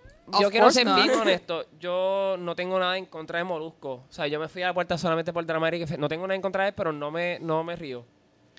yo 0.41 0.47
Of 0.47 0.51
quiero 0.53 0.71
ser 0.71 0.87
bien 0.87 1.11
honesto. 1.21 1.67
Yo 1.79 2.37
no 2.39 2.55
tengo 2.55 2.79
nada 2.79 2.97
en 2.97 3.05
contra 3.07 3.39
de 3.39 3.45
Molusco. 3.45 4.05
O 4.09 4.13
sea, 4.13 4.27
yo 4.29 4.39
me 4.41 4.49
fui 4.49 4.63
a 4.63 4.69
la 4.69 4.73
puerta 4.73 4.97
solamente 4.97 5.33
por 5.33 5.45
Dramari, 5.45 5.85
que 5.85 5.99
no 5.99 6.09
tengo 6.09 6.27
nada 6.27 6.37
en 6.37 6.41
contra 6.41 6.63
de 6.63 6.69
él, 6.71 6.75
pero 6.75 6.93
no 6.93 7.11
me, 7.11 7.39
no 7.41 7.63
me 7.65 7.77
río. 7.77 8.07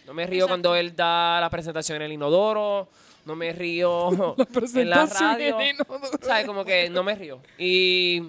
No 0.06 0.14
me 0.14 0.28
río 0.28 0.44
Exacto. 0.44 0.52
cuando 0.52 0.76
él 0.76 0.96
da 0.96 1.40
la 1.40 1.50
presentación 1.50 1.96
en 1.96 2.02
el 2.04 2.12
inodoro. 2.12 2.90
No 3.26 3.36
me 3.36 3.52
río 3.54 4.36
en 4.76 4.90
la 4.90 5.06
radio. 5.08 5.56
en 5.56 5.62
el 5.62 5.76
inodoro. 5.76 6.10
¿Sabes? 6.22 6.46
Como 6.46 6.64
que 6.66 6.90
no 6.90 7.02
me 7.02 7.16
río. 7.16 7.42
Y 7.58 8.22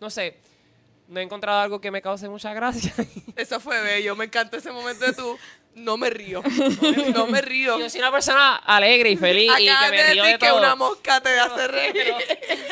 no 0.00 0.10
sé. 0.10 0.36
no 1.08 1.20
he 1.20 1.22
encontrado 1.22 1.60
algo 1.60 1.80
que 1.80 1.90
me 1.90 2.00
cause 2.02 2.28
mucha 2.28 2.52
gracia. 2.54 2.92
Eso 3.36 3.60
fue 3.60 3.80
bello. 3.82 4.14
Me 4.16 4.24
encantó 4.26 4.56
ese 4.56 4.70
momento 4.72 5.04
de 5.04 5.12
tú. 5.12 5.38
No 5.72 5.96
me 5.96 6.10
río. 6.10 6.42
No 7.14 7.28
me 7.28 7.40
río. 7.40 7.78
Yo 7.78 7.88
soy 7.88 8.00
una 8.00 8.10
persona 8.10 8.56
alegre 8.56 9.10
y 9.10 9.16
feliz 9.16 9.52
y 9.56 9.66
que 9.66 9.70
de 9.70 9.90
me 9.90 10.02
río 10.12 10.22
decir 10.24 10.32
de 10.32 10.38
que 10.40 10.46
todo. 10.48 10.58
una 10.58 10.74
mosca 10.74 11.20
te 11.20 11.38
hace 11.38 11.68
reír. 11.68 11.92
Pero, 11.92 12.16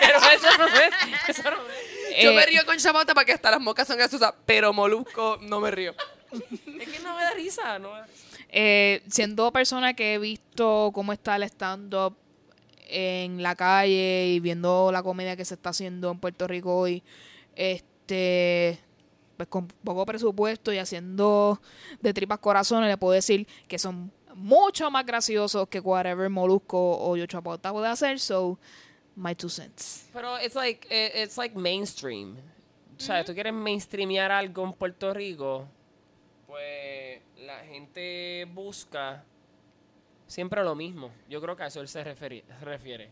pero 0.00 0.18
eso 0.18 0.58
no 0.58 0.66
es. 0.66 0.90
Eso 1.28 1.42
no 1.48 1.56
es. 1.58 2.22
Yo 2.22 2.30
Eh, 2.32 2.34
me 2.34 2.44
río 2.44 2.66
con 2.66 2.76
chapota 2.76 3.14
porque 3.14 3.32
hasta 3.32 3.52
las 3.52 3.60
moscas 3.60 3.86
son 3.86 3.98
graciosas, 3.98 4.34
pero 4.44 4.72
molusco 4.72 5.38
no 5.42 5.60
me 5.60 5.70
río. 5.70 5.94
Es 6.32 6.88
que 6.88 6.98
no 6.98 7.14
me 7.16 7.22
da 7.22 7.30
risa. 7.34 7.78
No 7.78 7.92
me 7.92 8.00
da 8.00 8.06
risa. 8.06 8.36
Eh, 8.48 9.00
siendo 9.08 9.52
persona 9.52 9.94
que 9.94 10.14
he 10.14 10.18
visto 10.18 10.90
cómo 10.92 11.12
está 11.12 11.36
el 11.36 11.44
stand-up 11.44 12.16
en 12.88 13.42
la 13.42 13.54
calle 13.54 14.26
y 14.28 14.40
viendo 14.40 14.90
la 14.90 15.02
comedia 15.02 15.36
que 15.36 15.44
se 15.44 15.54
está 15.54 15.70
haciendo 15.70 16.10
en 16.10 16.18
Puerto 16.18 16.46
Rico 16.46 16.76
hoy, 16.76 17.02
este 17.54 18.78
pues 19.36 19.48
con 19.48 19.68
poco 19.68 20.04
presupuesto 20.04 20.72
y 20.72 20.78
haciendo 20.78 21.60
de 22.00 22.12
tripas 22.12 22.40
corazones, 22.40 22.88
le 22.88 22.96
puedo 22.96 23.12
decir 23.12 23.46
que 23.68 23.78
son 23.78 24.10
mucho 24.34 24.90
más 24.90 25.06
graciosos 25.06 25.68
que 25.68 25.80
whatever 25.80 26.28
Molusco 26.28 26.98
o 26.98 27.16
Yo 27.16 27.26
Chapota 27.26 27.72
puede 27.72 27.86
hacer, 27.88 28.18
so 28.18 28.58
my 29.14 29.34
two 29.34 29.48
cents. 29.48 30.08
Pero 30.12 30.38
it's 30.40 30.54
like, 30.54 30.86
eh, 30.90 31.22
it's 31.22 31.36
like 31.36 31.56
mainstream. 31.56 32.36
O 32.96 33.00
sea, 33.00 33.24
tú 33.24 33.32
quieres 33.32 33.52
mainstreamear 33.52 34.32
algo 34.32 34.64
en 34.64 34.72
Puerto 34.72 35.14
Rico, 35.14 35.68
pues 36.46 37.20
la 37.36 37.60
gente 37.60 38.44
busca 38.52 39.24
siempre 40.28 40.62
lo 40.62 40.76
mismo. 40.76 41.10
Yo 41.28 41.40
creo 41.40 41.56
que 41.56 41.64
a 41.64 41.66
eso 41.66 41.80
él 41.80 41.88
se 41.88 42.04
refiere. 42.04 43.10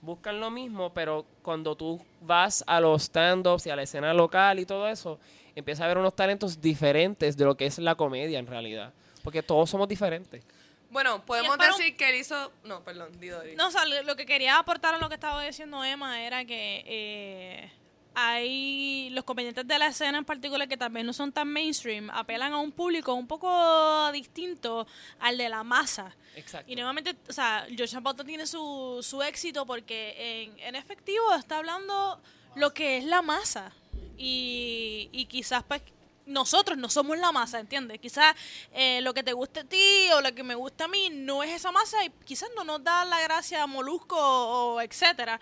Buscan 0.00 0.38
lo 0.40 0.50
mismo, 0.50 0.92
pero 0.92 1.24
cuando 1.42 1.76
tú 1.76 2.04
vas 2.20 2.62
a 2.66 2.80
los 2.80 3.04
stand-ups 3.04 3.66
y 3.66 3.70
a 3.70 3.76
la 3.76 3.82
escena 3.84 4.12
local 4.12 4.58
y 4.58 4.66
todo 4.66 4.88
eso, 4.88 5.18
empieza 5.54 5.84
a 5.84 5.88
ver 5.88 5.96
unos 5.98 6.14
talentos 6.16 6.60
diferentes 6.60 7.36
de 7.36 7.44
lo 7.44 7.56
que 7.56 7.66
es 7.66 7.78
la 7.78 7.94
comedia 7.94 8.38
en 8.38 8.46
realidad. 8.46 8.92
Porque 9.22 9.42
todos 9.42 9.70
somos 9.70 9.88
diferentes. 9.88 10.44
Bueno, 10.90 11.24
podemos 11.24 11.56
un- 11.56 11.58
decir 11.58 11.96
que 11.96 12.10
él 12.10 12.16
hizo. 12.16 12.52
No, 12.64 12.82
perdón, 12.84 13.18
Didori. 13.18 13.56
No, 13.56 13.68
o 13.68 13.70
sea, 13.70 13.86
lo 13.86 14.02
lo 14.02 14.14
que 14.16 14.26
quería 14.26 14.58
aportar 14.58 14.94
a 14.94 14.98
lo 14.98 15.08
que 15.08 15.14
estaba 15.14 15.42
diciendo 15.42 15.82
Emma 15.82 16.22
era 16.22 16.44
que 16.44 16.84
eh, 16.86 17.70
hay 18.14 19.10
los 19.10 19.24
comediantes 19.24 19.66
de 19.66 19.78
la 19.78 19.88
escena 19.88 20.18
en 20.18 20.24
particular 20.24 20.68
que 20.68 20.76
también 20.76 21.06
no 21.06 21.12
son 21.12 21.32
tan 21.32 21.48
mainstream, 21.48 22.10
apelan 22.10 22.52
a 22.52 22.58
un 22.58 22.72
público 22.72 23.14
un 23.14 23.26
poco 23.26 24.10
distinto 24.12 24.86
al 25.20 25.36
de 25.38 25.48
la 25.48 25.64
masa. 25.64 26.14
Exacto. 26.36 26.70
Y 26.70 26.76
nuevamente, 26.76 27.16
o 27.28 27.32
sea, 27.32 27.66
George 27.68 27.88
Chapota 27.88 28.24
tiene 28.24 28.46
su, 28.46 28.98
su 29.02 29.22
éxito 29.22 29.66
porque 29.66 30.44
en, 30.44 30.58
en 30.60 30.74
efectivo 30.74 31.34
está 31.34 31.58
hablando 31.58 32.20
lo 32.54 32.72
que 32.72 32.98
es 32.98 33.04
la 33.04 33.22
masa. 33.22 33.72
Y, 34.16 35.08
y 35.12 35.26
quizás 35.26 35.64
pues 35.64 35.82
nosotros 36.26 36.78
no 36.78 36.88
somos 36.88 37.18
la 37.18 37.32
masa, 37.32 37.60
¿entiendes? 37.60 37.98
Quizás 38.00 38.34
eh, 38.72 39.00
lo 39.02 39.14
que 39.14 39.22
te 39.22 39.32
guste 39.32 39.60
a 39.60 39.64
ti 39.64 40.08
o 40.14 40.20
lo 40.20 40.34
que 40.34 40.42
me 40.42 40.54
gusta 40.54 40.84
a 40.84 40.88
mí 40.88 41.10
no 41.10 41.42
es 41.42 41.50
esa 41.50 41.72
masa 41.72 42.04
y 42.04 42.10
quizás 42.24 42.48
no 42.56 42.64
nos 42.64 42.82
da 42.82 43.04
la 43.04 43.20
gracia 43.20 43.62
a 43.62 43.66
Molusco 43.66 44.16
o 44.16 44.80
etcétera. 44.80 45.40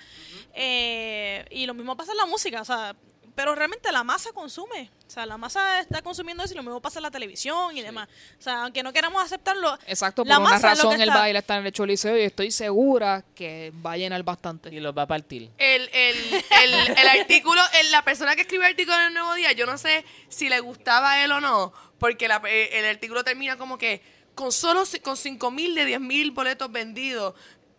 Eh, 0.55 1.45
y 1.51 1.67
lo 1.67 1.75
mismo 1.75 1.97
pasa 1.97 2.13
en 2.13 2.19
la 2.19 2.27
música, 2.27 2.61
o 2.63 2.65
sea, 2.65 2.97
pero 3.35 3.55
realmente 3.55 3.91
la 3.93 4.05
masa 4.05 4.31
consume. 4.33 4.91
O 5.07 5.11
sea, 5.11 5.27
la 5.27 5.37
masa 5.37 5.81
está 5.81 6.01
consumiendo 6.03 6.43
eso 6.43 6.55
y 6.55 6.57
lo 6.57 6.63
mismo 6.63 6.81
pasa 6.81 6.99
en 6.99 7.03
la 7.05 7.11
televisión 7.11 7.77
y 7.77 7.83
demás. 7.83 8.09
O 8.39 8.43
sea, 8.43 8.63
aunque 8.65 8.83
no 8.83 8.93
queramos 8.93 9.23
aceptarlo, 9.23 9.79
Exacto, 9.87 10.25
la 10.25 10.37
por 10.37 10.43
una 10.47 10.51
masa 10.55 10.73
es 10.73 10.79
lo 10.79 10.85
razón 10.85 10.97
que 10.99 11.03
el 11.05 11.11
baile 11.11 11.39
está 11.39 11.57
en 11.59 11.67
el 11.67 11.73
Choliseo 11.73 12.17
y 12.17 12.23
estoy 12.23 12.51
segura 12.51 13.25
que 13.35 13.73
va 13.85 13.93
a 13.93 13.97
llenar 13.97 14.23
bastante. 14.23 14.69
Y 14.75 14.81
los 14.81 14.97
va 14.97 15.03
a 15.03 15.07
partir. 15.07 15.51
El, 15.59 15.89
el, 15.93 16.17
el, 16.65 16.75
el 16.99 17.09
artículo, 17.21 17.61
el- 17.81 17.91
la 17.91 18.03
persona 18.05 18.35
que 18.37 18.43
escribió 18.43 18.65
el 18.67 18.73
artículo 18.73 18.97
en 18.99 19.05
el 19.09 19.15
Nuevo 19.15 19.35
Día, 19.35 19.53
yo 19.53 19.67
no 19.67 19.77
sé 19.77 20.05
si 20.29 20.49
le 20.49 20.61
gustaba 20.61 21.13
a 21.13 21.25
él 21.25 21.33
o 21.33 21.41
no, 21.41 21.73
porque 21.99 22.29
la- 22.29 22.41
eh, 22.47 22.79
el 22.79 22.87
artículo 22.87 23.23
termina 23.25 23.57
como 23.59 23.77
que 23.79 24.03
con 24.35 24.51
solo 24.51 24.85
con 25.03 25.17
5 25.19 25.51
mil 25.51 25.75
de 25.75 25.85
10 25.85 26.01
mil 26.01 26.31
boletos 26.31 26.73
vendidos, 26.73 27.35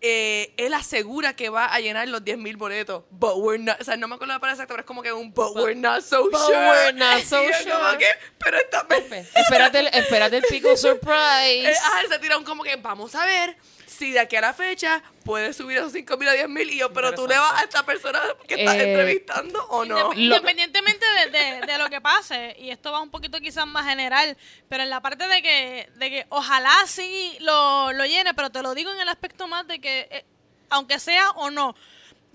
eh, 0.05 0.53
él 0.57 0.73
asegura 0.73 1.33
que 1.33 1.47
va 1.47 1.65
a 1.65 1.79
llenar 1.79 2.09
los 2.09 2.23
10 2.25 2.37
mil 2.37 2.57
boletos. 2.57 3.05
But 3.09 3.37
we're 3.37 3.57
not, 3.57 3.79
o 3.79 3.83
sea, 3.85 3.95
no 3.95 4.09
me 4.09 4.15
acuerdo 4.15 4.33
la 4.33 4.39
palabra 4.39 4.55
exacta, 4.55 4.73
pero 4.73 4.81
es 4.81 4.85
como 4.85 5.01
que 5.01 5.13
un 5.13 5.33
but, 5.33 5.55
we're 5.55 5.79
not 5.79 6.01
so 6.01 6.29
but 6.29 6.41
sure. 6.41 6.57
we're 6.57 6.91
not 6.91 7.23
so 7.23 7.41
Y 7.41 7.47
yo 7.47 7.71
como 7.71 7.87
sure. 7.87 7.97
que, 7.97 8.07
pero 8.37 8.57
esta 8.57 8.83
vez 8.83 9.29
espérate, 9.33 9.79
el, 9.79 9.87
espérate 9.87 10.37
el 10.37 10.43
pico 10.43 10.75
surprise. 10.75 11.77
ah, 11.83 12.01
se 12.09 12.19
tiraron 12.19 12.43
como 12.43 12.63
que 12.63 12.75
vamos 12.75 13.15
a 13.15 13.25
ver 13.25 13.55
si 13.97 14.11
de 14.11 14.19
aquí 14.19 14.35
a 14.35 14.41
la 14.41 14.53
fecha 14.53 15.01
puede 15.23 15.53
subir 15.53 15.77
esos 15.77 15.91
5 15.93 16.17
mil 16.17 16.27
a 16.27 16.33
10 16.33 16.49
mil. 16.49 16.69
Y 16.69 16.77
yo, 16.79 16.91
pero 16.93 17.13
tú 17.13 17.27
le 17.27 17.37
vas 17.37 17.61
a 17.61 17.63
esta 17.63 17.85
persona 17.85 18.19
que 18.47 18.55
estás 18.55 18.75
Eh, 18.75 18.91
entrevistando 18.91 19.63
o 19.69 19.85
no. 19.85 20.11
Indep- 20.11 20.17
Independientemente 20.17 21.05
de, 21.05 21.29
de- 21.29 21.61
de 21.65 21.77
lo 21.77 21.89
que 21.89 22.01
pase, 22.01 22.55
y 22.59 22.69
esto 22.71 22.91
va 22.91 22.99
un 23.01 23.09
poquito 23.11 23.39
quizás 23.39 23.65
más 23.67 23.85
general, 23.87 24.35
pero 24.69 24.83
en 24.83 24.89
la 24.89 25.01
parte 25.01 25.27
de 25.27 25.41
que, 25.41 25.89
de 25.95 26.09
que 26.09 26.25
ojalá 26.29 26.73
sí 26.87 27.37
lo, 27.39 27.93
lo 27.93 28.05
llene, 28.05 28.33
pero 28.33 28.49
te 28.49 28.61
lo 28.61 28.73
digo 28.73 28.91
en 28.91 28.99
el 28.99 29.09
aspecto 29.09 29.47
más 29.47 29.67
de 29.67 29.79
que, 29.79 30.07
eh, 30.11 30.25
aunque 30.69 30.99
sea 30.99 31.29
o 31.31 31.49
no, 31.51 31.75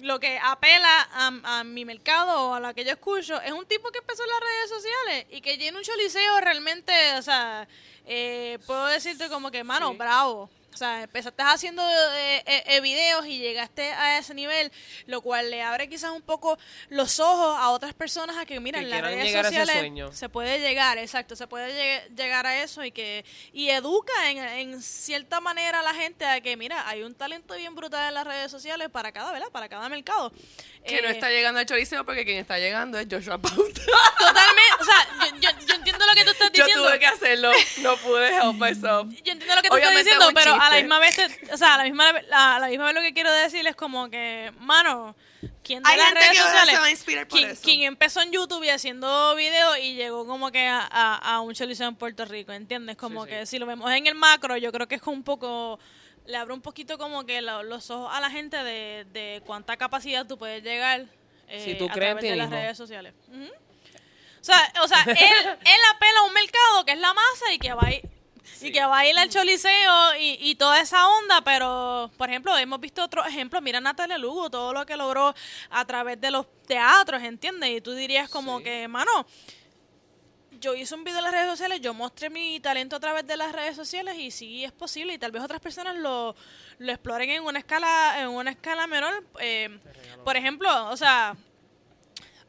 lo 0.01 0.21
que 0.21 0.39
apela 0.41 1.09
a, 1.13 1.59
a 1.59 1.65
mi 1.65 1.85
mercado 1.85 2.51
o 2.51 2.55
a 2.55 2.61
lo 2.61 2.73
que 2.73 2.85
yo 2.85 2.93
escucho 2.93 3.41
es 3.43 3.51
un 3.51 3.67
tipo 3.67 3.91
que 3.91 3.99
empezó 3.99 4.23
en 4.23 4.29
las 4.31 4.41
redes 4.41 4.71
sociales 4.71 5.27
y 5.31 5.41
que 5.41 5.59
llena 5.59 5.77
un 5.79 5.83
choliseo 5.85 6.41
realmente, 6.41 6.93
o 7.19 7.23
sea, 7.23 7.67
eh, 8.07 8.59
puedo 8.67 8.87
decirte 8.87 9.29
como 9.29 9.51
que, 9.51 9.65
mano, 9.65 9.93
bravo. 9.95 10.49
O 10.79 10.81
sea, 10.81 11.03
empezaste 11.03 11.43
haciendo 11.43 11.83
eh, 11.91 12.41
eh, 12.47 12.63
eh, 12.67 12.81
videos 12.81 13.27
y 13.27 13.41
llegaste 13.41 13.91
a 13.95 14.17
ese 14.19 14.33
nivel, 14.33 14.71
lo 15.07 15.21
cual 15.23 15.51
le 15.51 15.61
abre 15.61 15.89
quizás 15.89 16.13
un 16.13 16.23
poco 16.23 16.57
los 16.89 17.19
ojos 17.19 17.57
a 17.59 17.71
otras 17.71 17.95
personas 17.95 18.37
a 18.37 18.47
que, 18.47 18.61
mira, 18.61 18.79
Que 18.79 18.85
en 18.85 18.91
las 18.91 19.01
redes 19.01 19.25
llegar 19.25 19.45
a 19.47 19.49
ese 19.49 19.59
sociales 19.59 19.81
sueño. 19.81 20.13
se 20.13 20.29
puede 20.29 20.61
llegar, 20.61 20.97
exacto, 20.99 21.35
se 21.35 21.49
puede 21.49 21.73
lleg- 21.73 22.15
llegar 22.15 22.47
a 22.47 22.63
eso 22.63 22.85
y 22.85 22.93
que 22.93 23.25
y 23.53 23.71
educa 23.71 24.31
en, 24.31 24.39
en 24.39 24.81
cierta 24.81 25.41
manera 25.41 25.81
a 25.81 25.83
la 25.83 25.95
gente 25.95 26.25
a 26.25 26.41
que, 26.41 26.57
mira, 26.57 26.89
hay 26.89 27.03
un 27.03 27.13
talento 27.17 27.57
bien 27.57 27.75
brutal 27.75 28.07
en 28.07 28.15
las 28.15 28.25
redes 28.25 28.49
sociales 28.49 28.89
para 28.89 29.11
cada, 29.11 29.33
¿verdad? 29.33 29.49
Para 29.51 29.69
cada 29.69 29.89
mercado. 29.89 30.33
Que 30.87 31.03
no 31.03 31.09
Eh, 31.09 31.11
está 31.11 31.29
llegando 31.29 31.59
al 31.59 31.67
choriceo 31.67 32.05
porque 32.05 32.25
quien 32.25 32.39
está 32.39 32.57
llegando 32.61 33.01
es 33.01 33.09
Joshua 33.11 33.37
Pauta. 33.39 33.81
Totalmente, 34.17 34.75
o 34.81 34.85
sea, 34.85 35.09
yo, 35.19 35.37
yo, 35.41 35.67
yo 35.67 35.75
entiendo 35.75 36.07
lo 36.07 36.13
que 36.15 36.25
tú 36.25 36.31
estás 36.31 36.53
Yo 36.55 36.65
diciendo. 36.65 36.87
tuve 36.89 36.99
que 37.01 37.07
hacerlo, 37.07 37.51
no 37.79 37.97
pude 37.97 38.29
help 38.29 38.55
myself. 38.55 39.09
Yo 39.25 39.33
entiendo 39.33 39.55
lo 39.57 39.63
que 39.63 39.69
tú 39.69 39.75
Obviamente 39.75 40.11
estás 40.11 40.29
diciendo, 40.29 40.31
pero 40.35 40.55
a 40.69 40.71
la 40.71 40.77
chiste. 40.77 40.83
misma 40.85 40.99
vez, 41.01 41.17
te- 41.17 41.53
o 41.53 41.57
sea, 41.57 41.75
a 41.75 41.79
la 41.79 41.85
misma, 41.85 42.13
la, 42.29 42.57
a 42.57 42.59
la 42.61 42.69
misma 42.69 42.85
vez 42.87 42.95
lo 42.95 43.01
que 43.03 43.13
quiero 43.13 43.33
decir 43.33 43.67
es 43.67 43.75
como 43.77 44.09
que, 44.11 44.53
mano, 44.61 45.17
¿quién 45.63 45.83
de 45.83 45.91
Hay 45.91 45.97
las 45.97 46.07
gente 46.07 46.21
redes 46.21 46.33
que 46.33 46.39
ahora 46.39 46.51
sociales? 46.51 46.75
se 46.75 46.81
va 46.81 46.87
a 46.87 46.91
inspirar 46.91 47.29
por 47.29 47.39
quien, 47.39 47.51
eso. 47.51 47.63
quien 47.63 47.83
empezó 47.83 48.21
en 48.23 48.33
YouTube 48.33 48.63
y 48.65 48.71
haciendo 48.71 49.35
videos 49.35 49.79
y 49.79 49.95
llegó 49.95 50.27
como 50.27 50.51
que 50.53 50.67
a, 50.67 50.81
a, 50.91 51.17
a 51.35 51.41
un 51.41 51.55
choliseo 51.55 51.89
en 51.89 51.97
Puerto 51.97 52.25
Rico, 52.25 52.53
¿entiendes? 52.53 52.97
Como 52.97 53.25
Sí, 53.25 53.31
que 53.31 53.41
sí. 53.47 53.51
si 53.53 53.59
lo 53.59 53.67
vemos 53.67 53.91
en 53.93 54.07
el 54.07 54.15
macro, 54.15 54.57
yo 54.57 54.71
creo 54.73 54.87
que 54.89 54.95
es 54.97 55.03
un 55.07 55.23
poco, 55.23 55.79
le 56.27 56.37
abre 56.37 56.55
un 56.55 56.61
poquito 56.63 56.99
como 56.99 57.25
que 57.27 57.41
lo- 57.41 57.63
los 57.63 57.91
ojos 57.91 58.11
a 58.15 58.21
la 58.21 58.31
gente 58.31 58.57
de, 58.63 59.07
de 59.13 59.43
cuánta 59.47 59.77
capacidad 59.77 60.27
tú 60.27 60.39
puedes 60.39 60.63
llegar 60.63 61.07
eh, 61.49 61.65
Si 61.65 61.75
tú 61.77 61.87
a 61.87 61.93
crees 61.93 62.11
en 62.13 62.17
través 62.19 62.23
ti 62.23 62.29
de 62.29 62.37
las 62.37 62.49
mismo. 62.51 62.61
redes 62.63 62.77
sociales. 62.77 63.15
Ujú. 63.29 63.51
O 64.41 64.45
sea, 64.45 64.73
o 64.83 64.89
sea 64.89 65.03
él, 65.05 65.15
él 65.17 65.81
apela 65.95 66.21
a 66.21 66.23
un 66.25 66.33
mercado 66.33 66.85
que 66.85 66.93
es 66.93 66.99
la 66.99 67.13
masa 67.15 67.53
y 67.53 67.59
que 67.59 67.73
va 67.73 67.83
a 67.87 67.93
ir, 67.93 68.03
y 68.61 68.73
que 68.73 68.85
va 68.85 68.99
a 68.99 69.07
ir 69.07 69.17
al 69.19 69.29
choliseo 69.29 70.15
y, 70.19 70.39
y 70.41 70.55
toda 70.57 70.81
esa 70.81 71.07
onda, 71.09 71.41
pero, 71.43 72.11
por 72.17 72.29
ejemplo, 72.29 72.57
hemos 72.59 72.81
visto 72.81 73.03
otros 73.05 73.27
ejemplos. 73.27 73.63
Mira 73.63 73.81
Natalia 73.81 74.19
Lugo, 74.19 74.51
todo 74.51 74.73
lo 74.73 74.85
que 74.85 74.97
logró 74.97 75.35
a 75.71 75.85
través 75.85 76.21
de 76.21 76.31
los 76.31 76.47
teatros, 76.67 77.23
¿entiendes? 77.23 77.71
Y 77.71 77.81
tú 77.81 77.93
dirías 77.95 78.29
como 78.29 78.59
Sí. 78.59 78.65
que, 78.65 78.89
mano, 78.89 79.27
yo 80.61 80.75
hice 80.75 80.95
un 80.97 81.05
video 81.05 81.19
en 81.19 81.25
las 81.25 81.33
redes 81.33 81.49
sociales, 81.51 81.81
yo 81.81 81.95
mostré 81.95 82.31
mi 82.31 82.59
talento 82.59 82.97
a 82.97 83.01
través 83.01 83.25
de 83.27 83.37
las 83.37 83.53
redes 83.53 83.77
sociales 83.77 84.17
y 84.19 84.31
sí 84.33 84.65
es 84.65 84.73
posible 84.73 85.15
y 85.15 85.19
tal 85.19 85.31
vez 85.31 85.41
otras 85.43 85.61
personas 85.61 85.95
lo, 85.97 86.35
lo 86.79 86.93
exploren 86.93 87.31
en 87.31 87.45
una 87.45 87.61
escala 87.61 88.17
en 88.21 88.29
una 88.29 88.51
escala 88.51 88.87
menor. 88.89 89.25
Eh, 89.39 89.79
por 90.25 90.37
ejemplo, 90.37 90.89
o 90.89 90.97
sea, 90.97 91.37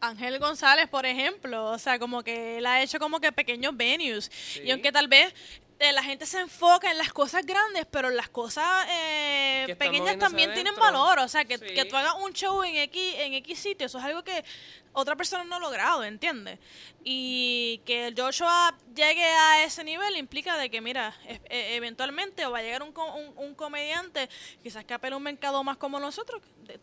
Ángel 0.02 0.40
González, 0.40 0.88
por 0.90 1.06
ejemplo, 1.06 1.66
o 1.72 1.78
sea, 1.78 2.00
como 2.00 2.24
que 2.24 2.58
él 2.58 2.66
ha 2.66 2.82
hecho 2.82 3.00
como 3.00 3.20
que 3.20 3.32
pequeños 3.32 3.76
venues 3.78 4.32
y 4.64 4.72
aunque 4.72 4.92
tal 4.92 5.08
vez 5.08 5.34
eh, 5.80 5.94
la 5.94 6.04
gente 6.04 6.26
se 6.26 6.40
enfoca 6.40 6.92
en 6.92 6.98
las 6.98 7.14
cosas 7.14 7.46
grandes, 7.46 7.86
pero 7.90 8.10
las 8.10 8.28
cosas 8.30 8.86
eh, 8.90 9.76
pequeñas 9.80 10.18
también 10.20 10.54
tienen 10.54 10.76
valor, 10.76 11.20
o 11.20 11.28
sea, 11.30 11.46
que, 11.46 11.58
Sí. 11.58 11.74
que 11.74 11.86
tú 11.86 11.96
hagas 11.96 12.16
un 12.20 12.34
show 12.34 12.62
en 12.64 12.76
X, 12.76 13.16
en 13.20 13.34
X 13.36 13.60
sitio, 13.60 13.88
eso 13.88 13.98
es 13.98 14.04
algo 14.04 14.24
que 14.24 14.44
otra 14.92 15.16
persona 15.16 15.44
no 15.46 15.56
ha 15.56 15.60
logrado, 15.60 16.04
¿entiendes? 16.04 16.60
Y 17.04 17.82
que 17.86 18.08
el 18.08 18.20
Joshua 18.20 18.76
llegue 18.94 19.24
a 19.24 19.64
ese 19.64 19.84
nivel 19.86 20.18
implica 20.18 20.58
de 20.58 20.70
que, 20.70 20.82
mira, 20.82 21.16
e- 21.26 21.40
e- 21.50 21.76
eventualmente 21.76 22.46
va 22.48 22.58
a 22.58 22.62
llegar 22.62 22.84
un, 22.84 22.94
un, 22.98 23.34
un 23.38 23.56
comediante, 23.56 24.28
quizás 24.62 24.84
que 24.84 24.94
apela 24.94 25.14
a 25.16 25.18
un 25.18 25.24
mercado 25.24 25.64
más 25.64 25.78
como 25.78 26.00
nosotros, 26.00 26.42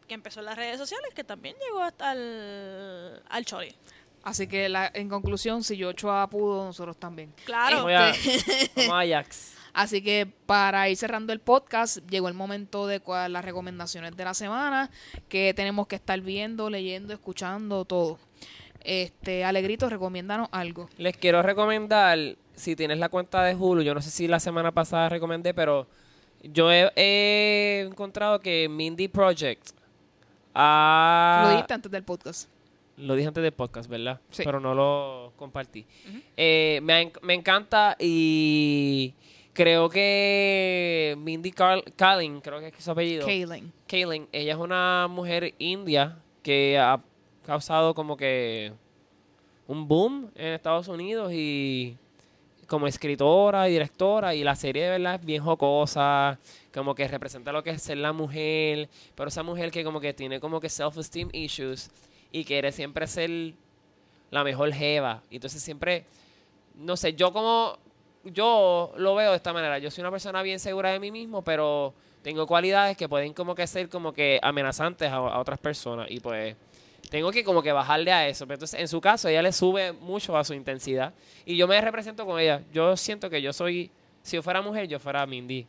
que 0.09 0.15
empezó 0.15 0.41
en 0.41 0.47
las 0.47 0.57
redes 0.57 0.79
sociales, 0.79 1.13
que 1.15 1.25
también 1.25 1.55
llegó 1.63 1.83
hasta 1.83 2.13
el, 2.13 3.21
al 3.29 3.45
Chori. 3.45 3.75
Así 4.27 4.49
que 4.49 4.69
la- 4.69 4.91
en 4.93 5.09
conclusión, 5.09 5.63
si 5.63 5.77
Yochoa 5.77 6.29
pudo, 6.29 6.65
nosotros 6.65 6.97
también. 6.97 7.33
Claro. 7.45 7.85
Vamos 8.77 8.93
a 8.93 8.99
Ajax. 9.01 9.55
Así 9.73 10.03
que 10.03 10.27
para 10.47 10.89
ir 10.89 10.97
cerrando 10.97 11.33
el 11.33 11.39
podcast, 11.39 11.99
llegó 12.11 12.27
el 12.29 12.35
momento 12.35 12.89
de 12.89 13.01
las 13.29 13.45
recomendaciones 13.45 14.17
de 14.17 14.25
la 14.25 14.35
semana, 14.35 14.91
que 15.29 15.55
tenemos 15.55 15.87
que 15.87 15.95
estar 15.95 16.21
viendo, 16.21 16.71
leyendo, 16.71 17.13
escuchando, 17.13 17.85
todo. 17.85 18.19
Este, 18.83 19.45
Alegrito, 19.45 19.89
recomiéndanos 19.89 20.49
algo. 20.51 20.89
Les 20.99 21.17
quiero 21.17 21.41
recomendar, 21.43 22.19
si 22.57 22.75
tienes 22.75 22.99
la 22.99 23.09
cuenta 23.09 23.45
de 23.45 23.55
Hulu, 23.55 23.83
yo 23.83 23.95
no 23.95 24.03
sé 24.03 24.11
si 24.11 24.27
la 24.27 24.41
semana 24.41 24.73
pasada 24.73 25.09
recomendé, 25.09 25.55
pero 25.55 25.87
yo 26.43 26.73
he, 26.73 26.91
he 26.97 27.85
encontrado 27.87 28.41
que 28.41 28.69
Mindy 28.69 29.07
Project 29.07 29.69
ha- 30.55 31.43
Lo 31.45 31.51
dijiste 31.53 31.75
antes 31.75 31.93
del 31.93 32.03
podcast. 32.03 32.49
Lo 32.97 33.15
dije 33.15 33.29
antes 33.29 33.43
del 33.43 33.53
podcast, 33.53 33.91
¿verdad? 33.91 34.21
Sí. 34.31 34.43
Pero 34.45 34.61
no 34.61 34.75
lo 34.75 35.33
compartí. 35.37 35.85
Eh, 36.37 36.81
me, 36.83 37.13
me 37.23 37.35
encanta 37.35 37.97
y 37.99 39.13
creo 39.53 39.89
que 39.89 41.15
Mindy 41.19 41.53
Carl 41.53 41.83
Kaling, 41.97 42.41
creo 42.41 42.61
que 42.61 42.69
es 42.69 42.85
su 42.85 42.91
apellido. 42.91 43.27
Kaylin. 43.27 43.73
Kaylin, 43.87 44.29
ella 44.33 44.53
es 44.53 44.59
una 44.59 45.09
mujer 45.11 45.55
india 45.59 46.19
que 46.43 46.79
ha 46.79 47.01
causado 47.45 47.95
como 47.95 48.17
que 48.17 48.73
un 49.67 49.89
boom 49.89 50.31
en 50.35 50.55
Estados 50.55 50.89
Unidos 50.89 51.33
y 51.33 51.97
como 52.67 52.87
escritora 52.87 53.69
y 53.69 53.73
directora 53.73 54.35
y 54.35 54.43
la 54.43 54.57
serie 54.57 54.85
de 54.85 54.91
verdad 54.91 55.15
es 55.17 55.25
bien 55.25 55.43
jocosa, 55.43 56.39
como 56.73 56.95
que 56.95 57.07
representa 57.09 57.53
lo 57.53 57.63
que 57.63 57.71
es 57.71 57.83
ser 57.83 57.99
la 57.99 58.13
mujer, 58.13 58.89
pero 59.15 59.29
esa 59.29 59.43
mujer 59.43 59.71
que 59.71 59.85
como 59.85 60.01
que 60.01 60.13
tiene 60.13 60.41
como 60.41 60.61
que 60.61 60.69
self-esteem 60.69 61.31
issues 61.33 61.91
y 62.33 62.45
quiere 62.45 62.73
siempre 62.73 63.07
ser 63.07 63.55
la 64.31 64.45
mejor 64.45 64.73
jeva. 64.73 65.23
Y 65.31 65.37
entonces 65.37 65.63
siempre, 65.63 66.05
no 66.75 66.97
sé, 66.97 67.15
yo 67.15 67.33
como, 67.33 67.79
yo 68.25 68.93
lo 68.97 69.15
veo 69.15 69.31
de 69.31 69.37
esta 69.37 69.53
manera, 69.53 69.79
yo 69.79 69.91
soy 69.91 70.03
una 70.03 70.11
persona 70.11 70.43
bien 70.43 70.59
segura 70.59 70.91
de 70.91 71.01
mí 71.01 71.11
mismo, 71.11 71.43
pero 71.43 71.95
tengo 72.23 72.47
cualidades 72.47 72.97
que 72.97 73.09
pueden 73.09 73.33
como 73.33 73.55
que 73.55 73.67
ser 73.67 73.89
como 73.89 74.13
que 74.13 74.41
amenazantes 74.43 75.11
a, 75.11 75.17
a 75.17 75.39
otras 75.39 75.59
personas 75.59 76.11
y 76.11 76.21
pues 76.21 76.57
tengo 77.11 77.31
que 77.31 77.45
como 77.45 77.63
que 77.63 77.73
bajarle 77.73 78.13
a 78.13 78.29
eso. 78.29 78.47
Pero 78.47 78.57
entonces, 78.57 78.81
en 78.81 78.89
su 78.89 79.01
caso, 79.01 79.29
ella 79.29 79.43
le 79.43 79.53
sube 79.53 79.93
mucho 79.93 80.37
a 80.37 80.45
su 80.45 80.55
intensidad 80.55 81.15
y 81.45 81.57
yo 81.57 81.69
me 81.69 81.81
represento 81.81 82.27
con 82.27 82.41
ella. 82.41 82.63
Yo 82.73 82.97
siento 82.97 83.31
que 83.31 83.41
yo 83.41 83.53
soy, 83.53 83.91
si 84.23 84.37
yo 84.37 84.43
fuera 84.43 84.61
mujer, 84.63 84.89
yo 84.89 84.99
fuera 84.99 85.27
Mindy. 85.27 85.67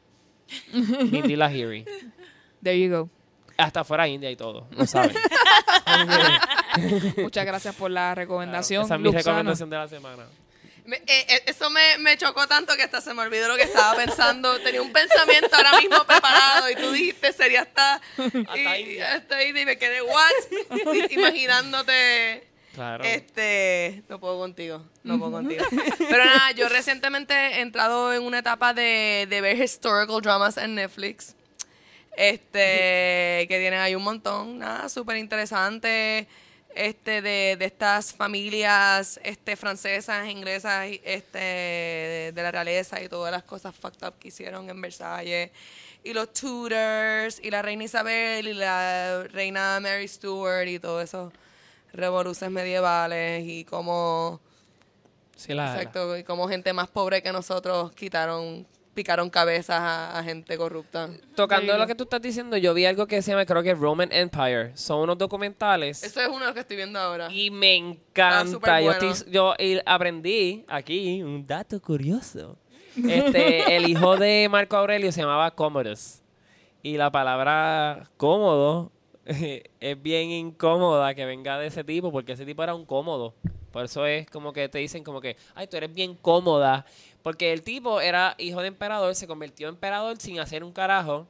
Mindy 0.73 1.35
Lahiri. 1.35 1.85
There 2.63 2.79
you 2.79 2.89
go. 2.89 3.16
Hasta 3.57 3.83
fuera 3.83 4.07
india 4.07 4.29
y 4.29 4.35
todo, 4.35 4.67
lo 4.71 4.85
saben. 4.85 5.15
Muchas 7.17 7.45
gracias 7.45 7.75
por 7.75 7.89
la 7.91 8.13
recomendación. 8.15 8.85
Esa 8.85 8.95
es 8.95 8.99
mi 8.99 9.05
Luxana. 9.05 9.23
recomendación 9.23 9.69
de 9.69 9.77
la 9.77 9.87
semana. 9.87 10.25
Me- 10.85 10.97
eh, 10.97 11.25
eh, 11.27 11.43
eso 11.47 11.69
me, 11.69 11.97
me 11.97 12.15
chocó 12.17 12.47
tanto 12.47 12.75
que 12.77 12.83
hasta 12.83 13.01
se 13.01 13.13
me 13.13 13.21
olvidó 13.23 13.47
lo 13.49 13.55
que 13.57 13.63
estaba 13.63 13.95
pensando. 13.97 14.59
Tenía 14.59 14.81
un 14.81 14.93
pensamiento 14.93 15.53
ahora 15.55 15.79
mismo 15.79 16.03
preparado 16.05 16.69
y 16.69 16.75
tú 16.75 16.91
dijiste 16.91 17.33
sería 17.33 17.63
hasta... 17.63 17.95
Hasta 17.95 18.77
y, 18.77 18.81
India. 18.83 19.15
hasta 19.15 19.35
ahí 19.37 19.49
y 19.49 19.65
me 19.65 19.77
quedé, 19.77 20.01
¿what? 20.01 20.79
Imaginándote... 21.11 22.47
Claro. 22.73 23.03
Este, 23.03 24.03
no 24.07 24.19
puedo 24.19 24.37
contigo, 24.37 24.85
no 25.01 25.17
puedo 25.17 25.31
contigo. 25.31 25.65
Pero 25.97 26.23
nada, 26.23 26.51
yo 26.51 26.69
recientemente 26.69 27.33
he 27.33 27.61
entrado 27.61 28.13
en 28.13 28.21
una 28.21 28.37
etapa 28.37 28.75
de, 28.75 29.25
de 29.27 29.41
ver 29.41 29.57
historical 29.57 30.21
dramas 30.21 30.57
en 30.57 30.75
Netflix. 30.75 31.35
Este, 32.17 33.45
que 33.47 33.57
tienen 33.59 33.79
ahí 33.79 33.95
un 33.95 34.03
montón, 34.03 34.59
nada, 34.59 34.89
súper 34.89 35.17
interesante. 35.17 36.27
Este, 36.75 37.21
de, 37.21 37.55
de 37.57 37.65
estas 37.65 38.13
familias 38.13 39.19
este, 39.23 39.55
francesas, 39.55 40.27
inglesas, 40.27 40.87
este, 41.03 41.39
de, 41.39 42.31
de 42.35 42.43
la 42.43 42.51
realeza 42.51 43.01
y 43.01 43.09
todas 43.09 43.31
las 43.31 43.43
cosas 43.43 43.73
fucked 43.75 44.05
up 44.05 44.15
que 44.19 44.27
hicieron 44.27 44.69
en 44.69 44.79
Versalles. 44.81 45.51
Y 46.03 46.13
los 46.13 46.33
Tudors, 46.33 47.39
y 47.41 47.49
la 47.49 47.61
reina 47.61 47.85
Isabel, 47.85 48.47
y 48.47 48.53
la 48.53 49.23
reina 49.31 49.79
Mary 49.79 50.07
Stuart, 50.07 50.67
y 50.67 50.77
todo 50.77 51.01
eso 51.01 51.31
revoluciones 51.93 52.53
medievales 52.53 53.43
y 53.45 53.63
cómo 53.65 54.39
Sí, 55.35 55.53
la, 55.53 55.75
exacto 55.75 56.17
y 56.17 56.23
cómo 56.23 56.47
gente 56.47 56.73
más 56.73 56.87
pobre 56.87 57.21
que 57.21 57.31
nosotros 57.31 57.91
quitaron 57.91 58.65
picaron 58.97 59.29
cabezas 59.29 59.79
a, 59.79 60.17
a 60.17 60.23
gente 60.23 60.57
corrupta 60.57 61.07
Tocando 61.35 61.77
lo 61.77 61.85
que 61.85 61.93
tú 61.93 62.03
estás 62.05 62.19
diciendo, 62.19 62.57
yo 62.57 62.73
vi 62.73 62.85
algo 62.85 63.05
que 63.05 63.21
se 63.21 63.29
llama, 63.31 63.45
creo 63.45 63.61
que 63.61 63.75
Roman 63.75 64.11
Empire. 64.11 64.75
Son 64.75 65.01
unos 65.01 65.17
documentales. 65.19 66.01
eso 66.03 66.19
es 66.19 66.27
uno 66.27 66.39
de 66.39 66.45
los 66.45 66.53
que 66.55 66.59
estoy 66.61 66.77
viendo 66.77 66.97
ahora 66.99 67.31
Y 67.31 67.51
me 67.51 67.75
encanta. 67.75 68.79
yo, 68.81 68.85
bueno. 68.85 68.91
estoy- 69.11 69.31
yo 69.31 69.53
aprendí 69.85 70.65
aquí 70.67 71.21
un 71.21 71.45
dato 71.45 71.79
curioso. 71.81 72.57
Este, 73.07 73.75
el 73.75 73.87
hijo 73.87 74.17
de 74.17 74.47
Marco 74.49 74.75
Aurelio 74.75 75.11
se 75.11 75.21
llamaba 75.21 75.51
Commodus. 75.51 76.21
Y 76.81 76.97
la 76.97 77.11
palabra 77.11 78.09
cómodo 78.17 78.91
es 79.25 80.01
bien 80.01 80.31
incómoda 80.31 81.13
que 81.13 81.23
venga 81.25 81.59
de 81.59 81.67
ese 81.67 81.83
tipo, 81.83 82.11
porque 82.11 82.31
ese 82.31 82.45
tipo 82.45 82.63
era 82.63 82.73
un 82.73 82.85
cómodo. 82.85 83.35
Por 83.71 83.85
eso 83.85 84.05
es 84.07 84.27
como 84.31 84.53
que 84.53 84.69
te 84.69 84.79
dicen 84.79 85.03
como 85.03 85.21
que, 85.21 85.37
ay, 85.53 85.67
tú 85.67 85.77
eres 85.77 85.93
bien 85.93 86.15
cómoda. 86.15 86.85
Porque 87.27 87.51
el 87.51 87.61
tipo 87.61 87.99
era 87.99 88.35
hijo 88.37 88.61
de 88.61 88.69
emperador, 88.69 89.13
se 89.13 89.27
convirtió 89.27 89.67
en 89.67 89.73
emperador 89.75 90.15
sin 90.17 90.39
hacer 90.39 90.63
un 90.63 90.71
carajo. 90.71 91.27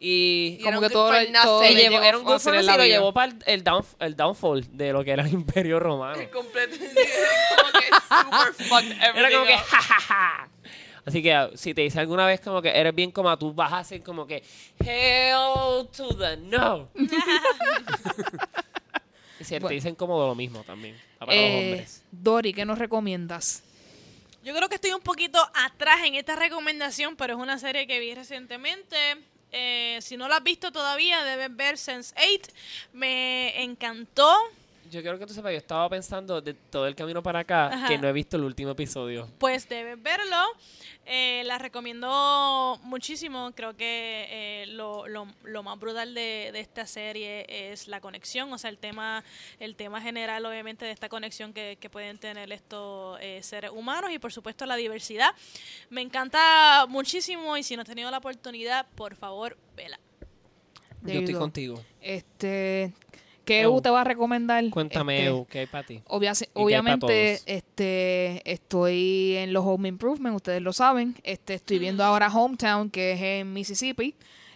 Y, 0.00 0.56
Y 0.58 0.64
Como 0.64 0.80
que 0.80 0.90
todo, 0.90 1.12
todo 1.44 1.64
y 1.64 1.76
llevó- 1.76 2.02
era 2.02 2.18
un 2.18 2.24
good 2.24 2.40
for 2.40 2.52
lo 2.54 2.84
llevó 2.84 3.12
para 3.12 3.30
el, 3.30 3.38
el 3.46 3.62
downf- 3.62 3.94
el 4.00 4.16
downfall 4.16 4.66
de 4.76 4.92
lo 4.92 5.04
que 5.04 5.12
era 5.12 5.22
el 5.22 5.32
imperio 5.32 5.78
romano. 5.78 6.18
completo 6.32 6.76
como 6.76 7.70
que 8.58 8.64
super 8.64 8.96
Era 9.16 9.30
como 9.30 9.44
que, 9.46 9.54
up. 9.54 9.60
ja, 9.68 9.80
ja, 9.80 10.00
ja. 10.00 10.48
Así 11.06 11.22
que 11.22 11.50
si 11.54 11.72
te 11.72 11.82
dice 11.82 12.00
alguna 12.00 12.26
vez 12.26 12.40
como 12.40 12.60
que 12.60 12.70
eres 12.70 12.92
bien 12.92 13.12
como 13.12 13.36
tú 13.38 13.54
vas 13.54 13.72
a 13.72 13.78
hacer 13.78 14.02
como 14.02 14.26
que, 14.26 14.42
hell 14.80 15.86
to 15.96 16.16
the 16.18 16.36
no. 16.36 16.88
y 19.38 19.44
si 19.44 19.58
te 19.60 19.68
dicen 19.74 19.94
como 19.94 20.18
lo 20.26 20.34
mismo 20.34 20.64
también, 20.64 20.96
para 21.18 21.32
los 21.32 21.40
Eh, 21.40 21.58
hombres. 21.70 22.02
Dori, 22.10 22.52
¿qué 22.52 22.64
nos 22.64 22.78
recomiendas? 22.78 23.62
Yo 24.42 24.52
creo 24.56 24.68
que 24.68 24.74
estoy 24.74 24.92
un 24.92 25.00
poquito 25.00 25.38
atrás 25.54 26.00
en 26.04 26.16
esta 26.16 26.34
recomendación, 26.34 27.14
pero 27.14 27.34
es 27.34 27.38
una 27.38 27.60
serie 27.60 27.86
que 27.86 28.00
vi 28.00 28.12
recientemente. 28.12 28.96
Eh, 29.52 29.98
si 30.00 30.16
no 30.16 30.26
la 30.26 30.38
has 30.38 30.42
visto 30.42 30.72
todavía, 30.72 31.22
debes 31.22 31.54
ver 31.54 31.76
Sense8. 31.76 32.50
Me 32.92 33.62
encantó. 33.62 34.36
Yo 34.92 35.00
quiero 35.00 35.18
que 35.18 35.24
tú 35.26 35.32
sepas, 35.32 35.52
yo 35.52 35.56
estaba 35.58 35.88
pensando 35.88 36.42
de 36.42 36.52
todo 36.52 36.86
el 36.86 36.94
camino 36.94 37.22
para 37.22 37.38
acá 37.40 37.68
Ajá. 37.68 37.88
que 37.88 37.96
no 37.96 38.06
he 38.08 38.12
visto 38.12 38.36
el 38.36 38.44
último 38.44 38.72
episodio. 38.72 39.26
Pues 39.38 39.66
debes 39.66 40.00
verlo. 40.02 40.36
Eh, 41.06 41.42
la 41.46 41.56
recomiendo 41.58 42.78
muchísimo. 42.82 43.52
Creo 43.56 43.74
que 43.74 44.26
eh, 44.28 44.66
lo, 44.66 45.08
lo- 45.08 45.26
lo 45.44 45.62
más 45.62 45.78
brutal 45.80 46.12
de, 46.14 46.50
de 46.52 46.60
esta 46.60 46.86
serie 46.86 47.46
es 47.72 47.88
la 47.88 48.00
conexión, 48.02 48.52
o 48.52 48.58
sea, 48.58 48.68
el 48.68 48.76
tema, 48.76 49.24
el 49.58 49.76
tema 49.76 50.00
general, 50.02 50.44
obviamente, 50.44 50.84
de 50.84 50.90
esta 50.92 51.08
conexión 51.08 51.54
que, 51.54 51.78
que 51.80 51.88
pueden 51.88 52.18
tener 52.18 52.52
estos 52.52 53.18
eh, 53.22 53.42
seres 53.42 53.70
humanos 53.74 54.10
y, 54.12 54.18
por 54.18 54.30
supuesto, 54.32 54.66
la 54.66 54.76
diversidad. 54.76 55.30
Me 55.88 56.02
encanta 56.02 56.84
muchísimo 56.86 57.56
y 57.56 57.62
si 57.62 57.76
no 57.76 57.82
has 57.82 57.88
tenido 57.88 58.10
la 58.10 58.18
oportunidad, 58.18 58.86
por 58.94 59.16
favor, 59.16 59.56
vela. 59.74 59.98
Yo 61.02 61.14
estoy 61.18 61.34
go. 61.34 61.40
contigo. 61.40 61.82
Este, 62.00 62.92
¿qué 63.54 63.60
Eu. 63.62 63.80
Te 63.80 63.90
va 63.90 64.00
a 64.00 64.04
recomendar? 64.04 64.68
Cuéntame, 64.70 65.18
Este, 65.18 65.26
Eu, 65.28 65.46
¿qué 65.48 65.58
hay 65.60 65.66
para 65.66 65.86
ti? 65.86 66.02
obvia- 66.08 66.32
obviamente, 66.54 67.40
este, 67.46 68.42
estoy 68.50 69.36
en 69.36 69.52
los 69.52 69.64
Home 69.66 69.88
Improvement, 69.88 70.34
ustedes 70.36 70.62
lo 70.62 70.72
saben. 70.72 71.14
Este, 71.22 71.54
estoy 71.54 71.78
viendo 71.78 72.02
ahora 72.04 72.28
Hometown, 72.32 72.90
que 72.90 73.12
es 73.12 73.20
en 73.22 73.52
Mississippi. 73.52 74.14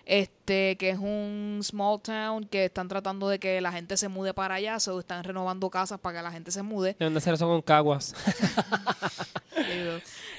Este, 0.08 0.76
que 0.76 0.90
es 0.90 0.98
un 1.00 1.58
small 1.64 2.00
town 2.00 2.46
que 2.46 2.66
están 2.66 2.86
tratando 2.86 3.28
de 3.28 3.40
que 3.40 3.60
la 3.60 3.72
gente 3.72 3.96
se 3.96 4.06
mude 4.06 4.32
para 4.32 4.54
allá, 4.54 4.78
so 4.78 5.00
están 5.00 5.24
renovando 5.24 5.68
casas 5.68 5.98
para 5.98 6.18
que 6.18 6.22
la 6.22 6.30
gente 6.30 6.52
se 6.52 6.62
mude. 6.62 6.94
Deben 6.96 7.12
de 7.12 7.18
hacer 7.18 7.34
eso 7.34 7.48
con 7.48 7.60
caguas. 7.60 8.14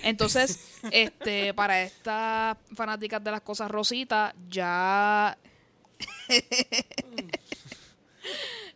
Entonces, 0.04 0.80
este, 0.92 1.54
para 1.54 1.82
estas 1.84 2.56
fanáticas 2.76 3.22
de 3.22 3.30
las 3.32 3.42
cosas 3.42 3.70
rositas, 3.70 4.34
ya. 4.50 5.38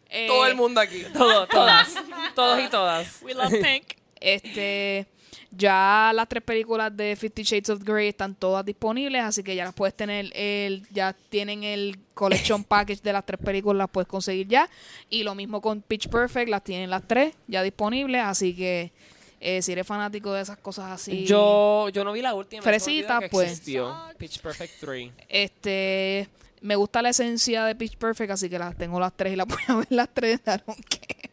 Eh, 0.10 0.28
todo 0.28 0.46
el 0.46 0.56
mundo 0.56 0.82
aquí 0.82 1.04
Todo, 1.14 1.48
todas. 1.52 1.94
Todos 2.36 2.60
y 2.60 2.68
todas. 2.70 3.22
We 3.22 3.34
love 3.34 3.52
Pink. 3.52 3.94
Este, 4.24 5.08
ya 5.50 6.12
las 6.14 6.30
tres 6.30 6.44
películas 6.44 6.96
de 6.96 7.16
Fifty 7.16 7.42
Shades 7.42 7.72
of 7.72 7.84
Grey 7.84 8.10
están 8.10 8.36
todas 8.36 8.64
disponibles, 8.64 9.24
así 9.24 9.42
que 9.42 9.56
ya 9.56 9.66
las 9.66 9.74
puedes 9.74 9.96
tener, 9.96 10.30
el, 10.36 10.88
ya 10.92 11.16
tienen 11.30 11.64
el 11.64 11.98
collection 12.14 12.64
package 12.66 13.02
de 13.02 13.14
las 13.14 13.26
tres 13.26 13.40
películas, 13.44 13.80
las 13.80 13.90
puedes 13.90 14.08
conseguir 14.08 14.48
ya. 14.48 14.70
Y 15.10 15.24
lo 15.24 15.34
mismo 15.34 15.60
con 15.60 15.82
Pitch 15.82 16.08
Perfect, 16.08 16.50
las 16.50 16.64
tienen 16.64 16.92
las 16.92 17.08
tres 17.08 17.34
ya 17.48 17.64
disponibles, 17.64 18.22
así 18.22 18.56
que 18.56 18.92
eh, 19.40 19.64
si 19.64 19.72
eres 19.72 19.88
fanático 19.88 20.32
de 20.34 20.44
esas 20.44 20.60
cosas 20.60 20.92
así, 20.92 21.26
Yo, 21.26 21.90
yo 21.90 22.04
no 22.04 22.12
vi 22.14 22.22
la 22.22 22.36
última. 22.36 22.62
Fresita, 22.62 23.22
pues. 23.32 23.54
existió. 23.54 23.98
Pitch 24.20 24.40
Perfect 24.40 24.74
3. 24.80 25.12
este, 25.28 26.30
me 26.62 26.76
gusta 26.76 27.02
la 27.02 27.10
esencia 27.10 27.66
de 27.66 27.76
Pitch 27.76 27.98
Perfect, 27.98 28.32
así 28.32 28.50
que 28.50 28.58
las 28.60 28.76
tengo 28.78 29.00
las 29.00 29.14
tres 29.16 29.34
y 29.34 29.36
las 29.36 29.48
voy 29.50 29.60
a 29.68 29.76
ver 29.76 29.88
las 29.90 30.10
tres, 30.14 30.40
I 30.46 30.50
don't 30.66 30.86
care. 30.90 31.30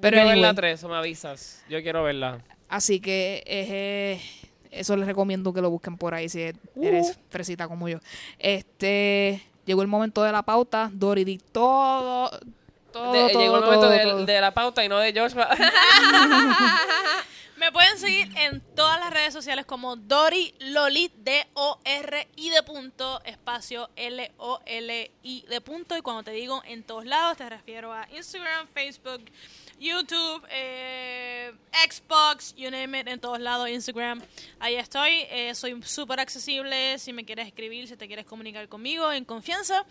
Pero 0.00 0.14
Quiero 0.14 0.16
ver 0.16 0.32
anyway, 0.32 0.40
la 0.42 0.54
3, 0.54 0.84
o 0.84 0.88
me 0.88 0.96
avisas. 0.96 1.62
Yo 1.68 1.82
quiero 1.82 2.02
verla. 2.04 2.38
Así 2.68 3.00
que 3.00 3.42
eh, 3.46 4.20
eso 4.70 4.96
les 4.96 5.06
recomiendo 5.06 5.52
que 5.52 5.60
lo 5.60 5.70
busquen 5.70 5.96
por 5.96 6.14
ahí 6.14 6.28
si 6.28 6.52
Uh. 6.74 6.84
eres 6.84 7.18
fresita 7.30 7.66
como 7.66 7.88
yo. 7.88 7.98
Este 8.38 9.42
llegó 9.66 9.82
el 9.82 9.88
momento 9.88 10.22
de 10.22 10.30
la 10.32 10.42
pauta. 10.42 10.88
Dori, 10.92 11.24
di 11.24 11.38
todo, 11.38 12.30
Todo, 12.92 13.12
De- 13.12 13.32
todo, 13.32 13.42
llegó 13.42 13.56
el 13.56 13.62
todo, 13.64 13.72
momento 13.72 13.90
de, 13.90 14.02
todo. 14.04 14.24
de 14.24 14.40
la 14.40 14.54
pauta 14.54 14.84
y 14.84 14.88
no 14.88 14.98
de 14.98 15.12
Joshua. 15.18 15.48
Me 17.58 17.72
pueden 17.72 17.98
seguir 17.98 18.28
en 18.36 18.60
todas 18.76 19.00
las 19.00 19.12
redes 19.12 19.32
sociales 19.32 19.66
como 19.66 19.96
Dori 19.96 20.54
Lolit, 20.60 21.12
D-O-R-I 21.16 22.50
de 22.50 22.62
punto, 22.62 23.20
espacio 23.24 23.90
L-O-L-I 23.96 25.44
de 25.48 25.60
punto. 25.60 25.96
Y 25.96 26.00
cuando 26.02 26.22
te 26.22 26.30
digo 26.30 26.62
en 26.64 26.84
todos 26.84 27.04
lados, 27.04 27.36
te 27.36 27.50
refiero 27.50 27.92
a 27.92 28.06
Instagram, 28.14 28.68
Facebook, 28.68 29.24
YouTube, 29.80 30.46
eh, 30.50 31.52
Xbox, 31.72 32.54
you 32.56 32.70
name 32.70 33.00
it, 33.00 33.08
en 33.08 33.18
todos 33.18 33.40
lados, 33.40 33.68
Instagram. 33.68 34.22
Ahí 34.60 34.76
estoy. 34.76 35.26
eh, 35.30 35.52
soy 35.54 35.80
súper 35.82 36.20
accesible. 36.20 36.98
Si 36.98 37.12
me 37.12 37.24
quieres 37.24 37.48
escribir, 37.48 37.88
si 37.88 37.96
te 37.96 38.06
quieres 38.06 38.24
comunicar 38.24 38.68
conmigo 38.68 39.10
en 39.12 39.24
confianza. 39.24 39.84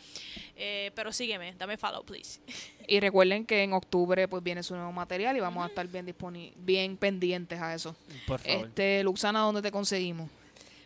Eh, 0.55 0.91
pero 0.95 1.11
sígueme, 1.11 1.53
dame 1.57 1.77
follow, 1.77 2.03
please. 2.03 2.39
Y 2.87 2.99
recuerden 3.01 3.45
que 3.45 3.63
en 3.63 3.73
octubre 3.73 4.27
pues 4.27 4.41
viene 4.41 4.63
su 4.63 4.73
nuevo 4.73 4.91
material 4.93 5.35
y 5.35 5.41
vamos 5.41 5.63
a 5.63 5.67
estar 5.67 5.85
bien 5.87 6.15
bien 6.55 6.97
pendientes 6.97 7.56
a 7.61 7.73
eso. 7.73 7.95
Por 8.25 8.39
favor. 8.39 8.67
Este, 8.67 9.03
Luxana, 9.03 9.39
¿dónde 9.41 9.61
te 9.61 9.71
conseguimos? 9.71 10.29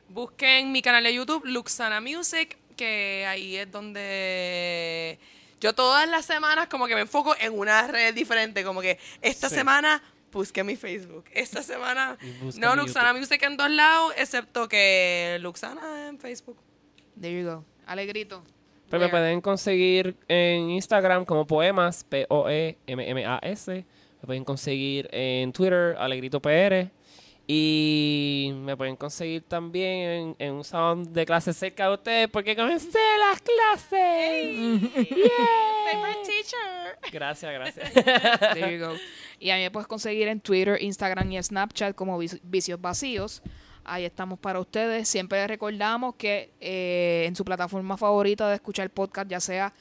Busquen 0.10 0.72
mi 0.72 0.82
canal 0.82 1.04
de 1.04 1.14
YouTube, 1.14 1.46
Luxana 1.46 2.02
Music, 2.02 2.58
que 2.76 3.26
ahí 3.28 3.56
es 3.56 3.72
donde 3.72 5.20
yo 5.60 5.74
todas 5.74 6.08
las 6.10 6.26
semanas 6.26 6.68
como 6.68 6.88
que 6.88 6.96
me 6.96 7.02
enfoco 7.02 7.36
en 7.40 7.58
una 7.58 7.88
red 7.88 8.14
diferente, 8.14 8.64
como 8.64 8.82
que 8.82 8.98
esta 9.22 9.48
Sí. 9.50 9.56
semana 9.56 10.02
busqué 10.32 10.64
mi 10.64 10.76
Facebook, 10.76 11.26
esta 11.34 11.62
semana 11.64 12.18
no 12.58 12.76
Luxana 12.76 13.10
YouTube. 13.10 13.20
Music 13.20 13.44
en 13.44 13.58
dos 13.58 13.70
lados, 13.70 14.14
excepto 14.18 14.68
que 14.68 15.38
Luxana 15.42 16.08
en 16.10 16.20
Facebook. 16.20 16.58
There 17.20 17.42
you 17.42 17.48
go. 17.48 17.66
Alegrito. 17.86 18.44
Pues 18.90 19.02
me 19.02 19.08
pueden 19.10 19.40
conseguir 19.40 20.18
en 20.28 20.72
Instagram 20.72 21.24
como 21.24 21.48
poemas, 21.48 22.04
P-O-E-M-M-A-S. 22.04 23.86
Me 24.22 24.26
pueden 24.28 24.44
conseguir 24.46 25.10
en 25.12 25.52
Twitter, 25.54 25.96
Alegrito 25.98 26.42
PR. 26.42 26.90
Y 27.48 28.52
me 28.54 28.78
pueden 28.78 28.96
conseguir 28.96 29.42
también 29.42 29.90
en, 29.90 30.36
en 30.40 30.54
un 30.54 30.64
salón 30.64 31.12
de 31.12 31.26
clases 31.26 31.58
cerca 31.58 31.88
de 31.88 31.94
ustedes 31.96 32.28
porque 32.30 32.56
comencé 32.56 33.00
las 33.20 33.42
clases. 33.42 34.58
Favorite 35.92 36.20
teacher. 36.26 37.12
Gracias, 37.12 37.52
gracias. 37.52 37.94
There 38.54 38.78
you 38.78 38.86
go. 38.86 38.94
Y 39.40 39.50
a 39.50 39.56
mí 39.58 39.64
me 39.64 39.72
puedes 39.72 39.88
conseguir 39.88 40.28
en 40.28 40.40
Twitter, 40.40 40.78
Instagram 40.82 41.32
y 41.32 41.42
Snapchat 41.44 41.96
como 41.96 42.18
Vici- 42.22 42.40
Vicios 42.44 42.80
Vacíos. 42.80 43.42
Ahí 43.84 44.06
estamos 44.06 44.38
para 44.40 44.60
ustedes. 44.60 45.10
Siempre 45.10 45.40
les 45.40 45.48
recordamos 45.48 46.16
que 46.16 46.52
eh, 46.62 47.24
en 47.28 47.36
su 47.36 47.44
plataforma 47.44 47.98
favorita 47.98 48.48
de 48.50 48.56
escuchar 48.56 48.90
podcast, 48.92 49.28
ya 49.30 49.40
sea 49.40 49.74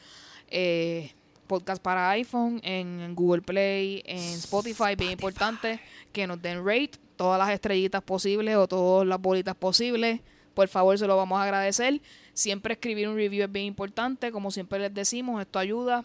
eh, 0.48 1.12
podcast 1.50 1.82
para 1.82 2.10
iPhone, 2.10 2.60
en 2.62 3.12
Google 3.16 3.42
Play, 3.42 4.04
en 4.06 4.36
Spotify, 4.38 4.94
bien 4.96 5.10
importante, 5.10 5.80
que 6.12 6.24
nos 6.28 6.40
den 6.40 6.64
rate, 6.64 6.92
todas 7.16 7.40
las 7.40 7.50
estrellitas 7.50 8.02
posibles 8.02 8.54
o 8.54 8.68
todas 8.68 9.04
las 9.04 9.20
bolitas 9.20 9.56
posibles. 9.56 10.20
Por 10.54 10.68
favor, 10.68 10.96
se 10.96 11.08
lo 11.08 11.16
vamos 11.16 11.40
a 11.40 11.42
agradecer. 11.42 12.00
Siempre 12.34 12.74
escribir 12.74 13.08
un 13.08 13.16
review 13.16 13.42
es 13.42 13.50
bien 13.50 13.66
importante. 13.66 14.30
Como 14.30 14.52
siempre 14.52 14.78
les 14.78 14.94
decimos, 14.94 15.40
esto 15.40 15.58
ayuda 15.58 16.04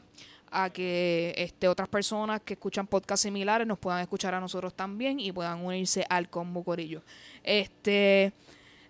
a 0.50 0.72
que 0.72 1.36
este, 1.38 1.68
otras 1.68 1.90
personas 1.90 2.42
que 2.42 2.56
escuchan 2.56 2.88
podcasts 2.88 3.22
similares 3.22 3.68
nos 3.68 3.78
puedan 3.78 4.02
escuchar 4.02 4.34
a 4.34 4.40
nosotros 4.40 4.74
también 4.74 5.20
y 5.20 5.32
puedan 5.32 5.64
unirse 5.64 6.08
al 6.10 6.28
combo 6.28 6.64
corillo. 6.64 7.04
Este, 7.44 8.34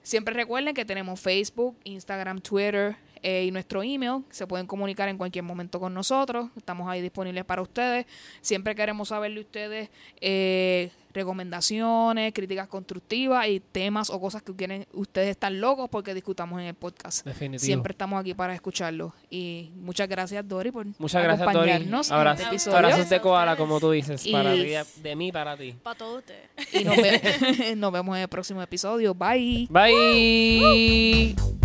siempre 0.04 0.34
recuerden 0.34 0.74
que 0.74 0.86
tenemos 0.86 1.20
Facebook, 1.20 1.76
Instagram, 1.84 2.40
Twitter 2.40 2.96
eh, 3.28 3.46
y 3.48 3.52
nuestro 3.52 3.82
email. 3.82 4.24
Se 4.30 4.46
pueden 4.46 4.68
comunicar 4.68 5.10
en 5.10 5.18
cualquier 5.18 5.44
momento 5.44 5.80
con 5.80 5.94
nosotros. 5.96 6.50
Estamos 6.56 6.88
ahí 6.88 7.02
disponibles 7.02 7.44
para 7.44 7.64
ustedes. 7.64 8.06
Siempre 8.42 8.76
queremos 8.76 9.08
saber 9.08 9.34
de 9.34 9.40
ustedes 9.40 9.90
eh, 10.22 10.92
recomendaciones, 11.12 12.32
críticas 12.34 12.68
constructivas 12.68 13.48
y 13.48 13.60
temas 13.62 14.10
o 14.12 14.20
cosas 14.22 14.44
que 14.44 14.54
quieren 14.56 14.86
ustedes 14.94 15.30
están 15.30 15.60
locos 15.60 15.90
porque 15.90 16.14
discutamos 16.14 16.60
en 16.62 16.68
el 16.68 16.76
podcast. 16.76 17.26
Definitivo. 17.26 17.66
Siempre 17.66 17.94
estamos 17.94 18.20
aquí 18.20 18.36
para 18.36 18.54
escucharlo. 18.54 19.14
Y 19.32 19.72
muchas 19.78 20.08
gracias, 20.08 20.48
Dori, 20.48 20.70
por 20.72 20.86
Muchas 21.00 21.24
gracias, 21.24 21.46
Dori. 21.52 21.58
acompañarnos 21.72 22.10
en 22.10 22.14
Abrazos, 22.16 22.42
este 22.42 22.50
episodio. 22.56 22.78
abrazos 22.78 23.10
de 23.10 23.22
koala, 23.22 23.56
como 23.56 23.80
tú 23.80 23.90
dices. 23.92 24.24
Y- 24.26 24.32
Para 24.34 24.54
ti, 24.54 25.02
de 25.02 25.16
mí 25.16 25.32
para 25.32 25.58
ti. 25.58 25.74
Para 25.82 25.98
todos 25.98 26.20
ustedes. 26.20 26.50
Y 26.74 26.84
nos, 26.84 26.96
ve- 26.98 27.74
nos 27.76 27.92
vemos 27.92 28.16
en 28.18 28.22
el 28.22 28.28
próximo 28.28 28.62
episodio. 28.62 29.16
Bye. 29.16 29.68
Bye. 29.72 31.65